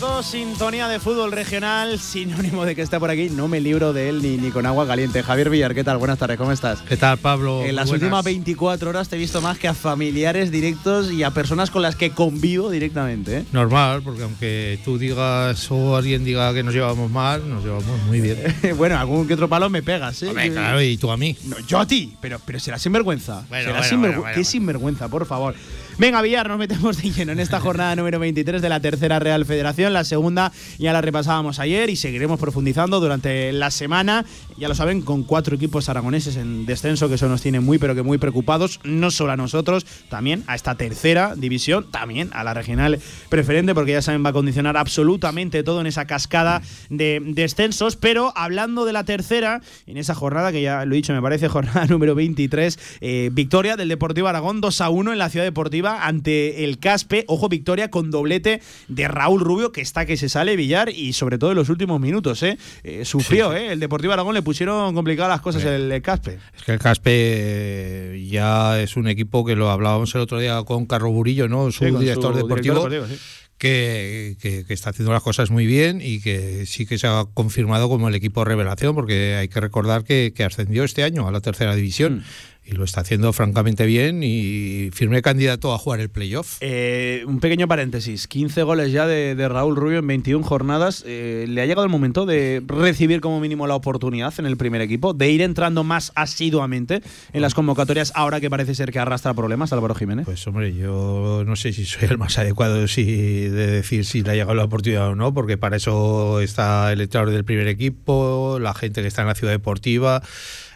2, 0.00 0.26
sintonía 0.26 0.88
de 0.88 1.00
fútbol 1.00 1.32
regional, 1.32 1.98
sinónimo 1.98 2.64
de 2.64 2.74
que 2.74 2.82
está 2.82 2.98
por 3.00 3.10
aquí. 3.10 3.30
No 3.30 3.48
me 3.48 3.60
libro 3.60 3.92
de 3.92 4.08
él 4.08 4.22
ni, 4.22 4.36
ni 4.36 4.50
con 4.50 4.66
agua 4.66 4.86
caliente. 4.86 5.22
Javier 5.22 5.50
Villar, 5.50 5.74
¿qué 5.74 5.84
tal? 5.84 5.98
Buenas 5.98 6.18
tardes, 6.18 6.36
¿cómo 6.38 6.52
estás? 6.52 6.80
¿Qué 6.82 6.96
tal, 6.96 7.18
Pablo? 7.18 7.64
En 7.64 7.74
las 7.76 7.88
Buenas. 7.88 8.02
últimas 8.02 8.24
24 8.24 8.90
horas 8.90 9.08
te 9.08 9.16
he 9.16 9.18
visto 9.18 9.40
más 9.40 9.58
que 9.58 9.68
a 9.68 9.74
familiares 9.74 10.50
directos 10.50 11.10
y 11.12 11.22
a 11.22 11.30
personas 11.30 11.70
con 11.70 11.82
las 11.82 11.96
que 11.96 12.10
convivo 12.10 12.70
directamente. 12.70 13.38
¿eh? 13.38 13.44
Normal, 13.52 14.02
porque 14.02 14.22
aunque 14.22 14.78
tú 14.84 14.98
digas 14.98 15.66
o 15.70 15.96
alguien 15.96 16.24
diga 16.24 16.52
que 16.54 16.62
nos 16.62 16.74
llevamos 16.74 17.10
mal, 17.10 17.48
nos 17.48 17.64
llevamos 17.64 18.02
muy 18.06 18.20
bien. 18.20 18.38
bueno, 18.76 18.98
algún 18.98 19.26
que 19.26 19.34
otro 19.34 19.48
palo 19.48 19.68
me 19.70 19.82
pegas, 19.82 20.22
¿eh? 20.22 20.28
Hombre, 20.28 20.50
claro, 20.50 20.80
y 20.82 20.96
tú 20.96 21.10
a 21.10 21.16
mí. 21.16 21.36
No, 21.44 21.58
yo 21.60 21.78
a 21.80 21.86
ti, 21.86 22.14
pero, 22.20 22.40
pero 22.44 22.60
será 22.60 22.78
sinvergüenza. 22.78 23.44
Bueno, 23.48 23.64
será 23.72 23.80
bueno, 23.80 23.96
sinvergü- 23.96 24.20
bueno, 24.20 24.34
Qué 24.34 24.44
sinvergüenza, 24.44 25.08
por 25.08 25.26
favor. 25.26 25.54
Venga, 25.98 26.22
Villar, 26.22 26.46
nos 26.46 26.60
metemos 26.60 27.02
de 27.02 27.10
lleno 27.10 27.32
en 27.32 27.40
esta 27.40 27.58
jornada 27.58 27.96
número 27.96 28.20
23 28.20 28.62
de 28.62 28.68
la 28.68 28.78
tercera 28.78 29.18
Real 29.18 29.44
Federación. 29.44 29.92
La 29.92 30.04
segunda 30.04 30.52
ya 30.78 30.92
la 30.92 31.00
repasábamos 31.00 31.58
ayer 31.58 31.90
y 31.90 31.96
seguiremos 31.96 32.38
profundizando 32.38 33.00
durante 33.00 33.52
la 33.52 33.72
semana. 33.72 34.24
Ya 34.56 34.68
lo 34.68 34.76
saben, 34.76 35.02
con 35.02 35.24
cuatro 35.24 35.56
equipos 35.56 35.88
aragoneses 35.88 36.36
en 36.36 36.66
descenso, 36.66 37.08
que 37.08 37.16
eso 37.16 37.28
nos 37.28 37.42
tiene 37.42 37.58
muy, 37.58 37.78
pero 37.78 37.96
que 37.96 38.04
muy 38.04 38.18
preocupados. 38.18 38.78
No 38.84 39.10
solo 39.10 39.32
a 39.32 39.36
nosotros, 39.36 39.86
también 40.08 40.44
a 40.46 40.54
esta 40.54 40.76
tercera 40.76 41.34
división, 41.34 41.90
también 41.90 42.30
a 42.32 42.44
la 42.44 42.54
regional 42.54 43.00
preferente, 43.28 43.74
porque 43.74 43.90
ya 43.90 44.02
saben, 44.02 44.24
va 44.24 44.30
a 44.30 44.32
condicionar 44.32 44.76
absolutamente 44.76 45.64
todo 45.64 45.80
en 45.80 45.88
esa 45.88 46.06
cascada 46.06 46.62
de 46.90 47.20
descensos. 47.24 47.96
Pero 47.96 48.32
hablando 48.36 48.84
de 48.84 48.92
la 48.92 49.02
tercera, 49.02 49.62
en 49.88 49.96
esa 49.96 50.14
jornada, 50.14 50.52
que 50.52 50.62
ya 50.62 50.84
lo 50.84 50.94
he 50.94 50.96
dicho, 50.96 51.12
me 51.12 51.22
parece 51.22 51.48
jornada 51.48 51.86
número 51.88 52.14
23, 52.14 52.78
eh, 53.00 53.30
victoria 53.32 53.76
del 53.76 53.88
Deportivo 53.88 54.28
Aragón 54.28 54.60
2 54.60 54.80
a 54.80 54.90
1 54.90 55.12
en 55.12 55.18
la 55.18 55.28
Ciudad 55.28 55.44
Deportiva 55.44 55.87
ante 55.96 56.64
el 56.64 56.78
Caspe. 56.78 57.24
Ojo, 57.28 57.48
victoria 57.48 57.90
con 57.90 58.10
doblete 58.10 58.60
de 58.88 59.08
Raúl 59.08 59.40
Rubio, 59.40 59.72
que 59.72 59.80
está 59.80 60.04
que 60.06 60.16
se 60.16 60.28
sale 60.28 60.56
Villar 60.56 60.90
y 60.90 61.12
sobre 61.14 61.38
todo 61.38 61.50
en 61.52 61.56
los 61.56 61.68
últimos 61.68 62.00
minutos. 62.00 62.42
¿eh? 62.42 62.58
Eh, 62.84 63.04
sufrió, 63.04 63.54
¿eh? 63.54 63.72
el 63.72 63.80
Deportivo 63.80 64.12
Aragón 64.12 64.34
le 64.34 64.42
pusieron 64.42 64.94
complicadas 64.94 65.30
las 65.30 65.40
cosas 65.40 65.64
el, 65.64 65.90
el 65.90 66.02
Caspe. 66.02 66.38
Es 66.56 66.62
que 66.64 66.72
el 66.72 66.78
Caspe 66.78 67.10
eh, 67.14 68.26
ya 68.30 68.80
es 68.80 68.96
un 68.96 69.08
equipo 69.08 69.44
que 69.44 69.56
lo 69.56 69.70
hablábamos 69.70 70.14
el 70.14 70.20
otro 70.20 70.38
día 70.38 70.62
con 70.64 70.86
Carlos 70.86 71.12
Burillo, 71.12 71.48
¿no? 71.48 71.70
Su 71.72 71.84
Sí, 71.84 71.90
director 71.90 72.32
su 72.32 72.38
deportivo. 72.38 72.74
director 72.86 72.90
deportivo, 72.90 73.16
sí. 73.16 73.22
Que, 73.58 74.36
que- 74.40 74.64
que 74.64 74.72
está 74.72 74.90
haciendo 74.90 75.12
las 75.12 75.22
cosas 75.24 75.50
muy 75.50 75.66
bien 75.66 76.00
y 76.00 76.20
que 76.20 76.64
sí 76.64 76.86
que 76.86 76.96
se 76.96 77.08
ha 77.08 77.24
confirmado 77.34 77.88
como 77.88 78.06
el 78.08 78.14
equipo 78.14 78.44
revelación, 78.44 78.94
porque 78.94 79.34
hay 79.34 79.48
que 79.48 79.58
recordar 79.60 80.04
que, 80.04 80.32
que 80.32 80.44
ascendió 80.44 80.84
este 80.84 81.02
año 81.02 81.26
a 81.26 81.32
la 81.32 81.40
tercera 81.40 81.74
división 81.74 82.22
y 82.68 82.74
lo 82.74 82.84
está 82.84 83.00
haciendo 83.00 83.32
francamente 83.32 83.86
bien 83.86 84.22
y 84.22 84.90
firme 84.92 85.22
candidato 85.22 85.72
a 85.72 85.78
jugar 85.78 86.00
el 86.00 86.10
playoff. 86.10 86.58
Eh, 86.60 87.24
un 87.26 87.40
pequeño 87.40 87.66
paréntesis, 87.66 88.28
15 88.28 88.62
goles 88.62 88.92
ya 88.92 89.06
de, 89.06 89.34
de 89.34 89.48
Raúl 89.48 89.74
Rubio 89.74 90.00
en 90.00 90.06
21 90.06 90.44
jornadas. 90.44 91.02
Eh, 91.06 91.46
¿Le 91.48 91.62
ha 91.62 91.66
llegado 91.66 91.84
el 91.84 91.90
momento 91.90 92.26
de 92.26 92.62
recibir 92.66 93.22
como 93.22 93.40
mínimo 93.40 93.66
la 93.66 93.74
oportunidad 93.74 94.34
en 94.38 94.44
el 94.44 94.58
primer 94.58 94.82
equipo? 94.82 95.14
De 95.14 95.30
ir 95.30 95.40
entrando 95.40 95.82
más 95.82 96.12
asiduamente 96.14 97.00
en 97.32 97.40
las 97.40 97.54
convocatorias 97.54 98.12
ahora 98.14 98.38
que 98.40 98.50
parece 98.50 98.74
ser 98.74 98.92
que 98.92 98.98
arrastra 98.98 99.32
problemas 99.32 99.72
Álvaro 99.72 99.94
Jiménez? 99.94 100.26
Pues 100.26 100.46
hombre, 100.46 100.74
yo 100.74 101.44
no 101.46 101.56
sé 101.56 101.72
si 101.72 101.86
soy 101.86 102.08
el 102.10 102.18
más 102.18 102.36
adecuado 102.38 102.86
si, 102.86 103.04
de 103.04 103.66
decir 103.66 104.04
si 104.04 104.22
le 104.22 104.32
ha 104.32 104.34
llegado 104.34 104.54
la 104.54 104.64
oportunidad 104.64 105.08
o 105.08 105.14
no, 105.14 105.32
porque 105.32 105.56
para 105.56 105.76
eso 105.76 106.40
está 106.40 106.92
el 106.92 107.00
entrenador 107.00 107.32
del 107.32 107.44
primer 107.44 107.68
equipo, 107.68 108.58
la 108.60 108.74
gente 108.74 109.00
que 109.00 109.08
está 109.08 109.22
en 109.22 109.28
la 109.28 109.34
ciudad 109.34 109.52
deportiva, 109.52 110.22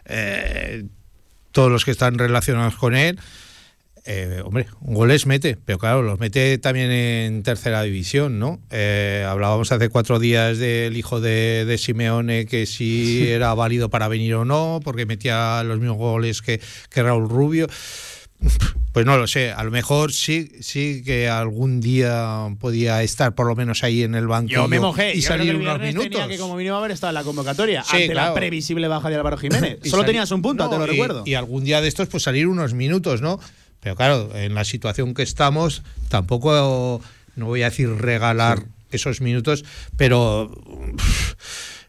eh, 0.07 0.85
todos 1.53 1.71
los 1.71 1.85
que 1.85 1.93
están 1.93 2.19
relacionados 2.19 2.77
con 2.77 2.95
él. 2.97 3.19
eh, 4.05 4.43
hombre, 4.45 4.67
goles 4.81 5.27
mete, 5.27 5.57
pero 5.65 5.79
claro, 5.79 6.03
los 6.03 6.19
mete 6.19 6.59
también 6.59 6.91
en 6.91 7.43
tercera 7.45 7.83
división, 7.83 8.41
¿no? 8.41 8.59
Eh, 8.71 9.25
hablábamos 9.29 9.71
hace 9.71 9.89
cuatro 9.91 10.19
días 10.19 10.59
del 10.59 10.97
hijo 10.97 11.21
de, 11.21 11.65
de 11.65 11.79
Simeone 11.79 12.47
que 12.47 12.67
si 12.67 13.29
era 13.29 13.55
válido 13.55 13.91
para 13.91 14.09
venir 14.09 14.35
o 14.35 14.45
no, 14.45 14.81
porque 14.83 15.07
metía 15.07 15.63
los 15.63 15.79
mismos 15.79 15.99
goles 15.99 16.43
que, 16.43 16.61
que 16.91 17.03
Raúl 17.03 17.29
Rubio. 17.29 17.69
Pues 18.93 19.07
no 19.07 19.17
lo 19.17 19.27
sé, 19.27 19.53
a 19.53 19.65
lo 19.65 19.71
mejor 19.71 20.13
sí, 20.13 20.53
sí 20.61 21.03
que 21.03 21.27
algún 21.29 21.81
día 21.81 22.49
podía 22.61 23.03
estar 23.03 23.35
por 23.35 23.47
lo 23.47 23.57
menos 23.57 23.83
ahí 23.85 24.03
en 24.03 24.15
el 24.15 24.27
banco 24.27 24.51
Yo 24.51 24.69
me 24.69 24.79
mojé. 24.81 25.15
y 25.15 25.21
Yo 25.23 25.29
creo 25.29 25.39
que 25.39 25.45
salir 25.45 25.51
el 25.51 25.57
unos 25.63 25.81
minutos. 25.81 26.11
Tenía 26.11 26.29
que 26.29 26.37
como 26.39 26.57
mínimo 26.57 26.77
haber 26.77 26.91
estado 26.91 27.11
en 27.11 27.15
la 27.15 27.23
convocatoria 27.25 27.83
Sí, 27.85 27.97
ante 27.97 28.11
claro. 28.13 28.29
la 28.31 28.35
previsible 28.35 28.89
baja 28.89 29.09
de 29.09 29.17
Álvaro 29.17 29.39
Jiménez. 29.39 29.79
Solo 29.85 30.03
salir- 30.03 30.07
tenías 30.07 30.31
un 30.31 30.43
punto, 30.43 30.65
No, 30.65 30.71
te 30.71 30.77
lo 30.79 30.85
y- 30.85 30.91
recuerdo. 30.91 31.23
Y 31.25 31.35
algún 31.35 31.65
día 31.65 31.81
de 31.81 31.89
estos, 31.89 32.09
pues 32.09 32.23
salir 32.23 32.47
unos 32.49 32.75
minutos, 32.75 33.23
¿no? 33.23 33.41
Pero 33.81 33.97
claro, 33.97 34.31
en 34.35 34.55
la 34.55 34.65
situación 34.65 35.15
que 35.15 35.23
estamos, 35.23 35.83
tampoco, 36.11 37.01
no 37.35 37.47
voy 37.47 37.63
a 37.63 37.71
decir 37.71 37.89
regalar 37.89 38.65
esos 38.91 39.23
minutos, 39.23 39.65
pero 39.97 40.55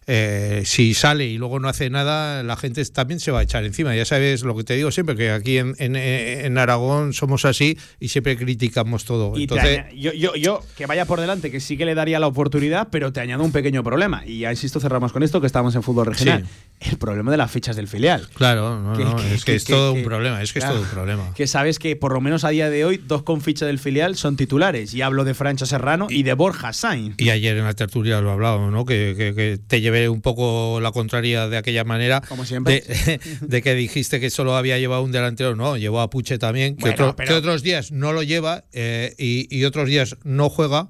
eh, 0.07 0.63
si 0.65 0.93
sale 0.93 1.25
y 1.25 1.37
luego 1.37 1.59
no 1.59 1.67
hace 1.69 1.89
nada, 1.89 2.43
la 2.43 2.55
gente 2.57 2.83
también 2.85 3.19
se 3.19 3.31
va 3.31 3.39
a 3.39 3.43
echar 3.43 3.63
encima. 3.63 3.95
Ya 3.95 4.05
sabes 4.05 4.43
lo 4.43 4.55
que 4.55 4.63
te 4.63 4.75
digo 4.75 4.91
siempre, 4.91 5.15
que 5.15 5.31
aquí 5.31 5.57
en, 5.57 5.75
en- 5.79 5.95
en 5.95 6.57
Aragón 6.57 7.13
somos 7.13 7.45
así 7.45 7.77
y 7.99 8.09
siempre 8.09 8.37
criticamos 8.37 9.05
todo. 9.05 9.37
Y 9.37 9.43
Entonces, 9.43 9.81
yo, 9.95 10.11
yo, 10.13 10.35
yo, 10.35 10.61
que 10.77 10.85
vaya 10.85 11.05
por 11.05 11.19
delante, 11.21 11.51
que 11.51 11.59
sí 11.59 11.77
que 11.77 11.85
le 11.85 11.95
daría 11.95 12.19
la 12.19 12.27
oportunidad, 12.27 12.87
pero 12.91 13.11
te 13.13 13.19
añado 13.21 13.43
un 13.43 13.51
pequeño 13.51 13.83
problema. 13.83 14.23
Y 14.25 14.39
ya 14.39 14.51
insisto, 14.51 14.79
cerramos 14.79 15.11
con 15.13 15.23
esto, 15.23 15.39
que 15.41 15.47
estamos 15.47 15.75
en 15.75 15.83
fútbol 15.83 16.07
regional. 16.07 16.45
El 16.79 16.97
problema 16.97 17.31
de 17.31 17.37
las 17.37 17.49
fichas 17.51 17.75
del 17.75 17.87
filial. 17.87 18.27
claro, 18.33 18.79
no, 18.81 18.97
Que- 18.97 19.03
no, 19.05 19.15
que- 19.15 19.33
es 19.35 19.45
que, 19.45 19.51
que- 19.53 19.55
es 19.57 19.63
todo 19.63 19.93
un 19.93 20.03
problema, 20.03 20.41
es 20.41 20.51
que 20.51 20.59
claro. 20.59 20.75
es 20.75 20.79
todo 20.81 20.89
un 20.89 20.93
problema. 20.93 21.33
Que 21.33 21.47
sabes 21.47 21.79
que 21.79 21.95
por 21.95 22.11
lo 22.13 22.19
menos 22.19 22.43
a 22.43 22.49
día 22.49 22.69
de 22.69 22.83
hoy, 22.85 22.97
dos 22.97 23.23
con 23.23 23.41
ficha 23.41 23.65
del 23.65 23.79
filial 23.79 24.15
son 24.17 24.35
titulares. 24.35 24.93
Y 24.93 25.01
hablo 25.01 25.23
de 25.23 25.33
Francho 25.33 25.65
Serrano 25.65 26.07
y, 26.09 26.23
de 26.23 26.33
Borja 26.33 26.73
Sainz. 26.73 27.15
Y 27.19 27.29
ayer 27.29 27.55
en 27.57 27.63
la 27.63 27.73
tertulia 27.73 28.19
lo 28.21 28.31
hablábamos, 28.31 28.71
¿no? 28.71 28.85
Que, 28.85 29.13
que- 29.17 29.33
que 29.33 29.59
te 29.65 29.79
llevé 29.93 30.09
un 30.09 30.21
poco 30.21 30.79
la 30.81 30.91
contraria 30.91 31.47
de 31.47 31.57
aquella 31.57 31.83
manera. 31.83 32.21
Como 32.27 32.45
siempre. 32.45 32.81
De, 32.81 33.19
de 33.41 33.61
que 33.61 33.75
dijiste 33.75 34.19
que 34.19 34.29
solo 34.29 34.55
había 34.55 34.77
llevado 34.79 35.03
un 35.03 35.11
delantero, 35.11 35.55
no, 35.55 35.77
llevó 35.77 36.01
a 36.01 36.09
Puche 36.09 36.37
también, 36.37 36.75
que, 36.75 36.81
Bueno, 36.81 36.95
otro- 36.95 37.15
pero- 37.15 37.27
que 37.29 37.33
otros 37.35 37.63
días 37.63 37.91
no 37.91 38.13
lo 38.13 38.23
lleva 38.23 38.65
eh, 38.71 39.13
y, 39.17 39.47
y 39.55 39.65
otros 39.65 39.87
días 39.87 40.15
no 40.23 40.49
juega. 40.49 40.89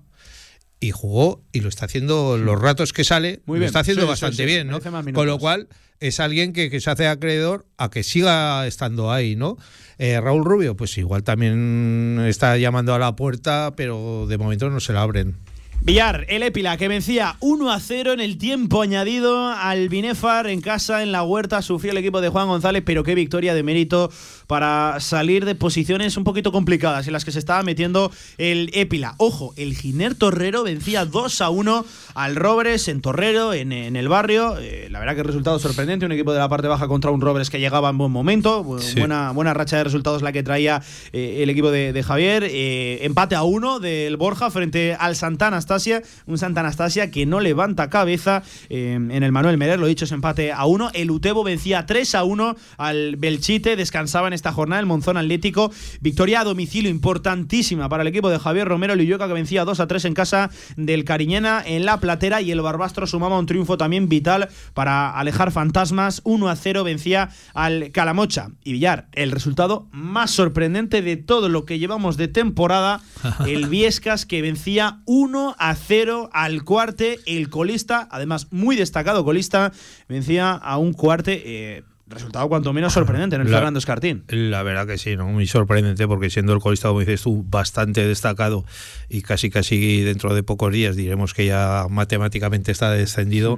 Y 0.80 0.92
jugó 0.92 1.42
y 1.54 1.62
lo 1.62 1.70
está 1.70 1.86
haciendo 1.86 2.38
los 2.38 2.60
ratos 2.60 2.92
que 2.92 3.06
sale, 3.06 3.42
Muy 3.46 3.56
lo 3.56 3.60
bien. 3.62 3.68
está 3.68 3.80
haciendo 3.80 4.02
Sí, 4.02 4.08
bastante 4.10 4.36
sí, 4.36 4.46
bien, 4.46 4.68
¿no? 4.68 4.82
Con 5.14 5.28
lo 5.28 5.40
cual 5.40 5.70
es 6.02 6.20
alguien 6.20 6.52
que, 6.52 6.70
que 6.70 6.82
se 6.82 6.90
hace 6.90 7.08
acreedor 7.08 7.66
a 7.78 7.90
que 7.90 8.04
siga 8.04 8.68
estando 8.68 9.10
ahí, 9.10 9.38
¿no? 9.38 9.56
Eh, 9.98 10.20
Raúl 10.20 10.44
Rubio, 10.44 10.76
pues 10.76 10.98
igual 10.98 11.24
también 11.24 12.22
está 12.28 12.58
llamando 12.58 12.94
a 12.94 13.00
la 13.00 13.16
puerta, 13.16 13.72
pero 13.78 14.26
de 14.28 14.38
momento 14.38 14.70
no 14.70 14.82
se 14.82 14.92
la 14.92 15.04
abren. 15.04 15.38
Villar, 15.82 16.26
el 16.30 16.44
Épila, 16.44 16.78
que 16.78 16.88
vencía 16.88 17.36
1 17.42 17.72
a 17.72 17.80
0 17.80 18.14
en 18.14 18.22
el 18.22 18.38
tiempo 18.38 18.82
añadido 18.82 19.50
al 19.50 19.90
Binefar 19.90 20.48
en 20.48 20.62
casa, 20.62 21.04
en 21.04 21.12
la 21.12 21.24
huerta, 21.24 21.62
sufrió 21.62 21.92
el 21.92 21.98
equipo 21.98 22.22
de 22.22 22.30
Juan 22.30 22.48
González, 22.48 22.84
pero 22.86 23.04
qué 23.04 23.16
victoria 23.16 23.54
de 23.54 23.64
mérito 23.64 24.10
para 24.54 25.00
salir 25.00 25.46
de 25.46 25.56
posiciones 25.56 26.16
un 26.16 26.24
poquito 26.24 26.52
complicadas 26.52 27.08
en 27.08 27.14
las 27.14 27.26
que 27.26 27.32
se 27.32 27.40
estaba 27.40 27.64
metiendo 27.64 28.12
el 28.38 28.70
Épila. 28.74 29.16
Ojo, 29.18 29.52
el 29.58 29.76
Giner 29.76 30.14
Torrero 30.14 30.62
vencía 30.62 31.06
2 31.06 31.42
a 31.42 31.50
1 31.50 31.84
al 32.14 32.36
Robres 32.36 32.88
en 32.88 33.02
Torrero, 33.02 33.52
en, 33.56 33.72
en 33.72 33.96
el 33.96 34.08
barrio. 34.10 34.56
Eh, 34.60 34.90
la 34.92 35.00
verdad 35.00 35.16
que 35.16 35.24
resultado 35.24 35.58
sorprendente, 35.58 36.06
un 36.06 36.12
equipo 36.12 36.34
de 36.34 36.38
la 36.38 36.50
parte 36.50 36.68
baja 36.68 36.88
contra 36.88 37.10
un 37.10 37.20
Robres 37.20 37.50
que 37.50 37.60
llegaba 37.60 37.90
en 37.90 37.98
buen 37.98 38.12
momento, 38.12 38.78
Sí. 38.80 39.00
buena, 39.00 39.32
buena 39.32 39.56
racha 39.56 39.78
de 39.78 39.86
resultados 39.86 40.22
la 40.22 40.32
que 40.32 40.44
traía 40.44 40.84
eh, 41.14 41.40
el 41.42 41.50
equipo 41.50 41.72
de, 41.72 41.92
de 41.92 42.04
Javier. 42.04 42.44
Eh, 42.48 43.00
empate 43.06 43.34
a 43.34 43.42
uno 43.42 43.80
del 43.80 44.18
Borja 44.18 44.52
frente 44.52 44.96
al 45.00 45.16
Santa 45.16 45.48
Anastasia, 45.48 46.04
un 46.28 46.38
Santa 46.38 46.60
Anastasia 46.60 47.10
que 47.10 47.26
no 47.26 47.40
levanta 47.40 47.90
cabeza 47.90 48.44
eh, 48.70 48.94
en 48.94 49.24
el 49.24 49.32
Manuel 49.32 49.58
Merer, 49.58 49.80
lo 49.80 49.88
dicho, 49.88 50.06
es 50.06 50.12
empate 50.12 50.52
a 50.52 50.66
uno. 50.66 50.92
El 50.94 51.10
Utebo 51.10 51.44
vencía 51.44 51.88
3 51.88 52.14
a 52.14 52.24
1 52.24 52.56
al 52.78 53.16
Belchite, 53.16 53.76
descansaba 53.76 54.28
en 54.28 54.34
esta 54.44 54.52
jornada 54.52 54.82
el 54.82 54.86
Monzón 54.86 55.16
Atlético. 55.16 55.72
Victoria 56.02 56.42
a 56.42 56.44
domicilio 56.44 56.92
importantísima 56.92 57.88
para 57.88 58.02
el 58.02 58.08
equipo 58.10 58.30
de 58.30 58.40
Javier 58.40 58.68
Romero 58.68 58.94
Lillueca 58.94 59.30
que 59.30 59.34
vencía 59.34 59.64
2 59.64 59.80
a 59.80 59.88
3 59.88 60.04
en 60.04 60.14
casa 60.14 60.50
del 60.76 61.06
Cariñena 61.06 61.64
en 61.66 61.86
la 61.86 62.02
Platera 62.02 62.42
y 62.42 62.52
el 62.52 62.60
Barbastro 62.60 63.08
sumaba 63.08 63.40
un 63.40 63.46
triunfo 63.46 63.78
también 63.78 64.10
vital 64.10 64.50
para 64.74 65.18
alejar 65.18 65.54
fantasmas. 65.54 66.20
1 66.26 66.50
a 66.50 66.56
0 66.58 66.84
vencía 66.84 67.30
al 67.54 67.92
Calamocha. 67.94 68.50
Y 68.66 68.74
Villar, 68.74 69.08
el 69.14 69.32
resultado 69.32 69.88
más 69.94 70.32
sorprendente 70.32 71.02
de 71.02 71.16
todo 71.16 71.48
lo 71.48 71.64
que 71.64 71.80
llevamos 71.80 72.18
de 72.18 72.28
temporada, 72.28 73.00
el 73.48 73.70
Viescas 73.70 74.26
que 74.26 74.42
vencía 74.42 75.00
1 75.06 75.56
a 75.58 75.74
0 75.74 76.32
al 76.34 76.66
cuarte, 76.66 77.20
el 77.26 77.50
colista, 77.50 78.10
además 78.12 78.48
muy 78.52 78.76
destacado 78.76 79.24
colista, 79.24 79.72
vencía 80.10 80.52
a 80.52 80.78
un 80.78 80.92
cuarte. 80.92 81.44
eh, 81.46 81.84
Resultado 82.14 82.48
cuanto 82.50 82.74
menos 82.74 82.94
sorprendente 82.94 83.36
en 83.36 83.42
el 83.44 83.52
La- 83.52 83.58
Fernando 83.58 83.80
Escartín. 83.80 84.24
La 84.28 84.64
verdad 84.64 84.88
que 84.88 84.98
sí, 84.98 85.16
¿no? 85.16 85.28
muy 85.28 85.48
sorprendente 85.48 86.08
porque 86.08 86.30
siendo 86.30 86.54
el 86.54 86.60
colista, 86.60 86.88
como 86.90 87.00
dices 87.02 87.22
tú, 87.24 87.44
bastante 87.48 88.06
destacado 88.08 88.66
y 89.10 89.22
casi 89.22 89.50
casi 89.50 90.02
dentro 90.02 90.34
de 90.34 90.44
pocos 90.44 90.72
días 90.72 90.96
diremos 90.96 91.34
que 91.34 91.46
ya 91.46 91.86
matemáticamente 91.90 92.72
está 92.72 92.92
descendido. 92.92 93.58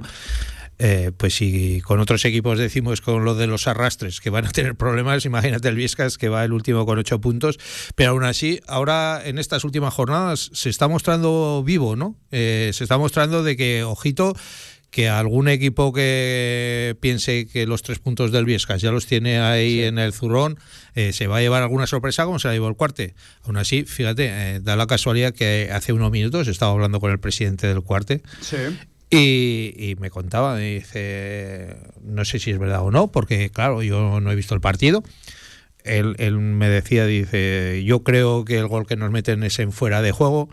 eh, 0.78 1.10
pues 1.16 1.34
si 1.34 1.80
con 1.80 2.00
otros 2.00 2.22
equipos 2.26 2.58
decimos 2.58 3.00
con 3.00 3.24
lo 3.24 3.34
de 3.34 3.46
los 3.46 3.66
arrastres 3.66 4.20
que 4.20 4.28
van 4.28 4.44
a 4.46 4.50
tener 4.50 4.74
problemas, 4.74 5.24
imagínate 5.24 5.68
el 5.68 5.74
Viescas 5.74 6.18
que 6.18 6.28
va 6.28 6.44
el 6.44 6.52
último 6.52 6.84
con 6.84 6.98
ocho 6.98 7.18
puntos, 7.18 7.58
pero 7.94 8.10
aún 8.10 8.24
así 8.24 8.60
ahora 8.66 9.22
en 9.24 9.38
estas 9.38 9.64
últimas 9.64 9.94
jornadas 9.94 10.50
se 10.52 10.68
está 10.68 10.86
mostrando 10.86 11.62
vivo, 11.64 11.96
¿no? 11.96 12.14
Eh, 12.30 12.72
se 12.74 12.84
está 12.84 12.98
mostrando 12.98 13.42
de 13.42 13.56
que, 13.56 13.84
ojito, 13.84 14.34
que 14.96 15.10
algún 15.10 15.46
equipo 15.48 15.92
que 15.92 16.96
piense 17.00 17.46
que 17.46 17.66
los 17.66 17.82
tres 17.82 17.98
puntos 17.98 18.32
del 18.32 18.46
Viescas 18.46 18.80
ya 18.80 18.90
los 18.90 19.04
tiene 19.04 19.38
ahí 19.40 19.82
en 19.82 19.98
el 19.98 20.14
zurrón, 20.14 20.58
eh, 20.94 21.12
se 21.12 21.26
va 21.26 21.36
a 21.36 21.40
llevar 21.42 21.62
alguna 21.62 21.86
sorpresa 21.86 22.24
como 22.24 22.38
se 22.38 22.48
la 22.48 22.54
llevó 22.54 22.68
el 22.68 22.76
cuarte. 22.76 23.14
Aún 23.42 23.58
así, 23.58 23.84
fíjate, 23.84 24.28
eh, 24.30 24.60
da 24.62 24.74
la 24.74 24.86
casualidad 24.86 25.34
que 25.34 25.68
hace 25.70 25.92
unos 25.92 26.10
minutos 26.10 26.48
estaba 26.48 26.72
hablando 26.72 26.98
con 26.98 27.10
el 27.12 27.18
presidente 27.20 27.66
del 27.66 27.82
cuarte 27.82 28.22
Sí. 28.40 28.56
y, 29.10 29.74
y 29.76 29.96
me 29.96 30.08
contaba, 30.08 30.54
me 30.54 30.76
dice, 30.76 31.76
no 32.02 32.24
sé 32.24 32.38
si 32.38 32.52
es 32.52 32.58
verdad 32.58 32.80
o 32.80 32.90
no, 32.90 33.12
porque 33.12 33.50
claro, 33.50 33.82
yo 33.82 34.18
no 34.22 34.32
he 34.32 34.34
visto 34.34 34.54
el 34.54 34.62
partido. 34.62 35.02
Él, 35.84 36.16
él 36.18 36.38
me 36.38 36.70
decía, 36.70 37.04
dice, 37.04 37.82
yo 37.84 38.02
creo 38.02 38.46
que 38.46 38.56
el 38.56 38.66
gol 38.66 38.86
que 38.86 38.96
nos 38.96 39.10
meten 39.10 39.42
es 39.42 39.58
en 39.58 39.72
fuera 39.72 40.00
de 40.00 40.12
juego. 40.12 40.48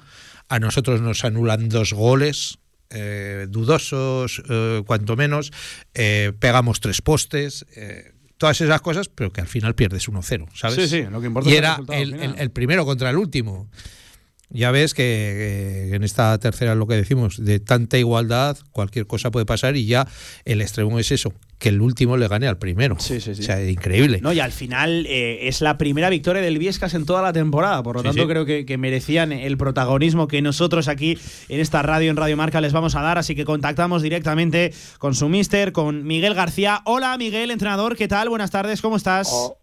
A 0.50 0.60
nosotros 0.60 1.00
nos 1.00 1.24
anulan 1.24 1.70
dos 1.70 1.94
goles. 1.94 2.60
Eh, 2.94 3.48
dudosos, 3.50 4.42
eh, 4.50 4.84
cuanto 4.86 5.16
menos, 5.16 5.52
eh, 5.94 6.32
pegamos 6.40 6.80
tres 6.80 7.02
postes, 7.02 7.66
eh, 7.76 8.12
todas 8.38 8.60
esas 8.62 8.82
cosas, 8.82 9.10
pero 9.10 9.32
que 9.32 9.42
al 9.42 9.48
final 9.48 9.76
pierdes 9.76 10.08
1-0, 10.08 10.48
¿sabes? 10.54 10.76
Sí, 10.76 10.88
sí, 10.88 11.02
lo 11.10 11.22
que 11.22 11.28
importa 11.28 11.50
y 11.50 11.54
es 11.54 11.60
el 11.60 11.64
era 12.14 12.34
el 12.38 12.52
primero 12.52 12.86
contra 12.86 13.10
el 13.10 13.18
último. 13.18 13.70
Ya 14.54 14.72
ves 14.72 14.94
que, 14.94 15.88
que 15.90 15.96
en 15.96 16.04
esta 16.04 16.38
tercera 16.38 16.76
lo 16.76 16.88
que 16.88 16.96
decimos, 16.96 17.44
de 17.44 17.60
tanta 17.60 17.98
igualdad, 17.98 18.58
cualquier 18.72 19.08
cosa 19.08 19.32
puede 19.32 19.46
pasar 19.46 19.76
y 19.76 19.86
ya 19.86 20.08
el 20.46 20.62
extremo 20.62 21.00
es 21.00 21.12
eso, 21.12 21.34
que 21.58 21.70
el 21.70 21.82
último 21.82 22.18
le 22.18 22.28
gane 22.28 22.48
al 22.48 22.58
primero. 22.60 22.98
Sí, 23.00 23.20
sí, 23.20 23.34
sí. 23.36 23.42
O 23.42 23.44
sea, 23.46 23.68
increíble. 23.68 24.20
No, 24.22 24.32
y 24.32 24.40
al 24.40 24.52
final 24.52 25.06
eh, 25.08 25.48
es 25.48 25.62
la 25.62 25.78
primera 25.78 26.10
victoria 26.10 26.42
del 26.42 26.60
Viescas 26.60 26.94
en 26.94 27.06
toda 27.06 27.22
la 27.22 27.34
temporada. 27.34 27.82
Por 27.82 27.96
lo 27.96 28.02
Sí, 28.02 28.08
tanto, 28.10 28.22
sí. 28.24 28.28
creo 28.28 28.46
que, 28.46 28.66
que 28.66 28.78
merecían 28.78 29.32
el 29.32 29.58
protagonismo 29.58 30.28
que 30.28 30.42
nosotros 30.42 30.88
aquí 30.88 31.18
en 31.50 31.60
esta 31.60 31.82
radio, 31.82 32.12
en 32.12 32.18
Radio 32.18 32.38
Marca, 32.38 32.62
les 32.62 32.74
vamos 32.74 32.96
a 32.96 33.02
dar. 33.02 33.18
Así 33.18 33.34
que 33.36 33.46
contactamos 33.46 34.02
directamente 34.04 34.72
con 35.00 35.16
su 35.16 35.30
mister, 35.30 35.72
con 35.72 36.04
Miguel 36.06 36.36
García. 36.36 36.82
Hola, 36.86 37.18
Miguel, 37.18 37.50
entrenador, 37.50 37.96
¿qué 37.96 38.08
tal? 38.08 38.30
Buenas 38.30 38.52
tardes, 38.52 38.82
¿cómo 38.82 38.98
estás? 38.98 39.30
Oh, 39.32 39.58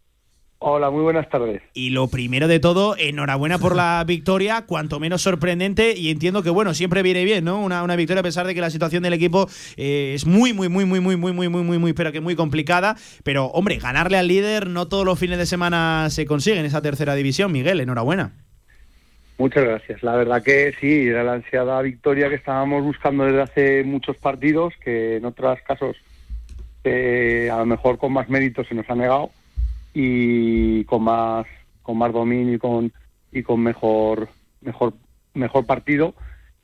Hola, 0.62 0.90
muy 0.90 1.00
buenas 1.00 1.26
tardes. 1.30 1.62
Y 1.72 1.88
lo 1.88 2.08
primero 2.08 2.46
de 2.46 2.60
todo, 2.60 2.94
enhorabuena 2.98 3.58
por 3.58 3.74
la 3.74 4.04
victoria, 4.06 4.64
cuanto 4.66 5.00
menos 5.00 5.22
sorprendente. 5.22 5.94
Y 5.96 6.10
entiendo 6.10 6.42
que, 6.42 6.50
bueno, 6.50 6.74
siempre 6.74 7.02
viene 7.02 7.24
bien, 7.24 7.46
¿no? 7.46 7.62
Una, 7.62 7.82
una 7.82 7.96
victoria 7.96 8.20
a 8.20 8.22
pesar 8.22 8.46
de 8.46 8.54
que 8.54 8.60
la 8.60 8.68
situación 8.68 9.02
del 9.02 9.14
equipo 9.14 9.48
eh, 9.78 10.12
es 10.14 10.26
muy, 10.26 10.52
muy, 10.52 10.68
muy, 10.68 10.84
muy, 10.84 11.00
muy, 11.00 11.16
muy, 11.16 11.32
muy, 11.32 11.48
muy, 11.48 11.62
muy, 11.62 11.78
muy, 11.78 11.92
pero 11.94 12.12
que 12.12 12.20
muy 12.20 12.36
complicada. 12.36 12.94
Pero, 13.24 13.46
hombre, 13.46 13.78
ganarle 13.78 14.18
al 14.18 14.28
líder 14.28 14.66
no 14.66 14.86
todos 14.86 15.06
los 15.06 15.18
fines 15.18 15.38
de 15.38 15.46
semana 15.46 16.08
se 16.10 16.26
consigue 16.26 16.60
en 16.60 16.66
esa 16.66 16.82
tercera 16.82 17.14
división. 17.14 17.50
Miguel, 17.52 17.80
enhorabuena. 17.80 18.32
Muchas 19.38 19.64
gracias. 19.64 20.02
La 20.02 20.14
verdad 20.14 20.42
que 20.42 20.74
sí, 20.78 21.06
era 21.06 21.24
la 21.24 21.32
ansiada 21.32 21.80
victoria 21.80 22.28
que 22.28 22.34
estábamos 22.34 22.84
buscando 22.84 23.24
desde 23.24 23.40
hace 23.40 23.84
muchos 23.84 24.18
partidos, 24.18 24.74
que 24.84 25.16
en 25.16 25.24
otros 25.24 25.58
casos 25.66 25.96
eh, 26.84 27.48
a 27.50 27.56
lo 27.56 27.64
mejor 27.64 27.96
con 27.96 28.12
más 28.12 28.28
mérito 28.28 28.62
se 28.62 28.74
nos 28.74 28.90
ha 28.90 28.94
negado 28.94 29.30
y 29.94 30.84
con 30.84 31.04
más 31.04 31.46
con 31.82 31.98
más 31.98 32.12
dominio 32.12 32.54
y 32.54 32.58
con 32.58 32.92
y 33.32 33.42
con 33.42 33.60
mejor 33.60 34.28
mejor 34.60 34.94
mejor 35.34 35.66
partido 35.66 36.14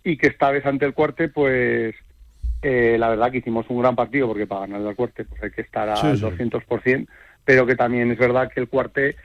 y 0.05 0.17
que 0.17 0.29
esta 0.29 0.51
vez 0.51 0.65
ante 0.67 0.85
el 0.85 0.95
Cuarte 0.95 1.29
pues 1.29 1.95
eh, 2.63 2.97
la 2.99 3.09
verdad 3.09 3.31
que 3.31 3.39
hicimos 3.39 3.67
un 3.69 3.81
gran 3.81 3.97
partido 3.97 4.29
porque 4.29 4.47
para 4.47 4.63
ganar 4.63 4.87
al 4.87 4.97
Cuarte 4.97 5.25
pues 5.25 5.43
hay 5.43 5.51
que 5.51 5.63
estar 5.63 5.89
al 5.89 5.97
Sí, 5.97 6.17
sí. 6.17 6.25
200% 6.25 7.07
pero 7.45 7.67
que 7.67 7.77
también 7.77 8.11
es 8.11 8.19
verdad 8.19 8.51
que 8.53 8.61
el 8.61 8.69
Cuarte 8.69 9.17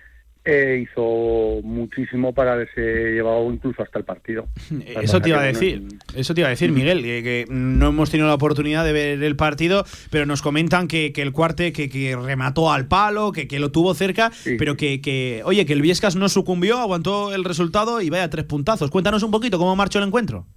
eh, 0.43 0.85
hizo 0.89 1.61
muchísimo 1.63 2.33
para 2.33 2.53
haberse 2.53 2.81
llevado 3.13 3.51
incluso 3.51 3.83
hasta 3.83 3.99
el 3.99 4.05
partido. 4.05 4.47
Eso 5.01 5.21
te 5.21 5.29
iba 5.29 5.39
a 5.39 5.43
decir, 5.43 5.83
eso 6.15 6.33
te 6.33 6.41
iba 6.41 6.47
a 6.47 6.49
decir, 6.49 6.71
Miguel, 6.71 7.01
que, 7.03 7.23
que 7.23 7.45
no 7.49 7.89
hemos 7.89 8.09
tenido 8.09 8.27
la 8.27 8.33
oportunidad 8.33 8.83
de 8.83 8.93
ver 8.93 9.23
el 9.23 9.35
partido, 9.35 9.85
pero 10.09 10.25
nos 10.25 10.41
comentan 10.41 10.87
que, 10.87 11.13
que 11.13 11.21
el 11.21 11.31
cuarte 11.31 11.71
que, 11.71 11.89
que 11.89 12.15
remató 12.15 12.71
al 12.71 12.87
palo, 12.87 13.31
que, 13.31 13.59
lo 13.59 13.71
tuvo 13.71 13.93
cerca, 13.93 14.31
pero 14.57 14.75
que, 14.75 15.01
que, 15.01 15.41
oye, 15.45 15.65
que 15.65 15.73
el 15.73 15.81
Viescas 15.81 16.15
no 16.15 16.27
sucumbió, 16.29 16.79
aguantó 16.79 17.33
el 17.33 17.43
resultado 17.43 18.01
y 18.01 18.09
vaya 18.09 18.29
tres 18.29 18.45
puntazos. 18.45 18.89
Cuéntanos 18.89 19.23
un 19.23 19.31
poquito 19.31 19.57
cómo 19.59 19.75
marchó 19.75 19.99
el 19.99 20.05
encuentro. 20.05 20.47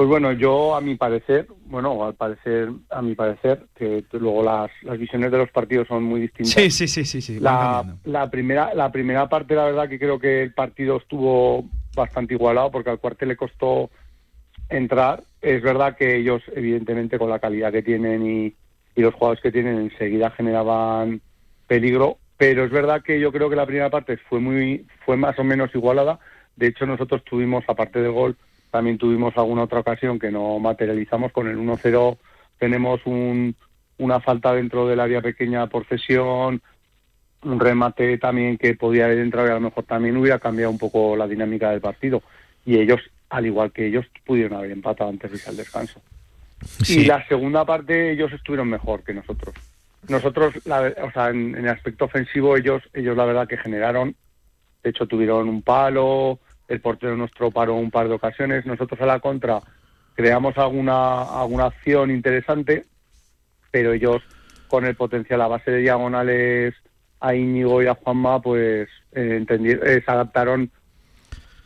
Pues 0.00 0.08
bueno, 0.08 0.32
yo 0.32 0.74
a 0.74 0.80
mi 0.80 0.94
parecer, 0.94 1.46
bueno, 1.66 2.02
al 2.06 2.14
parecer, 2.14 2.70
a 2.88 3.02
mi 3.02 3.14
parecer, 3.14 3.66
que 3.76 4.02
luego 4.12 4.42
las, 4.42 4.70
las 4.80 4.98
visiones 4.98 5.30
de 5.30 5.36
los 5.36 5.50
partidos 5.50 5.88
son 5.88 6.04
muy 6.04 6.22
distintas. 6.22 6.54
Sí, 6.54 6.70
sí, 6.70 6.88
sí, 6.88 7.04
sí, 7.04 7.20
sí. 7.20 7.38
La, 7.38 7.84
la 8.04 8.30
primera, 8.30 8.72
la 8.72 8.90
primera 8.90 9.28
parte, 9.28 9.54
la 9.54 9.66
verdad 9.66 9.90
que 9.90 9.98
creo 9.98 10.18
que 10.18 10.44
el 10.44 10.54
partido 10.54 10.96
estuvo 10.96 11.66
bastante 11.94 12.32
igualado 12.32 12.70
porque 12.70 12.88
al 12.88 12.98
cuartel 12.98 13.28
le 13.28 13.36
costó 13.36 13.90
entrar. 14.70 15.22
Es 15.42 15.60
verdad 15.60 15.94
que 15.98 16.16
ellos, 16.16 16.42
evidentemente, 16.56 17.18
con 17.18 17.28
la 17.28 17.38
calidad 17.38 17.70
que 17.70 17.82
tienen 17.82 18.24
y, 18.24 18.54
y 18.96 19.02
los 19.02 19.12
jugadores 19.12 19.42
que 19.42 19.52
tienen, 19.52 19.76
enseguida 19.76 20.30
generaban 20.30 21.20
peligro. 21.66 22.16
Pero 22.38 22.64
es 22.64 22.70
verdad 22.70 23.02
que 23.02 23.20
yo 23.20 23.32
creo 23.32 23.50
que 23.50 23.56
la 23.56 23.66
primera 23.66 23.90
parte 23.90 24.16
fue 24.16 24.40
muy, 24.40 24.86
fue 25.04 25.18
más 25.18 25.38
o 25.38 25.44
menos 25.44 25.68
igualada. 25.74 26.20
De 26.56 26.68
hecho, 26.68 26.86
nosotros 26.86 27.22
tuvimos, 27.22 27.64
aparte 27.68 28.00
del 28.00 28.12
gol, 28.12 28.38
también 28.70 28.98
tuvimos 28.98 29.36
alguna 29.36 29.64
otra 29.64 29.80
ocasión 29.80 30.18
que 30.18 30.30
no 30.30 30.58
materializamos. 30.58 31.32
Con 31.32 31.48
el 31.48 31.58
1-0 31.58 32.16
tenemos 32.58 33.00
un, 33.04 33.54
una 33.98 34.20
falta 34.20 34.52
dentro 34.52 34.86
del 34.86 35.00
área 35.00 35.20
pequeña 35.20 35.66
por 35.66 35.84
cesión, 35.86 36.62
un 37.42 37.60
remate 37.60 38.18
también 38.18 38.58
que 38.58 38.74
podía 38.74 39.06
haber 39.06 39.18
entrado 39.18 39.48
y 39.48 39.50
a 39.50 39.54
lo 39.54 39.60
mejor 39.60 39.84
también 39.84 40.16
hubiera 40.16 40.38
cambiado 40.38 40.70
un 40.70 40.78
poco 40.78 41.16
la 41.16 41.26
dinámica 41.26 41.70
del 41.70 41.80
partido. 41.80 42.22
Y 42.64 42.78
ellos, 42.78 43.00
al 43.30 43.46
igual 43.46 43.72
que 43.72 43.86
ellos, 43.86 44.06
pudieron 44.24 44.58
haber 44.58 44.70
empatado 44.70 45.10
antes 45.10 45.30
de 45.30 45.36
irse 45.36 45.50
al 45.50 45.56
descanso. 45.56 46.00
Y 46.86 47.04
la 47.04 47.26
segunda 47.26 47.64
parte 47.64 48.12
ellos 48.12 48.32
estuvieron 48.32 48.68
mejor 48.68 49.02
que 49.02 49.14
nosotros. 49.14 49.54
Nosotros, 50.08 50.54
la 50.66 50.92
o 51.02 51.10
sea, 51.10 51.30
en, 51.30 51.54
en 51.56 51.64
el 51.64 51.68
aspecto 51.68 52.04
ofensivo, 52.04 52.56
ellos, 52.56 52.82
ellos 52.92 53.16
la 53.16 53.24
verdad 53.24 53.48
que 53.48 53.56
generaron, 53.56 54.14
de 54.82 54.90
hecho 54.90 55.06
tuvieron 55.06 55.48
un 55.48 55.62
palo, 55.62 56.38
el 56.70 56.80
portero 56.80 57.16
nuestro 57.16 57.50
paró 57.50 57.74
un 57.74 57.90
par 57.90 58.08
de 58.08 58.14
ocasiones, 58.14 58.64
nosotros 58.64 58.98
a 59.00 59.06
la 59.06 59.20
contra 59.20 59.60
creamos 60.14 60.56
alguna, 60.56 61.22
alguna 61.40 61.66
acción 61.66 62.10
interesante, 62.10 62.86
pero 63.70 63.92
ellos 63.92 64.22
con 64.68 64.84
el 64.84 64.94
potencial 64.94 65.40
a 65.42 65.48
base 65.48 65.72
de 65.72 65.78
diagonales 65.78 66.74
a 67.20 67.34
Íñigo 67.34 67.82
y 67.82 67.86
a 67.86 67.94
Juanma, 67.94 68.40
pues 68.40 68.88
eh, 69.12 69.44
eh, 69.48 70.02
se 70.04 70.10
adaptaron 70.10 70.70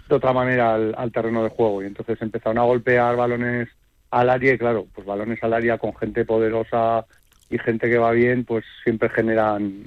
de 0.08 0.14
otra 0.14 0.32
manera 0.32 0.74
al, 0.74 0.94
al 0.96 1.12
terreno 1.12 1.44
de 1.44 1.50
juego 1.50 1.82
y 1.82 1.86
entonces 1.86 2.20
empezaron 2.20 2.58
a 2.58 2.62
golpear 2.62 3.14
balones 3.14 3.68
al 4.10 4.30
área 4.30 4.54
y 4.54 4.58
claro, 4.58 4.86
pues 4.94 5.06
balones 5.06 5.42
al 5.42 5.52
área 5.52 5.76
con 5.76 5.94
gente 5.96 6.24
poderosa 6.24 7.04
y 7.50 7.58
gente 7.58 7.90
que 7.90 7.98
va 7.98 8.10
bien, 8.12 8.44
pues 8.44 8.64
siempre 8.82 9.10
generan 9.10 9.84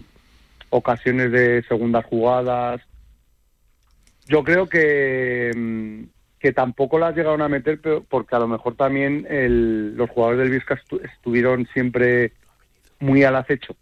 ocasiones 0.70 1.32
de 1.32 1.64
segundas 1.64 2.06
jugadas. 2.06 2.82
Yo 4.28 4.44
creo 4.44 4.68
que, 4.68 5.52
mm, 5.56 6.04
que 6.40 6.54
tampoco 6.54 7.00
las 7.00 7.16
llegaron 7.16 7.42
a 7.42 7.50
meter, 7.50 7.80
pero 7.82 8.04
porque 8.04 8.36
a 8.36 8.40
lo 8.40 8.48
mejor 8.48 8.76
también 8.76 9.26
el- 9.30 9.96
los 9.96 10.10
jugadores 10.10 10.40
del 10.40 10.50
Vizca 10.52 10.76
estu- 10.80 11.02
estuvieron 11.04 11.68
siempre 11.74 12.34
muy 13.00 13.24
al 13.24 13.36
acecho. 13.36 13.76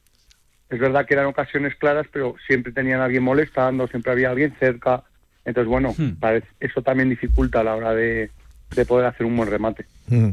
Es 0.69 0.79
verdad 0.79 1.05
que 1.05 1.13
eran 1.13 1.25
ocasiones 1.27 1.75
claras, 1.75 2.07
pero 2.11 2.35
siempre 2.47 2.71
tenían 2.73 3.01
a 3.01 3.05
alguien 3.05 3.23
molestando, 3.23 3.87
siempre 3.87 4.11
había 4.11 4.29
alguien 4.31 4.55
cerca. 4.59 5.03
Entonces, 5.45 5.69
bueno, 5.69 5.93
parece- 6.19 6.47
eso 6.59 6.81
también 6.81 7.09
dificulta 7.09 7.59
a 7.59 7.63
la 7.63 7.75
hora 7.75 7.93
de, 7.93 8.31
de 8.75 8.85
poder 8.85 9.05
hacer 9.05 9.25
un 9.25 9.37
buen 9.37 9.49
remate. 9.49 9.85
Mm. 10.07 10.29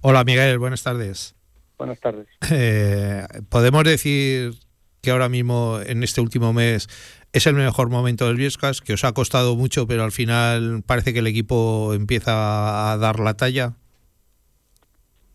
Hola 0.00 0.22
Miguel, 0.24 0.58
buenas 0.58 0.82
tardes. 0.82 1.34
Buenas 1.76 1.98
tardes. 2.00 2.26
Eh, 2.50 3.24
Podemos 3.48 3.82
decir 3.84 4.52
que 5.00 5.10
ahora 5.10 5.28
mismo, 5.28 5.78
en 5.84 6.02
este 6.02 6.20
último 6.20 6.52
mes, 6.52 6.88
es 7.32 7.46
el 7.46 7.54
mejor 7.54 7.90
momento 7.90 8.26
del 8.26 8.36
Viescas, 8.36 8.80
que 8.80 8.94
os 8.94 9.04
ha 9.04 9.12
costado 9.12 9.56
mucho, 9.56 9.86
pero 9.86 10.04
al 10.04 10.12
final 10.12 10.82
parece 10.86 11.12
que 11.12 11.18
el 11.20 11.26
equipo 11.26 11.92
empieza 11.94 12.92
a 12.92 12.96
dar 12.96 13.20
la 13.20 13.34
talla. 13.34 13.74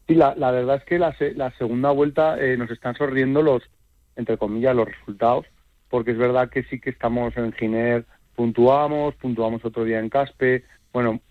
Sí, 0.07 0.15
la, 0.15 0.35
la 0.35 0.52
verdad 0.52 0.77
es 0.77 0.84
que 0.84 0.99
la, 0.99 1.15
la 1.35 1.52
segunda 1.57 1.91
vuelta 1.91 2.38
eh, 2.40 2.57
nos 2.57 2.69
están 2.72 2.95
sonriendo 2.95 3.41
los, 3.41 3.64
entre 4.15 4.38
comillas, 4.38 4.76
los 4.76 4.88
resultados, 4.88 5.45
porque 5.90 6.11
es 6.11 6.18
verdad 6.18 6.49
que 6.49 6.64
sí 6.64 6.80
que 6.80 6.90
estamos 6.90 7.38
en 7.38 7.53
Giner, 7.53 8.06
puntuamos, 8.35 9.15
puntuamos 9.15 9.64
otro 9.64 9.85
día 9.85 9.99
en 9.99 10.10
Caspe, 10.10 10.65
bueno, 10.91 11.22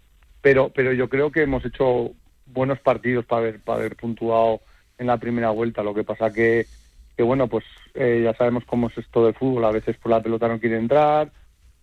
pero, 0.41 0.71
pero 0.71 0.93
yo 0.93 1.09
creo 1.09 1.31
que 1.31 1.43
hemos 1.43 1.65
hecho 1.65 2.13
buenos 2.47 2.79
partidos 2.81 3.25
para 3.25 3.43
haber, 3.43 3.61
para 3.61 3.81
haber 3.81 3.97
puntuado 3.97 4.61
en 4.99 5.07
la 5.07 5.19
primera 5.19 5.51
vuelta. 5.51 5.83
Lo 5.83 5.95
que 5.95 6.05
pasa 6.05 6.33
que, 6.33 6.67
que 7.17 7.23
bueno, 7.23 7.47
pues 7.49 7.65
eh, 7.95 8.23
ya 8.25 8.35
sabemos 8.35 8.65
cómo 8.67 8.89
es 8.89 8.99
esto 8.99 9.27
de 9.27 9.33
fútbol. 9.33 9.65
A 9.65 9.71
veces 9.73 9.97
por 9.99 10.11
la 10.11 10.23
pelota 10.23 10.49
no 10.49 10.59
quiere 10.61 10.77
entrar, 10.79 11.31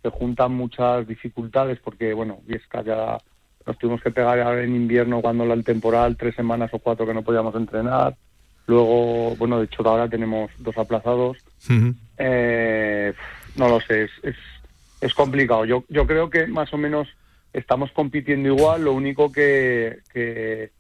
se 0.01 0.09
juntan 0.09 0.53
muchas 0.53 1.07
dificultades 1.07 1.79
porque, 1.83 2.13
bueno, 2.13 2.39
Viesca 2.45 2.81
ya 2.83 3.17
nos 3.65 3.77
tuvimos 3.77 4.01
que 4.01 4.11
pegar 4.11 4.57
en 4.59 4.75
invierno 4.75 5.21
cuando 5.21 5.45
la- 5.45 5.53
el 5.53 5.63
temporal, 5.63 6.17
tres 6.17 6.35
semanas 6.35 6.69
o 6.73 6.79
cuatro 6.79 7.05
que 7.05 7.13
no 7.13 7.23
podíamos 7.23 7.53
entrenar. 7.55 8.15
Luego, 8.65 9.35
bueno, 9.35 9.59
de 9.59 9.65
hecho 9.65 9.87
ahora 9.87 10.07
tenemos 10.09 10.49
dos 10.57 10.77
aplazados. 10.77 11.37
Eh, 12.17 13.13
no 13.55 13.69
lo 13.69 13.79
sé, 13.81 14.03
es, 14.03 14.11
es, 14.23 14.35
es 15.01 15.13
complicado. 15.13 15.65
Yo, 15.65 15.83
yo 15.89 16.05
creo 16.07 16.29
que 16.29 16.47
más 16.47 16.73
o 16.73 16.77
menos 16.77 17.07
estamos 17.53 17.91
compitiendo 17.91 18.49
igual, 18.49 18.83
lo 18.83 18.93
único 18.93 19.31
que, 19.31 19.99
que 20.13 20.71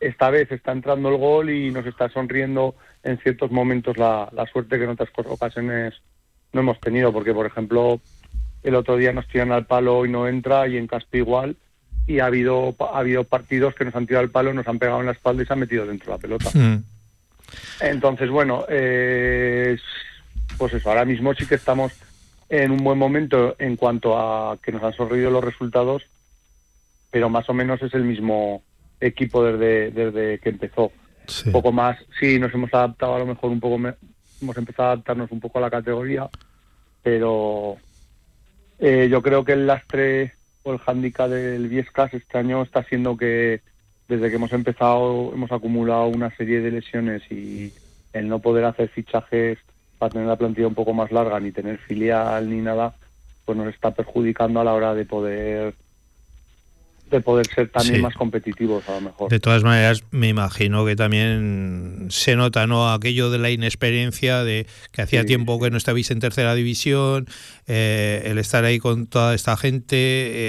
esta 0.00 0.30
vez 0.30 0.50
está 0.50 0.72
entrando 0.72 1.10
el 1.10 1.18
gol 1.18 1.50
y 1.50 1.70
nos 1.70 1.86
está 1.86 2.08
sonriendo 2.08 2.74
en 3.02 3.18
ciertos 3.18 3.50
momentos 3.50 3.96
la, 3.98 4.28
la 4.32 4.46
suerte 4.46 4.78
que 4.78 4.84
en 4.84 4.90
otras 4.90 5.10
ocasiones 5.26 5.94
no 6.52 6.60
hemos 6.60 6.80
tenido, 6.80 7.12
porque 7.12 7.34
por 7.34 7.46
ejemplo 7.46 8.00
el 8.62 8.74
otro 8.74 8.96
día 8.96 9.12
nos 9.12 9.28
tiran 9.28 9.52
al 9.52 9.66
palo 9.66 10.04
y 10.04 10.10
no 10.10 10.26
entra 10.26 10.66
y 10.68 10.76
en 10.76 10.86
Caspe 10.86 11.18
igual 11.18 11.56
y 12.06 12.18
ha 12.18 12.26
habido 12.26 12.74
ha 12.80 12.98
habido 12.98 13.24
partidos 13.24 13.74
que 13.74 13.84
nos 13.84 13.94
han 13.94 14.06
tirado 14.06 14.24
al 14.24 14.30
palo, 14.30 14.52
nos 14.52 14.66
han 14.66 14.78
pegado 14.78 15.00
en 15.00 15.06
la 15.06 15.12
espalda 15.12 15.42
y 15.42 15.46
se 15.46 15.52
han 15.52 15.60
metido 15.60 15.86
dentro 15.86 16.06
de 16.06 16.18
la 16.18 16.20
pelota. 16.20 16.50
Mm. 16.54 16.82
Entonces, 17.80 18.30
bueno, 18.30 18.64
eh, 18.68 19.76
pues 20.56 20.74
eso, 20.74 20.88
ahora 20.88 21.04
mismo 21.04 21.34
sí 21.34 21.46
que 21.46 21.54
estamos 21.56 21.92
en 22.48 22.72
un 22.72 22.78
buen 22.78 22.98
momento 22.98 23.54
en 23.58 23.76
cuanto 23.76 24.18
a 24.18 24.58
que 24.58 24.72
nos 24.72 24.82
han 24.82 24.92
sonreído 24.92 25.30
los 25.30 25.44
resultados, 25.44 26.02
pero 27.10 27.28
más 27.28 27.48
o 27.48 27.54
menos 27.54 27.80
es 27.82 27.94
el 27.94 28.04
mismo 28.04 28.62
equipo 29.00 29.44
desde, 29.44 29.90
desde 29.90 30.38
que 30.38 30.48
empezó. 30.50 30.92
Un 31.46 31.52
poco 31.52 31.72
más, 31.72 31.98
sí, 32.18 32.38
nos 32.38 32.52
hemos 32.54 32.72
adaptado 32.74 33.14
a 33.14 33.18
lo 33.18 33.26
mejor 33.26 33.50
un 33.50 33.60
poco, 33.60 33.78
me- 33.78 33.94
hemos 34.42 34.56
empezado 34.56 34.88
a 34.88 34.92
adaptarnos 34.92 35.30
un 35.30 35.40
poco 35.40 35.58
a 35.58 35.62
la 35.62 35.70
categoría, 35.70 36.28
pero 37.02 37.76
eh, 38.78 39.08
yo 39.10 39.22
creo 39.22 39.44
que 39.44 39.52
el 39.52 39.66
lastre 39.66 40.32
o 40.62 40.72
el 40.72 40.78
hándicap 40.78 41.28
del 41.30 41.68
Viescas 41.68 42.12
este 42.14 42.38
año 42.38 42.62
está 42.62 42.82
siendo 42.84 43.16
que 43.16 43.60
desde 44.08 44.28
que 44.28 44.36
hemos 44.36 44.52
empezado 44.52 45.30
hemos 45.32 45.52
acumulado 45.52 46.06
una 46.08 46.34
serie 46.36 46.60
de 46.60 46.70
lesiones 46.72 47.22
y 47.30 47.72
el 48.12 48.28
no 48.28 48.40
poder 48.40 48.64
hacer 48.64 48.88
fichajes 48.88 49.58
para 49.98 50.10
tener 50.10 50.26
la 50.26 50.36
plantilla 50.36 50.66
un 50.66 50.74
poco 50.74 50.92
más 50.94 51.12
larga, 51.12 51.38
ni 51.40 51.52
tener 51.52 51.78
filial 51.78 52.48
ni 52.50 52.60
nada, 52.60 52.94
pues 53.44 53.56
nos 53.56 53.68
está 53.72 53.90
perjudicando 53.92 54.60
a 54.60 54.64
la 54.64 54.72
hora 54.74 54.94
de 54.94 55.04
poder 55.04 55.74
de 57.10 57.20
poder 57.20 57.46
ser 57.48 57.68
también 57.70 57.96
Sí. 57.96 58.02
más 58.02 58.14
competitivos 58.14 58.88
a 58.88 58.92
lo 58.94 59.00
mejor. 59.02 59.30
De 59.30 59.40
todas 59.40 59.62
maneras, 59.64 60.04
me 60.10 60.28
imagino 60.28 60.86
que 60.86 60.96
también 60.96 62.06
se 62.10 62.36
nota 62.36 62.66
no 62.66 62.92
aquello 62.92 63.30
de 63.30 63.38
la 63.38 63.50
inexperiencia, 63.50 64.44
de 64.44 64.66
que 64.92 65.02
hacía 65.02 65.22
Sí, 65.22 65.26
tiempo 65.26 65.60
que 65.60 65.70
no 65.70 65.76
estabais 65.76 66.10
en 66.10 66.20
tercera 66.20 66.54
división, 66.54 67.26
eh, 67.66 68.22
el 68.26 68.38
estar 68.38 68.64
ahí 68.64 68.78
con 68.78 69.06
toda 69.06 69.34
esta 69.34 69.56
gente, 69.56 69.96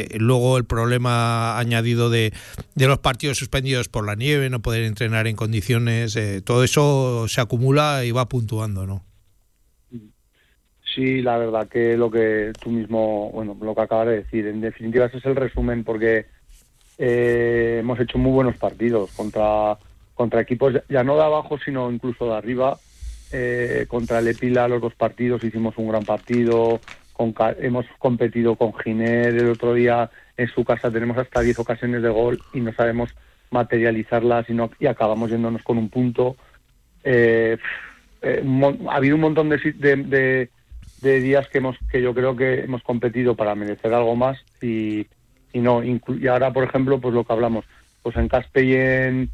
eh, 0.01 0.07
luego 0.19 0.57
el 0.57 0.65
problema 0.65 1.57
añadido 1.57 2.09
de, 2.09 2.31
de 2.75 2.88
los 2.88 2.99
partidos 2.99 3.38
suspendidos 3.38 3.89
por 3.89 4.05
la 4.05 4.15
nieve, 4.15 4.49
no 4.49 4.61
poder 4.61 4.83
entrenar 4.83 5.27
en 5.27 5.35
condiciones, 5.35 6.15
eh, 6.15 6.41
todo 6.41 6.63
eso 6.63 7.25
se 7.27 7.41
acumula 7.41 8.05
y 8.05 8.11
va 8.11 8.29
puntuando, 8.29 8.85
¿no? 8.85 9.03
Sí, 10.93 11.21
la 11.21 11.38
verdad 11.38 11.69
que 11.69 11.95
lo 11.95 12.11
que 12.11 12.51
tú 12.61 12.69
mismo, 12.69 13.31
bueno, 13.31 13.57
lo 13.61 13.73
que 13.73 13.81
acabas 13.81 14.07
de 14.07 14.23
decir, 14.23 14.45
en 14.47 14.59
definitiva 14.59 15.05
ese 15.05 15.19
es 15.19 15.25
el 15.25 15.38
resumen 15.38 15.85
porque 15.85 16.25
eh, 17.03 17.77
hemos 17.79 17.99
hecho 17.99 18.19
muy 18.19 18.31
buenos 18.31 18.55
partidos 18.57 19.09
contra 19.13 19.77
contra 20.13 20.39
equipos 20.41 20.73
ya- 20.87 21.03
no 21.03 21.15
de 21.17 21.23
abajo 21.23 21.57
sino 21.65 21.91
incluso 21.91 22.27
de 22.27 22.35
arriba. 22.35 22.79
Eh, 23.31 23.85
contra 23.87 24.19
el 24.19 24.27
Epila 24.27 24.67
los 24.67 24.81
dos 24.81 24.93
partidos 24.93 25.43
hicimos 25.43 25.75
un 25.77 25.87
gran 25.89 26.05
partido. 26.05 26.81
Hemos 27.59 27.85
competido 27.99 28.55
con 28.55 28.73
Giner 28.73 29.33
el 29.35 29.49
otro 29.49 29.73
día 29.73 30.09
en 30.37 30.47
su 30.49 30.63
casa 30.65 30.91
tenemos 30.91 31.17
hasta 31.17 31.41
10 31.41 31.57
ocasiones 31.59 32.01
de 32.03 32.09
gol 32.09 32.41
y 32.53 32.59
no 32.61 32.73
sabemos 32.73 33.09
materializarlas 33.51 34.47
y, 34.49 34.53
y 34.79 34.87
acabamos 34.87 35.29
yéndonos 35.31 35.61
con 35.63 35.77
un 35.77 35.89
punto. 35.89 36.35
Eh, 37.03 37.57
eh, 38.21 38.43
ha 38.89 38.95
habido 38.95 39.15
un 39.15 39.21
montón 39.21 39.49
de, 39.49 39.57
de, 39.75 39.95
de- 39.97 40.49
de 41.01 41.19
días 41.19 41.47
que 41.49 41.57
hemos 41.59 41.75
que 41.91 42.01
yo 42.01 42.13
creo 42.13 42.35
que 42.35 42.59
hemos 42.61 42.83
competido 42.83 43.35
para 43.35 43.55
merecer 43.55 43.91
algo 43.93 44.15
más 44.15 44.37
y, 44.61 45.07
y 45.53 45.59
no 45.59 45.83
inclu- 45.83 46.19
y 46.21 46.27
ahora 46.27 46.51
por 46.51 46.63
ejemplo 46.63 46.99
pues 46.99 47.13
lo 47.13 47.23
que 47.23 47.33
hablamos 47.33 47.65
pues 48.03 48.15
en 48.17 48.27
Caspe 48.27 48.63
y 48.63 48.73
en 48.75 49.29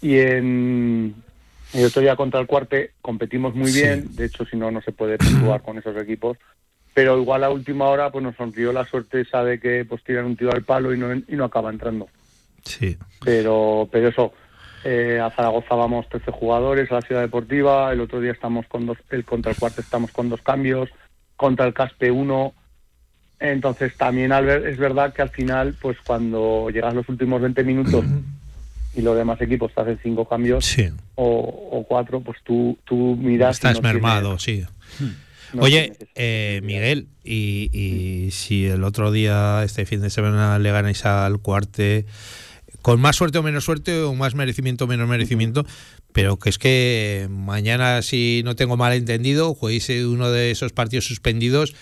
y 0.00 0.18
en 0.18 1.14
el 1.74 1.84
otro 1.86 2.00
día 2.02 2.16
contra 2.16 2.40
el 2.40 2.46
Cuarte 2.46 2.92
competimos 3.02 3.54
muy 3.54 3.70
Sí. 3.70 3.82
bien 3.82 4.06
de 4.14 4.26
hecho 4.26 4.44
si 4.44 4.56
no 4.56 4.70
no 4.70 4.80
se 4.82 4.92
puede 4.92 5.18
puntuar 5.18 5.62
con 5.62 5.78
esos 5.78 5.96
equipos 5.96 6.38
pero 6.94 7.18
igual 7.20 7.44
a 7.44 7.50
última 7.50 7.86
hora 7.86 8.10
pues 8.10 8.24
nos 8.24 8.36
sonrió 8.36 8.72
la 8.72 8.84
suerte 8.84 9.20
esa 9.20 9.44
de 9.44 9.60
que 9.60 9.84
pues 9.84 10.02
tiran 10.04 10.24
un 10.26 10.36
tiro 10.36 10.52
al 10.52 10.62
palo 10.64 10.94
y 10.94 10.98
no 10.98 11.14
y 11.14 11.24
no 11.36 11.44
acaba 11.44 11.70
entrando 11.70 12.08
Sí. 12.64 12.96
pero 13.24 13.88
pero 13.90 14.08
eso 14.08 14.32
eh, 14.84 15.18
a 15.20 15.30
Zaragoza 15.30 15.74
vamos 15.74 16.08
13 16.08 16.30
jugadores 16.30 16.90
a 16.90 16.94
la 16.96 17.02
ciudad 17.02 17.20
deportiva 17.22 17.92
el 17.92 18.00
otro 18.00 18.20
día 18.20 18.32
estamos 18.32 18.66
con 18.68 18.86
dos 18.86 18.98
el 19.10 19.24
contra 19.24 19.50
el 19.52 19.58
cuarto 19.58 19.80
estamos 19.80 20.12
con 20.12 20.28
dos 20.28 20.40
cambios 20.42 20.88
contra 21.36 21.66
el 21.66 21.74
Caspe 21.74 22.10
uno 22.10 22.52
entonces 23.40 23.96
también 23.96 24.32
Albert, 24.32 24.66
es 24.66 24.76
verdad 24.78 25.12
que 25.14 25.22
al 25.22 25.30
final 25.30 25.74
pues 25.80 25.96
cuando 26.04 26.68
llegas 26.70 26.94
los 26.94 27.08
últimos 27.08 27.40
20 27.40 27.62
minutos 27.64 28.04
y 28.94 29.02
los 29.02 29.16
demás 29.16 29.40
equipos 29.40 29.72
te 29.74 29.80
hacen 29.80 29.98
cinco 30.02 30.28
cambios 30.28 30.64
Sí. 30.64 30.88
o, 31.14 31.68
o 31.72 31.84
cuatro 31.86 32.20
pues 32.20 32.38
tú 32.44 32.76
tú 32.84 33.16
miras 33.20 33.56
Estás 33.56 33.74
no 33.76 33.80
tienes- 33.82 33.94
mermado, 33.94 34.38
sí. 34.38 34.64
no 35.52 35.62
Oye, 35.62 35.92
eh, 36.14 36.60
Miguel, 36.64 37.06
y, 37.24 37.70
y 37.72 38.30
si 38.32 38.66
el 38.66 38.84
otro 38.84 39.10
día, 39.12 39.62
este 39.64 39.86
fin 39.86 40.00
de 40.02 40.10
semana, 40.10 40.58
le 40.58 40.70
ganáis 40.72 41.06
al 41.06 41.38
cuarte, 41.38 42.04
con 42.82 43.00
más 43.00 43.16
suerte 43.16 43.38
o 43.38 43.42
menos 43.42 43.64
suerte, 43.64 44.00
o 44.02 44.14
más 44.14 44.34
merecimiento 44.34 44.84
o 44.84 44.88
menos 44.88 45.08
merecimiento, 45.08 45.64
pero 46.12 46.38
que 46.38 46.50
es 46.50 46.58
que 46.58 47.28
mañana, 47.30 48.02
si 48.02 48.42
no 48.44 48.56
tengo 48.56 48.76
mal 48.76 48.92
entendido, 48.92 49.54
juguéis 49.54 49.88
uno 49.88 50.30
de 50.30 50.50
esos 50.50 50.72
partidos 50.72 51.06
suspendidos 51.06 51.74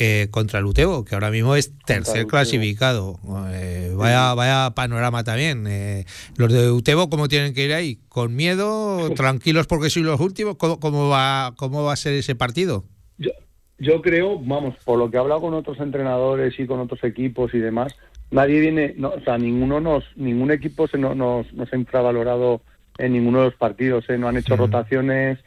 eh, 0.00 0.28
contra 0.30 0.58
el 0.58 0.64
Utebo, 0.64 1.04
que 1.04 1.14
ahora 1.14 1.30
mismo 1.30 1.54
es 1.56 1.72
tercer 1.84 2.26
clasificado. 2.26 3.18
Eh, 3.52 3.92
vaya, 3.96 4.34
vaya 4.34 4.70
panorama 4.74 5.22
también. 5.24 5.66
Eh, 5.68 6.04
los 6.36 6.52
de 6.52 6.70
Utebo, 6.70 7.10
¿cómo 7.10 7.28
tienen 7.28 7.52
que 7.54 7.64
ir 7.66 7.72
ahí? 7.72 7.98
¿Con 8.08 8.34
miedo? 8.34 9.10
¿Tranquilos 9.14 9.66
porque 9.66 9.90
sois 9.90 10.04
los 10.06 10.20
últimos? 10.20 10.56
¿Cómo, 10.56 10.80
cómo 10.80 11.08
va, 11.08 11.54
¿Cómo 11.56 11.84
va 11.84 11.92
a 11.92 11.96
ser 11.96 12.14
ese 12.14 12.34
partido? 12.34 12.84
yo, 13.18 13.30
yo 13.78 14.02
creo, 14.02 14.38
vamos, 14.38 14.74
por 14.84 14.98
lo 14.98 15.10
que 15.10 15.16
he 15.16 15.20
hablado 15.20 15.40
con 15.42 15.54
otros 15.54 15.78
entrenadores 15.80 16.58
y 16.58 16.66
con 16.66 16.80
otros 16.80 17.02
equipos 17.04 17.52
y 17.54 17.58
demás, 17.58 17.94
nadie 18.30 18.60
viene, 18.60 18.94
no, 18.96 19.08
o 19.10 19.20
sea, 19.20 19.38
ninguno 19.38 19.80
nos, 19.80 20.04
ningún 20.16 20.50
equipo 20.50 20.86
se 20.88 20.98
no- 20.98 21.14
nos, 21.14 21.52
nos 21.52 21.72
ha 21.72 21.76
infravalorado 21.76 22.60
en 22.98 23.12
ninguno 23.14 23.38
de 23.40 23.44
los 23.46 23.54
partidos, 23.54 24.04
¿eh? 24.08 24.18
no 24.18 24.28
han 24.28 24.36
hecho 24.36 24.56
rotaciones, 24.56 25.38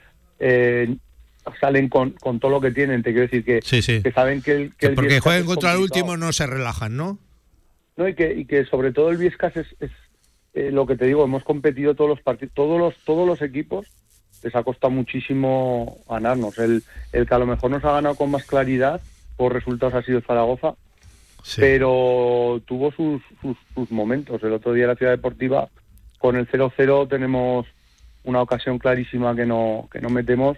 salen 1.59 1.89
con, 1.89 2.11
con 2.11 2.39
todo 2.39 2.51
lo 2.51 2.61
que 2.61 2.71
tienen, 2.71 3.03
te 3.03 3.11
quiero 3.11 3.27
decir 3.27 3.43
que, 3.43 3.61
Sí, 3.63 3.81
sí. 3.81 4.01
que 4.01 4.11
saben 4.11 4.41
que 4.41 4.51
el, 4.51 4.75
que 4.75 4.87
el 4.87 4.95
Porque 4.95 5.09
Viescas 5.09 5.23
jueguen 5.23 5.41
es 5.43 5.47
contra 5.47 5.73
el 5.73 5.79
último 5.79 6.17
no 6.17 6.31
se 6.31 6.47
relajan, 6.47 6.95
¿no? 6.95 7.19
No, 7.95 8.07
y 8.07 8.15
que, 8.15 8.33
y 8.33 8.45
que 8.45 8.65
sobre 8.65 8.91
todo 8.91 9.09
el 9.09 9.17
Viescas 9.17 9.55
es, 9.57 9.67
es, 9.79 9.91
eh, 10.53 10.71
lo 10.71 10.85
que 10.85 10.95
te 10.95 11.05
digo, 11.05 11.23
hemos 11.23 11.43
competido 11.43 11.95
todos 11.95 12.09
los 12.09 12.21
partidos, 12.21 12.53
todos 12.55 12.79
los, 12.79 12.95
todos 13.05 13.27
los 13.27 13.41
equipos 13.41 13.87
les 14.43 14.55
ha 14.55 14.63
costado 14.63 14.91
muchísimo 14.91 15.97
ganarnos. 16.09 16.57
El, 16.57 16.83
el 17.11 17.27
que 17.27 17.33
a 17.33 17.39
lo 17.39 17.45
mejor 17.45 17.71
nos 17.71 17.83
ha 17.85 17.93
ganado 17.93 18.15
con 18.15 18.29
más 18.31 18.43
claridad 18.45 19.01
por 19.37 19.53
resultados 19.53 19.93
ha 19.95 20.03
sido 20.03 20.21
Zaragoza, 20.21 20.75
pero 21.57 22.61
tuvo 22.65 22.91
sus, 22.91 23.21
sus, 23.41 23.57
sus 23.73 23.91
momentos. 23.91 24.41
El 24.43 24.53
otro 24.53 24.73
día 24.73 24.83
en 24.83 24.89
la 24.89 24.95
Ciudad 24.95 25.11
Deportiva, 25.11 25.69
con 26.19 26.35
el 26.35 26.47
0-0 26.47 27.09
tenemos 27.09 27.65
una 28.23 28.41
ocasión 28.41 28.79
clarísima 28.79 29.35
que 29.35 29.45
no, 29.45 29.89
que 29.91 29.99
no 29.99 30.09
metemos 30.09 30.57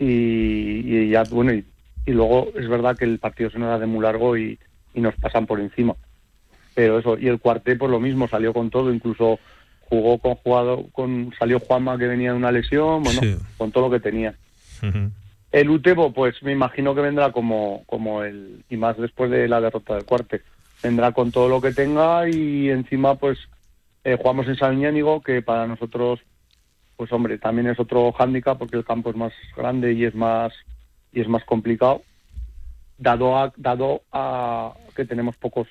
y, 0.00 0.96
y 0.96 1.10
ya, 1.10 1.24
bueno, 1.24 1.52
y, 1.52 1.64
y 2.06 2.10
luego 2.12 2.48
es 2.56 2.68
verdad 2.68 2.96
que 2.96 3.04
el 3.04 3.18
partido 3.18 3.50
se 3.50 3.58
nos 3.58 3.70
hace 3.76 3.86
muy 3.86 4.02
largo 4.02 4.36
y, 4.36 4.58
y 4.94 5.00
nos 5.00 5.14
pasan 5.16 5.46
por 5.46 5.60
encima. 5.60 5.94
Pero 6.74 6.98
eso, 6.98 7.18
y 7.18 7.28
el 7.28 7.38
cuarté 7.38 7.76
pues 7.76 7.90
lo 7.90 8.00
mismo, 8.00 8.26
salió 8.26 8.52
con 8.52 8.70
todo, 8.70 8.92
incluso 8.92 9.38
jugó 9.82 10.18
con 10.18 10.34
jugado, 10.36 10.86
con 10.92 11.32
salió 11.38 11.60
Juanma 11.60 11.98
que 11.98 12.06
venía 12.06 12.30
de 12.32 12.38
una 12.38 12.50
lesión, 12.52 13.02
bueno, 13.04 13.20
Sí. 13.20 13.36
con 13.58 13.70
todo 13.70 13.84
lo 13.88 13.90
que 13.90 14.00
tenía. 14.00 14.34
El 15.52 15.68
Utebo, 15.68 16.12
pues 16.12 16.42
me 16.42 16.52
imagino 16.52 16.94
que 16.94 17.00
vendrá 17.02 17.32
como, 17.32 17.82
como 17.86 18.22
el, 18.22 18.64
y 18.70 18.76
más 18.76 18.96
después 18.96 19.30
de 19.30 19.48
la 19.48 19.60
derrota 19.60 19.96
del 19.96 20.04
cuarte, 20.04 20.42
vendrá 20.82 21.12
con 21.12 21.32
todo 21.32 21.48
lo 21.48 21.60
que 21.60 21.72
tenga 21.72 22.26
y 22.28 22.70
encima 22.70 23.16
pues 23.16 23.38
eh, 24.04 24.16
jugamos 24.18 24.46
en 24.46 24.56
San 24.56 24.78
Ñánigo, 24.78 25.20
que 25.20 25.42
para 25.42 25.66
nosotros, 25.66 26.20
pues 27.00 27.10
hombre, 27.14 27.38
también 27.38 27.66
es 27.66 27.80
otro 27.80 28.12
hándicap 28.12 28.58
porque 28.58 28.76
el 28.76 28.84
campo 28.84 29.08
es 29.08 29.16
más 29.16 29.32
grande 29.56 29.94
y 29.94 30.04
es 30.04 30.14
más, 30.14 30.52
y 31.14 31.22
es 31.22 31.28
más 31.28 31.42
complicado, 31.44 32.02
dado 32.98 33.38
a, 33.38 33.54
dado 33.56 34.02
a 34.12 34.74
que 34.94 35.06
tenemos 35.06 35.34
pocos, 35.38 35.66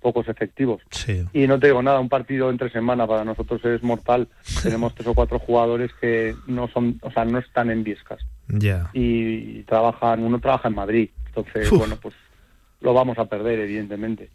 pocos 0.00 0.26
efectivos. 0.26 0.82
Sí. 0.90 1.24
Y 1.32 1.46
no 1.46 1.60
te 1.60 1.68
digo 1.68 1.84
nada, 1.84 2.00
un 2.00 2.08
partido 2.08 2.50
entre 2.50 2.68
semana 2.68 3.06
para 3.06 3.24
nosotros 3.24 3.64
es 3.64 3.80
mortal. 3.84 4.26
Tenemos 4.64 4.92
tres 4.96 5.06
o 5.06 5.14
cuatro 5.14 5.38
jugadores 5.38 5.92
que 6.00 6.34
no 6.48 6.66
son, 6.66 6.98
o 7.02 7.12
sea, 7.12 7.24
no 7.26 7.38
están 7.38 7.70
en 7.70 7.84
Viescas 7.84 8.18
Ya. 8.48 8.90
y 8.92 9.62
trabajan, 9.62 10.24
uno 10.24 10.40
trabaja 10.40 10.66
en 10.66 10.74
Madrid. 10.74 11.10
Entonces, 11.28 11.70
Uf. 11.70 11.78
bueno, 11.78 11.94
pues 12.02 12.16
lo 12.80 12.92
vamos 12.92 13.16
a 13.18 13.26
perder, 13.26 13.60
evidentemente. 13.60 14.30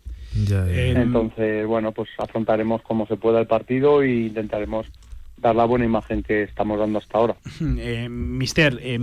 Ya, 0.46 0.66
ya. 0.66 1.02
Entonces, 1.02 1.68
bueno, 1.68 1.92
pues 1.92 2.08
afrontaremos 2.18 2.84
como 2.84 3.06
se 3.06 3.18
pueda 3.18 3.42
el 3.42 3.48
partido 3.48 4.02
e 4.02 4.12
intentaremos 4.12 4.88
dar 5.38 5.56
la 5.56 5.66
buena 5.66 5.86
imagen 5.86 6.24
que 6.24 6.44
estamos 6.44 6.80
dando 6.80 7.00
hasta 7.00 7.18
ahora. 7.18 7.36
Eh, 7.80 8.10
Mister, 8.10 8.80
eh, 8.82 8.98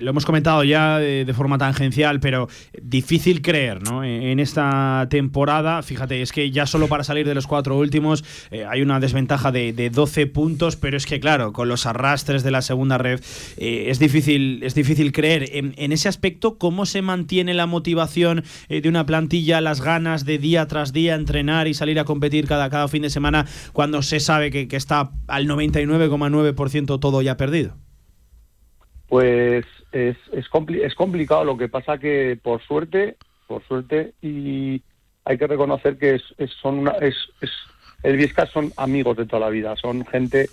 lo 0.00 0.10
hemos 0.10 0.24
comentado 0.24 0.64
ya 0.64 0.98
de, 0.98 1.24
de 1.24 1.34
forma 1.34 1.58
tangencial, 1.58 2.20
pero 2.20 2.48
difícil 2.80 3.42
creer 3.42 3.82
¿no? 3.82 4.02
en 4.02 4.40
esta 4.40 5.06
temporada. 5.10 5.82
Fíjate, 5.82 6.22
es 6.22 6.32
que 6.32 6.50
ya 6.50 6.66
solo 6.66 6.88
para 6.88 7.04
salir 7.04 7.26
de 7.26 7.34
los 7.34 7.46
cuatro 7.46 7.76
últimos 7.76 8.24
eh, 8.50 8.64
hay 8.64 8.82
una 8.82 9.00
desventaja 9.00 9.52
de, 9.52 9.72
de 9.72 9.90
12 9.90 10.26
puntos, 10.26 10.76
pero 10.76 10.96
es 10.96 11.06
que 11.06 11.20
claro, 11.20 11.52
con 11.52 11.68
los 11.68 11.86
arrastres 11.86 12.42
de 12.42 12.50
la 12.50 12.62
segunda 12.62 12.98
red 12.98 13.20
eh, 13.56 13.86
es, 13.88 13.98
difícil, 13.98 14.62
es 14.62 14.74
difícil 14.74 15.12
creer. 15.12 15.48
En, 15.52 15.92
ese 15.92 16.08
aspecto, 16.08 16.58
¿cómo 16.58 16.86
se 16.86 17.02
mantiene 17.02 17.54
la 17.54 17.66
motivación 17.66 18.44
eh, 18.68 18.80
de 18.80 18.88
una 18.88 19.06
plantilla, 19.06 19.60
las 19.60 19.80
ganas 19.80 20.24
de 20.24 20.38
día 20.38 20.66
tras 20.66 20.92
día 20.92 21.14
entrenar 21.14 21.66
y 21.66 21.74
salir 21.74 21.98
a 21.98 22.04
competir 22.04 22.46
cada, 22.46 22.70
cada 22.70 22.88
fin 22.88 23.02
de 23.02 23.10
semana 23.10 23.46
cuando 23.72 24.02
se 24.02 24.20
sabe 24.20 24.50
que, 24.50 24.68
que 24.68 24.76
está 24.76 25.10
al 25.26 25.46
99,9% 25.58 26.98
todo 27.00 27.22
ya 27.22 27.36
perdido? 27.36 27.76
Pues 29.08 29.64
es, 29.92 30.16
es, 30.32 30.46
compli- 30.50 30.84
es 30.84 30.94
complicado, 30.94 31.44
lo 31.44 31.56
que 31.56 31.68
pasa 31.68 31.98
que 31.98 32.38
por 32.42 32.62
suerte, 32.62 33.16
por 33.46 33.66
suerte, 33.66 34.14
y 34.20 34.82
hay 35.24 35.38
que 35.38 35.46
reconocer 35.46 35.96
que 35.98 36.16
es, 36.16 36.22
es- 36.36 36.52
son 36.60 36.88
es, 37.00 37.14
el 38.02 38.16
Viescas 38.16 38.50
son 38.50 38.72
amigos 38.76 39.16
de 39.16 39.26
toda 39.26 39.40
la 39.40 39.48
vida, 39.50 39.74
son 39.76 40.04
gente, 40.06 40.50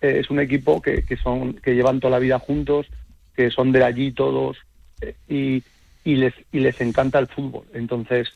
eh, 0.00 0.20
es 0.20 0.30
un 0.30 0.40
equipo 0.40 0.80
que, 0.80 1.04
que 1.04 1.16
son, 1.16 1.54
que 1.54 1.74
llevan 1.74 2.00
toda 2.00 2.12
la 2.12 2.18
vida 2.20 2.38
juntos, 2.38 2.86
que 3.34 3.50
son 3.50 3.72
de 3.72 3.84
allí 3.84 4.12
todos, 4.12 4.56
eh, 5.00 5.16
y, 5.28 5.64
y 6.04 6.16
les, 6.16 6.34
y 6.52 6.60
les 6.60 6.80
encanta 6.80 7.18
el 7.18 7.28
fútbol. 7.28 7.66
Entonces, 7.74 8.28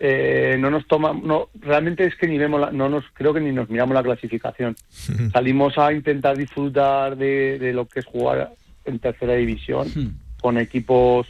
eh, 0.00 0.56
no 0.58 0.70
nos 0.70 0.86
toma, 0.86 1.12
no, 1.12 1.48
realmente 1.60 2.04
es 2.04 2.16
que 2.16 2.26
ni 2.26 2.36
vemos, 2.38 2.60
la- 2.60 2.70
no 2.72 2.88
nos, 2.88 3.04
creo 3.12 3.32
que 3.32 3.40
ni 3.40 3.52
nos 3.52 3.68
miramos 3.70 3.94
la 3.94 4.02
clasificación. 4.02 4.76
Salimos 5.32 5.78
a 5.78 5.92
intentar 5.92 6.36
disfrutar 6.36 7.16
de, 7.16 7.58
de 7.58 7.72
lo 7.72 7.86
que 7.86 8.00
es 8.00 8.06
jugar 8.06 8.52
en 8.84 8.98
tercera 8.98 9.34
división 9.34 9.86
con 10.40 10.58
equipos 10.58 11.26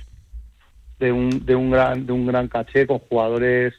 de 0.99 1.12
un, 1.12 1.45
de 1.45 1.55
un 1.55 1.70
gran 1.70 2.07
de 2.07 2.12
un 2.12 2.27
gran 2.27 2.49
caché, 2.49 2.86
con 2.86 2.99
jugadores 3.01 3.74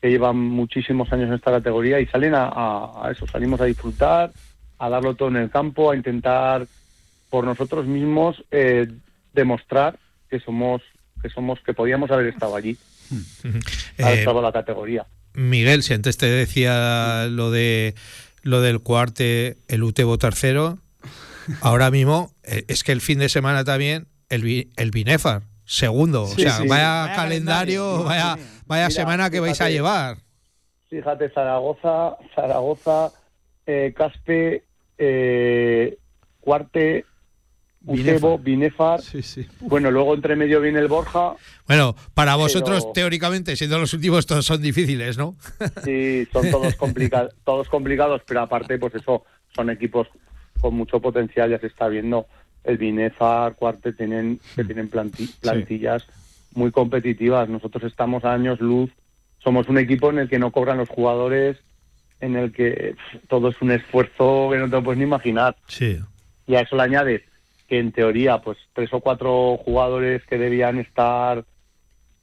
que 0.00 0.10
llevan 0.10 0.36
muchísimos 0.36 1.10
años 1.12 1.28
en 1.28 1.34
esta 1.34 1.50
categoría 1.50 2.00
y 2.00 2.06
salen 2.06 2.34
a, 2.34 2.44
a- 2.48 3.06
a 3.08 3.10
eso, 3.12 3.26
salimos 3.26 3.60
a 3.60 3.64
disfrutar, 3.64 4.32
a 4.78 4.88
darlo 4.90 5.14
todo 5.14 5.28
en 5.28 5.36
el 5.36 5.50
campo, 5.50 5.90
a 5.90 5.96
intentar 5.96 6.66
por 7.30 7.44
nosotros 7.44 7.86
mismos 7.86 8.44
eh, 8.50 8.86
demostrar 9.32 9.98
que 10.28 10.40
somos 10.40 10.82
que 11.22 11.30
somos 11.30 11.60
que 11.60 11.72
podíamos 11.72 12.10
haber 12.10 12.26
estado 12.26 12.54
allí, 12.56 12.76
haber 13.98 14.18
Eh, 14.20 14.42
la 14.42 14.52
categoría. 14.52 15.06
Miguel, 15.34 15.82
si 15.82 15.94
antes 15.94 16.16
te 16.16 16.26
decía 16.26 17.26
lo 17.30 17.50
de 17.50 17.94
lo 18.42 18.60
del 18.60 18.80
cuarte, 18.80 19.56
el 19.68 19.82
Utebo 19.82 20.18
tercero, 20.18 20.78
ahora 21.60 21.90
mismo 21.90 22.32
eh, 22.44 22.64
es 22.68 22.84
que 22.84 22.92
el 22.92 23.00
fin 23.00 23.18
de 23.18 23.28
semana 23.28 23.64
también 23.64 24.06
el, 24.28 24.70
el 24.76 24.90
Binefar 24.92 25.42
segundo, 25.64 26.26
Sí, 26.26 26.34
o 26.34 26.38
sea, 26.44 26.58
sí. 26.58 26.68
vaya, 26.68 27.02
Vaya 27.02 27.16
calendario, 27.16 27.82
calendario, 27.82 28.04
vaya, 28.04 28.36
vaya 28.66 28.88
Mira, 28.88 28.90
semana 28.90 29.30
que 29.30 29.40
vais 29.40 29.60
a 29.60 29.68
llevar. 29.68 30.18
Fíjate, 30.88 31.28
Zaragoza, 31.30 32.16
Zaragoza, 32.36 33.10
eh, 33.66 33.92
Caspe, 33.96 34.62
eh, 34.96 35.98
Cuarte, 36.40 37.04
Utebo, 37.86 38.38
Binefar. 38.38 39.00
Bueno, 39.60 39.90
luego 39.90 40.14
entre 40.14 40.34
medio 40.36 40.60
viene 40.60 40.80
el 40.80 40.88
Borja. 40.88 41.34
Bueno, 41.66 41.94
para 42.14 42.34
vosotros 42.36 42.80
Pero- 42.82 42.92
teóricamente, 42.92 43.54
siendo 43.56 43.78
los 43.78 43.92
últimos, 43.94 44.26
todos 44.26 44.44
son 44.44 44.60
difíciles, 44.60 45.16
¿no? 45.16 45.36
Sí, 45.84 46.26
son 46.32 46.50
todos, 46.50 46.74
complica- 46.76 47.28
todos 47.44 47.68
complicados, 47.68 48.22
pero 48.26 48.40
aparte, 48.40 48.78
pues 48.78 48.94
eso, 48.96 49.24
son 49.54 49.70
equipos 49.70 50.08
con 50.60 50.74
mucho 50.74 51.00
potencial, 51.00 51.50
ya 51.50 51.58
se 51.58 51.68
está 51.68 51.88
viendo. 51.88 52.26
El 52.64 52.78
Binefar, 52.78 53.54
Cuarte, 53.54 53.92
tienen, 53.92 54.40
que 54.56 54.64
tienen 54.64 54.90
planti- 54.90 55.32
plantillas 55.40 56.04
muy 56.54 56.72
competitivas. 56.72 57.48
Nosotros 57.48 57.84
estamos 57.84 58.24
a 58.24 58.32
años 58.32 58.60
luz, 58.60 58.90
somos 59.38 59.68
un 59.68 59.78
equipo 59.78 60.10
en 60.10 60.18
el 60.18 60.28
que 60.28 60.38
no 60.40 60.50
cobran 60.50 60.78
los 60.78 60.88
jugadores, 60.88 61.58
en 62.20 62.34
el 62.34 62.50
que 62.52 62.96
todo 63.28 63.50
es 63.50 63.62
un 63.62 63.70
esfuerzo 63.70 64.48
que 64.50 64.58
no 64.58 64.64
te 64.64 64.72
lo 64.72 64.82
puedes 64.82 64.98
ni 64.98 65.04
imaginar. 65.04 65.54
Sí. 65.68 66.00
Y 66.48 66.54
a 66.56 66.60
eso 66.62 66.74
le 66.74 66.82
añades 66.82 67.22
que 67.68 67.78
en 67.78 67.92
teoría, 67.92 68.38
pues 68.38 68.58
tres 68.72 68.92
o 68.92 69.00
cuatro 69.00 69.56
jugadores 69.58 70.22
que 70.26 70.38
debían 70.38 70.78
estar, 70.78 71.44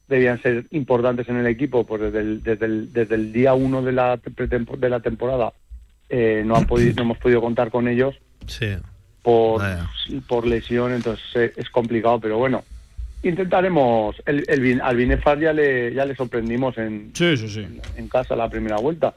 debían 0.08 0.42
ser 0.42 0.66
importantes 0.72 1.28
en 1.30 1.38
el 1.38 1.48
equipo, 1.48 1.86
pues 1.86 2.02
desde 2.02 2.20
el, 2.22 2.44
desde 2.44 2.66
el, 2.66 2.94
desde 2.94 3.16
el 3.16 3.34
día 3.34 3.54
uno 3.54 3.82
de 3.82 3.92
la, 3.92 4.18
pretempo- 4.18 4.78
de 4.78 4.90
la 4.90 5.00
temporada 5.02 5.54
eh, 6.10 6.44
no, 6.46 6.56
han 6.56 6.66
podido, 6.66 6.94
no 6.96 7.02
hemos 7.04 7.18
podido 7.18 7.42
contar 7.42 7.72
con 7.72 7.88
ellos 7.88 8.16
Sí. 8.48 8.68
por, 9.22 9.62
Vaya. 9.62 9.90
por 10.28 10.46
lesión, 10.46 10.94
entonces 10.94 11.26
eh, 11.36 11.54
es 11.58 11.70
complicado, 11.70 12.20
pero 12.20 12.38
bueno. 12.38 12.64
Intentaremos, 13.26 14.18
el, 14.26 14.44
el, 14.50 14.60
Bin- 14.60 14.82
al 14.82 14.98
Binefar 14.98 15.40
ya 15.40 15.54
le, 15.54 15.94
ya 15.94 16.06
le 16.06 16.14
sorprendimos 16.14 16.78
en, 16.78 17.12
en 17.96 18.08
casa 18.10 18.36
la 18.36 18.50
primera 18.50 18.78
vuelta. 18.78 19.14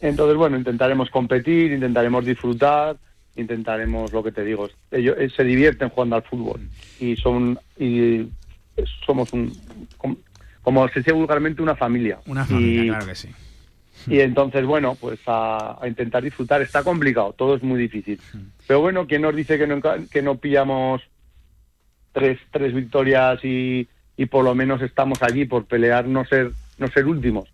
Entonces, 0.00 0.36
bueno, 0.36 0.56
intentaremos 0.56 1.10
competir, 1.10 1.72
intentaremos 1.72 2.24
disfrutar, 2.24 2.96
intentaremos 3.36 4.12
lo 4.12 4.22
que 4.22 4.32
te 4.32 4.44
digo. 4.44 4.68
Ellos 4.90 5.16
eh, 5.18 5.30
se 5.34 5.44
divierten 5.44 5.88
jugando 5.88 6.16
al 6.16 6.22
fútbol 6.22 6.60
y 7.00 7.16
son 7.16 7.58
y 7.78 8.28
somos 9.06 9.32
un 9.32 9.52
como, 9.96 10.16
como 10.62 10.88
se 10.88 11.00
dice 11.00 11.12
vulgarmente 11.12 11.62
una 11.62 11.74
familia. 11.76 12.18
Una 12.26 12.44
familia, 12.44 12.82
Y- 12.84 12.88
claro 12.88 13.06
que 13.06 13.14
sí. 13.14 13.28
y 14.06 14.20
entonces, 14.20 14.64
bueno, 14.64 14.96
pues 15.00 15.18
a, 15.26 15.78
a 15.82 15.88
intentar 15.88 16.22
disfrutar. 16.22 16.60
Está 16.62 16.82
complicado, 16.82 17.32
todo 17.32 17.54
es 17.56 17.62
muy 17.62 17.80
difícil. 17.80 18.20
Pero 18.66 18.80
bueno, 18.80 19.06
¿quién 19.06 19.22
nos 19.22 19.34
dice 19.34 19.58
que 19.58 19.66
no, 19.66 19.80
que 20.10 20.22
no 20.22 20.36
pillamos 20.38 21.02
tres, 22.12 22.38
tres 22.50 22.74
victorias 22.74 23.44
y, 23.44 23.88
y 24.16 24.26
por 24.26 24.44
lo 24.44 24.54
menos 24.54 24.82
estamos 24.82 25.22
allí 25.22 25.44
por 25.46 25.64
pelear 25.66 26.06
no 26.06 26.24
ser, 26.24 26.50
no 26.78 26.88
ser 26.88 27.06
últimos? 27.06 27.48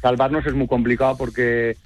Salvarnos 0.00 0.46
es 0.46 0.54
muy 0.54 0.66
complicado 0.66 1.16
porque 1.16 1.76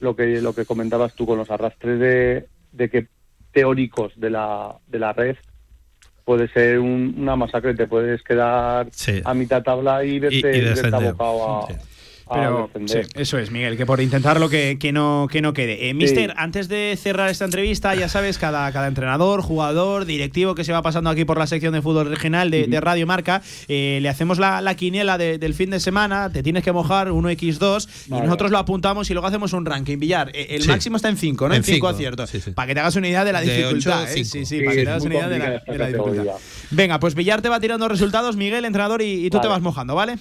lo 0.00 0.14
que, 0.16 0.40
lo 0.40 0.54
que 0.54 0.66
comentabas 0.66 1.14
tú 1.14 1.26
con 1.26 1.38
los 1.38 1.50
arrastres 1.50 1.98
de, 1.98 2.46
de 2.74 2.90
que 2.90 3.06
teóricos 3.52 4.12
de 4.16 4.30
la, 4.30 4.76
de 4.88 4.98
la 4.98 5.12
red 5.12 5.36
puede 6.24 6.48
ser 6.48 6.78
un- 6.78 7.14
una 7.18 7.36
masacre, 7.36 7.74
te 7.74 7.86
puedes 7.86 8.22
quedar 8.22 8.88
Sí. 8.92 9.20
a 9.24 9.34
mitad 9.34 9.62
tabla 9.62 10.04
y 10.04 10.18
verte, 10.18 10.36
y 10.58 10.60
verte 10.60 10.90
abocado 10.96 11.48
a, 11.48 11.64
a 11.64 11.68
Pero 12.32 12.66
defender. 12.72 13.04
sí, 13.06 13.10
eso 13.16 13.38
es, 13.38 13.50
Miguel, 13.50 13.76
que 13.76 13.84
por 13.86 14.00
intentarlo 14.00 14.48
que, 14.48 14.78
que 14.80 14.92
no, 14.92 15.28
que 15.30 15.42
no 15.42 15.52
quede. 15.52 15.88
Eh, 15.88 15.94
mister, 15.94 16.30
Sí. 16.30 16.36
antes 16.38 16.68
de 16.68 16.96
cerrar 17.00 17.28
esta 17.30 17.44
entrevista, 17.44 17.94
ya 17.94 18.08
sabes, 18.08 18.38
cada, 18.38 18.70
cada 18.72 18.86
entrenador, 18.88 19.42
jugador, 19.42 20.04
directivo 20.06 20.54
que 20.54 20.64
se 20.64 20.72
va 20.72 20.80
pasando 20.82 21.10
aquí 21.10 21.24
por 21.24 21.38
la 21.38 21.46
sección 21.46 21.72
de 21.74 21.82
fútbol 21.82 22.08
regional 22.08 22.50
de, 22.50 22.66
de 22.66 22.80
Radio 22.80 23.06
Marca, 23.06 23.42
eh, 23.68 23.98
le 24.00 24.08
hacemos 24.08 24.38
la, 24.38 24.60
la 24.60 24.74
quiniela 24.74 25.18
de- 25.18 25.38
del 25.38 25.54
fin 25.54 25.70
de 25.70 25.80
semana, 25.80 26.30
te 26.32 26.42
tienes 26.42 26.62
que 26.64 26.72
mojar 26.72 27.08
1x2 27.10 27.88
y 28.06 28.10
nosotros 28.12 28.50
lo 28.50 28.58
apuntamos 28.58 29.10
y 29.10 29.12
luego 29.12 29.26
hacemos 29.26 29.52
un 29.52 29.66
ranking. 29.66 29.98
Villar, 29.98 30.30
eh, 30.34 30.46
el 30.50 30.62
Sí. 30.62 30.68
máximo 30.68 30.96
está 30.96 31.08
en 31.08 31.16
5, 31.16 31.48
¿no? 31.48 31.54
En 31.54 31.58
En 31.58 31.64
5 31.64 31.74
cinco, 31.74 31.88
aciertos. 31.88 32.30
sí, 32.30 32.40
sí. 32.40 32.52
Para 32.52 32.68
que 32.68 32.74
te 32.74 32.80
hagas 32.80 32.96
una 32.96 33.08
idea 33.08 33.24
de 33.24 33.32
la 33.32 33.40
De 33.42 33.54
dificultad. 33.56 34.04
¿eh? 34.04 34.06
Sí, 34.14 34.24
sí, 34.24 34.46
Sí, 34.46 34.60
para 34.62 34.76
que 34.76 34.84
te 34.84 34.90
hagas 34.90 35.04
una 35.04 35.14
idea 35.14 35.28
de 35.28 35.38
la, 35.38 35.50
de 35.50 35.86
dificultad. 35.88 36.32
Venga, 36.70 36.98
pues 37.00 37.14
Villar 37.14 37.42
te 37.42 37.48
va 37.48 37.60
tirando 37.60 37.88
resultados, 37.88 38.36
Miguel, 38.36 38.64
entrenador, 38.64 39.02
y, 39.02 39.26
y 39.26 39.30
tú 39.30 39.40
te 39.40 39.48
vas 39.48 39.60
mojando, 39.60 39.94
¿vale? 39.94 40.16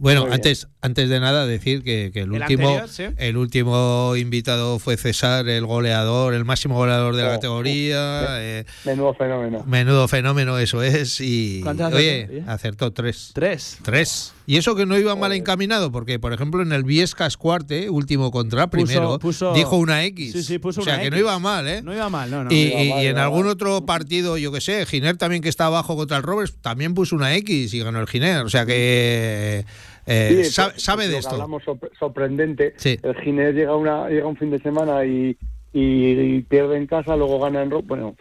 Bueno, 0.00 0.20
Muy 0.22 0.28
bien. 0.30 0.34
antes, 0.36 0.66
antes 0.80 1.08
de 1.10 1.20
nada 1.20 1.44
decir 1.46 1.82
que, 1.82 2.10
que 2.10 2.20
el, 2.22 2.34
El 2.34 2.40
último 2.40 2.68
anterior, 2.70 2.88
sí. 2.88 3.04
el 3.18 3.36
último 3.36 4.14
invitado 4.16 4.78
fue 4.78 4.96
César, 4.96 5.46
el 5.48 5.66
goleador, 5.66 6.32
el 6.32 6.46
máximo 6.46 6.74
goleador 6.76 7.14
de 7.14 7.22
la 7.22 7.28
Oh, 7.28 7.32
categoría. 7.32 8.26
eh, 8.40 8.64
Menudo 8.86 9.12
fenómeno. 9.12 9.62
menudo 9.66 10.08
fenómeno 10.08 10.58
eso 10.58 10.82
es. 10.82 11.20
Y 11.20 11.60
¿Cuántas 11.62 11.92
oye, 11.92 12.22
acertó? 12.46 12.50
acertó 12.50 12.92
tres. 12.94 13.30
Tres. 13.34 13.78
Tres. 13.82 14.32
Y 14.46 14.56
eso 14.56 14.74
que 14.74 14.84
no 14.86 14.98
iba 14.98 15.14
mal 15.14 15.32
encaminado, 15.32 15.92
porque 15.92 16.18
por 16.18 16.32
ejemplo 16.32 16.62
en 16.62 16.72
el 16.72 16.82
Viescas 16.82 17.36
Cuarte, 17.36 17.88
último 17.90 18.30
contra 18.32 18.68
primero, 18.68 19.18
puso- 19.20 19.52
dijo 19.54 19.76
una 19.76 20.02
X. 20.06 20.32
Sí, 20.32 20.42
sí, 20.42 20.58
puso 20.58 20.80
o 20.80 20.84
sea 20.84 20.94
una 20.94 21.02
que 21.04 21.10
no 21.10 21.18
iba 21.18 21.38
mal, 21.38 21.68
¿eh? 21.68 21.82
No 21.82 21.92
iba 21.94 22.08
mal, 22.08 22.30
no, 22.30 22.42
no. 22.44 22.50
y, 22.50 22.72
mal, 22.74 23.02
y- 23.02 23.06
en 23.06 23.18
algún 23.18 23.42
mal. 23.42 23.50
otro 23.52 23.84
partido, 23.86 24.38
yo 24.38 24.50
que 24.50 24.60
sé, 24.62 24.86
Giner 24.86 25.16
también 25.18 25.42
que 25.42 25.48
está 25.50 25.66
abajo 25.66 25.94
contra 25.94 26.16
el 26.16 26.22
Roberts, 26.24 26.56
también 26.62 26.94
puso 26.94 27.14
una 27.14 27.36
X 27.36 27.72
y 27.74 27.78
ganó 27.80 28.00
el 28.00 28.08
Giner. 28.08 28.40
O 28.42 28.48
sea 28.48 28.66
que 28.66 29.64
eh, 30.06 30.42
Sí, 30.44 30.50
sabe, 30.50 30.72
pues, 30.72 30.82
sabe 30.82 31.08
de 31.08 31.18
esto. 31.18 31.30
Hablamos 31.32 31.62
sorprendente. 31.98 32.74
Sí. 32.76 32.98
El 33.02 33.14
Ginés 33.20 33.54
llega, 33.54 33.76
una, 33.76 34.08
llega 34.08 34.26
un 34.26 34.36
fin 34.36 34.50
de 34.50 34.58
semana 34.60 35.04
y, 35.04 35.36
y- 35.72 36.10
y 36.36 36.42
pierde 36.42 36.76
en 36.76 36.86
casa, 36.86 37.16
luego 37.16 37.38
gana 37.40 37.62
en 37.62 37.70
Bueno, 37.86 38.16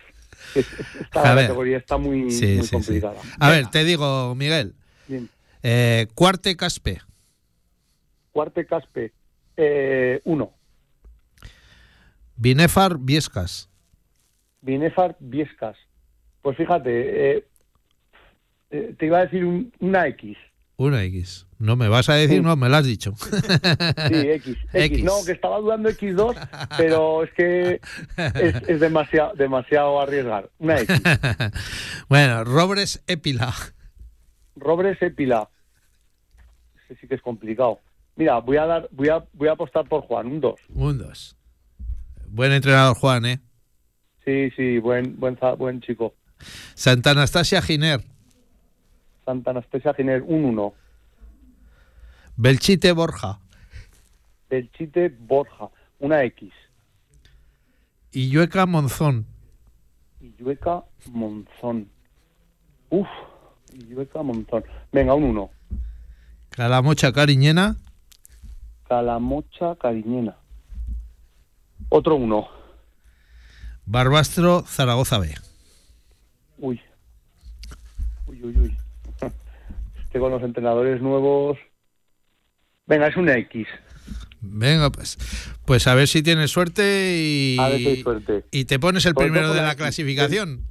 es- 0.55 0.65
es- 0.67 0.79
esta 1.01 1.31
A 1.31 1.35
ver. 1.35 1.45
categoría 1.45 1.77
está 1.77 1.97
muy, 1.97 2.29
Sí, 2.31 2.57
muy 2.57 2.67
complicada. 2.67 3.19
A 3.39 3.49
ver, 3.49 3.67
te 3.67 3.83
digo, 3.83 4.35
Miguel. 4.35 4.73
Eh, 5.63 6.07
Cuarte 6.15 6.55
Caspe. 6.55 7.01
Cuarte 8.31 8.65
Caspe, 8.65 9.11
eh, 9.57 10.21
uno. 10.23 10.53
Binefar 12.37 12.97
Viescas. 12.97 13.69
Binefar 14.61 15.17
Viescas. 15.19 15.75
Pues 16.41 16.55
fíjate, 16.55 17.37
eh, 17.37 18.95
te 18.97 19.05
iba 19.05 19.19
a 19.19 19.25
decir 19.25 19.43
un- 19.43 19.73
una 19.79 20.07
X. 20.07 20.37
Una 20.77 21.03
X. 21.03 21.45
No 21.59 21.75
me 21.75 21.89
vas 21.89 22.07
a 22.07 22.13
decir, 22.13 22.37
Sí. 22.37 22.41
no, 22.41 22.55
me 22.55 22.69
lo 22.69 22.77
has 22.77 22.85
dicho. 22.85 23.13
Sí, 23.17 24.15
X, 24.15 24.47
X. 24.47 24.57
X. 24.73 25.03
No, 25.03 25.13
que 25.25 25.33
estaba 25.33 25.59
dudando 25.59 25.89
X2, 25.89 26.47
pero 26.77 27.23
es 27.25 27.31
que 27.33 27.81
es, 28.15 28.55
es 28.69 28.79
demasiado, 28.79 29.33
demasiado 29.35 29.99
arriesgar. 29.99 30.49
Una 30.57 30.79
X. 30.79 31.01
bueno, 32.09 32.45
Robres 32.45 33.03
Epila. 33.07 33.53
Robres 34.55 35.01
Epila. 35.01 35.49
Ese 36.85 36.99
sí 37.01 37.07
que 37.07 37.15
es 37.15 37.21
complicado. 37.21 37.79
Mira, 38.15 38.39
voy 38.39 38.55
a 38.57 38.65
dar, 38.65 38.89
voy 38.91 39.09
a, 39.09 39.23
voy 39.33 39.49
a 39.49 39.51
apostar 39.53 39.85
por 39.87 40.01
Juan, 40.03 40.27
un 40.27 40.39
2. 40.41 40.59
Un 40.69 40.97
2. 40.97 41.35
Buen 42.29 42.51
entrenador, 42.53 42.95
Juan, 42.95 43.25
¿eh? 43.25 43.39
Sí, 44.23 44.49
sí, 44.55 44.77
buen, 44.79 45.19
buen, 45.19 45.37
buen 45.57 45.81
chico. 45.81 46.13
Santa 46.73 47.11
Anastasia 47.11 47.61
Giner. 47.61 48.01
Santa 49.25 49.51
Anastasia 49.51 49.93
Giner, 49.93 50.21
un 50.21 50.45
1. 50.45 50.73
Belchite 52.39 52.93
Borja. 52.93 53.37
Belchite 54.49 55.09
Borja, 55.09 55.69
una 55.99 56.23
X. 56.23 56.49
Illueca 58.13 58.65
Monzón. 58.65 59.25
Illueca 60.21 60.85
Monzón. 61.11 61.89
Uf, 62.91 63.09
Illueca 63.73 64.23
Monzón. 64.23 64.63
Venga, 64.93 65.15
un 65.15 65.25
1. 65.25 65.49
Calamocha 66.51 67.11
Cariñena. 67.11 67.75
Calamocha 68.87 69.75
Cariñena. 69.75 70.37
Otro 71.89 72.15
1. 72.15 72.47
Barbastro 73.85 74.61
Zaragoza 74.61 75.17
B. 75.19 75.35
Uy. 76.57 76.79
Uy, 78.27 78.43
uy, 78.45 78.59
uy. 78.59 78.77
Es 79.21 80.09
que 80.09 80.19
con 80.19 80.31
los 80.31 80.41
entrenadores 80.41 81.01
nuevos. 81.01 81.57
Venga, 82.89 83.07
es 83.07 83.15
una 83.15 83.37
X. 83.37 83.67
Venga, 84.41 84.89
pues, 84.89 85.17
pues 85.65 85.87
a 85.87 85.95
ver 85.95 86.07
si 86.07 86.21
tienes 86.23 86.51
suerte 86.51 87.13
y, 87.17 87.57
A 87.59 87.69
ver 87.69 87.77
si 87.79 87.87
hay 87.87 88.01
suerte. 88.03 88.43
y 88.51 88.65
te 88.65 88.79
pones 88.79 89.05
el 89.05 89.13
Sobre 89.13 89.27
primero 89.27 89.53
de 89.53 89.61
la 89.61 89.75
clasificación. 89.75 90.61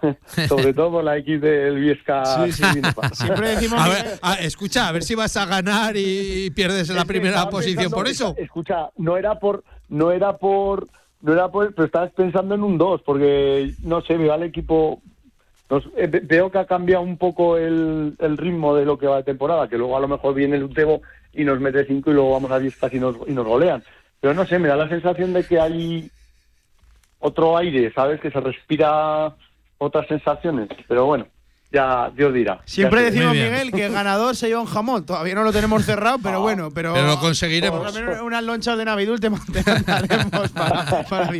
Sobre 0.48 0.72
todo 0.72 0.90
por 0.92 1.04
la 1.04 1.16
X 1.18 1.40
del 1.40 1.80
Viesca. 1.80 2.24
Sí, 2.46 2.52
sí. 2.52 2.62
Siempre 3.14 3.48
decimos 3.50 3.80
A 3.80 3.88
ver, 3.88 4.18
a- 4.22 4.34
escucha, 4.34 4.86
a 4.88 4.92
ver 4.92 5.02
si 5.02 5.14
vas 5.14 5.36
a 5.36 5.46
ganar 5.46 5.96
y 5.96 6.50
pierdes 6.50 6.88
en 6.90 6.96
la 6.96 7.04
primera 7.04 7.48
posición 7.50 7.90
por 7.90 8.06
eso. 8.06 8.34
Escucha, 8.38 8.90
no 8.96 9.16
era 9.16 9.38
por, 9.40 9.64
no 9.88 10.12
era 10.12 10.36
por, 10.36 10.86
no 11.22 11.32
era 11.32 11.48
por, 11.48 11.74
pero 11.74 11.86
estabas 11.86 12.12
pensando 12.12 12.54
en 12.54 12.62
un 12.62 12.78
2, 12.78 13.02
porque 13.02 13.72
no 13.82 14.02
sé, 14.02 14.16
veo 14.16 14.32
al 14.32 14.42
equipo, 14.42 15.02
nos- 15.70 15.86
eh, 15.96 16.06
ve- 16.06 16.20
veo 16.22 16.50
que 16.50 16.58
ha 16.58 16.66
cambiado 16.66 17.02
un 17.02 17.16
poco 17.16 17.56
el, 17.56 18.14
el 18.18 18.36
ritmo 18.36 18.76
de 18.76 18.84
lo 18.84 18.98
que 18.98 19.06
va 19.06 19.16
de 19.16 19.22
temporada, 19.24 19.68
que 19.68 19.78
luego 19.78 19.96
a 19.96 20.00
lo 20.00 20.08
mejor 20.08 20.34
viene 20.34 20.56
el 20.56 20.64
Utebo 20.64 21.00
y 21.32 21.44
nos 21.44 21.60
mete 21.60 21.84
5 21.84 22.10
y 22.10 22.14
luego 22.14 22.32
vamos 22.32 22.50
a 22.50 22.58
10 22.58 22.76
casi 22.76 22.96
y 22.96 23.00
nos, 23.00 23.16
y 23.26 23.32
nos 23.32 23.46
golean. 23.46 23.82
Pero 24.20 24.34
no 24.34 24.44
sé, 24.46 24.58
me 24.58 24.68
da 24.68 24.76
la 24.76 24.88
sensación 24.88 25.32
de 25.32 25.44
que 25.44 25.58
hay 25.60 26.10
otro 27.18 27.56
aire, 27.56 27.92
¿sabes? 27.94 28.20
Que 28.20 28.30
se 28.30 28.40
respira 28.40 29.34
otras 29.78 30.06
sensaciones, 30.08 30.68
pero 30.88 31.06
bueno, 31.06 31.26
ya 31.72 32.10
Dios 32.14 32.34
dirá. 32.34 32.60
Siempre 32.64 33.00
Ya 33.00 33.10
decimos. 33.10 33.32
Miguel, 33.34 33.70
que 33.72 33.86
el 33.86 33.92
ganador 33.92 34.34
se 34.36 34.48
lleva 34.48 34.60
un 34.60 34.66
jamón. 34.66 35.06
Todavía 35.06 35.34
no 35.34 35.42
lo 35.44 35.52
tenemos 35.52 35.84
cerrado, 35.84 36.18
pero 36.22 36.40
bueno, 36.40 36.70
pero, 36.74 36.92
Pero 36.94 37.06
lo 37.06 37.20
conseguiremos. 37.20 37.78
Por 37.78 37.86
lo 37.86 37.92
menos 37.92 38.22
unas 38.22 38.42
lonchas 38.42 38.76
de 38.76 38.84
Navidul 38.84 39.20
te 39.20 39.30
mandaremos 39.30 40.50
para, 40.52 41.04
para. 41.04 41.30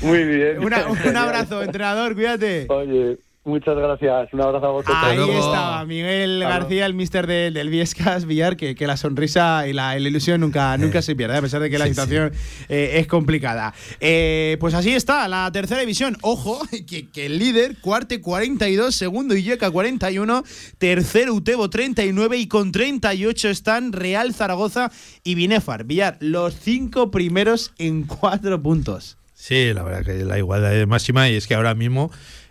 Muy 0.00 0.24
bien. 0.24 0.64
Una- 0.64 0.86
un 0.86 1.16
abrazo, 1.16 1.62
entrenador, 1.62 2.14
cuídate. 2.14 2.66
Oye, 2.70 3.18
Muchas 3.46 3.76
gracias. 3.76 4.32
Un 4.32 4.40
abrazo 4.40 4.66
a 4.66 4.70
vosotros. 4.70 4.98
Ahí 5.00 5.20
estaba 5.30 5.84
Miguel 5.84 6.40
García, 6.40 6.84
el 6.84 6.94
mister 6.94 7.28
del, 7.28 7.54
del 7.54 7.70
Viescas 7.70 8.26
Villar, 8.26 8.56
que, 8.56 8.74
que 8.74 8.88
la 8.88 8.96
sonrisa 8.96 9.68
y 9.68 9.72
la, 9.72 9.96
la 9.96 10.08
ilusión 10.08 10.40
nunca, 10.40 10.76
nunca 10.78 11.00
se 11.00 11.14
pierde, 11.14 11.36
a 11.36 11.42
pesar 11.42 11.62
de 11.62 11.70
que 11.70 11.78
la 11.78 11.84
Sí, 11.84 11.90
situación 11.92 12.32
eh, 12.68 12.94
es 12.94 13.06
complicada. 13.06 13.72
Eh, 14.00 14.56
pues 14.58 14.74
así 14.74 14.92
está, 14.92 15.28
la 15.28 15.48
tercera 15.52 15.78
división. 15.78 16.16
Ojo, 16.22 16.60
que, 16.88 17.08
que 17.08 17.26
el 17.26 17.38
líder, 17.38 17.76
cuarte 17.80 18.20
42, 18.20 18.92
segundo 18.92 19.36
Illeca 19.36 19.70
41, 19.70 20.42
tercero 20.78 21.32
Utebo 21.32 21.70
39 21.70 22.38
y 22.38 22.48
con 22.48 22.72
38 22.72 23.48
están 23.48 23.92
Real 23.92 24.34
Zaragoza 24.34 24.90
y 25.22 25.36
Binefar. 25.36 25.84
Villar, 25.84 26.16
los 26.18 26.56
cinco 26.58 27.12
primeros 27.12 27.72
en 27.78 28.02
cuatro 28.02 28.60
puntos. 28.60 29.18
Sí, 29.34 29.72
la 29.72 29.84
verdad 29.84 30.04
que 30.04 30.24
la 30.24 30.36
igualdad 30.36 30.74
es 30.74 30.88
máxima 30.88 31.28
y 31.28 31.36
es 31.36 31.46
que 31.46 31.54
ahora 31.54 31.76
mismo 31.76 32.10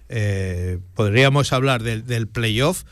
eh, 0.10 0.80
podríamos 0.94 1.52
hablar 1.54 1.84
del, 1.84 2.06
del 2.06 2.28
playoff 2.28 2.84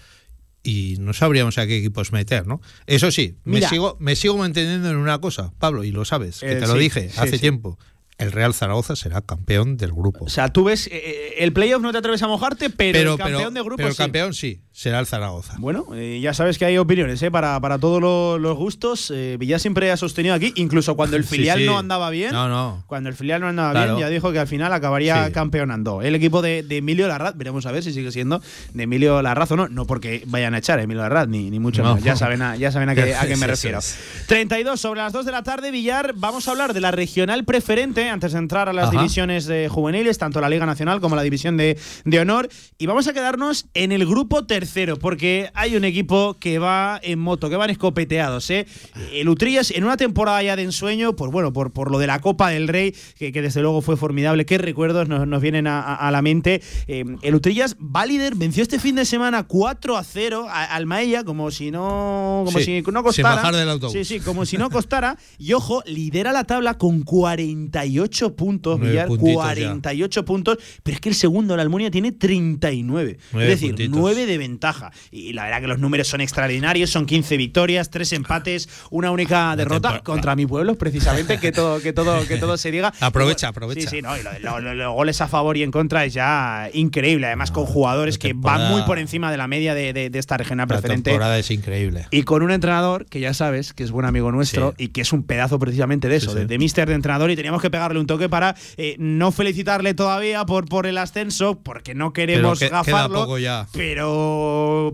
y 0.63 0.95
no 0.99 1.13
sabríamos 1.13 1.57
a 1.57 1.67
qué 1.67 1.77
equipos 1.77 2.11
meter, 2.13 2.47
¿no? 2.47 2.61
Eso 2.87 3.11
sí, 3.11 3.35
me 3.43 3.55
Mira. 3.55 3.69
sigo, 3.69 3.97
me 3.99 4.15
sigo 4.15 4.37
manteniendo 4.37 4.89
en 4.89 4.95
una 4.97 5.19
cosa, 5.19 5.51
Pablo, 5.59 5.83
y 5.83 5.91
lo 5.91 6.05
sabes, 6.05 6.39
que 6.39 6.53
Eh, 6.53 6.55
te 6.55 6.67
lo 6.67 6.73
sí, 6.73 6.79
dije 6.79 7.09
sí, 7.09 7.15
hace 7.19 7.31
sí. 7.33 7.39
tiempo. 7.39 7.77
El 8.19 8.31
Real 8.31 8.53
Zaragoza 8.53 8.95
será 8.95 9.21
campeón 9.21 9.75
del 9.75 9.91
grupo. 9.91 10.25
O 10.25 10.29
sea, 10.29 10.53
tú 10.53 10.63
ves, 10.65 10.87
eh, 10.91 11.33
el 11.39 11.51
playoff 11.51 11.81
no 11.81 11.91
te 11.91 11.97
atreves 11.97 12.21
a 12.21 12.27
mojarte, 12.27 12.69
pero, 12.69 13.13
el 13.13 13.17
campeón 13.17 13.53
de 13.55 13.61
grupo 13.61 13.77
pero 13.77 13.89
el 13.89 13.95
campeón 13.95 14.33
sí, 14.35 14.61
será 14.75 14.99
el 14.99 15.05
Zaragoza. 15.05 15.53
Bueno, 15.59 15.85
eh, 15.93 16.19
ya 16.19 16.33
sabes 16.33 16.57
que 16.57 16.65
hay 16.65 16.79
opiniones 16.79 17.21
¿eh? 17.21 17.29
para, 17.29 17.59
para 17.61 17.77
todos 17.77 18.01
lo- 18.01 18.39
los 18.39 18.57
gustos. 18.57 19.11
Eh, 19.15 19.37
Villar 19.39 19.59
siempre 19.59 19.91
ha 19.91 19.97
sostenido 19.97 20.33
aquí, 20.33 20.51
incluso 20.55 20.95
cuando 20.95 21.15
el 21.15 21.23
filial 21.23 21.59
sí. 21.59 21.65
no 21.65 21.77
andaba 21.77 22.09
bien. 22.09 22.31
No, 22.33 22.49
no. 22.49 22.83
Cuando 22.87 23.07
el 23.09 23.15
filial 23.15 23.39
no 23.41 23.47
andaba 23.47 23.71
Claro. 23.71 23.95
bien, 23.95 24.07
ya 24.07 24.09
dijo 24.09 24.31
que 24.31 24.39
al 24.39 24.47
final 24.47 24.73
acabaría 24.73 25.27
Sí. 25.27 25.31
campeonando. 25.31 26.01
El 26.01 26.15
equipo 26.15 26.41
de, 26.41 26.63
de 26.63 26.77
Emilio 26.77 27.07
Larraz, 27.07 27.37
veremos 27.37 27.65
a 27.67 27.71
ver 27.71 27.83
si 27.83 27.93
sigue 27.93 28.11
siendo 28.11 28.41
de 28.73 28.83
Emilio 28.83 29.21
Larraz 29.21 29.51
o 29.51 29.55
no. 29.55 29.67
No 29.69 29.85
porque 29.85 30.23
vayan 30.25 30.55
a 30.55 30.57
echar 30.57 30.79
a 30.79 30.81
Emilio 30.83 31.03
Larraz, 31.03 31.27
ni, 31.27 31.51
ni 31.51 31.59
mucho 31.59 31.83
No. 31.83 31.89
menos. 31.89 32.03
Ya 32.03 32.15
saben 32.15 32.41
a, 32.41 32.55
ya 32.55 32.71
saben 32.71 32.89
a 32.89 32.95
qué, 32.95 33.13
a 33.15 33.27
qué 33.27 33.35
me 33.37 33.45
refiero. 33.45 33.77
es. 33.77 33.95
32 34.27 34.79
sobre 34.81 35.01
las 35.01 35.13
2 35.13 35.25
de 35.25 35.31
la 35.31 35.43
tarde, 35.43 35.69
Villar. 35.69 36.13
Vamos 36.15 36.47
a 36.47 36.51
hablar 36.51 36.73
de 36.73 36.81
la 36.81 36.89
regional 36.91 37.45
preferente 37.45 38.09
antes 38.09 38.31
de 38.33 38.39
entrar 38.39 38.69
a 38.69 38.73
las 38.73 38.89
Ajá. 38.89 38.97
divisiones 38.97 39.47
juveniles, 39.69 40.17
tanto 40.17 40.41
la 40.41 40.49
Liga 40.49 40.65
Nacional 40.65 40.99
como 40.99 41.15
la 41.15 41.21
División 41.21 41.57
de, 41.57 41.77
de 42.05 42.19
Honor. 42.19 42.49
Y 42.79 42.87
vamos 42.87 43.07
a 43.07 43.13
quedarnos 43.13 43.67
en 43.75 43.91
el 43.91 44.05
grupo 44.07 44.45
tercero, 44.45 44.62
porque 44.99 45.49
hay 45.53 45.75
un 45.75 45.83
equipo 45.83 46.35
que 46.39 46.59
va 46.59 46.99
en 47.03 47.19
moto, 47.19 47.49
que 47.49 47.55
van 47.55 47.69
escopeteados. 47.69 48.49
¿eh? 48.49 48.65
El 49.13 49.29
Utrillas, 49.29 49.71
en 49.71 49.83
una 49.83 49.97
temporada 49.97 50.41
ya 50.43 50.55
de 50.55 50.63
ensueño, 50.63 51.15
por, 51.15 51.31
bueno, 51.31 51.53
por, 51.53 51.71
por 51.71 51.91
lo 51.91 51.99
de 51.99 52.07
la 52.07 52.19
Copa 52.19 52.49
del 52.49 52.67
Rey, 52.67 52.95
que, 53.17 53.31
que 53.31 53.41
desde 53.41 53.61
luego 53.61 53.81
fue 53.81 53.97
formidable. 53.97 54.45
¿Qué 54.45 54.57
recuerdos 54.57 55.07
nos, 55.07 55.27
nos 55.27 55.41
vienen 55.41 55.67
a, 55.67 55.81
a- 55.81 55.95
a 56.07 56.11
la 56.11 56.21
mente? 56.21 56.61
Eh, 56.87 57.03
el 57.21 57.35
Utrillas 57.35 57.75
va 57.75 58.05
líder, 58.05 58.35
venció 58.35 58.63
este 58.63 58.79
fin 58.79 58.95
de 58.95 59.05
semana 59.05 59.43
4 59.43 59.97
a 59.97 60.03
0 60.03 60.47
a- 60.49 60.63
al 60.75 60.85
Maella, 60.85 61.23
como 61.23 61.51
si 61.51 61.71
no, 61.71 62.43
como 62.45 62.59
Sí, 62.59 62.65
si 62.65 62.81
no 62.91 63.03
costara. 63.03 63.35
bajar 63.35 63.55
del 63.55 63.69
autobús. 63.69 63.93
Sí, 63.93 64.03
sí, 64.05 64.19
como 64.19 64.45
si 64.45 64.57
no 64.57 64.69
costara. 64.69 65.17
Y 65.37 65.53
ojo, 65.53 65.83
lidera 65.85 66.31
la 66.31 66.43
tabla 66.43 66.77
con 66.77 67.01
48 67.03 68.35
puntos, 68.35 68.79
Villar, 68.79 69.07
puntitos 69.07 69.29
ya. 69.33 69.41
48 69.41 70.25
puntos, 70.25 70.57
pero 70.83 70.95
es 70.95 71.01
que 71.01 71.09
el 71.09 71.15
segundo, 71.15 71.55
la 71.55 71.63
Almunia, 71.63 71.91
tiene 71.91 72.11
39. 72.11 73.17
Nueve 73.31 73.51
es 73.51 73.59
decir, 73.59 73.71
puntitos. 73.71 73.97
9 73.99 74.25
de 74.25 74.37
ventaja. 74.53 74.91
Y 75.11 75.33
la 75.33 75.45
verdad 75.45 75.61
que 75.61 75.67
los 75.67 75.79
números 75.79 76.07
son 76.07 76.21
extraordinarios, 76.21 76.89
son 76.91 77.05
15 77.05 77.37
victorias, 77.37 77.89
3 77.89 78.13
empates, 78.13 78.69
una 78.91 79.09
única 79.11 79.55
derrota 79.55 79.99
contra 80.03 80.35
mi 80.35 80.45
pueblo, 80.45 80.75
precisamente, 80.75 81.39
que 81.39 81.51
todo, 81.51 81.81
que 81.81 81.91
todo, 81.93 82.25
que 82.27 82.37
todo 82.37 82.55
se 82.57 82.71
diga. 82.71 82.93
Aprovecha, 82.99 83.47
aprovecha. 83.47 83.81
Sí, 83.89 83.97
sí, 83.97 84.01
no, 84.01 84.15
y 84.17 84.21
lo- 84.23 84.31
lo- 84.39 84.59
lo- 84.59 84.73
los 84.75 84.93
goles 84.93 85.19
a 85.21 85.27
favor 85.27 85.57
y 85.57 85.63
en 85.63 85.71
contra 85.71 86.05
es 86.05 86.13
ya 86.13 86.69
increíble. 86.73 87.27
Además, 87.27 87.51
con 87.51 87.65
jugadores 87.65 88.17
que 88.17 88.33
van 88.35 88.69
muy 88.71 88.81
por 88.83 88.99
encima 88.99 89.31
de 89.31 89.37
la 89.37 89.47
media 89.47 89.73
de, 89.73 89.91
de- 89.93 90.09
de 90.09 90.19
esta 90.19 90.37
regional 90.37 90.65
La 90.69 90.75
preferente. 90.75 91.09
temporada 91.11 91.37
es 91.39 91.49
increíble. 91.51 92.05
Y 92.11 92.23
con 92.23 92.43
un 92.43 92.51
entrenador 92.51 93.05
que 93.07 93.19
ya 93.19 93.33
sabes 93.33 93.73
que 93.73 93.83
es 93.83 93.91
buen 93.91 94.05
amigo 94.05 94.31
nuestro 94.31 94.73
y 94.77 94.89
que 94.89 95.01
es 95.01 95.13
un 95.13 95.23
pedazo 95.23 95.57
precisamente 95.59 96.07
de 96.09 96.17
eso, 96.17 96.29
Sí, 96.31 96.35
de, 96.35 96.41
sí. 96.43 96.47
de 96.47 96.57
mister 96.59 96.87
de 96.87 96.95
entrenador. 96.95 97.31
Y 97.31 97.35
teníamos 97.35 97.61
que 97.61 97.69
pegarle 97.69 97.99
un 97.99 98.07
toque 98.07 98.29
para 98.29 98.55
eh, 98.77 98.95
no 98.99 99.31
felicitarle 99.31 99.93
todavía 99.93 100.45
por, 100.45 100.65
por 100.67 100.85
el 100.85 100.97
ascenso, 100.97 101.59
porque 101.63 101.95
no 101.95 102.13
queremos 102.13 102.59
Pero 102.59 102.71
que- 102.71 102.83
queda 102.83 102.83
gafarlo. 102.93 103.21
poco 103.21 103.37
ya. 103.37 103.67
Pero 103.73 104.42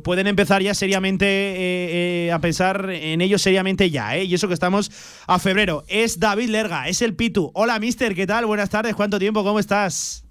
pueden 0.03 0.27
empezar 0.27 0.61
ya 0.61 0.73
seriamente 0.73 1.25
eh, 1.25 2.27
eh, 2.27 2.31
a 2.31 2.39
pensar 2.39 2.89
en 2.89 3.21
ello 3.21 3.37
seriamente 3.37 3.89
ya, 3.89 4.15
¿eh? 4.17 4.23
Y 4.23 4.33
eso 4.33 4.47
que 4.47 4.53
estamos 4.53 4.91
a 5.27 5.39
febrero. 5.39 5.83
Es 5.87 6.19
David 6.19 6.49
Lerga, 6.49 6.87
es 6.87 7.01
el 7.01 7.15
Pitu. 7.15 7.51
Hola, 7.53 7.79
mister, 7.79 8.15
¿qué 8.15 8.27
tal? 8.27 8.45
Buenas 8.45 8.69
tardes, 8.69 8.95
¿cuánto 8.95 9.19
tiempo? 9.19 9.43
¿Cómo 9.43 9.59
estás? 9.59 10.25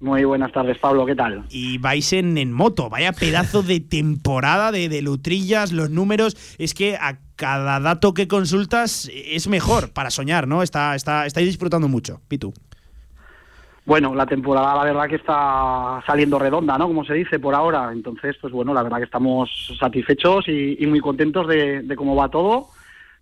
Muy 0.00 0.24
buenas 0.24 0.50
tardes, 0.50 0.78
Pablo, 0.78 1.04
¿qué 1.04 1.14
tal? 1.14 1.44
Y 1.50 1.76
vais 1.76 2.14
en, 2.14 2.38
en 2.38 2.52
moto, 2.52 2.88
vaya 2.88 3.12
pedazo 3.12 3.62
de 3.62 3.80
temporada 3.80 4.72
de, 4.72 4.88
de 4.88 5.02
Lutrillas, 5.02 5.72
los 5.72 5.90
números, 5.90 6.38
es 6.56 6.72
que 6.72 6.96
a 6.96 7.18
cada 7.36 7.80
dato 7.80 8.14
que 8.14 8.26
consultas 8.26 9.10
es 9.14 9.46
mejor 9.46 9.92
para 9.92 10.10
soñar, 10.10 10.48
¿no? 10.48 10.62
Está, 10.62 10.94
está, 10.94 11.26
estáis 11.26 11.48
disfrutando 11.48 11.86
mucho, 11.86 12.22
Pitu. 12.28 12.54
Bueno, 13.90 14.14
la 14.14 14.24
temporada 14.24 14.76
la 14.76 14.84
verdad 14.84 15.08
que 15.08 15.16
está 15.16 16.00
saliendo 16.06 16.38
redonda, 16.38 16.78
¿no? 16.78 16.86
Como 16.86 17.04
se 17.04 17.12
dice 17.12 17.40
por 17.40 17.56
ahora. 17.56 17.90
Entonces, 17.92 18.36
pues 18.40 18.52
bueno, 18.52 18.72
la 18.72 18.84
verdad 18.84 18.98
que 18.98 19.04
estamos 19.06 19.50
satisfechos 19.80 20.46
y, 20.46 20.76
y 20.78 20.86
muy 20.86 21.00
contentos 21.00 21.48
de, 21.48 21.82
de 21.82 21.96
cómo 21.96 22.14
va 22.14 22.28
todo, 22.28 22.68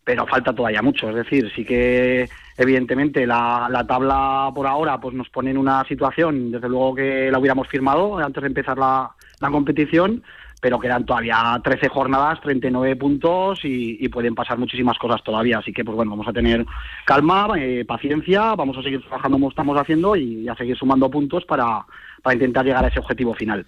pero 0.05 0.27
falta 0.27 0.53
todavía 0.53 0.83
mucho. 0.83 1.09
Es 1.09 1.15
decir, 1.15 1.51
sí 1.57 1.65
que 1.65 2.29
evidentemente 2.59 3.27
la, 3.27 3.67
la 3.71 3.87
tabla 3.87 4.51
por 4.55 4.67
ahora 4.67 5.01
pues 5.01 5.15
nos 5.15 5.31
pone 5.31 5.53
en 5.53 5.57
una 5.57 5.85
situación, 5.85 6.51
desde 6.51 6.69
luego 6.69 6.97
que 6.97 7.31
la 7.31 7.39
hubiéramos 7.39 7.67
firmado 7.67 8.19
antes 8.19 8.43
de 8.43 8.49
empezar 8.49 8.77
la, 8.77 9.13
la 9.41 9.51
competición, 9.51 10.23
pero 10.61 10.79
quedan 10.79 11.07
todavía 11.07 11.61
13 11.63 11.89
jornadas, 11.89 12.41
39 12.41 12.97
puntos 12.97 13.61
y, 13.65 14.05
y 14.05 14.09
pueden 14.09 14.35
pasar 14.35 14.59
muchísimas 14.59 14.99
cosas 14.99 15.23
todavía. 15.23 15.59
Así 15.59 15.73
que, 15.73 15.85
pues 15.85 15.97
bueno, 15.97 16.11
vamos 16.11 16.29
a 16.29 16.33
tener 16.33 16.65
calma, 17.05 17.49
eh, 17.57 17.85
paciencia, 17.87 18.55
vamos 18.55 18.77
a 18.77 18.83
seguir 18.83 19.01
trabajando 19.03 19.37
como 19.37 19.51
estamos 19.51 19.79
haciendo 19.79 20.17
y 20.17 20.49
a 20.49 20.57
seguir 20.57 20.77
sumando 20.77 21.11
puntos 21.11 21.45
para, 21.45 21.85
para 22.23 22.35
intentar 22.35 22.65
llegar 22.65 22.85
a 22.85 22.89
ese 22.89 22.99
objetivo 22.99 23.35
final. 23.35 23.65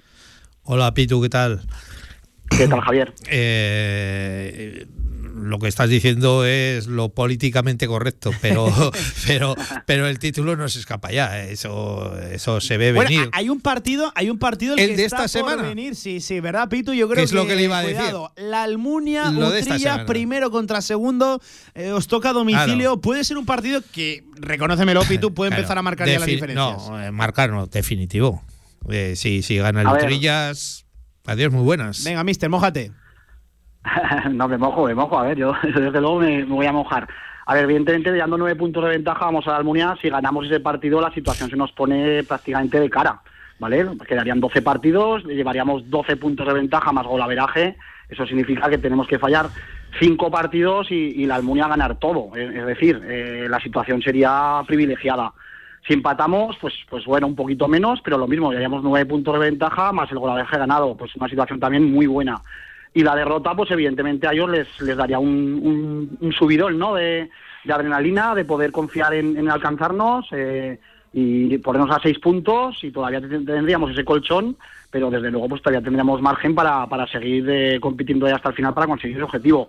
Hola, 0.65 0.93
Pitu, 0.93 1.21
¿qué 1.23 1.29
tal? 1.29 1.61
¿Qué 2.49 2.69
tal, 2.69 2.81
Javier? 2.81 3.13
Eh, 3.31 4.87
lo 5.35 5.59
que 5.59 5.69
estás 5.69 5.89
diciendo 5.89 6.45
es 6.45 6.87
lo 6.87 7.11
políticamente 7.11 7.87
correcto, 7.87 8.31
pero, 8.41 8.67
pero, 9.27 9.55
pero 9.87 10.07
el 10.09 10.19
título 10.19 10.57
no 10.57 10.69
se 10.69 10.79
escapa 10.81 11.11
ya. 11.13 11.43
Eso, 11.45 12.17
eso 12.31 12.61
se 12.61 12.77
ve 12.77 12.93
Bueno, 12.93 13.09
venir. 13.11 13.29
hay 13.33 13.49
un 13.49 13.61
partido, 13.61 14.13
hay 14.15 14.31
un 14.31 14.39
partido 14.39 14.75
el 14.75 14.81
¿El 14.81 14.91
que 14.91 14.97
de 14.97 15.05
está 15.05 15.25
esta 15.25 15.41
por 15.41 15.51
semana? 15.51 15.69
venir, 15.69 15.95
sí, 15.97 16.21
sí, 16.21 16.41
¿verdad, 16.41 16.69
Pitu? 16.69 16.93
Yo 16.93 17.07
creo 17.09 17.17
¿Qué 17.17 17.23
es 17.25 17.33
lo 17.33 17.47
que 17.47 17.57
le 17.57 17.65
iba 17.65 17.79
a 17.79 17.83
decir? 17.83 17.97
cuidado, 17.97 18.33
La 18.37 18.63
Almunia, 18.65 19.31
Lo 19.31 19.49
Utrillas, 19.49 20.01
primero 20.07 20.51
contra 20.51 20.81
segundo, 20.83 21.41
eh, 21.75 21.93
os 21.93 22.07
toca 22.07 22.31
a 22.31 22.33
domicilio. 22.33 23.01
Puede 23.01 23.25
ser 23.25 23.39
un 23.39 23.47
partido 23.47 23.83
que, 23.93 24.25
reconócemelo, 24.37 25.03
Pitu, 25.05 25.33
puede 25.35 25.51
Claro, 25.51 25.61
empezar 25.63 25.79
a 25.79 25.83
marcar 25.83 26.09
ya 26.09 26.19
las 26.19 26.27
diferencias. 26.27 26.77
No, 26.89 27.03
eh, 27.03 27.11
marcar 27.11 27.51
no, 27.51 27.67
definitivo. 27.67 28.43
Eh, 28.89 29.15
sí, 29.17 29.43
sí, 29.43 29.57
gana 29.59 29.83
el 29.83 29.87
A 29.89 29.93
ver. 29.93 30.07
Trillas. 30.07 30.85
Adiós, 31.27 31.53
muy 31.53 31.63
buenas. 31.63 32.03
Venga, 32.03 32.25
mister, 32.25 32.49
mójate. 32.49 32.93
no, 34.31 34.49
me 34.49 34.59
mojo, 34.59 34.87
me 34.87 34.95
mojo. 34.95 35.19
A 35.19 35.25
ver, 35.25 35.39
yo 35.39 35.55
desde 35.63 36.01
luego 36.01 36.21
me, 36.21 36.45
voy 36.45 36.67
a 36.67 36.73
mojar. 36.73 37.09
A 37.47 37.55
ver, 37.55 37.65
evidentemente, 37.65 38.15
dando 38.15 38.39
nueve 38.39 38.57
puntos 38.57 38.85
de 38.85 38.91
ventaja, 38.91 39.25
vamos 39.25 39.47
a 39.47 39.53
la 39.53 39.57
Almunia. 39.57 39.97
Si 40.01 40.09
ganamos 40.09 40.47
ese 40.47 40.61
partido, 40.61 41.01
la 41.01 41.13
situación 41.13 41.51
se 41.51 41.57
nos 41.57 41.73
pone 41.73 42.23
prácticamente 42.23 42.79
de 42.79 42.91
cara, 42.91 43.21
¿vale? 43.59 43.87
Quedarían 44.07 44.41
12 44.41 44.63
partidos, 44.63 45.25
llevaríamos 45.25 45.89
12 45.91 46.17
puntos 46.17 46.47
de 46.47 46.55
ventaja 46.55 46.93
más 46.93 47.07
golaveraje. 47.07 47.77
Eso 48.09 48.27
significa 48.27 48.69
que 48.69 48.79
tenemos 48.79 49.07
que 49.07 49.19
fallar 49.19 49.47
cinco 49.99 50.31
partidos 50.31 50.91
y, 50.91 51.27
la 51.27 51.37
Almunia 51.37 51.67
ganar 51.67 51.97
todo. 51.99 52.37
Es, 52.37 52.55
es 52.55 52.67
decir, 52.67 53.01
eh, 53.05 53.47
la 53.49 53.61
situación 53.61 54.03
sería 54.03 54.63
privilegiada. 54.67 55.33
Si 55.87 55.95
empatamos, 55.95 56.57
pues, 56.61 56.75
pues 56.89 57.05
bueno, 57.07 57.27
un 57.27 57.35
poquito 57.35 57.67
menos, 57.67 58.01
pero 58.05 58.19
lo 58.19 58.29
mismo, 58.29 58.51
llevaríamos 58.51 58.83
nueve 58.85 59.07
puntos 59.07 59.35
de 59.35 59.51
ventaja 59.51 59.93
más 59.93 60.11
el 60.13 60.19
golaveraje 60.19 60.59
ganado. 60.59 60.97
Pues 60.97 61.17
una 61.17 61.29
situación 61.29 61.59
también 61.59 61.91
muy 61.91 62.07
buena 62.07 62.41
y 62.93 63.03
la 63.03 63.15
derrota, 63.15 63.55
pues 63.55 63.71
evidentemente 63.71 64.27
a 64.27 64.33
ellos 64.33 64.51
les, 64.51 64.81
les 64.81 64.97
daría 64.97 65.19
un, 65.19 65.29
un, 65.63 66.19
un 66.21 66.33
subidón 66.33 66.79
¿no? 66.79 66.95
de, 66.95 67.31
de 67.65 67.73
adrenalina, 67.73 68.35
de 68.35 68.45
poder 68.45 68.73
confiar 68.73 69.15
en, 69.15 69.49
alcanzarnos 69.49 70.27
eh, 70.33 70.79
y 71.13 71.57
ponernos 71.59 71.91
a 71.97 72.01
seis 72.03 72.19
puntos 72.19 72.83
y 72.83 72.91
todavía 72.91 73.21
ten- 73.21 73.45
tendríamos 73.45 73.91
ese 73.93 74.05
colchón, 74.05 74.57
pero 74.91 75.11
desde 75.11 75.31
luego 75.31 75.49
pues 75.49 75.63
todavía 75.63 75.83
tendríamos 75.85 76.21
margen 76.21 76.55
para, 76.55 76.87
para 76.87 77.07
seguir 77.07 77.45
eh, 77.49 77.79
compitiendo 77.81 78.27
hasta 78.27 78.49
el 78.49 78.55
final 78.57 78.75
para 78.75 78.87
conseguir 78.89 79.17
el 79.19 79.23
objetivo. 79.25 79.69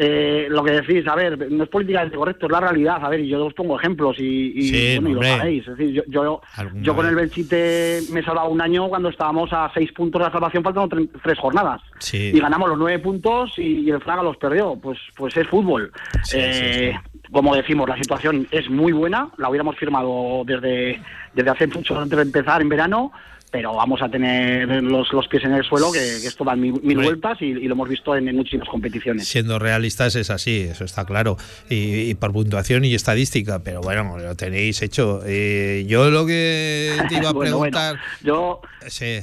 Eh, 0.00 0.46
lo 0.48 0.62
que 0.62 0.70
decís, 0.70 1.04
a 1.08 1.16
ver, 1.16 1.50
no 1.50 1.64
es 1.64 1.68
políticamente 1.70 2.16
correcto, 2.16 2.46
es 2.46 2.52
la 2.52 2.60
realidad, 2.60 3.04
a 3.04 3.08
ver, 3.08 3.18
y 3.18 3.26
yo 3.28 3.44
os 3.44 3.52
pongo 3.52 3.76
ejemplos 3.80 4.16
y, 4.20 4.52
y, 4.54 4.62
Sí, 4.68 4.98
bueno, 5.00 5.08
y 5.10 5.14
lo 5.14 5.22
sabéis, 5.24 5.66
es 5.66 5.76
decir, 5.76 5.92
yo, 5.92 6.02
yo, 6.06 6.40
yo 6.82 6.94
con 6.94 7.06
el 7.06 7.16
Belchite 7.16 8.02
me 8.12 8.20
he 8.20 8.22
salvado 8.22 8.48
un 8.48 8.60
año 8.60 8.88
cuando 8.88 9.08
estábamos 9.08 9.52
a 9.52 9.68
seis 9.74 9.90
puntos 9.90 10.20
de 10.20 10.26
la 10.26 10.32
salvación 10.32 10.62
faltando 10.62 10.96
tre- 10.96 11.08
tres 11.20 11.36
jornadas 11.40 11.80
Sí. 11.98 12.30
y 12.32 12.38
ganamos 12.38 12.68
los 12.68 12.78
nueve 12.78 13.00
puntos 13.00 13.58
y, 13.58 13.80
y 13.80 13.90
el 13.90 14.00
Fraga 14.00 14.22
los 14.22 14.36
perdió. 14.36 14.76
Pues, 14.76 14.98
pues 15.16 15.36
es 15.36 15.48
fútbol. 15.48 15.90
Eh, 16.32 16.94
Como 17.32 17.54
decimos, 17.56 17.88
la 17.88 17.96
situación 17.96 18.46
es 18.52 18.70
muy 18.70 18.92
buena. 18.92 19.28
La 19.36 19.48
hubiéramos 19.50 19.76
firmado 19.76 20.42
desde, 20.46 21.00
desde 21.34 21.50
hace 21.50 21.66
mucho 21.66 21.98
antes 21.98 22.16
de 22.16 22.22
empezar 22.22 22.62
en 22.62 22.68
verano. 22.68 23.10
Pero 23.50 23.74
vamos 23.74 24.02
a 24.02 24.08
tener 24.10 24.68
los, 24.82 25.12
los 25.12 25.26
pies 25.28 25.44
en 25.44 25.52
el 25.54 25.64
suelo, 25.64 25.90
que, 25.90 25.98
que 25.98 26.26
esto 26.26 26.44
da 26.44 26.54
mil, 26.54 26.72
vueltas 26.82 27.38
y, 27.40 27.46
y 27.46 27.66
lo 27.68 27.74
hemos 27.74 27.88
visto 27.88 28.14
en, 28.14 28.28
en 28.28 28.36
muchísimas 28.36 28.68
competiciones. 28.68 29.26
Siendo 29.26 29.58
realistas 29.58 30.14
es 30.16 30.28
así, 30.30 30.60
eso 30.70 30.84
está 30.84 31.04
claro. 31.04 31.36
Y, 31.70 32.10
y 32.10 32.14
por 32.14 32.32
puntuación 32.32 32.84
y 32.84 32.94
estadística, 32.94 33.62
pero 33.62 33.80
bueno, 33.80 34.18
lo 34.18 34.34
tenéis 34.36 34.82
hecho. 34.82 35.22
Eh, 35.26 35.84
yo 35.88 36.10
lo 36.10 36.26
que 36.26 36.96
te 37.08 37.14
iba 37.16 37.30
a 37.30 37.32
Bueno, 37.38 37.56
bueno, 37.58 37.72
preguntar. 37.72 37.96
yo. 38.22 38.60
Sí, 38.86 39.20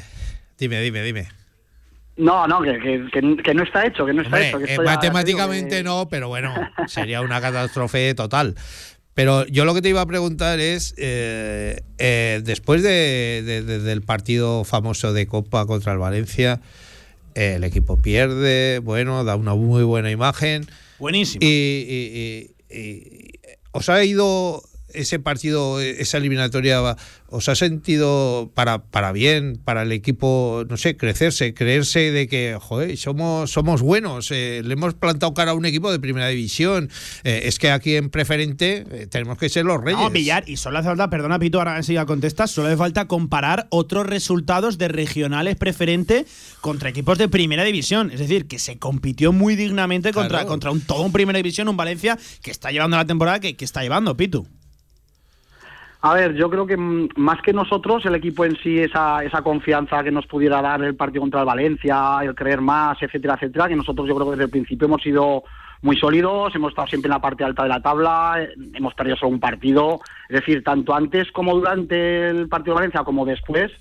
dime, 0.58 0.82
dime, 0.82 1.04
dime. 1.04 1.28
No, 2.18 2.48
no, 2.48 2.62
que, 2.62 2.80
que, 3.12 3.54
no 3.54 3.64
está 3.64 3.86
hecho, 3.86 4.06
que 4.06 4.14
no 4.14 4.22
está 4.22 4.38
Hombre, 4.38 4.48
hecho. 4.50 4.60
que 4.60 4.74
eh, 4.74 4.78
ya- 4.78 4.84
matemáticamente 4.84 5.84
no, 5.84 6.08
pero 6.10 6.30
bueno, 6.30 6.54
sería 6.88 7.20
una 7.22 7.42
catástrofe 7.42 8.14
total. 8.16 8.56
Pero 9.16 9.46
yo 9.48 9.64
lo 9.64 9.74
que 9.74 9.82
te 9.82 9.88
iba 9.90 10.02
a 10.02 10.06
preguntar 10.06 10.60
es, 10.60 10.94
eh, 10.98 11.80
eh, 11.98 12.42
después 12.44 12.84
de- 12.84 13.42
de- 13.46 13.62
de- 13.64 13.80
del 13.80 14.02
partido 14.02 14.66
famoso 14.66 15.14
de 15.14 15.26
Copa 15.26 15.66
contra 15.66 15.94
el 15.94 16.00
Valencia, 16.00 16.60
eh, 17.34 17.54
el 17.56 17.64
equipo 17.64 17.96
pierde, 17.96 18.80
bueno, 18.80 19.24
da 19.24 19.38
una 19.38 19.56
muy 19.56 19.84
buena 19.84 20.12
imagen. 20.12 20.68
Buenísimo. 21.00 21.40
Y, 21.42 21.48
y- 21.48 22.52
y- 22.70 22.78
y- 22.78 23.32
¿Os 23.72 23.88
ha 23.90 24.04
ido 24.04 24.64
ese 24.96 25.20
partido, 25.20 25.80
esa 25.82 26.18
eliminatoria, 26.18 26.96
os 27.28 27.50
ha 27.50 27.56
sentido 27.56 28.52
para, 28.54 28.84
para 28.84 29.12
bien, 29.12 29.60
para 29.64 29.82
el 29.84 29.92
equipo, 29.92 30.64
no 30.70 30.78
sé, 30.78 30.96
crecerse, 30.98 31.54
creerse 31.54 32.12
de 32.12 32.28
que, 32.28 32.58
joder, 32.60 32.96
somos, 32.98 33.52
somos 33.52 33.82
buenos, 33.82 34.32
eh, 34.32 34.62
le 34.64 34.74
hemos 34.74 34.94
plantado 34.94 35.34
cara 35.34 35.52
a 35.52 35.54
un 35.54 35.66
equipo 35.66 35.92
de 35.92 36.00
primera 36.00 36.28
división, 36.28 36.90
eh, 37.24 37.42
es 37.46 37.60
que 37.60 37.72
aquí 37.72 37.96
en 37.96 38.10
preferente 38.10 38.86
eh, 38.92 39.08
tenemos 39.08 39.38
que 39.38 39.50
ser 39.50 39.66
los 39.66 39.82
reyes. 39.84 40.00
No, 40.00 40.10
Villar, 40.10 40.44
y 40.48 40.58
solo 40.58 40.80
hace 40.80 40.88
falta, 40.88 41.10
perdona 41.10 41.40
Pito, 41.40 41.60
ahora 41.60 41.78
enseguida 41.78 42.06
contestas, 42.06 42.52
solo 42.52 42.68
hace 42.68 42.78
falta 42.78 43.08
comparar 43.08 43.68
otros 43.70 44.06
resultados 44.06 44.78
de 44.78 44.88
regionales 44.88 45.56
preferente 45.56 46.26
contra 46.62 46.90
equipos 46.90 47.18
de 47.18 47.28
primera 47.28 47.64
división. 47.64 48.12
Es 48.12 48.20
decir, 48.20 48.48
que 48.48 48.60
se 48.60 48.78
compitió 48.78 49.32
muy 49.32 49.56
dignamente 49.56 50.14
contra, 50.14 50.40
Claro. 50.40 50.48
contra 50.48 50.72
un 50.72 50.82
todo 50.82 51.04
un 51.04 51.12
primera 51.12 51.38
división, 51.38 51.68
un 51.68 51.78
Valencia 51.78 52.18
que 52.42 52.52
está 52.52 52.72
llevando 52.72 52.98
la 52.98 53.06
temporada 53.06 53.40
que, 53.40 53.56
que 53.56 53.66
está 53.66 53.82
llevando, 53.82 54.16
Pitu. 54.18 54.48
A 56.08 56.14
ver, 56.14 56.36
yo 56.36 56.52
creo 56.52 56.68
que 56.68 56.78
mm, 56.78 57.10
más 57.16 57.42
que 57.42 57.52
nosotros, 57.52 58.06
el 58.06 58.14
equipo 58.14 58.46
en 58.46 58.56
sí, 58.58 58.78
esa, 58.78 59.24
esa 59.24 59.42
confianza 59.42 60.04
que 60.04 60.12
nos 60.12 60.28
pudiera 60.28 60.62
dar 60.62 60.84
el 60.84 60.96
partido 60.96 61.22
contra 61.22 61.40
el 61.40 61.48
Valencia, 61.48 62.20
el 62.22 62.36
creer 62.36 62.62
más, 62.62 63.02
etcétera, 63.02 63.34
etcétera, 63.34 63.68
que 63.68 63.76
nosotros 63.76 64.08
yo 64.08 64.14
creo 64.14 64.28
que 64.28 64.32
desde 64.34 64.44
el 64.44 64.52
principio 64.52 64.86
hemos 64.86 65.02
sido 65.02 65.46
muy 65.82 65.98
sólidos, 65.98 66.54
hemos 66.54 66.70
estado 66.70 66.90
siempre 66.90 67.08
en 67.08 67.14
la 67.14 67.22
parte 67.22 67.44
alta 67.44 67.64
de 67.64 67.70
la 67.70 67.82
tabla, 67.82 68.36
eh, 68.38 68.54
hemos 68.76 68.94
perdido 68.94 69.18
solo 69.18 69.32
un 69.32 69.40
partido, 69.40 70.00
es 70.30 70.42
decir, 70.42 70.64
tanto 70.64 70.94
antes 70.94 71.32
como 71.32 71.56
durante 71.56 72.30
el 72.30 72.50
partido 72.50 72.76
de 72.76 72.82
Valencia 72.82 73.04
como 73.04 73.26
después, 73.26 73.72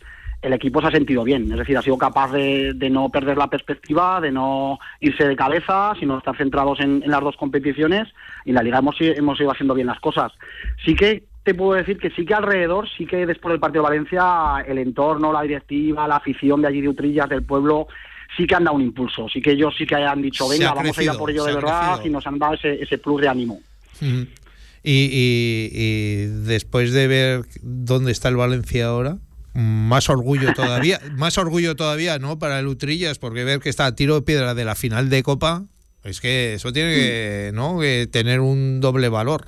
el 0.40 0.54
equipo 0.54 0.80
se 0.80 0.86
ha 0.86 0.92
sentido 0.92 1.24
bien, 1.24 1.52
es 1.52 1.58
decir, 1.58 1.76
ha 1.76 1.82
sido 1.82 1.98
capaz 1.98 2.32
de, 2.32 2.74
no 2.90 3.10
perder 3.10 3.36
la 3.36 3.48
perspectiva, 3.48 4.22
de 4.22 4.32
no 4.32 4.78
irse 5.00 5.28
de 5.28 5.36
cabeza, 5.36 5.92
sino 6.00 6.16
estar 6.16 6.34
centrados 6.38 6.80
en, 6.80 7.02
en 7.02 7.10
las 7.10 7.20
dos 7.20 7.36
competiciones 7.36 8.08
y 8.46 8.50
en 8.50 8.54
la 8.54 8.62
liga 8.62 8.78
hemos, 8.78 8.96
hemos 8.98 9.38
ido 9.38 9.50
haciendo 9.50 9.74
bien 9.74 9.88
las 9.88 10.00
cosas. 10.00 10.32
Sí 10.86 10.94
que 10.94 11.33
te 11.44 11.54
puedo 11.54 11.74
decir 11.74 11.98
que 11.98 12.10
sí 12.10 12.24
que 12.24 12.34
alrededor, 12.34 12.88
sí 12.96 13.06
que 13.06 13.26
después 13.26 13.52
del 13.52 13.60
partido 13.60 13.82
de 13.84 13.90
Valencia, 13.90 14.64
el 14.66 14.78
entorno, 14.78 15.32
la 15.32 15.42
directiva, 15.42 16.08
la 16.08 16.16
afición 16.16 16.62
de 16.62 16.68
allí 16.68 16.80
de 16.80 16.88
Utrillas, 16.88 17.28
del 17.28 17.42
pueblo, 17.44 17.86
sí 18.36 18.46
que 18.46 18.54
han 18.54 18.64
dado 18.64 18.76
un 18.76 18.82
impulso, 18.82 19.28
sí 19.28 19.40
que 19.42 19.52
ellos 19.52 19.74
sí 19.78 19.86
que 19.86 19.94
han 19.94 20.22
dicho, 20.22 20.48
venga, 20.48 20.70
ha 20.70 20.74
vamos 20.74 20.98
a 20.98 21.02
ir 21.02 21.08
a 21.10 21.12
crecido, 21.12 21.18
por 21.18 21.30
ello 21.30 21.44
de 21.44 21.54
verdad 21.54 21.88
crecido. 21.96 22.06
y 22.08 22.10
nos 22.10 22.26
han 22.26 22.38
dado 22.38 22.54
ese, 22.54 22.82
ese 22.82 22.98
plus 22.98 23.20
de 23.20 23.28
ánimo. 23.28 23.60
Y, 24.82 24.92
y- 24.92 25.70
y 25.72 26.26
después 26.46 26.92
de 26.92 27.06
ver 27.06 27.44
dónde 27.62 28.12
está 28.12 28.28
el 28.28 28.36
Valencia 28.36 28.86
ahora, 28.86 29.18
más 29.54 30.08
orgullo 30.10 30.52
todavía, 30.54 30.98
más 31.16 31.38
orgullo 31.38 31.76
todavía, 31.76 32.18
¿no? 32.18 32.38
Para 32.38 32.58
el 32.58 32.66
Utrillas, 32.66 33.18
porque 33.18 33.44
ver 33.44 33.60
que 33.60 33.68
está 33.70 33.86
a 33.86 33.94
tiro 33.94 34.14
de 34.16 34.22
piedra 34.22 34.54
de 34.54 34.64
la 34.64 34.74
final 34.74 35.08
de 35.10 35.22
Copa, 35.22 35.62
es 36.02 36.20
que 36.20 36.54
eso 36.54 36.72
tiene 36.72 36.94
que, 36.94 37.50
¿no? 37.54 37.78
que 37.80 38.06
tener 38.10 38.40
un 38.40 38.80
doble 38.80 39.08
valor. 39.08 39.46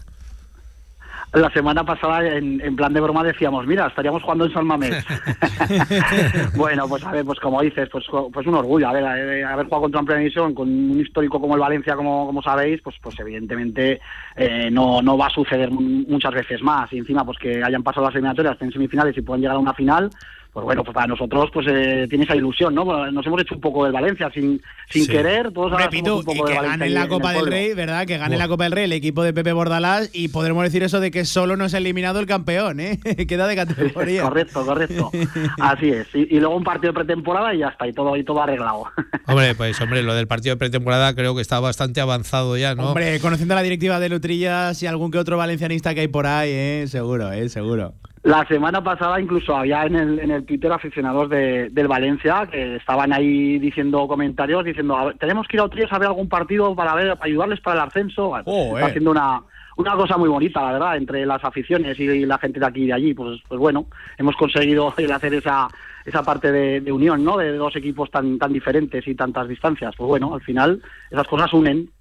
La 1.36 1.50
semana 1.50 1.84
pasada, 1.84 2.26
en, 2.26 2.62
en 2.62 2.76
plan 2.76 2.94
de 2.94 3.00
broma, 3.00 3.22
decíamos, 3.22 3.66
mira, 3.66 3.86
estaríamos 3.88 4.22
jugando 4.22 4.46
en 4.46 4.52
San 4.54 4.66
Mamés. 4.66 5.04
bueno, 6.56 6.88
pues 6.88 7.04
a 7.04 7.12
ver, 7.12 7.24
pues 7.26 7.38
como 7.40 7.60
dices, 7.60 7.88
pues, 7.90 8.04
pues 8.32 8.46
un 8.46 8.54
orgullo. 8.54 8.88
A 8.88 8.92
ver, 8.92 9.04
eh, 9.04 9.44
haber 9.44 9.66
jugado 9.66 9.82
contra 9.82 10.00
un 10.00 10.06
Primera 10.06 10.20
División 10.20 10.54
con 10.54 10.68
un 10.68 10.98
histórico 10.98 11.38
como 11.40 11.54
el 11.54 11.60
Valencia, 11.60 11.94
como, 11.94 12.26
como 12.26 12.42
sabéis, 12.42 12.80
pues, 12.82 12.96
pues 13.02 13.18
evidentemente 13.20 14.00
eh, 14.34 14.70
no, 14.70 15.02
no 15.02 15.18
va 15.18 15.26
a 15.26 15.30
suceder 15.30 15.70
mu- 15.70 16.04
muchas 16.08 16.32
veces 16.32 16.62
más. 16.62 16.90
Y 16.92 16.98
encima, 16.98 17.24
pues 17.24 17.38
que 17.38 17.62
hayan 17.62 17.82
pasado 17.82 18.06
las 18.06 18.14
eliminatorias, 18.14 18.54
estén 18.54 18.68
en 18.68 18.72
semifinales 18.72 19.16
y 19.16 19.22
puedan 19.22 19.40
llegar 19.42 19.56
a 19.56 19.60
una 19.60 19.74
final, 19.74 20.08
pues 20.56 20.64
bueno, 20.64 20.82
pues 20.84 20.94
para 20.94 21.06
nosotros 21.08 21.50
pues 21.52 21.66
eh, 21.68 22.06
tiene 22.08 22.24
esa 22.24 22.34
ilusión, 22.34 22.74
¿no? 22.74 23.10
Nos 23.10 23.26
hemos 23.26 23.42
hecho 23.42 23.56
un 23.56 23.60
poco 23.60 23.84
del 23.84 23.92
Valencia 23.92 24.30
sin, 24.32 24.58
sin 24.88 25.04
Sí. 25.04 25.10
querer, 25.12 25.52
todos 25.52 25.70
ahora 25.72 25.84
somos 25.84 25.94
Pitu, 26.00 26.16
un 26.16 26.24
poco 26.24 26.32
y 26.32 26.50
que 26.50 26.54
Valencia 26.56 26.70
gane 26.78 26.88
la 26.88 27.02
en 27.02 27.08
Copa 27.10 27.32
el 27.34 27.40
del. 27.44 27.46
Rey, 27.52 27.74
¿verdad? 27.74 28.06
Que 28.06 28.16
gane 28.16 28.38
la 28.38 28.48
Copa 28.48 28.64
del 28.64 28.72
Rey 28.72 28.84
el 28.84 28.92
equipo 28.94 29.22
de 29.22 29.34
Pepe 29.34 29.52
Bordalás 29.52 30.08
y 30.14 30.28
podremos 30.28 30.64
decir 30.64 30.82
eso 30.82 30.98
de 30.98 31.10
que 31.10 31.26
solo 31.26 31.58
nos 31.58 31.74
ha 31.74 31.76
eliminado 31.76 32.20
el 32.20 32.26
campeón, 32.26 32.80
¿eh? 32.80 32.98
Queda 33.28 33.46
de 33.48 33.54
categoría. 33.54 34.22
correcto, 34.22 34.64
correcto. 34.64 35.10
Así 35.60 35.90
es. 35.90 36.06
Y, 36.14 36.34
y 36.34 36.40
luego 36.40 36.56
un 36.56 36.64
partido 36.64 36.94
de 36.94 37.00
pretemporada 37.00 37.54
y 37.54 37.58
ya 37.58 37.68
está, 37.68 37.86
y 37.86 37.92
todo, 37.92 38.16
y 38.16 38.24
todo 38.24 38.40
arreglado. 38.42 38.84
Hombre, 39.26 39.54
pues 39.56 39.78
hombre, 39.82 40.02
lo 40.02 40.14
del 40.14 40.26
partido 40.26 40.54
de 40.54 40.58
pretemporada 40.58 41.14
creo 41.14 41.34
que 41.34 41.42
está 41.42 41.60
bastante 41.60 42.00
avanzado 42.00 42.56
ya, 42.56 42.74
¿no? 42.74 42.88
Hombre, 42.88 43.20
conociendo 43.20 43.52
a 43.52 43.56
la 43.56 43.62
directiva 43.62 44.00
de 44.00 44.08
Lutrillas 44.08 44.82
y 44.82 44.86
algún 44.86 45.10
que 45.10 45.18
otro 45.18 45.36
valencianista 45.36 45.94
que 45.94 46.00
hay 46.00 46.08
por 46.08 46.26
ahí, 46.26 46.48
¿eh? 46.50 46.84
Seguro, 46.88 47.30
¿eh? 47.30 47.46
Seguro. 47.50 47.92
La 48.27 48.44
semana 48.48 48.82
pasada 48.82 49.20
incluso 49.20 49.57
había 49.57 49.85
en 49.85 49.94
el, 49.94 50.19
en 50.19 50.32
el 50.32 50.44
Twitter 50.44 50.73
aficionados 50.73 51.31
de, 51.31 51.70
del 51.70 51.86
Valencia 51.86 52.48
que 52.51 52.74
estaban 52.74 53.12
ahí 53.12 53.61
diciendo 53.61 54.09
comentarios, 54.09 54.65
diciendo, 54.65 54.97
"A 54.97 55.05
ver, 55.05 55.16
tenemos 55.19 55.47
que 55.47 55.57
ir 55.57 55.61
a 55.61 55.66
Utrillas 55.66 55.93
a 55.93 55.98
ver 56.01 56.09
algún 56.09 56.28
partido 56.28 56.74
para 56.74 56.97
ver 56.97 57.15
para 57.16 57.24
ayudarles 57.24 57.61
para 57.61 57.81
el 57.81 57.86
ascenso. 57.86 58.36
Está 58.36 58.86
haciendo 58.86 59.12
una, 59.12 59.43
una 59.77 59.94
cosa 59.94 60.16
muy 60.16 60.28
bonita, 60.28 60.61
la 60.61 60.73
verdad, 60.73 60.97
entre 60.97 61.24
las 61.24 61.44
aficiones 61.44 62.01
y 62.01 62.27
la 62.27 62.36
gente 62.39 62.59
de 62.59 62.66
aquí 62.66 62.82
y 62.82 62.86
de 62.89 62.94
allí. 62.94 63.15
Pues, 63.15 63.40
pues 63.47 63.61
bueno, 63.61 63.86
hemos 64.19 64.35
conseguido 64.35 64.93
el 64.98 65.12
hacer 65.12 65.32
esa 65.32 65.69
esa 66.05 66.24
parte 66.24 66.51
de, 66.51 66.81
de 66.81 66.90
unión, 66.90 67.23
¿no? 67.23 67.36
De 67.36 67.53
dos 67.53 67.77
equipos 67.77 68.11
tan 68.11 68.40
tan 68.40 68.53
diferentes 68.53 69.07
y 69.07 69.15
tantas 69.15 69.47
distancias. 69.47 69.94
Pues 69.97 70.09
bueno, 70.09 70.35
al 70.35 70.40
final 70.40 70.82
esas 71.12 71.28
cosas 71.28 71.53
unen. 71.53 71.93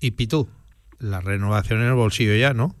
Y 0.00 0.10
Pitu, 0.10 0.48
la 0.98 1.22
renovación 1.22 1.80
en 1.80 1.86
el 1.86 1.94
bolsillo 1.94 2.34
ya, 2.34 2.52
¿no? 2.52 2.74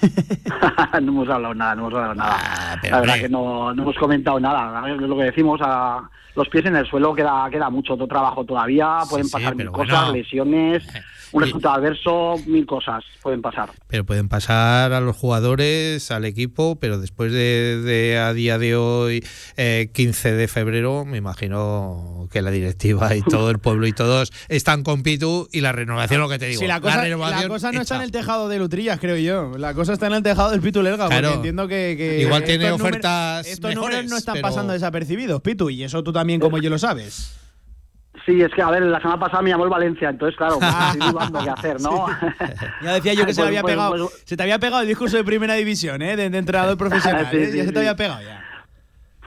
no 1.02 1.12
hemos 1.12 1.28
hablado 1.28 1.54
nada, 1.54 1.74
no 1.74 1.82
hemos 1.82 1.94
hablado 1.94 2.14
nada. 2.14 2.36
Ah, 2.38 2.76
la 2.90 3.00
verdad 3.00 3.14
que 3.16 3.28
no, 3.28 3.74
no 3.74 3.82
hemos 3.82 3.96
comentado 3.96 4.40
nada. 4.40 4.78
A 4.78 4.82
ver, 4.82 5.00
lo 5.00 5.16
que 5.16 5.24
decimos, 5.24 5.60
a 5.62 6.08
los 6.36 6.48
pies 6.48 6.64
en 6.66 6.76
el 6.76 6.86
suelo 6.86 7.14
queda, 7.14 7.48
queda 7.50 7.70
mucho 7.70 7.96
trabajo 8.06 8.44
todavía. 8.44 8.98
Pueden 9.10 9.26
sí, 9.26 9.32
pasar 9.32 9.56
mil 9.56 9.66
pero 9.66 9.72
cosas, 9.72 10.00
bueno. 10.06 10.12
lesiones, 10.12 10.84
un 11.32 11.42
resultado 11.42 11.74
adverso, 11.76 12.34
mil 12.46 12.64
cosas 12.66 13.02
pueden 13.22 13.42
pasar. 13.42 13.70
Pero 13.88 14.04
pueden 14.04 14.28
pasar 14.28 14.92
a 14.92 15.00
los 15.00 15.16
jugadores, 15.16 16.10
al 16.12 16.24
equipo, 16.24 16.76
pero 16.78 17.00
después 17.00 17.32
de, 17.32 17.80
de 17.82 18.18
a 18.18 18.32
día 18.32 18.58
de 18.58 18.76
hoy, 18.76 19.24
eh, 19.56 19.90
15 19.92 20.32
de 20.32 20.46
febrero, 20.48 21.04
me 21.04 21.16
imagino 21.18 22.28
que 22.30 22.42
la 22.42 22.50
directiva 22.50 23.14
y 23.16 23.22
todo 23.22 23.50
el 23.50 23.58
pueblo 23.58 23.86
y 23.86 23.92
todos 23.92 24.32
están 24.48 24.82
con 24.82 25.02
Pitu 25.02 25.48
y 25.52 25.60
la 25.62 25.72
renovación, 25.72 26.20
lo 26.20 26.28
que 26.28 26.38
te 26.38 26.46
digo. 26.46 26.60
Sí, 26.60 26.66
la 26.66 26.80
cosa, 26.80 26.96
la 26.98 27.02
renovación 27.04 27.48
cosa 27.48 27.72
no 27.72 27.80
está 27.80 27.94
hecha. 27.94 28.02
en 28.02 28.02
el 28.06 28.12
tejado 28.12 28.48
de 28.48 28.58
Lutrillas, 28.58 28.98
creo 29.00 29.16
yo. 29.16 29.58
La 29.58 29.74
cosa 29.74 29.92
está 29.94 30.06
en 30.06 30.14
el 30.14 30.22
tejado 30.22 30.50
del 30.50 30.60
Pitu 30.60 30.82
Lelga, 30.82 31.06
Claro. 31.08 31.28
porque 31.28 31.36
entiendo 31.36 31.66
que, 31.68 31.94
que 31.96 32.20
Igual 32.22 32.44
tiene 32.44 32.68
números- 32.70 32.80
ofertas 32.80 33.46
estos 33.46 33.70
mejores, 33.70 33.96
números 33.96 34.10
no 34.10 34.16
están 34.18 34.34
pero- 34.34 34.48
pasando 34.48 34.72
desapercibidos, 34.72 35.40
Pitu, 35.42 35.70
y 35.70 35.82
eso 35.84 36.02
tú 36.02 36.12
también 36.12 36.25
como 36.40 36.58
yo 36.58 36.70
lo 36.70 36.78
sabes. 36.78 37.32
Sí, 38.24 38.40
es 38.42 38.50
que, 38.52 38.60
a 38.62 38.70
ver, 38.70 38.82
la 38.82 38.98
semana 38.98 39.20
pasada 39.20 39.42
me 39.42 39.50
llamó 39.50 39.64
el 39.64 39.70
Valencia, 39.70 40.08
entonces, 40.08 40.36
claro, 40.36 40.58
pues, 40.58 40.72
estoy 40.94 41.10
dudando 41.12 41.38
qué 41.44 41.50
hacer, 41.50 41.80
¿no? 41.80 42.06
Ya 42.82 42.94
decía 42.94 43.14
yo 43.14 43.24
que 43.26 43.32
se, 43.34 43.40
Pues- 43.40 43.48
había 43.48 43.62
pues- 43.62 43.74
pegado, 43.74 43.90
pues- 44.08 44.22
se 44.24 44.36
te 44.36 44.42
había 44.42 44.58
pegado 44.58 44.82
el 44.82 44.88
discurso 44.88 45.16
de 45.16 45.22
primera 45.24 45.54
división, 45.54 46.02
¿eh? 46.02 46.16
De, 46.16 46.28
de 46.30 46.38
entrenador 46.38 46.76
profesional. 46.78 47.28
Sí, 47.30 47.36
¿eh? 47.36 47.50
sí, 47.52 47.58
ya 47.58 47.64
se 47.64 47.72
te 47.72 47.78
había 47.78 47.94
pegado 47.94 48.20
ya. 48.22 48.42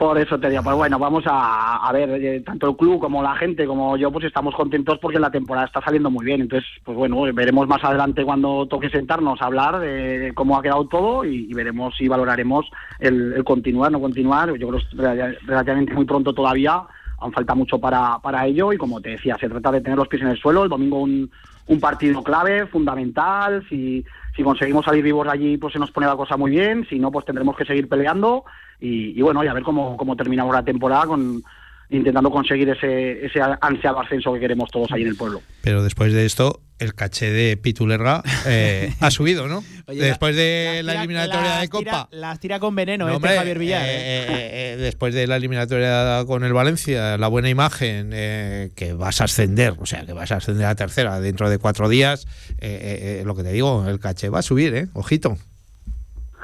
Por 0.00 0.16
eso 0.16 0.40
te 0.40 0.48
digo, 0.48 0.62
pues 0.62 0.76
bueno, 0.76 0.98
vamos 0.98 1.24
a, 1.26 1.86
a 1.86 1.92
ver, 1.92 2.08
eh, 2.08 2.40
tanto 2.40 2.70
el 2.70 2.76
club 2.76 2.98
como 2.98 3.22
la 3.22 3.36
gente, 3.36 3.66
como 3.66 3.98
yo, 3.98 4.10
pues 4.10 4.24
estamos 4.24 4.54
contentos 4.54 4.98
porque 4.98 5.18
la 5.18 5.30
temporada 5.30 5.66
está 5.66 5.82
saliendo 5.82 6.10
muy 6.10 6.24
bien. 6.24 6.40
Entonces, 6.40 6.66
pues 6.82 6.96
bueno, 6.96 7.20
veremos 7.34 7.68
más 7.68 7.84
adelante 7.84 8.24
cuando 8.24 8.66
toque 8.66 8.88
sentarnos 8.88 9.42
a 9.42 9.44
hablar 9.44 9.78
de 9.78 10.32
cómo 10.34 10.56
ha 10.56 10.62
quedado 10.62 10.86
todo 10.86 11.22
y, 11.26 11.52
veremos 11.52 11.94
si 11.98 12.08
valoraremos 12.08 12.64
el, 12.98 13.34
el 13.34 13.44
continuar, 13.44 13.92
no 13.92 14.00
continuar. 14.00 14.56
Yo 14.56 14.68
creo 14.68 14.80
que 14.80 15.38
relativamente 15.44 15.92
muy 15.92 16.06
pronto 16.06 16.32
todavía, 16.32 16.82
aún 17.18 17.32
falta 17.34 17.54
mucho 17.54 17.78
para, 17.78 18.20
para 18.20 18.46
ello 18.46 18.72
y 18.72 18.78
como 18.78 19.02
te 19.02 19.10
decía, 19.10 19.36
se 19.38 19.50
trata 19.50 19.70
de 19.70 19.82
tener 19.82 19.98
los 19.98 20.08
pies 20.08 20.22
en 20.22 20.28
el 20.28 20.38
suelo. 20.38 20.64
El 20.64 20.70
domingo 20.70 21.00
un, 21.00 21.30
un 21.66 21.78
partido 21.78 22.22
clave, 22.22 22.66
fundamental. 22.68 23.66
Si, 23.68 24.02
si 24.40 24.44
conseguimos 24.44 24.86
salir 24.86 25.04
vivos 25.04 25.26
de 25.26 25.32
allí, 25.32 25.58
pues 25.58 25.74
se 25.74 25.78
nos 25.78 25.90
pone 25.90 26.06
la 26.06 26.16
cosa 26.16 26.38
muy 26.38 26.50
bien. 26.50 26.86
Si 26.88 26.98
no, 26.98 27.12
pues 27.12 27.26
tendremos 27.26 27.54
que 27.54 27.66
seguir 27.66 27.90
peleando 27.90 28.46
y, 28.80 29.18
y 29.18 29.20
bueno, 29.20 29.44
y 29.44 29.48
a 29.48 29.52
ver 29.52 29.62
cómo, 29.62 29.98
cómo 29.98 30.16
terminamos 30.16 30.54
la 30.54 30.64
temporada 30.64 31.06
con, 31.06 31.42
intentando 31.90 32.30
conseguir 32.30 32.68
ese, 32.68 33.26
ese 33.26 33.40
ansiado 33.60 34.00
ascenso 34.00 34.32
que 34.32 34.40
queremos 34.40 34.70
todos 34.70 34.90
ahí 34.92 35.02
en 35.02 35.08
el 35.08 35.16
pueblo. 35.16 35.42
Pero 35.62 35.82
después 35.82 36.12
de 36.12 36.24
esto, 36.24 36.60
el 36.78 36.94
caché 36.94 37.30
de 37.30 37.56
Pitulerga 37.56 38.22
eh, 38.46 38.92
ha 39.00 39.10
subido, 39.10 39.48
¿no? 39.48 39.62
Oye, 39.86 40.02
después 40.02 40.36
de 40.36 40.82
la, 40.84 40.94
eliminatoria 40.94 41.58
de 41.58 41.68
Copa. 41.68 42.08
Tira, 42.08 42.08
las 42.12 42.40
tira 42.40 42.60
con 42.60 42.74
veneno, 42.74 43.06
No, 43.06 43.10
este 43.12 43.16
hombre, 43.16 43.36
Javier 43.36 43.58
Villar. 43.58 43.82
eh, 43.82 43.88
¿eh? 43.90 44.26
eh, 44.28 44.72
eh, 44.72 44.76
después 44.78 45.12
de 45.14 45.26
la 45.26 45.36
eliminatoria 45.36 46.24
con 46.26 46.44
el 46.44 46.52
Valencia, 46.52 47.18
la 47.18 47.28
buena 47.28 47.50
imagen, 47.50 48.10
eh, 48.14 48.70
que 48.76 48.92
vas 48.92 49.20
a 49.20 49.24
ascender, 49.24 49.74
o 49.78 49.86
sea, 49.86 50.06
que 50.06 50.12
vas 50.12 50.30
a 50.32 50.36
ascender 50.36 50.66
a 50.66 50.74
tercera 50.76 51.20
dentro 51.20 51.50
de 51.50 51.58
cuatro 51.58 51.88
días, 51.88 52.26
eh, 52.60 52.68
eh, 52.70 53.20
eh, 53.20 53.24
lo 53.26 53.34
que 53.34 53.42
te 53.42 53.52
digo, 53.52 53.84
el 53.88 53.98
caché 53.98 54.28
va 54.28 54.38
a 54.38 54.42
subir, 54.42 54.74
¿eh? 54.74 54.86
Ojito. 54.94 55.36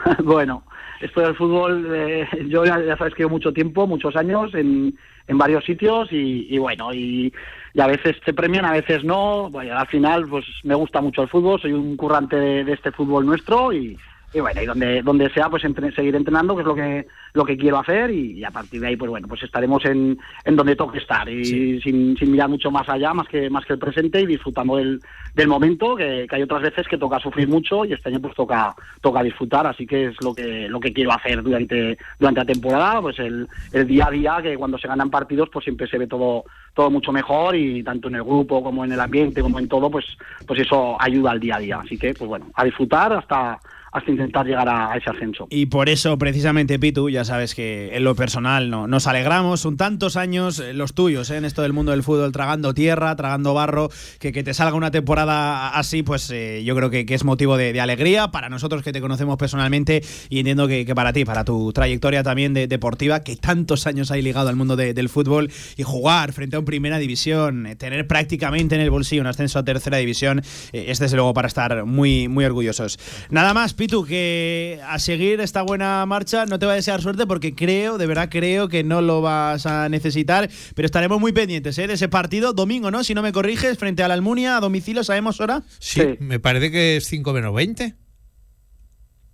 bueno, 0.24 0.64
esto 1.00 1.20
del 1.20 1.36
fútbol, 1.36 1.86
eh, 1.94 2.26
yo 2.48 2.64
ya, 2.64 2.80
ya 2.82 2.96
sabes 2.96 3.14
que 3.14 3.22
llevo 3.22 3.30
mucho 3.30 3.52
tiempo, 3.52 3.86
muchos 3.86 4.16
años 4.16 4.54
en, 4.54 4.96
en 5.28 5.38
varios 5.38 5.64
sitios 5.64 6.12
y, 6.12 6.46
y 6.48 6.58
bueno, 6.58 6.92
y, 6.92 7.32
y 7.74 7.80
a 7.80 7.86
veces 7.86 8.20
te 8.24 8.32
premian, 8.32 8.64
a 8.64 8.72
veces 8.72 9.04
no. 9.04 9.50
Bueno, 9.50 9.76
al 9.76 9.86
final, 9.86 10.26
pues 10.28 10.44
me 10.62 10.74
gusta 10.74 11.00
mucho 11.00 11.22
el 11.22 11.28
fútbol, 11.28 11.60
soy 11.60 11.72
un 11.72 11.96
currante 11.96 12.36
de, 12.36 12.64
de 12.64 12.72
este 12.72 12.92
fútbol 12.92 13.26
nuestro 13.26 13.72
y, 13.72 13.98
y 14.36 14.40
bueno, 14.40 14.60
y 14.62 14.66
donde, 14.66 15.02
donde 15.02 15.30
sea, 15.30 15.48
pues 15.48 15.64
entre- 15.64 15.92
seguir 15.92 16.14
entrenando, 16.14 16.54
que 16.54 16.60
es 16.60 16.66
lo 16.66 16.74
que, 16.74 17.06
lo 17.32 17.44
que 17.44 17.56
quiero 17.56 17.78
hacer 17.78 18.10
y, 18.10 18.32
y 18.32 18.44
a 18.44 18.50
partir 18.50 18.80
de 18.82 18.88
ahí, 18.88 18.96
pues 18.96 19.10
bueno, 19.10 19.26
pues 19.28 19.42
estaremos 19.42 19.82
en, 19.86 20.18
en 20.44 20.56
donde 20.56 20.76
toque 20.76 20.98
estar 20.98 21.26
y 21.28 21.80
sin, 21.80 22.16
sin 22.18 22.30
mirar 22.30 22.48
mucho 22.50 22.70
más 22.70 22.86
allá, 22.88 23.14
más 23.14 23.26
que, 23.28 23.48
más 23.48 23.64
que 23.64 23.72
el 23.72 23.78
presente 23.78 24.20
y 24.20 24.26
disfrutando 24.26 24.76
del, 24.76 25.00
del 25.34 25.48
momento, 25.48 25.96
que, 25.96 26.26
que 26.28 26.36
hay 26.36 26.42
otras 26.42 26.60
veces 26.62 26.86
que 26.86 26.98
toca 26.98 27.18
sufrir 27.18 27.48
mucho 27.48 27.84
y 27.86 27.94
este 27.94 28.10
año 28.10 28.20
pues 28.20 28.34
toca, 28.34 28.74
toca 29.00 29.22
disfrutar, 29.22 29.66
así 29.66 29.86
que 29.86 30.06
es 30.08 30.22
lo 30.22 30.34
que, 30.34 30.68
lo 30.68 30.80
que 30.80 30.92
quiero 30.92 31.12
hacer 31.12 31.42
durante, 31.42 31.96
durante 32.18 32.40
la 32.40 32.46
temporada, 32.46 33.00
pues 33.00 33.18
el, 33.18 33.48
el 33.72 33.86
día 33.86 34.06
a 34.08 34.10
día, 34.10 34.38
que 34.42 34.56
cuando 34.56 34.76
se 34.76 34.88
ganan 34.88 35.08
partidos, 35.08 35.48
pues 35.50 35.64
siempre 35.64 35.86
se 35.86 35.96
ve 35.96 36.06
todo, 36.06 36.44
todo 36.74 36.90
mucho 36.90 37.10
mejor 37.12 37.56
y 37.56 37.82
tanto 37.82 38.08
en 38.08 38.16
el 38.16 38.22
grupo 38.24 38.62
como 38.62 38.84
en 38.84 38.92
el 38.92 39.00
ambiente, 39.00 39.40
como 39.40 39.58
en 39.58 39.68
todo, 39.68 39.90
pues, 39.90 40.04
pues 40.46 40.60
eso 40.60 40.96
ayuda 41.00 41.30
al 41.30 41.40
día 41.40 41.56
a 41.56 41.60
día. 41.60 41.80
Así 41.82 41.96
que, 41.96 42.12
pues 42.12 42.28
bueno, 42.28 42.46
a 42.54 42.64
disfrutar 42.64 43.12
hasta, 43.14 43.58
hasta 43.96 44.10
intentar 44.10 44.44
llegar 44.44 44.68
a, 44.68 44.94
ese 44.96 45.08
ascenso. 45.08 45.46
Y 45.48 45.66
por 45.66 45.88
eso, 45.88 46.18
precisamente, 46.18 46.78
Pitu, 46.78 47.08
ya 47.08 47.24
sabes 47.24 47.54
que 47.54 47.96
en 47.96 48.04
lo 48.04 48.14
personal 48.14 48.68
no, 48.68 48.86
nos 48.86 49.06
alegramos. 49.06 49.60
Son 49.60 49.78
tantos 49.78 50.16
años 50.16 50.58
eh, 50.58 50.74
los 50.74 50.92
tuyos 50.92 51.30
eh, 51.30 51.38
en 51.38 51.46
esto 51.46 51.62
del 51.62 51.72
mundo 51.72 51.92
del 51.92 52.02
fútbol, 52.02 52.30
tragando 52.30 52.74
tierra, 52.74 53.16
tragando 53.16 53.54
barro, 53.54 53.88
que, 54.18 54.32
que 54.32 54.44
te 54.44 54.52
salga 54.52 54.74
una 54.76 54.90
temporada 54.90 55.70
así, 55.70 56.02
pues 56.02 56.30
eh, 56.30 56.62
yo 56.62 56.76
creo 56.76 56.90
que, 56.90 57.06
que 57.06 57.14
es 57.14 57.24
motivo 57.24 57.56
de, 57.56 57.80
alegría 57.80 58.28
para 58.28 58.48
nosotros 58.50 58.82
que 58.82 58.92
te 58.92 59.00
conocemos 59.00 59.36
personalmente 59.38 60.02
y 60.28 60.40
entiendo 60.40 60.68
que, 60.68 60.84
para 60.94 61.12
ti, 61.12 61.24
para 61.24 61.44
tu 61.44 61.72
trayectoria 61.72 62.22
también 62.22 62.52
de- 62.52 62.66
deportiva, 62.66 63.20
que 63.20 63.36
tantos 63.36 63.86
años 63.86 64.10
hay 64.10 64.20
ligado 64.20 64.48
al 64.50 64.56
mundo 64.56 64.76
de- 64.76 64.92
del 64.92 65.08
fútbol 65.08 65.50
y 65.76 65.84
jugar 65.84 66.32
frente 66.32 66.56
a 66.56 66.58
un 66.58 66.64
primera 66.66 66.98
división, 66.98 67.66
eh, 67.66 67.76
tener 67.76 68.06
prácticamente 68.06 68.74
en 68.74 68.82
el 68.82 68.90
bolsillo 68.90 69.22
un 69.22 69.26
ascenso 69.28 69.58
a 69.58 69.64
tercera 69.64 69.96
división, 69.96 70.42
eh, 70.72 70.86
es 70.88 70.98
desde 70.98 71.16
luego 71.16 71.32
para 71.32 71.48
estar 71.48 71.84
muy, 71.86 72.28
muy 72.28 72.44
orgullosos. 72.44 72.98
Nada 73.30 73.54
más, 73.54 73.72
Pitu, 73.72 73.85
que 73.86 74.80
a 74.86 74.98
seguir 74.98 75.40
esta 75.40 75.62
buena 75.62 76.04
marcha, 76.06 76.44
no 76.46 76.58
te 76.58 76.66
voy 76.66 76.72
a 76.72 76.76
desear 76.76 77.00
suerte 77.00 77.26
porque 77.26 77.54
creo, 77.54 77.98
de 77.98 78.06
verdad 78.06 78.28
creo 78.30 78.68
que 78.68 78.84
no 78.84 79.00
lo 79.00 79.22
vas 79.22 79.66
a 79.66 79.88
necesitar, 79.88 80.50
pero 80.74 80.86
estaremos 80.86 81.20
muy 81.20 81.32
pendientes 81.32 81.78
¿eh? 81.78 81.86
de 81.86 81.94
ese 81.94 82.08
partido, 82.08 82.52
domingo, 82.52 82.90
¿no? 82.90 83.04
Si 83.04 83.14
no 83.14 83.22
me 83.22 83.32
corriges, 83.32 83.78
frente 83.78 84.02
a 84.02 84.08
la 84.08 84.14
Almunia, 84.14 84.56
a 84.56 84.60
domicilio, 84.60 85.04
¿sabemos 85.04 85.40
hora? 85.40 85.62
Sí, 85.78 86.02
me 86.18 86.40
parece 86.40 86.70
que 86.70 86.96
es 86.96 87.06
5 87.06 87.32
menos 87.32 87.54
20. 87.54 87.94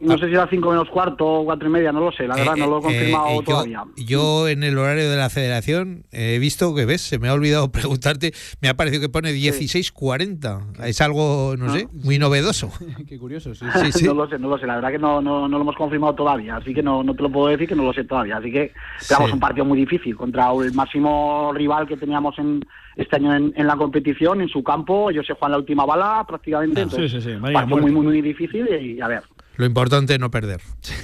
No 0.03 0.19
sé 0.19 0.27
si 0.27 0.33
era 0.33 0.49
5 0.49 0.69
menos 0.71 0.89
cuarto 0.89 1.25
o 1.25 1.45
cuatro 1.45 1.69
y 1.69 1.71
media, 1.71 1.93
no 1.93 2.01
lo 2.01 2.11
sé, 2.11 2.27
la 2.27 2.35
verdad 2.35 2.57
no 2.57 2.67
lo 2.67 2.79
he 2.79 2.83
confirmado 2.83 3.27
Eh, 3.29 3.33
eh, 3.33 3.37
yo- 3.37 3.43
todavía. 3.45 3.85
Yo, 3.97 4.49
en 4.49 4.65
el 4.65 4.77
horario 4.77 5.09
de 5.09 5.17
la 5.17 5.31
federación 5.31 6.05
he 6.11 6.39
visto 6.41 6.75
que, 6.75 6.85
ves, 6.87 7.03
se 7.03 7.21
me 7.21 7.29
ha 7.29 7.33
olvidado 7.35 7.71
preguntarte, 7.73 8.33
me 8.61 8.69
ha 8.69 8.75
parecido 8.75 9.01
que 9.01 9.09
pone 9.09 9.33
16.40. 9.33 10.85
Es 10.85 11.01
algo, 11.01 11.55
no 11.57 11.73
sé, 11.73 11.89
muy 11.93 12.19
novedoso. 12.19 12.71
Qué 13.09 13.19
curioso, 13.19 13.55
sí. 13.55 13.65
Sí, 13.83 13.93
sí. 13.93 14.05
no 14.05 14.15
lo 14.15 14.29
sé, 14.29 14.39
no 14.39 14.49
lo 14.49 14.59
sé, 14.59 14.67
la 14.67 14.75
verdad 14.77 14.91
que 14.91 14.99
no, 14.99 15.21
no, 15.21 15.49
no 15.49 15.57
lo 15.57 15.63
hemos 15.63 15.77
confirmado 15.77 16.15
todavía, 16.15 16.57
así 16.57 16.75
que 16.75 16.83
no, 16.83 17.03
no 17.03 17.15
te 17.15 17.23
lo 17.23 17.31
puedo 17.31 17.49
decir 17.49 17.69
que 17.69 17.75
no 17.77 17.85
lo 17.85 17.93
sé 17.93 18.05
todavía. 18.05 18.39
Así 18.39 18.51
que 18.51 18.73
Sí. 19.01 19.15
un 19.33 19.39
partido 19.41 19.65
muy 19.65 19.79
difícil 19.79 20.17
contra 20.17 20.51
el 20.53 20.73
máximo 20.75 21.53
rival 21.55 21.87
que 21.87 21.97
teníamos 21.97 22.39
en 22.39 22.65
este 22.97 23.17
año 23.17 23.35
en, 23.35 23.53
en 23.57 23.67
la 23.67 23.77
competición, 23.77 24.41
en 24.41 24.49
su 24.49 24.63
campo. 24.63 25.11
Ellos 25.11 25.27
se 25.27 25.35
juegan 25.35 25.53
la 25.53 25.59
última 25.59 25.85
bala 25.87 26.25
prácticamente, 26.27 26.81
Ah, 26.81 26.85
entonces 26.85 27.11
sí, 27.13 27.21
sí, 27.21 27.31
sí, 27.35 27.53
partido 27.53 27.77
muy, 27.79 27.91
muy, 27.93 28.05
muy 28.07 28.21
difícil 28.21 28.69
y, 28.69 29.01
a 29.01 29.09
ver. 29.09 29.23
Lo 29.57 29.67
importante 29.67 30.15
es 30.15 30.21
no 30.21 30.31
perder. 30.31 30.61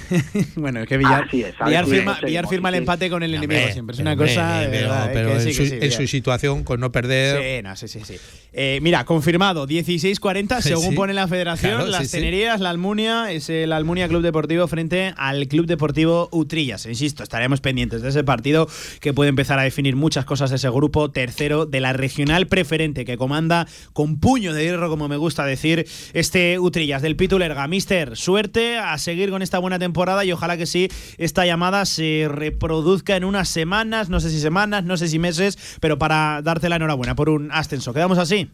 bueno, 0.57 0.81
es 0.81 0.89
que 0.89 0.97
Villar, 0.97 1.25
es, 1.25 1.33
Villar 1.33 1.55
firma, 1.55 1.83
conseguimos, 1.85 2.20
Villar 2.23 2.49
firma 2.49 2.69
el 2.70 2.75
empate 2.77 3.11
con 3.11 3.23
el 3.23 3.35
enemigo 3.35 3.61
siempre. 3.73 3.95
Es 3.95 4.01
una 4.01 4.16
cosa. 4.16 4.61
de 4.61 4.69
verdad, 4.69 5.11
pero 5.12 5.29
que 5.29 5.35
en, 5.35 5.41
sí, 5.43 5.53
su, 5.53 5.62
que 5.62 5.69
sí, 5.69 5.75
en 5.75 5.81
Villar. 5.81 5.93
su 6.01 6.07
situación, 6.07 6.65
con 6.65 6.81
no 6.81 6.91
perder. 6.91 7.59
Sí, 7.59 7.62
no, 7.62 7.77
sí, 7.77 7.89
sí, 7.89 8.01
sí. 8.05 8.16
Eh, 8.55 8.79
mira, 8.81 9.05
confirmado, 9.05 9.66
16.40 9.69 10.62
según 10.62 10.91
Sí. 10.91 10.97
pone 10.97 11.12
la 11.12 11.29
federación. 11.29 11.75
Claro, 11.75 11.91
las 11.91 12.01
sí, 12.03 12.07
sí. 12.09 12.16
tenerías, 12.16 12.61
la 12.61 12.70
Almunia, 12.70 13.31
es 13.31 13.51
el 13.51 13.70
Almunia 13.73 14.09
Club 14.09 14.23
Deportivo 14.23 14.66
frente 14.66 15.12
al 15.19 15.47
Club 15.47 15.66
Deportivo 15.66 16.31
Utrillas. 16.33 16.87
Insisto, 16.87 17.23
estaremos 17.23 17.61
pendientes 17.61 18.01
de 18.01 18.09
ese 18.09 18.25
partido 18.25 18.66
que 19.01 19.12
puede 19.12 19.29
empezar 19.29 19.59
a 19.59 19.62
definir 19.62 19.95
muchas 19.95 20.25
cosas 20.25 20.49
de 20.49 20.57
ese 20.57 20.70
grupo. 20.70 21.11
Tercero 21.11 21.66
de 21.66 21.81
la 21.81 21.93
regional 21.93 22.47
preferente 22.47 23.05
que 23.05 23.19
comanda 23.19 23.69
con 23.93 24.19
puño 24.19 24.55
de 24.55 24.65
hierro, 24.65 24.89
como 24.89 25.07
me 25.07 25.19
gusta 25.19 25.45
decir, 25.45 25.87
este 26.15 26.59
Utrillas 26.59 27.03
del 27.03 27.15
Pitulerga. 27.15 27.69
Mister, 27.69 28.16
suerte 28.16 28.38
a 28.78 28.97
seguir 28.98 29.31
con 29.31 29.43
esta 29.43 29.59
buena 29.59 29.78
temporada 29.78 30.24
y 30.24 30.32
ojalá 30.32 30.56
que 30.56 30.66
sí, 30.66 30.89
esta 31.16 31.44
llamada 31.44 31.85
se 31.85 32.27
reproduzca 32.31 33.16
en 33.16 33.24
unas 33.24 33.48
semanas, 33.48 34.09
no 34.09 34.20
sé 34.20 34.31
si 34.31 34.40
semanas, 34.40 34.85
no 34.85 34.97
sé 34.97 35.09
si 35.09 35.19
meses, 35.19 35.59
pero 35.81 35.98
para 35.98 36.40
darte 36.43 36.69
la 36.69 36.77
enhorabuena 36.77 37.15
por 37.15 37.28
un 37.28 37.51
ascenso. 37.51 37.93
¿Quedamos 37.93 38.19
así? 38.19 38.48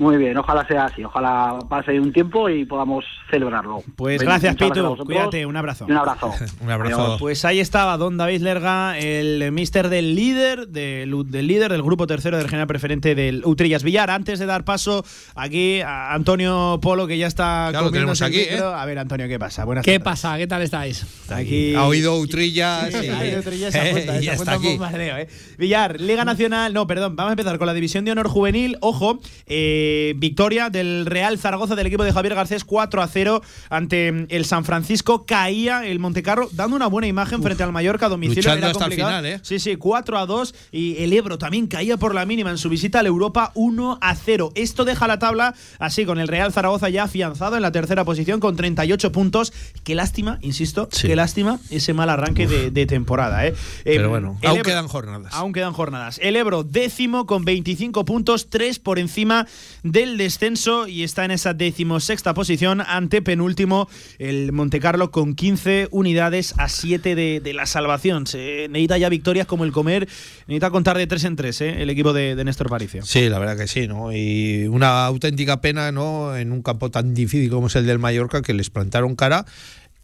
Muy 0.00 0.16
bien, 0.16 0.34
ojalá 0.38 0.66
sea 0.66 0.86
así, 0.86 1.04
ojalá 1.04 1.58
pase 1.68 2.00
un 2.00 2.10
tiempo 2.10 2.48
y 2.48 2.64
podamos 2.64 3.04
celebrarlo. 3.30 3.82
Pues 3.96 4.22
gracias, 4.22 4.56
Pitu. 4.56 4.96
Cuídate, 5.04 5.44
un 5.44 5.54
abrazo. 5.58 5.84
un 5.84 5.92
abrazo. 5.92 6.32
un 6.62 6.70
abrazo. 6.70 7.16
Pues 7.20 7.44
ahí 7.44 7.60
estaba 7.60 7.98
Don 7.98 8.16
David 8.16 8.40
Lerga, 8.40 8.98
el 8.98 9.52
mister 9.52 9.90
del 9.90 10.14
líder, 10.14 10.68
del, 10.68 11.30
del 11.30 11.46
líder 11.46 11.70
del 11.70 11.82
grupo 11.82 12.06
tercero 12.06 12.38
del 12.38 12.46
general 12.48 12.66
preferente 12.66 13.14
del 13.14 13.42
Utrillas 13.44 13.82
Villar. 13.82 14.08
Antes 14.08 14.38
de 14.38 14.46
dar 14.46 14.64
paso 14.64 15.04
aquí 15.34 15.82
a 15.82 16.14
Antonio 16.14 16.78
Polo, 16.80 17.06
que 17.06 17.18
ya 17.18 17.26
está 17.26 17.70
Ya 17.70 17.82
lo 17.82 17.90
tenemos 17.90 18.22
aquí, 18.22 18.46
micro. 18.50 18.68
A 18.74 18.86
ver, 18.86 19.00
Antonio, 19.00 19.28
¿qué 19.28 19.38
pasa? 19.38 19.66
Buenas 19.66 19.84
¿Qué 19.84 19.98
tardes. 19.98 20.04
pasa? 20.04 20.38
¿Qué 20.38 20.46
tal 20.46 20.62
estáis? 20.62 21.04
Aquí- 21.30 21.74
Ha 21.74 21.84
oído 21.84 22.16
Utrillas. 22.18 22.90
Sí, 22.90 23.04
y- 23.04 23.08
ha 23.10 23.18
oído 23.18 23.40
Utrillas, 23.40 23.70
se 23.74 23.80
apunta, 23.90 24.22
y 24.22 24.28
está 24.28 24.56
un 24.56 24.64
aquí. 24.64 24.78
¿eh? 24.98 25.28
Villar, 25.58 26.00
Liga 26.00 26.24
Nacional. 26.24 26.72
No, 26.72 26.86
perdón, 26.86 27.16
vamos 27.16 27.28
a 27.28 27.32
empezar 27.34 27.58
con 27.58 27.66
la 27.66 27.74
División 27.74 28.06
de 28.06 28.12
Honor 28.12 28.28
Juvenil. 28.28 28.78
Ojo, 28.80 29.20
eh, 29.44 29.88
victoria 30.16 30.70
del 30.70 31.06
Real 31.06 31.38
Zaragoza 31.38 31.74
del 31.76 31.86
equipo 31.86 32.04
de 32.04 32.12
Javier 32.12 32.34
Garcés 32.34 32.64
4 32.64 33.02
a 33.02 33.06
0 33.08 33.42
ante 33.68 34.26
el 34.28 34.44
San 34.44 34.64
Francisco. 34.64 35.24
Caía 35.26 35.86
el 35.86 35.98
Montecarlo 35.98 36.48
dando 36.52 36.76
una 36.76 36.86
buena 36.86 37.06
imagen 37.06 37.42
frente 37.42 37.62
al 37.62 37.72
Mallorca 37.72 38.06
a 38.06 38.08
domicilio. 38.08 38.42
Luchando 38.42 38.58
Era 38.66 38.70
hasta 38.72 38.84
el 38.86 38.92
final, 38.92 39.26
¿eh? 39.26 39.40
Sí, 39.42 39.58
sí, 39.58 39.76
4 39.76 40.18
a 40.18 40.26
2 40.26 40.54
y 40.72 41.02
el 41.02 41.12
Ebro 41.12 41.38
también 41.38 41.66
caía 41.66 41.96
por 41.96 42.14
la 42.14 42.24
mínima 42.26 42.50
en 42.50 42.58
su 42.58 42.68
visita 42.68 43.00
al 43.00 43.06
Europa 43.06 43.52
1 43.54 43.98
a 44.00 44.14
0. 44.14 44.52
Esto 44.54 44.84
deja 44.84 45.06
la 45.06 45.18
tabla 45.18 45.54
así 45.78 46.04
con 46.04 46.18
el 46.18 46.28
Real 46.28 46.52
Zaragoza 46.52 46.88
ya 46.88 47.04
afianzado 47.04 47.56
en 47.56 47.62
la 47.62 47.72
tercera 47.72 48.04
posición 48.04 48.40
con 48.40 48.56
38 48.56 49.12
puntos. 49.12 49.52
Qué 49.84 49.94
lástima, 49.94 50.38
insisto, 50.42 50.88
qué 50.88 51.16
lástima 51.16 51.58
ese 51.70 51.92
mal 51.94 52.10
arranque 52.10 52.46
de, 52.46 52.70
de 52.70 52.86
temporada, 52.86 53.46
¿eh? 53.46 53.54
Pero 53.84 54.04
Eh, 54.04 54.06
bueno, 54.08 54.38
aún 54.44 54.56
Ebro- 54.58 54.62
quedan 54.64 54.88
jornadas. 54.88 55.32
Aún 55.34 55.52
quedan 55.52 55.72
jornadas. 55.72 56.18
El 56.22 56.36
Ebro 56.36 56.62
décimo 56.64 57.26
con 57.26 57.44
25 57.44 58.04
puntos, 58.04 58.48
3 58.50 58.78
por 58.78 58.98
encima 58.98 59.46
del 59.82 60.16
descenso 60.16 60.86
y 60.86 61.02
está 61.02 61.24
en 61.24 61.30
esa 61.30 61.54
decimosexta 61.54 62.34
posición 62.34 62.80
ante 62.80 63.22
penúltimo 63.22 63.88
el 64.18 64.52
Montecarlo 64.52 65.10
con 65.10 65.34
15 65.34 65.88
unidades 65.90 66.54
a 66.58 66.68
7 66.68 67.14
de, 67.14 67.52
la 67.54 67.66
salvación. 67.66 68.26
Se 68.26 68.68
necesita 68.68 68.98
ya 68.98 69.08
victorias 69.08 69.46
como 69.46 69.64
el 69.64 69.72
comer, 69.72 70.08
necesita 70.46 70.70
contar 70.70 70.96
de 70.96 71.06
3 71.06 71.24
en 71.24 71.36
3 71.36 71.60
¿eh? 71.60 71.82
el 71.82 71.90
equipo 71.90 72.12
de, 72.12 72.34
de 72.36 72.44
Néstor 72.44 72.68
Paricio. 72.68 73.02
Sí, 73.04 73.28
la 73.28 73.38
verdad 73.38 73.56
que 73.56 73.66
sí, 73.66 73.88
¿no? 73.88 74.12
Y 74.12 74.66
una 74.68 75.06
auténtica 75.06 75.60
pena, 75.60 75.92
¿no? 75.92 76.36
En 76.36 76.52
un 76.52 76.62
campo 76.62 76.90
tan 76.90 77.14
difícil 77.14 77.50
como 77.50 77.66
es 77.66 77.76
el 77.76 77.86
del 77.86 77.98
Mallorca, 77.98 78.42
que 78.42 78.54
les 78.54 78.70
plantaron 78.70 79.16
cara 79.16 79.46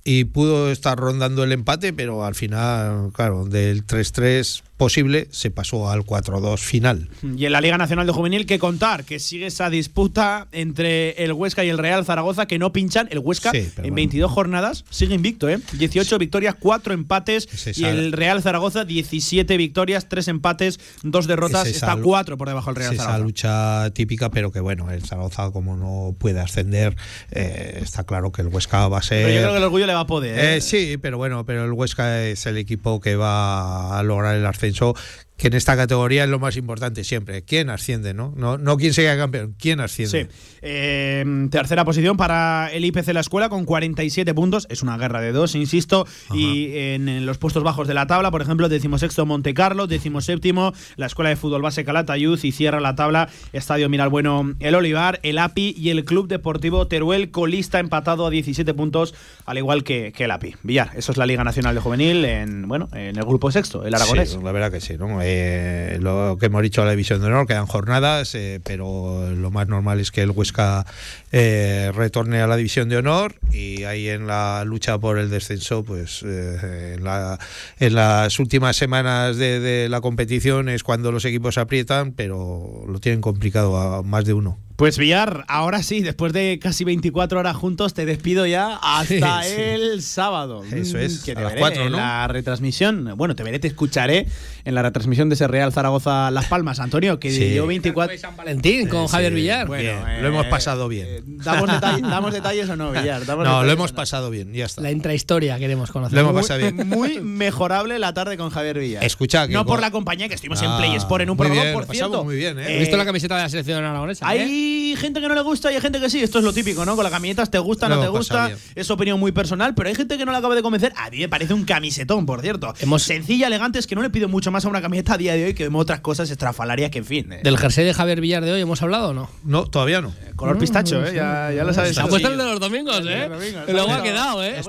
y 0.08 0.22
pudo 0.22 0.70
estar 0.70 0.96
rondando 0.96 1.42
el 1.42 1.50
empate, 1.50 1.92
pero 1.92 2.24
al 2.24 2.36
final, 2.36 3.10
claro, 3.12 3.44
del 3.44 3.84
3-3 3.84 4.62
posible 4.76 5.28
se 5.30 5.50
pasó 5.50 5.90
al 5.90 6.00
4-2 6.04 6.58
final. 6.58 7.08
Y 7.36 7.46
en 7.46 7.52
la 7.52 7.60
Liga 7.60 7.78
Nacional 7.78 8.06
de 8.06 8.12
Juvenil, 8.12 8.44
que 8.46 8.58
contar 8.58 9.04
que 9.04 9.18
sigue 9.18 9.46
esa 9.46 9.70
disputa 9.70 10.48
entre 10.52 11.22
el 11.24 11.32
Huesca 11.32 11.64
y 11.64 11.68
el 11.70 11.78
Real 11.78 12.04
Zaragoza, 12.04 12.46
que 12.46 12.58
no 12.58 12.72
pinchan. 12.72 13.08
El 13.10 13.20
Huesca 13.20 13.50
Sí, 13.52 13.58
en 13.58 13.72
bueno. 13.76 13.94
22 13.94 14.30
jornadas 14.30 14.84
sigue 14.90 15.14
invicto, 15.14 15.48
¿eh? 15.48 15.58
18 15.72 16.18
victorias, 16.18 16.54
4 16.58 16.92
empates. 16.94 17.48
Y 17.78 17.84
el 17.84 18.12
Real 18.12 18.42
Zaragoza, 18.42 18.84
17 18.84 19.56
victorias, 19.56 20.08
3 20.08 20.28
empates, 20.28 20.78
2 21.02 21.26
derrotas. 21.26 21.66
Es 21.68 21.76
esa 21.76 21.86
Está 21.86 21.96
lu- 21.96 22.04
4 22.04 22.36
por 22.36 22.48
debajo 22.48 22.70
del 22.70 22.76
Real 22.76 22.92
es 22.92 22.98
esa 22.98 23.04
Zaragoza. 23.04 23.24
lucha 23.24 23.90
típica, 23.94 24.30
pero 24.30 24.52
que 24.52 24.60
bueno, 24.60 24.90
el 24.90 25.02
Zaragoza 25.02 25.50
como 25.52 25.76
no 25.76 26.14
puede 26.18 26.40
ascender, 26.40 26.96
eh, 27.30 27.80
está 27.82 28.04
claro 28.04 28.30
que 28.32 28.42
el 28.42 28.48
Huesca 28.48 28.88
va 28.88 28.98
a 28.98 29.02
ser... 29.02 29.24
Pero 29.24 29.34
yo 29.34 29.40
creo 29.40 29.50
que 29.52 29.58
el 29.58 29.64
orgullo 29.64 29.86
le 29.86 29.94
va 29.94 30.00
a 30.00 30.06
poder. 30.06 30.38
¿eh? 30.38 30.56
Eh, 30.56 30.60
sí, 30.60 30.98
pero 31.00 31.16
bueno, 31.16 31.46
pero 31.46 31.64
el 31.64 31.72
Huesca 31.72 32.24
es 32.26 32.44
el 32.46 32.58
equipo 32.58 33.00
que 33.00 33.16
va 33.16 33.98
a 33.98 34.02
lograr 34.02 34.34
el 34.36 34.44
ascenso 34.44 34.65
그 34.72 34.84
래. 34.84 35.25
Que 35.36 35.48
en 35.48 35.54
esta 35.54 35.76
categoría 35.76 36.24
es 36.24 36.30
lo 36.30 36.38
más 36.38 36.56
importante 36.56 37.04
siempre. 37.04 37.42
¿Quién 37.42 37.68
asciende, 37.68 38.14
no? 38.14 38.32
No, 38.36 38.56
no 38.56 38.76
quién 38.76 38.94
sea 38.94 39.16
campeón, 39.16 39.54
¿quién 39.58 39.80
asciende? 39.80 40.24
Sí. 40.24 40.58
Eh, 40.62 41.48
tercera 41.50 41.84
posición 41.84 42.16
para 42.16 42.70
el 42.72 42.84
IPC 42.84 43.08
La 43.12 43.20
Escuela 43.20 43.48
con 43.48 43.64
47 43.64 44.32
puntos. 44.34 44.66
Es 44.70 44.82
una 44.82 44.96
guerra 44.96 45.20
de 45.20 45.32
dos, 45.32 45.54
insisto. 45.54 46.06
Y 46.32 46.76
en, 46.76 47.08
en 47.08 47.26
los 47.26 47.38
puestos 47.38 47.62
bajos 47.62 47.86
de 47.86 47.94
la 47.94 48.06
tabla, 48.06 48.30
por 48.30 48.40
ejemplo, 48.40 48.68
decimosexto 48.68 49.26
Monte 49.26 49.52
Carlo, 49.52 49.86
decimoséptimo 49.86 50.72
la 50.96 51.06
Escuela 51.06 51.30
de 51.30 51.36
Fútbol 51.36 51.62
Base 51.62 51.84
Calatayud 51.84 52.42
y 52.42 52.52
cierra 52.52 52.80
la 52.80 52.94
tabla 52.94 53.28
Estadio 53.52 53.88
Miralbueno 53.88 54.54
El 54.60 54.74
Olivar, 54.74 55.20
el 55.22 55.38
API 55.38 55.74
y 55.76 55.90
el 55.90 56.04
Club 56.04 56.28
Deportivo 56.28 56.86
Teruel, 56.88 57.30
colista 57.30 57.78
empatado 57.78 58.26
a 58.26 58.30
17 58.30 58.72
puntos, 58.74 59.14
al 59.44 59.58
igual 59.58 59.84
que, 59.84 60.12
que 60.12 60.24
el 60.24 60.30
API. 60.30 60.56
Villar, 60.62 60.92
eso 60.96 61.12
es 61.12 61.18
la 61.18 61.26
Liga 61.26 61.44
Nacional 61.44 61.74
de 61.74 61.80
Juvenil 61.80 62.24
en, 62.24 62.68
bueno, 62.68 62.88
en 62.92 63.16
el 63.16 63.24
grupo 63.24 63.50
sexto, 63.50 63.84
el 63.84 63.94
Aragonés. 63.94 64.30
Sí, 64.30 64.38
la 64.42 64.52
verdad 64.52 64.72
que 64.72 64.80
sí, 64.80 64.96
¿no? 64.96 65.25
Eh, 65.28 65.98
lo 66.00 66.36
que 66.38 66.46
hemos 66.46 66.62
dicho 66.62 66.82
a 66.82 66.84
la 66.84 66.92
división 66.92 67.20
de 67.20 67.26
honor, 67.26 67.48
quedan 67.48 67.66
jornadas, 67.66 68.34
eh, 68.36 68.60
pero 68.62 69.28
lo 69.34 69.50
más 69.50 69.66
normal 69.66 69.98
es 69.98 70.12
que 70.12 70.22
el 70.22 70.30
Huesca 70.30 70.86
eh, 71.32 71.90
retorne 71.94 72.40
a 72.40 72.46
la 72.46 72.54
división 72.56 72.88
de 72.88 72.96
honor 72.98 73.34
y 73.52 73.82
ahí 73.82 74.08
en 74.08 74.28
la 74.28 74.62
lucha 74.64 74.98
por 74.98 75.18
el 75.18 75.28
descenso, 75.28 75.82
pues 75.82 76.22
eh, 76.24 76.94
en, 76.96 77.02
la- 77.04 77.40
en 77.80 77.94
las 77.96 78.38
últimas 78.38 78.76
semanas 78.76 79.36
de, 79.36 79.58
de 79.58 79.88
la 79.88 80.00
competición 80.00 80.68
es 80.68 80.84
cuando 80.84 81.10
los 81.10 81.24
equipos 81.24 81.58
aprietan, 81.58 82.12
pero 82.12 82.84
lo 82.88 83.00
tienen 83.00 83.20
complicado 83.20 83.76
a 83.78 84.02
más 84.04 84.24
de 84.26 84.32
uno. 84.32 84.58
Pues 84.76 84.98
Villar, 84.98 85.46
ahora 85.48 85.82
sí, 85.82 86.02
después 86.02 86.34
de 86.34 86.58
casi 86.60 86.84
24 86.84 87.40
horas 87.40 87.56
juntos, 87.56 87.94
te 87.94 88.04
despido 88.04 88.44
ya 88.44 88.76
hasta 88.82 89.42
Sí, 89.42 89.48
sí. 89.48 89.60
el 89.62 90.02
sábado. 90.02 90.62
Eso 90.70 90.98
Mm, 90.98 91.00
es, 91.00 91.22
que 91.24 91.32
te 91.34 91.40
a 91.40 91.44
las 91.44 91.52
veré 91.52 91.60
cuatro, 91.60 91.86
en 91.86 91.92
¿no? 91.92 91.96
la 91.96 92.28
retransmisión. 92.28 93.14
Bueno, 93.16 93.34
te 93.34 93.42
veré, 93.42 93.58
te 93.58 93.68
escucharé 93.68 94.26
en 94.66 94.74
la 94.74 94.82
retransmisión 94.82 95.30
de 95.30 95.34
ese 95.34 95.48
Real 95.48 95.72
Zaragoza 95.72 96.30
Las 96.30 96.44
Palmas, 96.46 96.78
Antonio, 96.78 97.18
que 97.18 97.30
Sí. 97.30 97.54
yo 97.54 97.66
24 97.66 98.18
San 98.18 98.36
Valentín 98.36 98.86
con 98.88 99.08
Sí, 99.08 99.12
Javier 99.12 99.32
Villar. 99.32 99.66
Bueno, 99.66 99.82
Bien, 99.82 99.96
eh, 100.08 100.20
lo 100.20 100.28
hemos 100.28 100.44
pasado 100.46 100.88
bien. 100.88 101.22
¿Damos, 101.42 101.70
detalle- 101.70 102.02
¿Damos 102.06 102.34
detalles 102.34 102.68
o 102.68 102.76
no, 102.76 102.92
Villar? 102.92 103.24
¿Damos 103.24 103.46
No, 103.46 103.64
lo 103.64 103.72
hemos 103.72 103.92
pasado 103.92 104.28
bien, 104.28 104.52
ya 104.52 104.66
está. 104.66 104.82
La 104.82 104.90
intrahistoria 104.90 105.58
queremos 105.58 105.90
conocer. 105.90 106.14
Lo 106.16 106.20
hemos 106.20 106.34
Muy- 106.34 106.42
pasado 106.42 106.60
bien. 106.60 106.86
Muy 106.86 107.20
mejorable 107.22 107.98
la 107.98 108.12
tarde 108.12 108.36
con 108.36 108.50
Javier 108.50 108.78
Villar. 108.78 109.02
Escucha, 109.04 109.46
que 109.46 109.54
No 109.54 109.64
por 109.64 109.80
la 109.80 109.90
compañía, 109.90 110.28
que 110.28 110.34
estuvimos 110.34 110.60
en 110.60 110.68
Ah, 110.68 110.76
Play 110.76 110.94
Sport 110.96 111.22
en 111.22 111.30
un 111.30 111.38
programa, 111.38 111.72
por 111.72 111.86
cierto. 111.86 112.24
muy 112.24 112.36
bien, 112.36 112.58
¿eh? 112.58 112.76
He 112.76 112.80
visto 112.80 112.98
la 112.98 113.06
camiseta 113.06 113.36
de 113.36 113.42
la 113.44 113.48
selección 113.48 113.82
aragonesa. 113.82 114.34
¿eh? 114.34 114.42
Hay 114.66 114.96
gente 114.96 115.20
que 115.20 115.28
no 115.28 115.34
le 115.34 115.42
gusta 115.42 115.70
y 115.70 115.74
hay 115.76 115.80
gente 115.80 116.00
que 116.00 116.08
sí. 116.10 116.20
Esto 116.22 116.38
es 116.38 116.44
lo 116.44 116.52
típico, 116.52 116.84
¿no? 116.84 116.96
Con 116.96 117.02
las 117.04 117.12
camisetas 117.12 117.50
te 117.50 117.58
gusta, 117.58 117.88
no 117.88 118.00
te 118.00 118.06
hemos 118.06 118.18
gusta. 118.18 118.46
bien. 118.46 118.58
Es 118.74 118.90
opinión 118.90 119.20
muy 119.20 119.30
personal, 119.32 119.74
pero 119.74 119.88
hay 119.88 119.94
gente 119.94 120.16
que 120.18 120.24
no 120.24 120.32
le 120.32 120.38
acaba 120.38 120.54
de 120.54 120.62
convencer. 120.62 120.92
A 120.96 121.10
mí 121.10 121.18
me 121.18 121.28
parece 121.28 121.54
un 121.54 121.64
camisetón, 121.64 122.26
por 122.26 122.40
cierto. 122.40 122.74
Sencilla, 122.98 123.46
elegante, 123.46 123.78
es 123.78 123.86
que 123.86 123.94
no 123.94 124.02
le 124.02 124.10
pido 124.10 124.28
mucho 124.28 124.50
más 124.50 124.64
a 124.64 124.68
una 124.68 124.80
camiseta 124.80 125.14
a 125.14 125.18
día 125.18 125.34
de 125.34 125.44
hoy 125.46 125.54
que 125.54 125.64
vemos 125.64 125.82
otras 125.82 126.00
cosas 126.00 126.30
estrafalarias 126.30 126.90
que, 126.90 126.98
en 126.98 127.04
fin. 127.04 127.32
eh. 127.32 127.40
¿Del 127.44 127.58
jersey 127.58 127.84
de 127.84 127.94
Javier 127.94 128.20
Villar 128.20 128.44
de 128.44 128.52
hoy 128.52 128.60
hemos 128.60 128.82
hablado 128.82 129.10
o 129.10 129.14
no? 129.14 129.30
No, 129.44 129.66
todavía 129.66 130.00
no. 130.00 130.12
Color 130.34 130.58
pistacho, 130.58 131.04
¿eh? 131.04 131.12
Ya, 131.14 131.52
ya 131.52 131.64
lo 131.64 131.72
sabes. 131.72 131.94
Se 131.94 132.00
ha 132.00 132.06
puesto 132.06 132.28
el 132.28 132.38
de 132.38 132.44
los 132.44 132.60
domingos, 132.60 133.00
¿eh? 133.06 133.28
Luego 133.68 133.92
ha 133.92 134.02
quedado, 134.02 134.42
¿eh? 134.42 134.60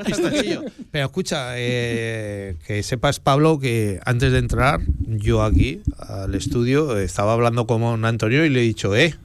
Pero 0.91 1.06
escucha, 1.06 1.52
eh, 1.56 2.57
que 2.65 2.84
sepas, 2.84 3.19
Pablo, 3.19 3.60
que 3.60 3.99
antes 4.06 4.32
de 4.32 4.40
entrar 4.40 4.82
yo 5.07 5.44
aquí 5.44 5.82
al 5.99 6.36
estudio 6.36 6.98
estaba 6.98 7.34
hablando 7.34 7.65
con 7.68 8.06
Antonio 8.06 8.45
y 8.45 8.49
le 8.49 8.60
he 8.60 8.64
dicho, 8.64 8.95
eh, 8.95 9.15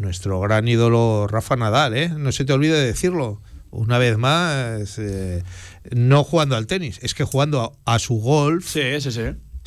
nuestro 0.00 0.40
gran 0.40 0.66
ídolo 0.66 1.26
Rafa 1.28 1.56
Nadal, 1.56 1.96
eh, 1.96 2.08
no 2.08 2.32
se 2.32 2.44
te 2.44 2.52
olvide 2.52 2.78
de 2.78 2.86
decirlo. 2.86 3.40
Una 3.70 3.98
vez 3.98 4.18
más, 4.18 4.98
eh, 4.98 5.44
no 5.92 6.24
jugando 6.24 6.56
al 6.56 6.66
tenis, 6.66 6.98
es 7.02 7.14
que 7.14 7.22
jugando 7.22 7.78
a, 7.84 7.94
a 7.94 7.98
su 8.00 8.14
golf. 8.16 8.66
Sí, 8.66 9.00
sí, 9.00 9.12
sí. 9.12 9.22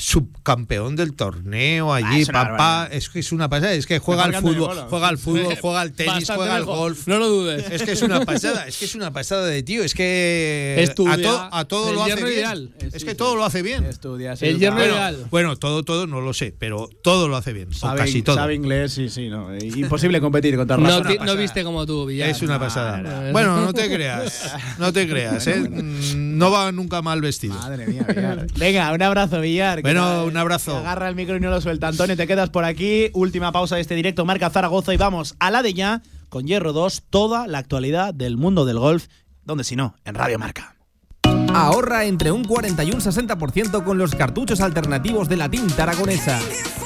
Subcampeón 0.07 0.95
del 0.97 1.13
torneo 1.13 1.93
allí, 1.93 2.23
Ah, 2.23 2.29
una 2.29 2.43
papá. 2.49 2.89
Es 2.91 3.07
que 3.09 3.19
es 3.19 3.31
una 3.31 3.49
pasada. 3.49 3.73
Es 3.73 3.87
que 3.87 3.99
juega 3.99 4.25
al 4.25 4.35
fútbol, 4.35 4.85
juega 4.89 5.07
al 5.07 5.17
fútbol, 5.17 5.55
juega 5.61 5.79
al 5.81 5.93
tenis, 5.93 6.13
Bastante 6.13 6.35
juega 6.35 6.55
al 6.57 6.65
golf. 6.65 7.07
No 7.07 7.17
lo 7.19 7.29
dudes. 7.29 7.65
Es 7.71 7.83
que 7.83 7.93
es 7.93 8.01
una 8.01 8.19
pasada, 8.25 8.67
es 8.67 8.77
que 8.77 8.85
es 8.85 8.95
una 8.95 9.11
pasada 9.11 9.45
de 9.45 9.63
tío, 9.63 9.81
es 9.83 9.93
que 9.93 10.75
Estudia 10.79 11.13
a, 11.13 11.17
to- 11.17 11.49
a 11.51 11.65
todo 11.65 11.93
lo 11.93 12.03
hace 12.03 12.15
bien. 12.15 12.27
ideal. 12.27 12.71
Es 12.91 13.05
que 13.05 13.15
todo 13.15 13.35
lo 13.37 13.45
hace 13.45 13.61
bien. 13.61 13.85
Estudia, 13.85 14.33
El 14.41 14.59
yerno 14.59 14.77
bueno, 14.79 14.93
ideal. 14.93 15.25
bueno, 15.31 15.55
todo, 15.55 15.83
todo 15.83 16.05
no 16.05 16.19
lo 16.21 16.33
sé, 16.33 16.53
pero 16.57 16.89
todo 17.01 17.27
lo 17.29 17.37
hace 17.37 17.53
bien, 17.53 17.69
o 17.69 17.73
Sabe, 17.73 17.99
casi 17.99 18.21
todo. 18.21 18.35
sabe 18.35 18.55
inglés, 18.55 18.91
sí, 18.93 19.09
sí, 19.09 19.29
no. 19.29 19.55
Imposible 19.57 20.19
competir 20.19 20.57
contra 20.57 20.75
No, 20.77 21.01
ti- 21.01 21.17
no 21.23 21.35
viste 21.37 21.63
como 21.63 21.85
tú, 21.85 22.05
Villar. 22.05 22.29
Es 22.29 22.41
una 22.41 22.59
pasada. 22.59 23.01
no, 23.01 23.21
no. 23.23 23.31
Bueno, 23.31 23.61
no 23.61 23.73
te 23.73 23.89
creas, 23.93 24.53
no 24.79 24.91
te 24.91 25.07
creas, 25.07 25.47
¿eh? 25.47 25.61
Mm, 25.61 26.37
no 26.37 26.51
va 26.51 26.71
nunca 26.73 27.01
mal 27.01 27.21
vestido. 27.21 27.53
Madre 27.55 27.87
mía, 27.87 28.05
Villar. 28.07 28.47
Venga, 28.57 28.91
un 28.91 29.01
abrazo, 29.01 29.39
Villar. 29.39 29.81
que 29.81 29.92
Bueno, 29.93 30.25
un 30.25 30.37
abrazo. 30.37 30.71
te 30.71 30.77
Agarra 30.79 31.09
el 31.09 31.15
micro 31.15 31.35
y 31.35 31.39
no 31.39 31.49
lo 31.49 31.61
suelta. 31.61 31.87
Antonio, 31.87 32.17
te 32.17 32.25
quedas 32.25 32.49
por 32.49 32.65
aquí. 32.65 33.09
Última 33.13 33.51
pausa 33.51 33.75
de 33.75 33.81
este 33.81 33.95
directo. 33.95 34.25
Marca 34.25 34.49
Zaragoza 34.49 34.93
y 34.93 34.97
vamos 34.97 35.35
a 35.39 35.51
la 35.51 35.61
de 35.61 35.73
ya 35.73 36.01
con 36.29 36.47
Hierro 36.47 36.73
2. 36.73 37.03
Toda 37.09 37.47
la 37.47 37.59
actualidad 37.59 38.13
del 38.13 38.37
mundo 38.37 38.65
del 38.65 38.79
golf. 38.79 39.07
Donde 39.43 39.63
si 39.63 39.75
no, 39.75 39.95
en 40.05 40.15
Radio 40.15 40.39
Marca. 40.39 40.72
Ahorra 41.53 42.05
entre 42.05 42.31
un 42.31 42.43
40 42.43 42.83
y 42.83 42.91
un 42.91 42.99
60% 42.99 43.83
con 43.83 43.97
los 43.97 44.15
cartuchos 44.15 44.59
alternativos 44.59 45.29
de 45.29 45.37
la 45.37 45.49
tinta 45.49 45.83
aragonesa. 45.83 46.39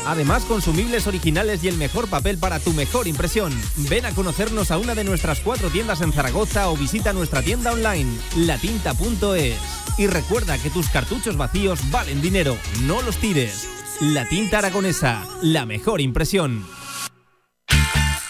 Además, 0.06 0.44
consumibles 0.44 1.08
originales 1.08 1.64
y 1.64 1.70
el 1.70 1.78
mejor 1.78 2.08
papel 2.10 2.38
para 2.38 2.60
tu 2.60 2.74
mejor 2.74 3.08
impresión. 3.08 3.54
Ven 3.90 4.06
a 4.06 4.12
conocernos 4.12 4.72
a 4.72 4.78
una 4.78 4.94
de 4.94 5.06
nuestras 5.06 5.40
cuatro 5.40 5.70
tiendas 5.70 6.02
en 6.02 6.12
Zaragoza 6.12 6.70
o 6.70 6.76
visita 6.76 7.14
nuestra 7.14 7.42
tienda 7.42 7.72
online, 7.72 8.10
latinta.es. 8.36 9.58
Y 9.98 10.08
recuerda 10.08 10.58
que 10.58 10.70
tus 10.70 10.90
cartuchos 10.90 11.38
vacíos 11.38 11.80
valen 11.90 12.22
dinero, 12.22 12.58
no 12.84 13.02
los 13.02 13.18
tires. 13.18 13.68
La 14.02 14.28
tinta 14.28 14.60
aragonesa, 14.60 15.26
la 15.42 15.66
mejor 15.66 16.02
impresión. 16.02 16.66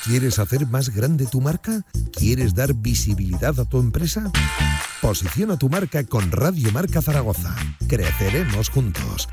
¿Quieres 0.05 0.39
hacer 0.39 0.65
más 0.67 0.89
grande 0.89 1.25
tu 1.25 1.41
marca? 1.41 1.81
¿Quieres 2.13 2.55
dar 2.55 2.73
visibilidad 2.73 3.59
a 3.59 3.65
tu 3.65 3.79
empresa? 3.79 4.31
Posiciona 5.01 5.57
tu 5.57 5.69
marca 5.69 6.03
con 6.05 6.31
Radio 6.31 6.71
Marca 6.71 7.01
Zaragoza. 7.01 7.55
Creceremos 7.87 8.69
juntos. 8.69 9.27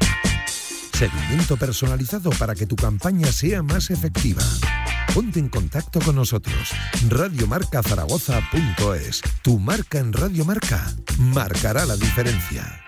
Seguimiento 0.93 1.57
personalizado 1.57 2.31
para 2.31 2.55
que 2.55 2.67
tu 2.67 2.77
campaña 2.77 3.33
sea 3.33 3.63
más 3.63 3.91
efectiva. 3.91 4.43
Ponte 5.15 5.41
en 5.41 5.49
contacto 5.49 6.01
con 6.01 6.17
nosotros. 6.17 6.73
Radiomarcazaragoza.es. 7.09 9.23
Tu 9.43 9.59
marca 9.59 9.99
en 9.99 10.13
Radio 10.13 10.45
Marca 10.45 10.95
marcará 11.19 11.87
la 11.87 11.97
diferencia. 11.97 12.84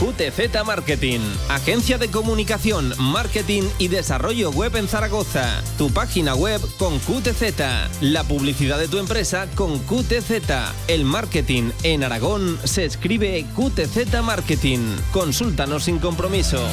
QTZ 0.00 0.64
Marketing, 0.64 1.20
agencia 1.50 1.98
de 1.98 2.10
comunicación, 2.10 2.94
marketing 2.98 3.64
y 3.78 3.88
desarrollo 3.88 4.50
web 4.50 4.74
en 4.76 4.88
Zaragoza. 4.88 5.62
Tu 5.76 5.90
página 5.90 6.34
web 6.34 6.58
con 6.78 6.98
QTZ, 7.00 8.00
la 8.00 8.24
publicidad 8.24 8.78
de 8.78 8.88
tu 8.88 8.96
empresa 8.96 9.46
con 9.54 9.78
QTZ. 9.80 10.40
El 10.88 11.04
marketing 11.04 11.72
en 11.82 12.02
Aragón 12.02 12.58
se 12.64 12.86
escribe 12.86 13.44
QTZ 13.54 14.22
Marketing. 14.22 14.78
Consúltanos 15.12 15.84
sin 15.84 15.98
compromiso. 15.98 16.66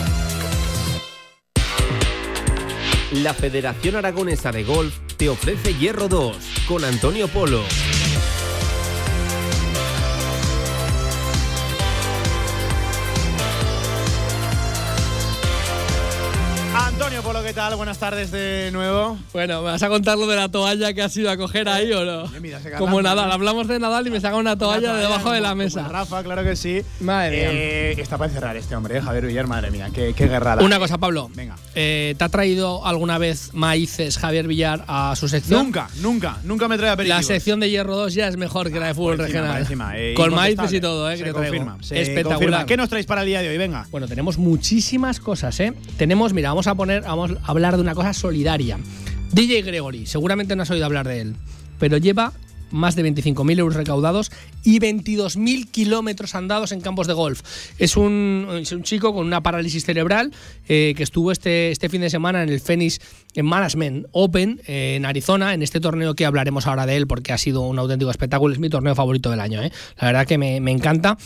La 3.11 3.33
Federación 3.33 3.97
Aragonesa 3.97 4.53
de 4.53 4.63
Golf 4.63 4.95
te 5.17 5.27
ofrece 5.27 5.73
Hierro 5.73 6.07
2 6.07 6.37
con 6.65 6.85
Antonio 6.85 7.27
Polo. 7.27 7.63
¿Qué 17.47 17.53
tal? 17.53 17.77
Buenas 17.77 17.97
tardes 17.97 18.29
de 18.31 18.71
nuevo. 18.73 19.17
Bueno, 19.31 19.61
¿me 19.61 19.71
vas 19.71 19.81
a 19.81 19.87
contar 19.87 20.17
lo 20.17 20.27
de 20.27 20.35
la 20.35 20.49
toalla 20.49 20.91
que 20.93 21.01
has 21.01 21.15
ido 21.15 21.31
a 21.31 21.37
coger 21.37 21.69
ahí 21.69 21.93
o 21.93 22.03
no? 22.03 22.27
mira, 22.41 22.59
se 22.59 22.71
Como 22.73 23.01
Nadal, 23.01 23.31
hablamos 23.31 23.69
de 23.69 23.79
Nadal 23.79 24.05
y 24.05 24.09
me 24.09 24.19
saca 24.19 24.35
una 24.35 24.57
toalla 24.57 24.93
de 24.95 25.01
debajo 25.03 25.31
de 25.31 25.39
la 25.39 25.55
mesa. 25.55 25.79
como 25.83 25.93
Rafa, 25.93 26.23
claro 26.23 26.43
que 26.43 26.57
sí. 26.57 26.81
Madre 26.99 27.37
mía. 27.37 27.49
Eh, 27.53 27.95
está 27.99 28.17
para 28.17 28.27
encerrar 28.29 28.57
este 28.57 28.75
hombre, 28.75 28.97
eh, 28.97 29.01
Javier 29.01 29.27
Villar, 29.27 29.47
madre 29.47 29.71
mía, 29.71 29.89
qué, 29.93 30.13
qué 30.13 30.27
guerrada. 30.27 30.61
Una 30.61 30.77
cosa, 30.77 30.97
Pablo. 30.97 31.29
Venga. 31.35 31.55
Eh, 31.73 32.15
¿Te 32.17 32.23
ha 32.25 32.27
traído 32.29 32.85
alguna 32.85 33.17
vez 33.17 33.53
maíces 33.53 34.17
Javier 34.17 34.45
Villar 34.45 34.83
a 34.87 35.15
su 35.15 35.29
sección? 35.29 35.63
Nunca, 35.63 35.87
nunca, 36.01 36.37
nunca 36.43 36.67
me 36.67 36.75
trae 36.75 36.87
La 36.87 36.93
aperitivos. 36.93 37.25
sección 37.27 37.61
de 37.61 37.69
Hierro 37.69 37.95
2 37.95 38.13
ya 38.13 38.27
es 38.27 38.35
mejor 38.35 38.73
que 38.73 38.79
la 38.81 38.87
de 38.87 38.93
fútbol 38.93 39.17
regional. 39.19 39.65
eh, 39.95 40.13
Con 40.17 40.33
maíces 40.33 40.73
y 40.73 40.81
todo, 40.81 41.09
eh, 41.09 41.13
que 41.13 41.17
Se 41.19 41.23
traigo. 41.31 41.39
confirma, 41.39 41.77
se 41.81 42.01
Espectacular. 42.01 42.33
confirma. 42.39 42.65
¿Qué 42.65 42.75
nos 42.75 42.89
traéis 42.89 43.05
para 43.07 43.21
el 43.21 43.27
día 43.27 43.41
de 43.41 43.47
hoy? 43.47 43.57
Venga. 43.57 43.87
Bueno, 43.89 44.05
tenemos 44.09 44.37
muchísimas 44.37 45.21
cosas, 45.21 45.57
¿eh? 45.61 45.71
Tenemos, 45.97 46.33
mira, 46.33 46.49
vamos 46.49 46.67
a 46.67 46.75
poner, 46.75 47.03
vamos 47.03 47.37
hablar 47.47 47.75
de 47.75 47.81
una 47.81 47.95
cosa 47.95 48.13
solidaria. 48.13 48.77
DJ 49.31 49.63
Gregory, 49.63 50.05
seguramente 50.05 50.55
no 50.55 50.63
has 50.63 50.71
oído 50.71 50.85
hablar 50.85 51.07
de 51.07 51.21
él, 51.21 51.35
pero 51.79 51.97
lleva 51.97 52.33
más 52.71 52.95
de 52.95 53.03
25.000 53.03 53.59
euros 53.59 53.75
recaudados 53.75 54.31
y 54.63 54.79
22.000 54.79 55.69
kilómetros 55.69 56.35
andados 56.35 56.71
en 56.71 56.81
campos 56.81 57.07
de 57.07 57.13
golf. 57.13 57.41
Es 57.77 57.97
un, 57.97 58.47
es 58.61 58.71
un 58.71 58.83
chico 58.83 59.13
con 59.13 59.25
una 59.25 59.41
parálisis 59.41 59.85
cerebral 59.85 60.33
eh, 60.67 60.93
que 60.95 61.03
estuvo 61.03 61.31
este, 61.31 61.71
este 61.71 61.89
fin 61.89 62.01
de 62.01 62.09
semana 62.09 62.43
en 62.43 62.49
el 62.49 62.59
Phoenix 62.59 62.99
en 63.35 63.45
Management 63.45 64.07
Open 64.11 64.61
en 64.65 65.05
Arizona, 65.05 65.53
en 65.53 65.61
este 65.61 65.79
torneo 65.79 66.15
que 66.15 66.25
hablaremos 66.25 66.67
ahora 66.67 66.85
de 66.85 66.97
él 66.97 67.07
porque 67.07 67.33
ha 67.33 67.37
sido 67.37 67.61
un 67.61 67.79
auténtico 67.79 68.11
espectáculo. 68.11 68.53
Es 68.53 68.59
mi 68.59 68.69
torneo 68.69 68.95
favorito 68.95 69.29
del 69.29 69.39
año, 69.39 69.61
¿eh? 69.61 69.71
La 69.99 70.07
verdad 70.07 70.27
que 70.27 70.37
me, 70.37 70.59
me 70.59 70.71
encanta. 70.71 71.17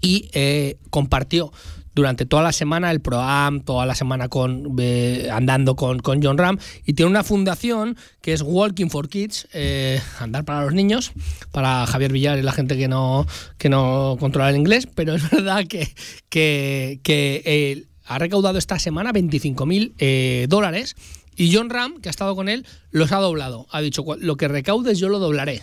y 0.00 0.28
eh, 0.32 0.76
compartió 0.90 1.52
durante 1.96 2.26
toda 2.26 2.42
la 2.42 2.52
semana 2.52 2.90
el 2.90 3.00
ProAm, 3.00 3.62
toda 3.62 3.86
la 3.86 3.94
semana 3.94 4.28
con, 4.28 4.76
eh, 4.78 5.30
andando 5.32 5.76
con, 5.76 5.98
con, 5.98 6.22
John 6.22 6.36
Ram 6.36 6.58
y 6.84 6.92
tiene 6.92 7.10
una 7.10 7.24
fundación 7.24 7.96
que 8.20 8.34
es 8.34 8.42
Walking 8.42 8.90
for 8.90 9.08
Kids, 9.08 9.48
eh, 9.54 9.98
andar 10.20 10.44
para 10.44 10.62
los 10.62 10.74
niños, 10.74 11.12
para 11.52 11.86
Javier 11.86 12.12
Villar 12.12 12.38
y 12.38 12.42
la 12.42 12.52
gente 12.52 12.76
que 12.76 12.86
no, 12.86 13.26
que 13.56 13.70
no 13.70 14.18
controla 14.20 14.50
el 14.50 14.56
inglés, 14.56 14.86
pero 14.94 15.14
es 15.14 15.28
verdad 15.30 15.66
que, 15.66 15.88
que, 16.28 17.00
que 17.02 17.42
eh, 17.46 17.84
ha 18.04 18.18
recaudado 18.18 18.58
esta 18.58 18.78
semana 18.78 19.12
25.000 19.12 19.94
eh, 19.98 20.46
dólares. 20.50 20.96
Y 21.34 21.54
John 21.54 21.70
Ram, 21.70 22.00
que 22.00 22.08
ha 22.08 22.10
estado 22.10 22.36
con 22.36 22.48
él, 22.48 22.66
los 22.90 23.12
ha 23.12 23.18
doblado. 23.18 23.66
Ha 23.70 23.80
dicho, 23.80 24.04
lo 24.20 24.36
que 24.36 24.48
recaudes 24.48 24.98
yo 24.98 25.08
lo 25.08 25.18
doblaré 25.18 25.62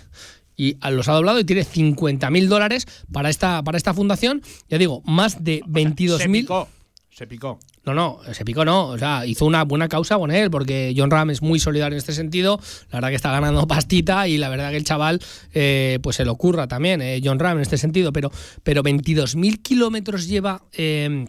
y 0.56 0.78
los 0.90 1.08
ha 1.08 1.14
doblado 1.14 1.40
y 1.40 1.44
tiene 1.44 1.64
50 1.64 2.30
mil 2.30 2.50
dólares 2.50 2.88
para 3.12 3.30
esta, 3.30 3.64
para 3.64 3.78
esta 3.78 3.94
fundación. 3.94 4.42
Ya 4.70 4.78
digo, 4.78 5.02
más 5.06 5.44
de 5.44 5.64
22 5.68 6.28
mil. 6.28 6.48
Se 7.10 7.28
picó. 7.28 7.60
No, 7.86 7.94
no, 7.94 8.20
se 8.32 8.46
picó 8.46 8.66
no. 8.66 8.88
O 8.88 8.98
sea, 8.98 9.26
hizo 9.26 9.46
una 9.46 9.64
buena 9.66 9.88
causa 9.88 10.18
con 10.18 10.32
él, 10.32 10.50
porque 10.50 10.94
John 10.98 11.12
Ram 11.12 11.30
es 11.30 11.42
muy 11.42 11.60
solidario 11.60 11.96
en 11.96 12.00
este 12.00 12.14
sentido. 12.14 12.60
La 12.90 12.98
verdad 12.98 13.10
que 13.10 13.16
está 13.16 13.32
ganando 13.32 13.68
pastita 13.68 14.28
y 14.28 14.38
la 14.38 14.50
verdad 14.50 14.72
que 14.72 14.78
el 14.78 14.84
chaval, 14.84 15.20
eh, 15.54 16.00
pues 16.02 16.16
se 16.16 16.26
lo 16.26 16.32
ocurra 16.32 16.68
también, 16.68 17.02
eh, 17.02 17.22
John 17.24 17.40
Ram 17.40 17.58
en 17.58 17.62
este 17.62 17.78
sentido. 17.78 18.14
Pero, 18.14 18.32
pero 18.64 18.84
22.000 18.84 19.62
kilómetros 19.62 20.28
lleva. 20.28 20.64
Eh, 20.74 21.26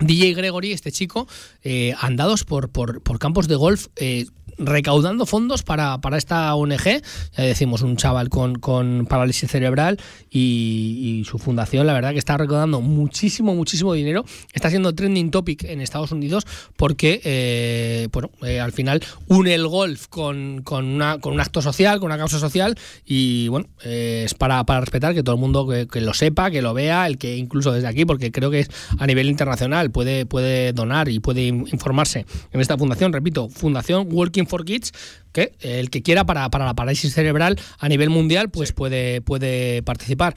DJ 0.00 0.34
Gregory, 0.34 0.72
este 0.72 0.90
chico, 0.90 1.28
eh, 1.62 1.94
andados 2.00 2.44
por, 2.44 2.68
por, 2.68 3.00
por, 3.02 3.20
campos 3.20 3.46
de 3.46 3.54
golf, 3.54 3.86
recaudando 4.58 5.26
fondos 5.26 5.62
para, 5.62 5.98
para, 5.98 6.18
esta 6.18 6.54
ONG. 6.54 7.02
Ya 7.36 7.44
decimos, 7.44 7.82
un 7.82 7.96
chaval 7.96 8.28
con, 8.28 8.56
con 8.56 9.06
parálisis 9.06 9.50
cerebral 9.50 9.98
y, 10.30 11.22
su 11.24 11.38
fundación, 11.38 11.86
la 11.86 11.92
verdad 11.92 12.12
que 12.12 12.18
está 12.18 12.36
recaudando 12.36 12.80
muchísimo, 12.80 13.54
muchísimo 13.54 13.94
dinero. 13.94 14.24
Está 14.52 14.70
siendo 14.70 14.94
trending 14.94 15.30
topic 15.30 15.64
en 15.64 15.80
Estados 15.80 16.12
Unidos 16.12 16.46
porque, 16.76 17.20
eh, 17.24 18.08
bueno, 18.12 18.30
al 18.62 18.72
final 18.72 19.02
une 19.28 19.54
el 19.54 19.66
golf 19.66 20.06
con, 20.08 20.62
con, 20.62 20.86
una, 20.86 21.18
con 21.18 21.32
un 21.34 21.40
acto 21.40 21.62
social, 21.62 21.98
con 21.98 22.06
una 22.06 22.18
causa 22.18 22.38
social 22.38 22.76
y, 23.06 23.48
bueno, 23.48 23.66
es 23.82 24.34
para, 24.34 24.64
para 24.64 24.80
respetar 24.80 25.14
que 25.14 25.22
todo 25.22 25.34
el 25.34 25.40
mundo 25.40 25.66
que, 25.66 25.86
que 25.86 26.00
lo 26.00 26.14
sepa, 26.14 26.50
que 26.50 26.62
lo 26.62 26.74
vea, 26.74 27.06
el 27.06 27.18
que 27.18 27.36
incluso 27.36 27.72
desde 27.72 27.88
aquí, 27.88 28.04
porque 28.04 28.32
creo 28.32 28.50
que 28.50 28.60
es 28.60 28.70
a 28.98 29.06
nivel 29.06 29.28
internacional 29.28 29.90
puede, 29.90 30.26
puede 30.26 30.72
donar 30.72 31.08
y 31.08 31.20
puede 31.20 31.46
informarse 31.46 32.26
en 32.52 32.60
esta 32.60 32.76
fundación, 32.76 33.12
repito, 33.12 33.48
Fundación 33.48 34.08
Working 34.10 34.43
for 34.46 34.64
Kids, 34.64 34.92
que 35.32 35.54
el 35.60 35.90
que 35.90 36.02
quiera 36.02 36.24
para, 36.24 36.48
para 36.50 36.64
la 36.64 36.74
parálisis 36.74 37.14
cerebral 37.14 37.58
a 37.78 37.88
nivel 37.88 38.10
mundial, 38.10 38.50
pues 38.50 38.68
sí. 38.68 38.74
puede, 38.74 39.20
puede 39.20 39.82
participar. 39.82 40.34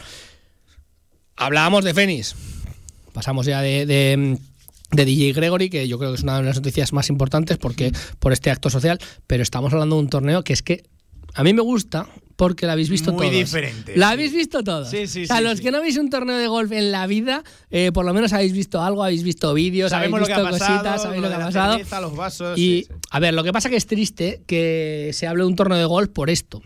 Hablábamos 1.35 1.84
de 1.84 1.93
Fénix, 1.93 2.35
pasamos 3.13 3.45
ya 3.45 3.61
de, 3.61 3.85
de 3.85 4.39
de 4.91 5.05
DJ 5.05 5.34
Gregory, 5.34 5.69
que 5.69 5.88
yo 5.88 5.99
creo 5.99 6.11
que 6.11 6.15
es 6.15 6.23
una 6.23 6.38
de 6.38 6.43
las 6.43 6.55
noticias 6.55 6.93
más 6.93 7.09
importantes 7.09 7.57
porque 7.57 7.91
por 8.19 8.31
este 8.31 8.51
acto 8.51 8.69
social, 8.69 8.99
pero 9.27 9.43
estamos 9.43 9.73
hablando 9.73 9.97
de 9.97 10.01
un 10.01 10.09
torneo 10.09 10.43
que 10.43 10.53
es 10.53 10.63
que 10.63 10.84
a 11.34 11.43
mí 11.43 11.53
me 11.53 11.61
gusta 11.61 12.07
porque 12.38 12.68
la 12.68 12.73
habéis 12.73 12.89
visto 12.89 13.11
Muy 13.11 13.27
todos. 13.27 13.34
diferente. 13.34 13.97
La 13.97 14.11
habéis 14.11 14.31
visto 14.31 14.64
todos. 14.64 14.89
Sí, 14.89 15.07
sí, 15.07 15.23
o 15.23 15.27
sea, 15.27 15.38
sí, 15.39 15.43
los 15.43 15.57
sí. 15.57 15.64
que 15.64 15.72
no 15.72 15.80
habéis 15.80 15.97
un 15.97 16.09
torneo 16.09 16.38
de 16.38 16.47
golf 16.47 16.72
en 16.72 16.91
la 16.91 17.07
vida, 17.07 17.43
eh, 17.72 17.91
por 17.91 18.05
lo 18.05 18.14
menos 18.14 18.31
habéis 18.31 18.53
visto 18.53 18.81
algo, 18.81 19.03
habéis 19.03 19.23
visto 19.23 19.53
vídeos, 19.55 19.91
habéis 19.91 20.11
Sabemos 20.11 20.19
lo 20.22 20.26
que 20.27 20.34
visto 20.34 20.47
ha 20.47 20.51
pasado, 20.51 20.77
cositas, 20.77 21.01
sabéis 21.01 21.22
lo 21.23 21.27
que 21.30 21.34
ha 21.34 21.39
pasado. 21.39 21.73
cerveza, 21.73 22.01
los 22.01 22.15
vasos. 22.15 22.57
Y, 22.57 22.88
a 23.09 23.19
ver, 23.19 23.34
lo 23.34 23.43
que 23.43 23.51
pasa 23.51 23.69
que 23.69 23.76
es 23.76 23.88
triste 23.88 24.41
que 24.45 25.09
se 25.14 25.26
hable 25.27 25.43
de 25.43 25.47
un 25.47 25.55
torneo 25.55 25.80
de 25.80 25.85
golf 25.85 26.09
por 26.09 26.30
esto. 26.30 26.61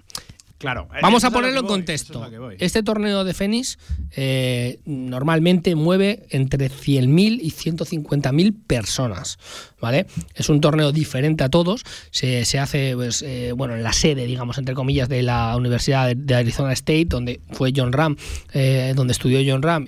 Claro. 0.62 0.88
Vamos 1.02 1.24
a 1.24 1.32
ponerlo 1.32 1.62
en 1.62 1.66
contexto. 1.66 2.24
Este 2.60 2.84
torneo 2.84 3.24
de 3.24 3.34
Fénix 3.34 3.80
eh, 4.16 4.80
normalmente 4.86 5.74
mueve 5.74 6.28
entre 6.30 6.70
100.000 6.70 7.40
y 7.42 7.50
150.000 7.50 8.56
personas, 8.68 9.40
¿vale? 9.82 10.06
Es 10.36 10.50
un 10.50 10.62
torneo 10.62 10.92
diferente 10.92 11.44
a 11.44 11.50
todos. 11.50 11.82
Se, 12.12 12.46
se 12.46 12.60
hace, 12.60 12.94
pues, 12.94 13.24
eh, 13.24 13.54
bueno, 13.56 13.76
en 13.76 13.82
la 13.82 13.92
sede, 13.92 14.28
digamos, 14.28 14.60
entre 14.60 14.76
comillas, 14.76 15.10
de 15.10 15.24
la 15.24 15.58
Universidad 15.58 16.16
de, 16.16 16.36
Arizona 16.36 16.74
State, 16.74 17.06
donde 17.06 17.42
fue 17.50 17.74
John 17.76 17.92
Ram, 17.92 18.16
eh, 18.54 18.94
donde 18.96 19.14
estudió 19.14 19.40
John 19.44 19.64
Ram, 19.64 19.88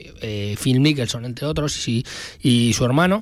Phil 0.59 0.79
Mickelson, 0.79 1.25
entre 1.25 1.45
otros, 1.45 1.87
y, 1.87 2.03
y 2.41 2.73
su 2.73 2.83
hermano. 2.83 3.21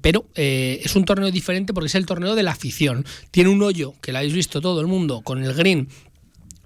Pero 0.00 0.26
es 0.34 0.96
un 0.96 1.04
torneo 1.04 1.30
diferente 1.30 1.74
porque 1.74 1.88
es 1.88 1.94
el 1.94 2.06
torneo 2.06 2.34
de 2.34 2.42
la 2.42 2.52
afición. 2.52 3.04
Tiene 3.30 3.50
un 3.50 3.62
hoyo, 3.62 3.92
que 4.00 4.12
lo 4.12 4.18
habéis 4.18 4.32
visto 4.32 4.62
todo 4.62 4.80
el 4.80 4.86
mundo, 4.86 5.20
con 5.20 5.44
el 5.44 5.52
green 5.52 5.88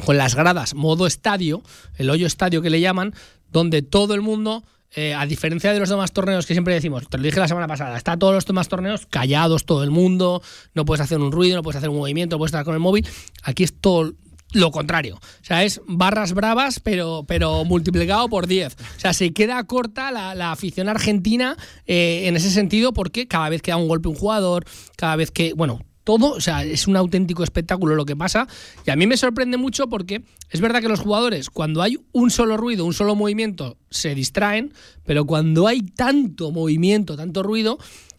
con 0.04 0.16
las 0.16 0.34
gradas 0.34 0.74
modo 0.74 1.06
estadio, 1.06 1.62
el 1.96 2.10
hoyo 2.10 2.26
estadio 2.26 2.62
que 2.62 2.70
le 2.70 2.80
llaman, 2.80 3.14
donde 3.50 3.82
todo 3.82 4.14
el 4.14 4.20
mundo, 4.20 4.64
eh, 4.94 5.14
a 5.14 5.26
diferencia 5.26 5.72
de 5.72 5.80
los 5.80 5.88
demás 5.88 6.12
torneos 6.12 6.46
que 6.46 6.54
siempre 6.54 6.74
decimos, 6.74 7.08
te 7.08 7.18
lo 7.18 7.24
dije 7.24 7.40
la 7.40 7.48
semana 7.48 7.66
pasada, 7.66 7.96
está 7.96 8.16
todos 8.16 8.34
los 8.34 8.46
demás 8.46 8.68
torneos 8.68 9.06
callados 9.06 9.64
todo 9.64 9.82
el 9.82 9.90
mundo, 9.90 10.42
no 10.74 10.84
puedes 10.84 11.00
hacer 11.00 11.18
un 11.18 11.32
ruido, 11.32 11.56
no 11.56 11.62
puedes 11.62 11.76
hacer 11.76 11.90
un 11.90 11.96
movimiento, 11.96 12.34
no 12.34 12.38
puedes 12.38 12.50
estar 12.50 12.64
con 12.64 12.74
el 12.74 12.80
móvil, 12.80 13.06
aquí 13.42 13.64
es 13.64 13.72
todo 13.80 14.12
lo 14.52 14.70
contrario. 14.70 15.16
O 15.16 15.44
sea, 15.44 15.64
es 15.64 15.80
barras 15.86 16.32
bravas, 16.32 16.80
pero, 16.80 17.24
pero 17.26 17.64
multiplicado 17.64 18.28
por 18.28 18.46
10. 18.46 18.74
O 18.74 19.00
sea, 19.00 19.12
se 19.12 19.32
queda 19.32 19.62
corta 19.64 20.10
la, 20.10 20.34
la 20.34 20.52
afición 20.52 20.88
argentina 20.88 21.56
eh, 21.86 22.22
en 22.26 22.36
ese 22.36 22.50
sentido 22.50 22.92
porque 22.92 23.28
cada 23.28 23.48
vez 23.48 23.62
que 23.62 23.70
da 23.70 23.76
un 23.76 23.88
golpe 23.88 24.08
un 24.08 24.16
jugador, 24.16 24.64
cada 24.96 25.16
vez 25.16 25.30
que, 25.30 25.52
bueno, 25.52 25.80
todo, 26.10 26.32
o 26.32 26.40
sea, 26.40 26.64
es 26.64 26.88
un 26.88 26.96
auténtico 26.96 27.44
espectáculo 27.44 27.94
lo 27.94 28.04
que 28.04 28.16
pasa. 28.16 28.48
Y 28.84 28.90
a 28.90 28.96
mí 28.96 29.06
me 29.06 29.16
sorprende 29.16 29.56
mucho 29.58 29.88
porque 29.88 30.22
es 30.50 30.60
verdad 30.60 30.80
que 30.80 30.88
los 30.88 30.98
jugadores, 30.98 31.50
cuando 31.50 31.82
hay 31.82 31.98
un 32.10 32.32
solo 32.32 32.56
ruido, 32.56 32.84
un 32.84 32.94
solo 32.94 33.14
movimiento, 33.14 33.76
se 33.90 34.16
distraen, 34.16 34.72
pero 35.04 35.24
cuando 35.24 35.68
hay 35.68 35.82
tanto 35.82 36.50
movimiento, 36.50 37.16
tanto 37.16 37.44
ruido, 37.44 37.78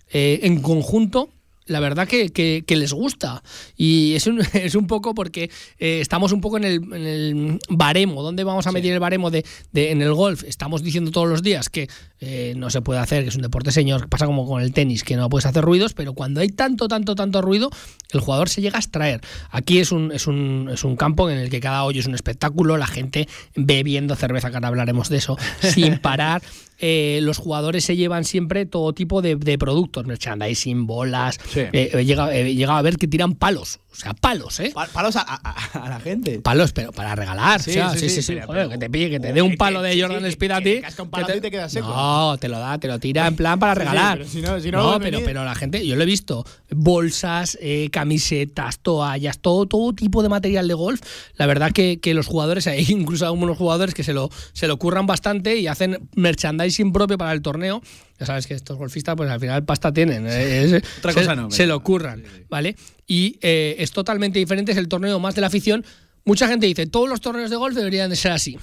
eh, 0.10 0.40
en 0.44 0.62
conjunto 0.62 1.32
la 1.66 1.80
verdad 1.80 2.08
que, 2.08 2.30
que, 2.30 2.64
que, 2.66 2.76
les 2.76 2.94
gusta. 2.94 3.44
Y 3.76 4.14
es 4.16 4.26
un, 4.28 4.42
es 4.54 4.76
un 4.76 4.88
poco 4.88 5.14
porque 5.14 5.50
eh, 5.78 6.00
estamos 6.02 6.32
un 6.32 6.40
poco 6.40 6.58
en 6.58 6.64
el, 6.64 6.76
en 6.94 7.06
el, 7.08 7.60
baremo. 7.70 8.24
¿Dónde 8.24 8.46
vamos 8.46 8.68
a 8.68 8.72
medir 8.72 8.94
el 8.94 9.00
baremo 9.00 9.32
de, 9.32 9.46
de, 9.74 9.92
en 9.92 10.02
el 10.02 10.14
golf? 10.14 10.44
Estamos 10.44 10.82
diciendo 10.82 11.12
todos 11.12 11.28
los 11.28 11.44
días 11.44 11.70
que 11.70 11.90
eh, 12.24 12.54
no 12.56 12.70
se 12.70 12.82
puede 12.82 13.00
hacer, 13.00 13.24
que 13.24 13.30
es 13.30 13.36
un 13.36 13.42
deporte 13.42 13.72
señor, 13.72 14.02
que 14.02 14.08
pasa 14.08 14.28
como 14.28 14.46
con 14.46 14.62
el 14.62 14.74
tenis, 14.74 15.04
que 15.04 15.16
no 15.16 15.28
puedes 15.28 15.48
hacer 15.48 15.64
ruidos, 15.64 15.94
pero 15.94 16.14
cuando 16.14 16.40
hay 16.40 16.50
tanto, 16.50 16.88
tanto, 16.88 17.16
tanto 17.16 17.42
ruido, 17.42 17.72
el 18.12 18.20
jugador 18.20 18.48
se 18.48 18.62
llega 18.62 18.78
a 18.78 18.80
extraer. 18.80 19.22
Aquí 19.50 19.80
es 19.80 19.92
un, 19.92 20.12
es 20.12 20.28
un, 20.28 20.70
es 20.72 20.84
un 20.84 20.96
campo 20.96 21.32
en 21.32 21.40
el 21.40 21.50
que 21.50 21.60
cada 21.60 21.84
hoyo 21.84 22.00
es 22.00 22.06
un 22.06 22.14
espectáculo, 22.14 22.78
la 22.78 22.86
gente 22.86 23.28
bebiendo 23.56 24.16
cerveza, 24.16 24.52
que 24.52 24.58
ahora 24.58 24.68
hablaremos 24.68 25.10
de 25.10 25.18
eso, 25.18 25.36
sin 25.62 25.98
parar. 25.98 26.44
Eh, 26.84 27.20
los 27.22 27.38
jugadores 27.38 27.86
se 27.86 27.96
llevan 27.96 28.24
siempre 28.24 28.66
todo 28.66 28.92
tipo 28.94 29.22
de, 29.22 29.36
de 29.36 29.58
productos, 29.60 30.08
merchandising, 30.08 30.88
bolas. 30.88 31.40
Sí. 31.48 31.60
Eh, 31.72 31.92
he, 31.94 32.06
llegado, 32.06 32.32
he, 32.32 32.56
llegado, 32.56 32.80
a 32.80 32.82
ver 32.82 32.98
que 32.98 33.08
tiran 33.08 33.36
palos. 33.36 33.80
O 33.92 33.96
sea, 33.96 34.16
palos, 34.16 34.60
¿eh? 34.60 34.74
Palos 34.74 35.16
a, 35.16 35.22
a, 35.22 35.86
a 35.86 35.90
la 35.90 36.00
gente. 36.00 36.40
Palos, 36.40 36.72
pero 36.72 36.92
para 36.92 37.14
regalar. 37.14 37.62
Sí, 37.62 37.72
o 37.72 37.74
sea, 37.74 37.90
sí, 37.92 38.10
sí. 38.10 38.24
sí, 38.24 38.40
Joder, 38.44 38.68
que 38.70 38.80
te 38.80 38.90
pille, 38.90 39.12
que 39.12 39.20
te 39.20 39.32
dé 39.32 39.44
un 39.44 39.58
palo 39.58 39.84
de 39.84 40.02
Jordan 40.02 40.26
Speed 40.26 40.52
a 40.52 40.58
ti. 40.58 40.82
Que, 40.82 41.02
un 41.02 41.12
te, 41.12 41.42
te 41.42 41.52
queda 41.52 41.70
seco. 41.70 41.88
No, 41.88 42.11
te 42.40 42.48
lo 42.48 42.60
da, 42.60 42.78
te 42.80 42.88
lo 42.88 43.00
tira 43.00 43.28
en 43.28 43.36
plan 43.36 43.60
para 43.60 43.76
regalar. 43.76 44.18
pero 44.18 44.30
si 44.30 44.42
no, 44.42 44.60
si 44.60 44.72
no, 44.72 44.94
no 44.94 45.00
pero, 45.00 45.22
pero 45.24 45.44
la 45.44 45.56
gente, 45.56 45.86
yo 45.86 45.96
lo 45.96 46.04
he 46.04 46.06
visto. 46.06 46.46
Bolsas, 46.70 47.58
eh, 47.62 47.90
camisetas, 47.92 48.80
toallas, 48.80 49.40
todo, 49.40 49.66
todo 49.66 49.94
tipo 49.94 50.24
de 50.24 50.30
material 50.30 50.68
de 50.68 50.74
golf. 50.74 51.02
La 51.36 51.46
verdad 51.46 51.72
que, 51.72 52.00
que 52.00 52.14
los 52.14 52.28
jugadores, 52.28 52.68
hay 52.68 52.86
incluso 52.90 53.26
algunos 53.26 53.58
jugadores 53.58 53.94
que 53.94 54.04
se 54.04 54.14
lo, 54.14 54.30
se 54.54 54.68
lo 54.68 54.78
curran 54.78 55.06
bastante 55.06 55.58
y 55.58 55.68
hacen 55.68 56.10
merchandising 56.16 56.92
propio 56.92 57.18
para 57.18 57.34
el 57.34 57.42
torneo 57.42 57.82
ya 58.22 58.28
sabes 58.28 58.46
que 58.46 58.54
estos 58.54 58.78
golfistas 58.78 59.16
pues 59.16 59.30
al 59.32 59.40
final 59.40 59.66
pasta 59.66 59.92
tienen 59.92 60.28
es, 60.30 60.84
otra 61.00 61.12
se, 61.12 61.20
cosa 61.20 61.36
no 61.36 61.50
se 61.50 61.66
lo 61.66 61.82
curran 61.82 62.24
vale 62.50 62.76
y 63.08 63.40
eh, 63.42 63.76
es 63.80 63.92
totalmente 63.92 64.38
diferente 64.38 64.72
es 64.72 64.78
el 64.78 64.88
torneo 64.88 65.20
más 65.20 65.34
de 65.34 65.42
la 65.42 65.48
afición 65.48 65.84
mucha 66.24 66.48
gente 66.48 66.68
dice 66.68 66.86
todos 66.86 67.10
los 67.10 67.20
torneos 67.20 67.50
de 67.50 67.56
golf 67.56 67.76
deberían 67.76 68.12
de 68.12 68.16
ser 68.16 68.32
así 68.32 68.60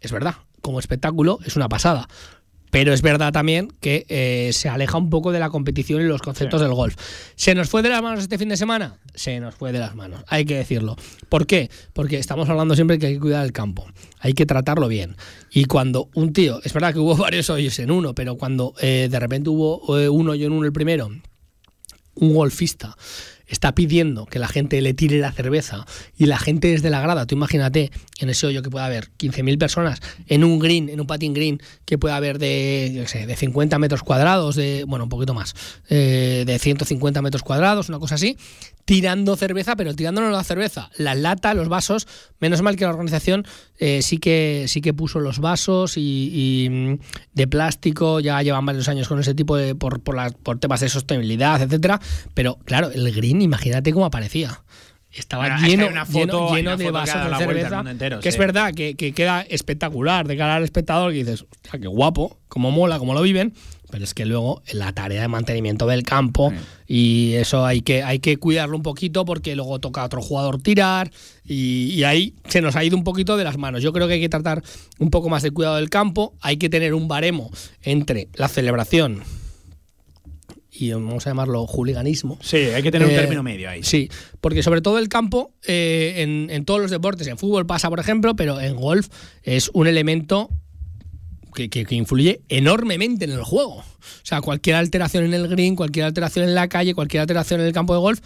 es 0.00 0.12
verdad 0.12 0.34
como 0.64 0.80
espectáculo 0.80 1.38
es 1.44 1.56
una 1.56 1.68
pasada 1.68 2.08
pero 2.74 2.92
es 2.92 3.02
verdad 3.02 3.32
también 3.32 3.68
que 3.80 4.04
eh, 4.08 4.50
se 4.52 4.68
aleja 4.68 4.98
un 4.98 5.08
poco 5.08 5.30
de 5.30 5.38
la 5.38 5.48
competición 5.48 6.00
y 6.00 6.06
los 6.06 6.20
conceptos 6.20 6.60
sí. 6.60 6.64
del 6.66 6.74
golf. 6.74 6.96
¿Se 7.36 7.54
nos 7.54 7.68
fue 7.68 7.82
de 7.82 7.88
las 7.88 8.02
manos 8.02 8.18
este 8.18 8.36
fin 8.36 8.48
de 8.48 8.56
semana? 8.56 8.98
Se 9.14 9.38
nos 9.38 9.54
fue 9.54 9.70
de 9.70 9.78
las 9.78 9.94
manos, 9.94 10.24
hay 10.26 10.44
que 10.44 10.56
decirlo. 10.56 10.96
¿Por 11.28 11.46
qué? 11.46 11.70
Porque 11.92 12.18
estamos 12.18 12.48
hablando 12.48 12.74
siempre 12.74 12.98
que 12.98 13.06
hay 13.06 13.14
que 13.14 13.20
cuidar 13.20 13.44
el 13.44 13.52
campo, 13.52 13.86
hay 14.18 14.32
que 14.32 14.44
tratarlo 14.44 14.88
bien. 14.88 15.14
Y 15.52 15.66
cuando 15.66 16.08
un 16.14 16.32
tío, 16.32 16.60
es 16.64 16.72
verdad 16.72 16.92
que 16.92 16.98
hubo 16.98 17.16
varios 17.16 17.48
hoyos 17.48 17.78
en 17.78 17.92
uno, 17.92 18.12
pero 18.12 18.34
cuando 18.34 18.74
eh, 18.80 19.06
de 19.08 19.20
repente 19.20 19.50
hubo 19.50 19.96
eh, 19.96 20.08
un 20.08 20.28
hoyo 20.28 20.48
en 20.48 20.52
uno 20.52 20.66
el 20.66 20.72
primero, 20.72 21.12
un 22.16 22.34
golfista 22.34 22.96
está 23.46 23.74
pidiendo 23.74 24.26
que 24.26 24.38
la 24.38 24.48
gente 24.48 24.80
le 24.80 24.94
tire 24.94 25.18
la 25.18 25.32
cerveza 25.32 25.86
y 26.16 26.26
la 26.26 26.38
gente 26.38 26.68
desde 26.68 26.90
la 26.90 27.00
grada, 27.00 27.26
tú 27.26 27.34
imagínate 27.34 27.90
en 28.18 28.28
ese 28.28 28.46
hoyo 28.46 28.62
que 28.62 28.70
puede 28.70 28.84
haber 28.84 29.10
15.000 29.18 29.58
personas, 29.58 30.00
en 30.26 30.44
un 30.44 30.58
green, 30.58 30.88
en 30.88 31.00
un 31.00 31.06
patín 31.06 31.34
green, 31.34 31.60
que 31.84 31.98
puede 31.98 32.14
haber 32.14 32.38
de, 32.38 32.92
yo 32.94 33.06
sé, 33.06 33.26
de 33.26 33.36
50 33.36 33.78
metros 33.78 34.02
cuadrados, 34.02 34.56
de, 34.56 34.84
bueno, 34.86 35.04
un 35.04 35.10
poquito 35.10 35.34
más, 35.34 35.54
eh, 35.88 36.44
de 36.46 36.58
150 36.58 37.22
metros 37.22 37.42
cuadrados, 37.42 37.88
una 37.88 37.98
cosa 37.98 38.14
así, 38.14 38.36
tirando 38.84 39.36
cerveza, 39.36 39.76
pero 39.76 39.94
tirándonos 39.94 40.32
la 40.32 40.44
cerveza, 40.44 40.90
la 40.96 41.14
lata, 41.14 41.54
los 41.54 41.68
vasos. 41.68 42.06
Menos 42.40 42.62
mal 42.62 42.76
que 42.76 42.84
la 42.84 42.90
organización 42.90 43.46
eh, 43.78 44.00
sí 44.02 44.18
que 44.18 44.66
sí 44.68 44.80
que 44.80 44.92
puso 44.92 45.20
los 45.20 45.38
vasos 45.38 45.94
y, 45.96 46.68
mm, 46.70 46.94
de 47.32 47.46
plástico. 47.46 48.20
Ya 48.20 48.42
llevan 48.42 48.66
varios 48.66 48.88
años 48.88 49.08
con 49.08 49.18
ese 49.18 49.34
tipo 49.34 49.56
de 49.56 49.74
por, 49.74 50.00
por, 50.00 50.34
por 50.36 50.58
temas 50.58 50.80
de 50.80 50.88
sostenibilidad, 50.88 51.60
etcétera. 51.62 52.00
Pero 52.34 52.58
claro, 52.64 52.90
el 52.90 53.10
green, 53.12 53.33
imagínate 53.42 53.92
cómo 53.92 54.06
aparecía. 54.06 54.62
Estaba 55.10 55.58
lleno, 55.58 55.86
una 55.86 56.04
foto- 56.04 56.48
lleno, 56.54 56.56
lleno 56.56 56.76
de 56.76 56.90
vasos 56.90 57.22
de 57.22 57.30
la 57.30 57.36
vuelta 57.38 57.66
al 57.66 57.70
cerveza. 57.70 57.90
entero, 57.90 58.18
que 58.20 58.28
es 58.28 58.36
verdad 58.36 58.74
que, 58.74 58.96
que 58.96 59.12
queda 59.12 59.42
espectacular 59.42 60.26
de 60.26 60.36
cara 60.36 60.56
al 60.56 60.64
espectador. 60.64 61.12
Que 61.12 61.18
dices, 61.18 61.42
hostia, 61.42 61.78
qué 61.80 61.86
guapo, 61.86 62.40
cómo 62.48 62.72
mola, 62.72 62.98
cómo 62.98 63.14
lo 63.14 63.22
viven. 63.22 63.54
Pero 63.92 64.02
es 64.02 64.12
que 64.12 64.24
luego 64.26 64.60
la 64.72 64.92
tarea 64.92 65.22
de 65.22 65.28
mantenimiento 65.28 65.86
del 65.86 66.02
campo 66.02 66.52
y 66.88 67.34
eso 67.34 67.64
hay 67.64 67.80
que, 67.80 68.02
hay 68.02 68.18
que 68.18 68.38
cuidarlo 68.38 68.76
un 68.76 68.82
poquito 68.82 69.24
porque 69.24 69.54
luego 69.54 69.78
toca 69.78 70.02
a 70.02 70.06
otro 70.06 70.20
jugador 70.20 70.60
tirar 70.60 71.12
y, 71.44 71.90
y 71.94 72.02
ahí 72.02 72.34
se 72.48 72.60
nos 72.60 72.74
ha 72.74 72.82
ido 72.82 72.96
un 72.96 73.04
poquito 73.04 73.36
de 73.36 73.44
las 73.44 73.56
manos. 73.56 73.84
Yo 73.84 73.92
creo 73.92 74.08
que 74.08 74.14
hay 74.14 74.20
que 74.20 74.28
tratar 74.28 74.64
un 74.98 75.10
poco 75.10 75.28
más 75.28 75.44
de 75.44 75.52
cuidado 75.52 75.76
del 75.76 75.90
campo, 75.90 76.34
hay 76.40 76.56
que 76.56 76.68
tener 76.68 76.92
un 76.92 77.06
baremo 77.06 77.52
entre 77.82 78.26
la 78.34 78.48
celebración 78.48 79.22
y 80.76 80.90
vamos 80.92 81.26
a 81.26 81.30
llamarlo 81.30 81.66
juliganismo. 81.66 82.38
Sí, 82.42 82.56
hay 82.56 82.82
que 82.82 82.90
tener 82.90 83.06
un 83.06 83.14
Eh, 83.14 83.16
término 83.18 83.42
medio 83.42 83.70
ahí. 83.70 83.82
Sí, 83.82 84.10
porque 84.40 84.62
sobre 84.62 84.80
todo 84.80 84.98
el 84.98 85.08
campo, 85.08 85.52
eh, 85.66 86.14
en, 86.18 86.48
en 86.50 86.64
todos 86.64 86.80
los 86.80 86.90
deportes, 86.90 87.26
en 87.28 87.38
fútbol 87.38 87.64
pasa, 87.66 87.88
por 87.90 88.00
ejemplo, 88.00 88.34
pero 88.36 88.60
en 88.60 88.74
golf 88.76 89.08
es 89.42 89.70
un 89.72 89.86
elemento 89.86 90.50
que, 91.54 91.70
que- 91.70 91.84
que 91.84 91.94
influye 91.94 92.40
enormemente 92.48 93.24
en 93.26 93.30
el 93.30 93.42
juego. 93.44 93.76
O 93.76 93.84
sea, 94.26 94.40
cualquier 94.40 94.74
alteración 94.76 95.24
en 95.24 95.34
el 95.34 95.46
green, 95.46 95.76
cualquier 95.76 96.04
alteración 96.06 96.46
en 96.48 96.54
la 96.56 96.68
calle, 96.68 96.94
cualquier 96.94 97.20
alteración 97.20 97.60
en 97.60 97.66
el 97.68 97.72
campo 97.72 97.94
de 97.94 98.00
golf, 98.00 98.20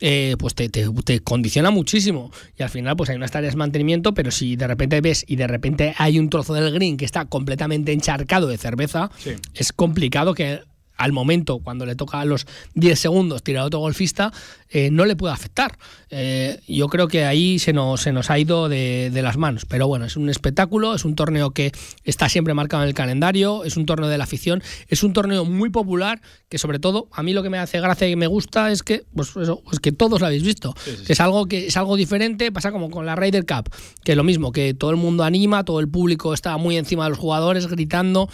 eh, 0.00 0.36
pues 0.38 0.54
te, 0.54 0.68
te- 0.68 0.86
te 1.04 1.20
condiciona 1.20 1.70
muchísimo. 1.70 2.30
Y 2.58 2.62
al 2.62 2.68
final, 2.68 2.94
pues 2.96 3.08
hay 3.08 3.16
unas 3.16 3.30
tareas 3.30 3.54
de 3.54 3.58
mantenimiento, 3.58 4.12
pero 4.12 4.30
si 4.30 4.56
de 4.56 4.66
repente 4.66 5.00
ves 5.00 5.24
y 5.26 5.36
de 5.36 5.46
repente 5.46 5.94
hay 5.96 6.18
un 6.18 6.28
trozo 6.28 6.52
del 6.52 6.72
green 6.74 6.98
que 6.98 7.06
está 7.06 7.24
completamente 7.24 7.92
encharcado 7.92 8.48
de 8.48 8.58
cerveza, 8.58 9.10
es 9.54 9.72
complicado 9.72 10.34
que 10.34 10.60
al 10.96 11.12
momento, 11.12 11.58
cuando 11.58 11.86
le 11.86 11.96
toca 11.96 12.20
a 12.20 12.24
los 12.24 12.46
10 12.74 12.98
segundos 12.98 13.42
tirar 13.42 13.62
a 13.62 13.66
otro 13.66 13.80
golfista, 13.80 14.32
eh, 14.70 14.90
no 14.90 15.04
le 15.04 15.16
puede 15.16 15.32
afectar. 15.32 15.78
Eh, 16.10 16.60
yo 16.66 16.88
creo 16.88 17.08
que 17.08 17.24
ahí 17.24 17.58
se 17.58 17.72
nos, 17.72 18.02
se 18.02 18.12
nos 18.12 18.30
ha 18.30 18.38
ido 18.38 18.68
de, 18.68 19.10
de 19.12 19.22
las 19.22 19.36
manos. 19.36 19.64
Pero 19.66 19.86
bueno, 19.86 20.04
es 20.04 20.16
un 20.16 20.28
espectáculo, 20.28 20.94
es 20.94 21.04
un 21.04 21.14
torneo 21.14 21.50
que 21.50 21.72
está 22.04 22.28
siempre 22.28 22.54
marcado 22.54 22.82
en 22.82 22.88
el 22.88 22.94
calendario, 22.94 23.64
es 23.64 23.76
un 23.76 23.86
torneo 23.86 24.08
de 24.08 24.18
la 24.18 24.24
afición, 24.24 24.62
es 24.88 25.02
un 25.02 25.12
torneo 25.12 25.44
muy 25.44 25.70
popular 25.70 26.20
que 26.48 26.58
sobre 26.58 26.78
todo 26.78 27.08
a 27.12 27.22
mí 27.22 27.32
lo 27.32 27.42
que 27.42 27.50
me 27.50 27.58
hace 27.58 27.80
gracia 27.80 28.08
y 28.08 28.16
me 28.16 28.26
gusta 28.26 28.70
es 28.70 28.82
que, 28.82 29.04
pues 29.14 29.36
eso, 29.36 29.62
pues 29.64 29.80
que 29.80 29.92
todos 29.92 30.20
lo 30.20 30.26
habéis 30.26 30.42
visto. 30.42 30.74
Es 31.08 31.20
algo 31.20 31.46
que 31.46 31.66
es 31.66 31.76
algo 31.76 31.96
diferente, 31.96 32.52
pasa 32.52 32.72
como 32.72 32.90
con 32.90 33.06
la 33.06 33.16
Ryder 33.16 33.44
Cup, 33.46 33.70
que 34.02 34.12
es 34.12 34.16
lo 34.16 34.24
mismo, 34.24 34.52
que 34.52 34.74
todo 34.74 34.90
el 34.90 34.96
mundo 34.96 35.24
anima, 35.24 35.64
todo 35.64 35.80
el 35.80 35.88
público 35.88 36.34
está 36.34 36.56
muy 36.56 36.76
encima 36.76 37.04
de 37.04 37.10
los 37.10 37.18
jugadores 37.18 37.66
gritando, 37.66 38.28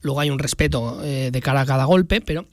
luego 0.00 0.20
hay 0.20 0.30
un 0.30 0.38
respeto 0.38 1.00
eh, 1.04 1.30
de 1.32 1.40
cara 1.40 1.62
a 1.62 1.66
cada 1.66 1.86
golpe, 1.92 2.20
pero 2.20 2.46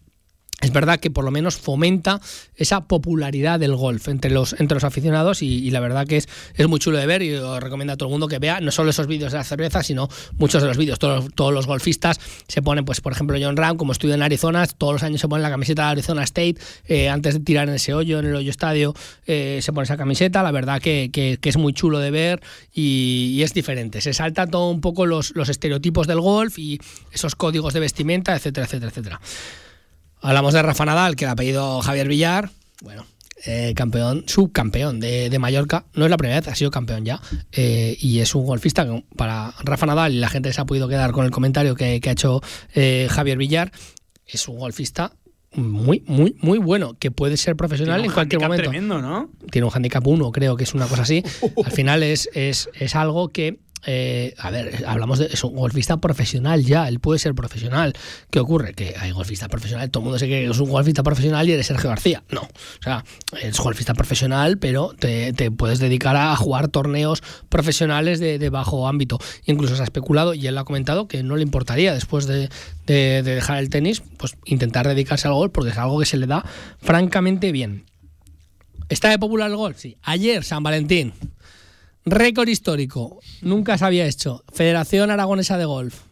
es 0.61 0.72
verdad 0.72 0.99
que 0.99 1.10
por 1.11 1.23
lo 1.23 1.31
menos 1.31 1.57
fomenta 1.57 2.19
esa 2.56 2.86
popularidad 2.88 3.60
del 3.60 3.76
golf 3.76 4.07
entre 4.07 4.31
los, 4.31 4.53
entre 4.60 4.76
los 4.76 4.84
aficionados 4.84 5.41
y, 5.41 5.69
la 5.72 5.80
verdad 5.80 6.06
que 6.07 6.18
es, 6.18 6.27
es 6.56 6.68
muy 6.68 6.80
chulo 6.80 6.98
de 6.98 7.06
ver 7.06 7.22
y 7.22 7.34
os 7.36 7.60
recomiendo 7.61 7.94
a 7.94 7.98
todo 7.98 8.10
el 8.10 8.11
mundo 8.11 8.27
que 8.27 8.40
vea 8.40 8.60
no 8.60 8.72
solo 8.72 8.90
esos 8.90 9.07
vídeos 9.07 9.31
de 9.31 9.38
la 9.38 9.44
cerveza, 9.44 9.84
sino 9.84 10.10
muchos 10.38 10.61
de 10.61 10.68
los 10.68 10.77
vídeos. 10.77 10.99
Todos, 10.99 11.27
todos 11.36 11.53
los 11.53 11.68
golfistas 11.68 12.19
se 12.48 12.61
ponen, 12.61 12.86
pues 12.86 13.02
por 13.02 13.14
ejemplo 13.14 13.38
John 13.41 13.56
Ram, 13.57 13.77
como 13.77 13.91
estudia 13.91 14.15
en 14.15 14.22
Arizona, 14.22 14.65
todos 14.68 14.94
los 14.94 15.03
años 15.03 15.22
se 15.22 15.27
pone 15.27 15.41
la 15.44 15.49
camiseta 15.49 15.84
de 15.86 15.90
Arizona 15.91 16.23
State, 16.23 16.56
eh, 16.88 17.10
antes 17.10 17.36
de 17.36 17.40
tirar 17.41 17.69
en 17.69 17.76
ese 17.76 17.94
hoyo, 17.94 18.19
en 18.19 18.26
el 18.26 18.36
hoyo 18.36 18.49
estadio, 18.49 18.94
eh, 19.26 19.60
se 19.61 19.72
pone 19.73 19.86
esa 19.86 19.98
camiseta, 19.98 20.44
la 20.44 20.52
verdad 20.52 20.81
que, 20.81 21.10
que- 21.11 21.40
es 21.49 21.57
muy 21.57 21.73
chulo 21.73 21.98
de 21.98 22.11
ver 22.11 22.41
y, 22.73 23.34
y 23.34 23.41
es 23.41 23.56
diferente. 23.56 24.02
Se 24.02 24.14
salta 24.14 24.45
todo 24.45 24.69
un 24.69 24.81
poco 24.81 25.07
los, 25.07 25.36
los 25.36 25.49
estereotipos 25.49 26.06
del 26.06 26.19
golf 26.22 26.60
y 26.60 26.80
esos 27.11 27.36
códigos 27.36 27.73
de 27.73 27.80
vestimenta, 27.80 28.36
etcétera, 28.36 28.68
etcétera, 28.68 28.90
etcétera. 28.91 29.22
Hablamos 30.21 30.53
de 30.53 30.61
Rafa 30.61 30.85
Nadal, 30.85 31.15
que 31.15 31.25
el 31.25 31.31
apellido 31.31 31.81
Javier 31.81 32.07
Villar, 32.07 32.49
bueno, 32.81 33.05
eh, 33.45 33.73
campeón, 33.75 34.25
subcampeón 34.27 34.99
de, 34.99 35.29
de 35.29 35.39
Mallorca, 35.39 35.85
no 35.93 36.05
es 36.05 36.11
la 36.11 36.17
primera 36.17 36.39
vez, 36.39 36.49
ha 36.49 36.55
sido 36.55 36.71
campeón 36.71 37.05
ya, 37.05 37.21
eh, 37.53 37.95
y 37.99 38.19
es 38.19 38.35
un 38.35 38.45
golfista 38.45 38.85
que 38.85 39.05
para 39.15 39.53
Rafa 39.63 39.85
Nadal, 39.85 40.13
y 40.13 40.19
la 40.19 40.29
gente 40.29 40.51
se 40.51 40.59
ha 40.59 40.65
podido 40.65 40.89
quedar 40.89 41.11
con 41.11 41.25
el 41.25 41.31
comentario 41.31 41.75
que, 41.75 42.01
que 42.01 42.09
ha 42.09 42.11
hecho 42.11 42.41
eh, 42.75 43.07
Javier 43.09 43.37
Villar, 43.37 43.71
es 44.25 44.47
un 44.47 44.57
golfista 44.57 45.13
muy, 45.53 46.03
muy, 46.05 46.35
muy 46.41 46.59
bueno, 46.59 46.95
que 46.99 47.11
puede 47.11 47.37
ser 47.37 47.55
profesional 47.55 48.03
en 48.03 48.11
cualquier 48.11 48.41
momento. 48.41 48.69
tremendo, 48.69 49.01
¿no? 49.01 49.31
Tiene 49.51 49.65
un 49.65 49.73
handicap 49.73 50.05
1, 50.05 50.31
creo 50.31 50.55
que 50.55 50.63
es 50.63 50.73
una 50.73 50.85
cosa 50.85 51.03
así. 51.03 51.23
Al 51.65 51.71
final 51.71 52.03
es, 52.03 52.29
es, 52.33 52.69
es 52.73 52.95
algo 52.95 53.29
que 53.29 53.59
eh, 53.85 54.34
a 54.38 54.49
ver, 54.51 54.84
hablamos 54.88 55.19
de 55.19 55.26
es 55.27 55.43
un 55.43 55.56
golfista 55.56 55.97
profesional 55.97 56.65
ya, 56.65 56.88
él 56.88 56.99
puede 56.99 57.19
ser 57.19 57.34
profesional. 57.34 57.93
¿Qué 58.30 58.39
ocurre? 58.39 58.73
Que 58.73 58.95
hay 58.99 59.11
golfista 59.11 59.47
profesional, 59.47 59.89
todo 59.89 60.01
el 60.01 60.06
mundo 60.06 60.18
cree 60.18 60.30
que 60.45 60.51
es 60.51 60.60
un 60.60 60.69
golfista 60.69 61.01
profesional 61.03 61.47
y 61.47 61.53
eres 61.53 61.68
Sergio 61.68 61.89
García. 61.89 62.23
No, 62.31 62.41
o 62.41 62.84
sea, 62.84 63.03
eres 63.41 63.57
golfista 63.60 63.93
profesional, 63.93 64.57
pero 64.57 64.93
te, 64.97 65.34
puedes 65.51 65.80
dedicar 65.80 66.15
a 66.15 66.35
jugar 66.35 66.68
torneos 66.68 67.22
profesionales 67.49 68.19
de, 68.19 68.49
bajo 68.49 68.88
ámbito. 68.88 69.19
Incluso 69.45 69.76
se 69.76 69.81
ha 69.81 69.85
especulado, 69.85 70.34
y 70.34 70.45
él 70.47 70.56
lo 70.56 70.61
ha 70.61 70.65
comentado, 70.65 71.07
que 71.07 71.23
no 71.23 71.35
le 71.35 71.43
importaría 71.43 71.93
después 71.93 72.26
de, 72.27 72.49
de- 72.85 73.22
de 73.23 73.35
dejar 73.35 73.57
el 73.60 73.69
tenis, 73.69 74.01
pues 74.18 74.35
intentar 74.45 74.88
dedicarse 74.88 75.27
al 75.27 75.34
golf, 75.35 75.51
porque 75.53 75.72
es 75.72 75.77
algo 75.77 75.99
que 75.99 76.06
se 76.06 76.18
le 76.18 76.27
da 76.27 76.43
francamente 76.80 77.51
bien. 77.51 77.85
¿Está 78.89 79.10
de 79.10 79.19
popular 79.19 79.49
el 79.51 79.56
golf? 79.56 79.77
Sí. 79.77 79.97
Ayer, 80.01 80.43
San 80.43 80.64
Valentín. 80.64 81.14
Récord 82.11 82.48
histórico. 82.48 83.19
Nunca 83.41 83.77
se 83.77 83.86
había 83.86 84.06
hecho. 84.06 84.44
Federación 84.53 85.11
Aragonesa 85.11 85.57
de 85.57 85.65
Golf. 85.65 86.10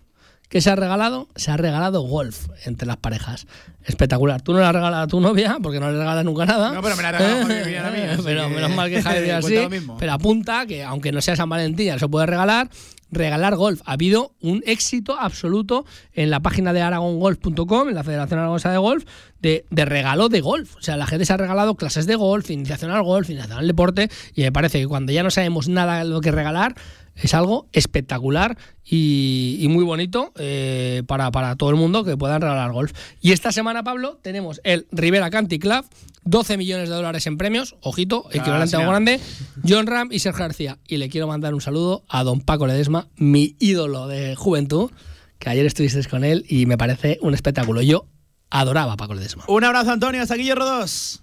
¿Qué 0.49 0.61
se 0.61 0.69
ha 0.69 0.78
regalado? 0.78 1.28
Se 1.36 1.52
ha 1.52 1.57
regalado 1.57 2.02
golf 2.03 2.48
entre 2.64 2.88
las 2.88 2.95
parejas. 2.98 3.48
Espectacular. 3.84 4.41
Tú 4.41 4.53
no 4.53 4.60
le 4.60 4.65
has 4.65 4.74
regalado 4.74 5.03
a 5.03 5.07
tu 5.07 5.19
novia, 5.19 5.57
porque 5.61 5.80
no 5.82 5.91
le 5.91 5.98
regalas 5.98 6.24
nunca 6.24 6.45
nada. 6.45 6.72
No, 6.72 6.82
pero 6.82 6.95
me 6.95 7.03
la 7.03 7.10
ha 7.10 7.11
regalado 7.11 8.14
así 8.14 8.22
Pero 8.24 8.49
menos 8.49 8.72
mal 8.72 8.90
que 8.90 9.02
Javier 9.02 9.24
Villar 9.24 9.41
Cuenta 9.41 9.60
sí. 9.60 9.64
lo 9.64 9.69
mismo. 9.69 9.98
Pero 9.98 10.14
apunta 10.14 10.65
que, 10.65 10.84
aunque 10.84 11.11
no 11.11 11.19
sea 11.22 11.36
San 11.36 11.49
Valentín, 11.49 11.99
se 11.99 12.07
puede 12.07 12.28
regalar. 12.28 12.69
Regalar 13.11 13.55
golf. 13.55 13.81
Ha 13.85 13.93
habido 13.93 14.34
un 14.41 14.63
éxito 14.65 15.17
absoluto 15.19 15.85
en 16.13 16.29
la 16.29 16.39
página 16.41 16.73
de 16.73 16.81
aragongolf.com, 16.81 17.89
en 17.89 17.95
la 17.95 18.03
Federación 18.03 18.39
Aragonesa 18.39 18.71
de 18.71 18.77
Golf, 18.77 19.05
de, 19.39 19.65
regalo 19.71 20.29
de 20.29 20.41
golf. 20.41 20.75
O 20.75 20.81
sea, 20.81 20.97
la 20.97 21.07
gente 21.07 21.25
se 21.25 21.34
ha 21.34 21.38
regalado 21.38 21.75
clases 21.75 22.05
de 22.05 22.15
golf, 22.15 22.49
iniciación 22.49 22.91
al 22.91 23.03
golf, 23.03 23.29
iniciación 23.29 23.59
al 23.59 23.67
deporte, 23.67 24.09
y 24.34 24.41
me 24.41 24.51
parece 24.51 24.79
que 24.79 24.88
cuando 24.88 25.11
ya 25.11 25.23
no 25.23 25.31
sabemos 25.31 25.67
nada 25.67 25.99
de 25.99 26.05
lo 26.05 26.21
que 26.21 26.31
regalar, 26.31 26.75
es 27.15 27.34
algo 27.34 27.67
espectacular 27.73 28.57
y, 28.84 29.57
y 29.59 29.67
muy 29.69 29.84
bonito 29.84 30.31
eh, 30.38 31.03
para, 31.07 31.31
para 31.31 31.55
todo 31.55 31.71
el 31.71 31.75
mundo 31.75 32.03
que 32.03 32.15
puedan 32.15 32.41
regalar 32.41 32.71
golf. 32.71 32.93
Y 33.21 33.31
esta 33.31 33.51
semana, 33.51 33.84
Pablo, 33.84 34.19
tenemos 34.21 34.61
el 34.63 34.88
Rivera 34.91 35.29
Canty 35.29 35.59
Club, 35.59 35.85
12 36.28 36.58
millones 36.58 36.90
de 36.90 36.95
dólares 36.95 37.26
en 37.26 37.38
premios, 37.38 37.76
ojito, 37.82 38.28
equivalente 38.32 38.76
a 38.76 38.80
algo 38.80 38.91
grande, 38.91 39.20
John 39.68 39.88
Ram 39.88 40.10
y 40.12 40.20
Sergio 40.20 40.44
García. 40.44 40.78
Y 40.88 40.98
le 40.98 41.10
quiero 41.10 41.28
mandar 41.28 41.54
un 41.54 41.62
saludo 41.62 42.04
a 42.10 42.24
don 42.24 42.41
Paco 42.41 42.68
Ledesma, 42.68 43.08
mi 43.16 43.56
ídolo 43.60 44.08
de 44.08 44.36
juventud, 44.36 44.91
que 45.40 45.49
ayer 45.49 45.66
estuvisteis 45.66 46.08
con 46.08 46.24
él 46.24 46.45
y 46.49 46.66
me 46.66 46.78
parece 46.78 47.18
un 47.22 47.34
espectáculo. 47.34 47.82
Yo 47.82 48.06
adoraba 48.49 48.94
a 48.94 48.98
Paco 48.98 49.14
Ledesma. 49.14 49.45
Un 49.48 49.64
abrazo, 49.64 49.91
Antonio. 49.91 50.22
Hasta 50.22 50.34
aquí, 50.34 50.44
Hierro 50.44 50.66
2. 50.66 51.20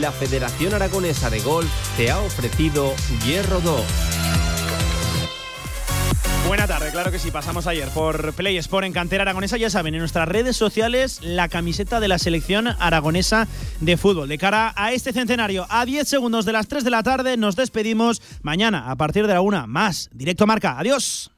La 0.00 0.12
Federación 0.12 0.74
Aragonesa 0.74 1.30
de 1.30 1.40
Golf 1.40 1.70
te 1.96 2.10
ha 2.10 2.18
ofrecido 2.18 2.92
Hierro 3.24 3.60
2. 3.60 4.17
Buena 6.48 6.66
tarde, 6.66 6.90
claro 6.90 7.10
que 7.10 7.18
sí. 7.18 7.30
Pasamos 7.30 7.66
ayer 7.66 7.90
por 7.90 8.32
Play 8.32 8.56
Sport 8.56 8.86
en 8.86 8.94
Cantera 8.94 9.20
Aragonesa. 9.20 9.58
Ya 9.58 9.68
saben, 9.68 9.92
en 9.92 10.00
nuestras 10.00 10.26
redes 10.26 10.56
sociales, 10.56 11.20
la 11.22 11.48
camiseta 11.48 12.00
de 12.00 12.08
la 12.08 12.18
selección 12.18 12.68
aragonesa 12.68 13.46
de 13.80 13.98
fútbol. 13.98 14.30
De 14.30 14.38
cara 14.38 14.72
a 14.74 14.92
este 14.92 15.12
centenario, 15.12 15.66
a 15.68 15.84
10 15.84 16.08
segundos 16.08 16.46
de 16.46 16.54
las 16.54 16.66
3 16.66 16.84
de 16.84 16.90
la 16.90 17.02
tarde, 17.02 17.36
nos 17.36 17.54
despedimos. 17.54 18.22
Mañana, 18.40 18.90
a 18.90 18.96
partir 18.96 19.26
de 19.26 19.34
la 19.34 19.42
1, 19.42 19.66
más. 19.66 20.08
Directo 20.10 20.46
Marca. 20.46 20.78
Adiós. 20.78 21.30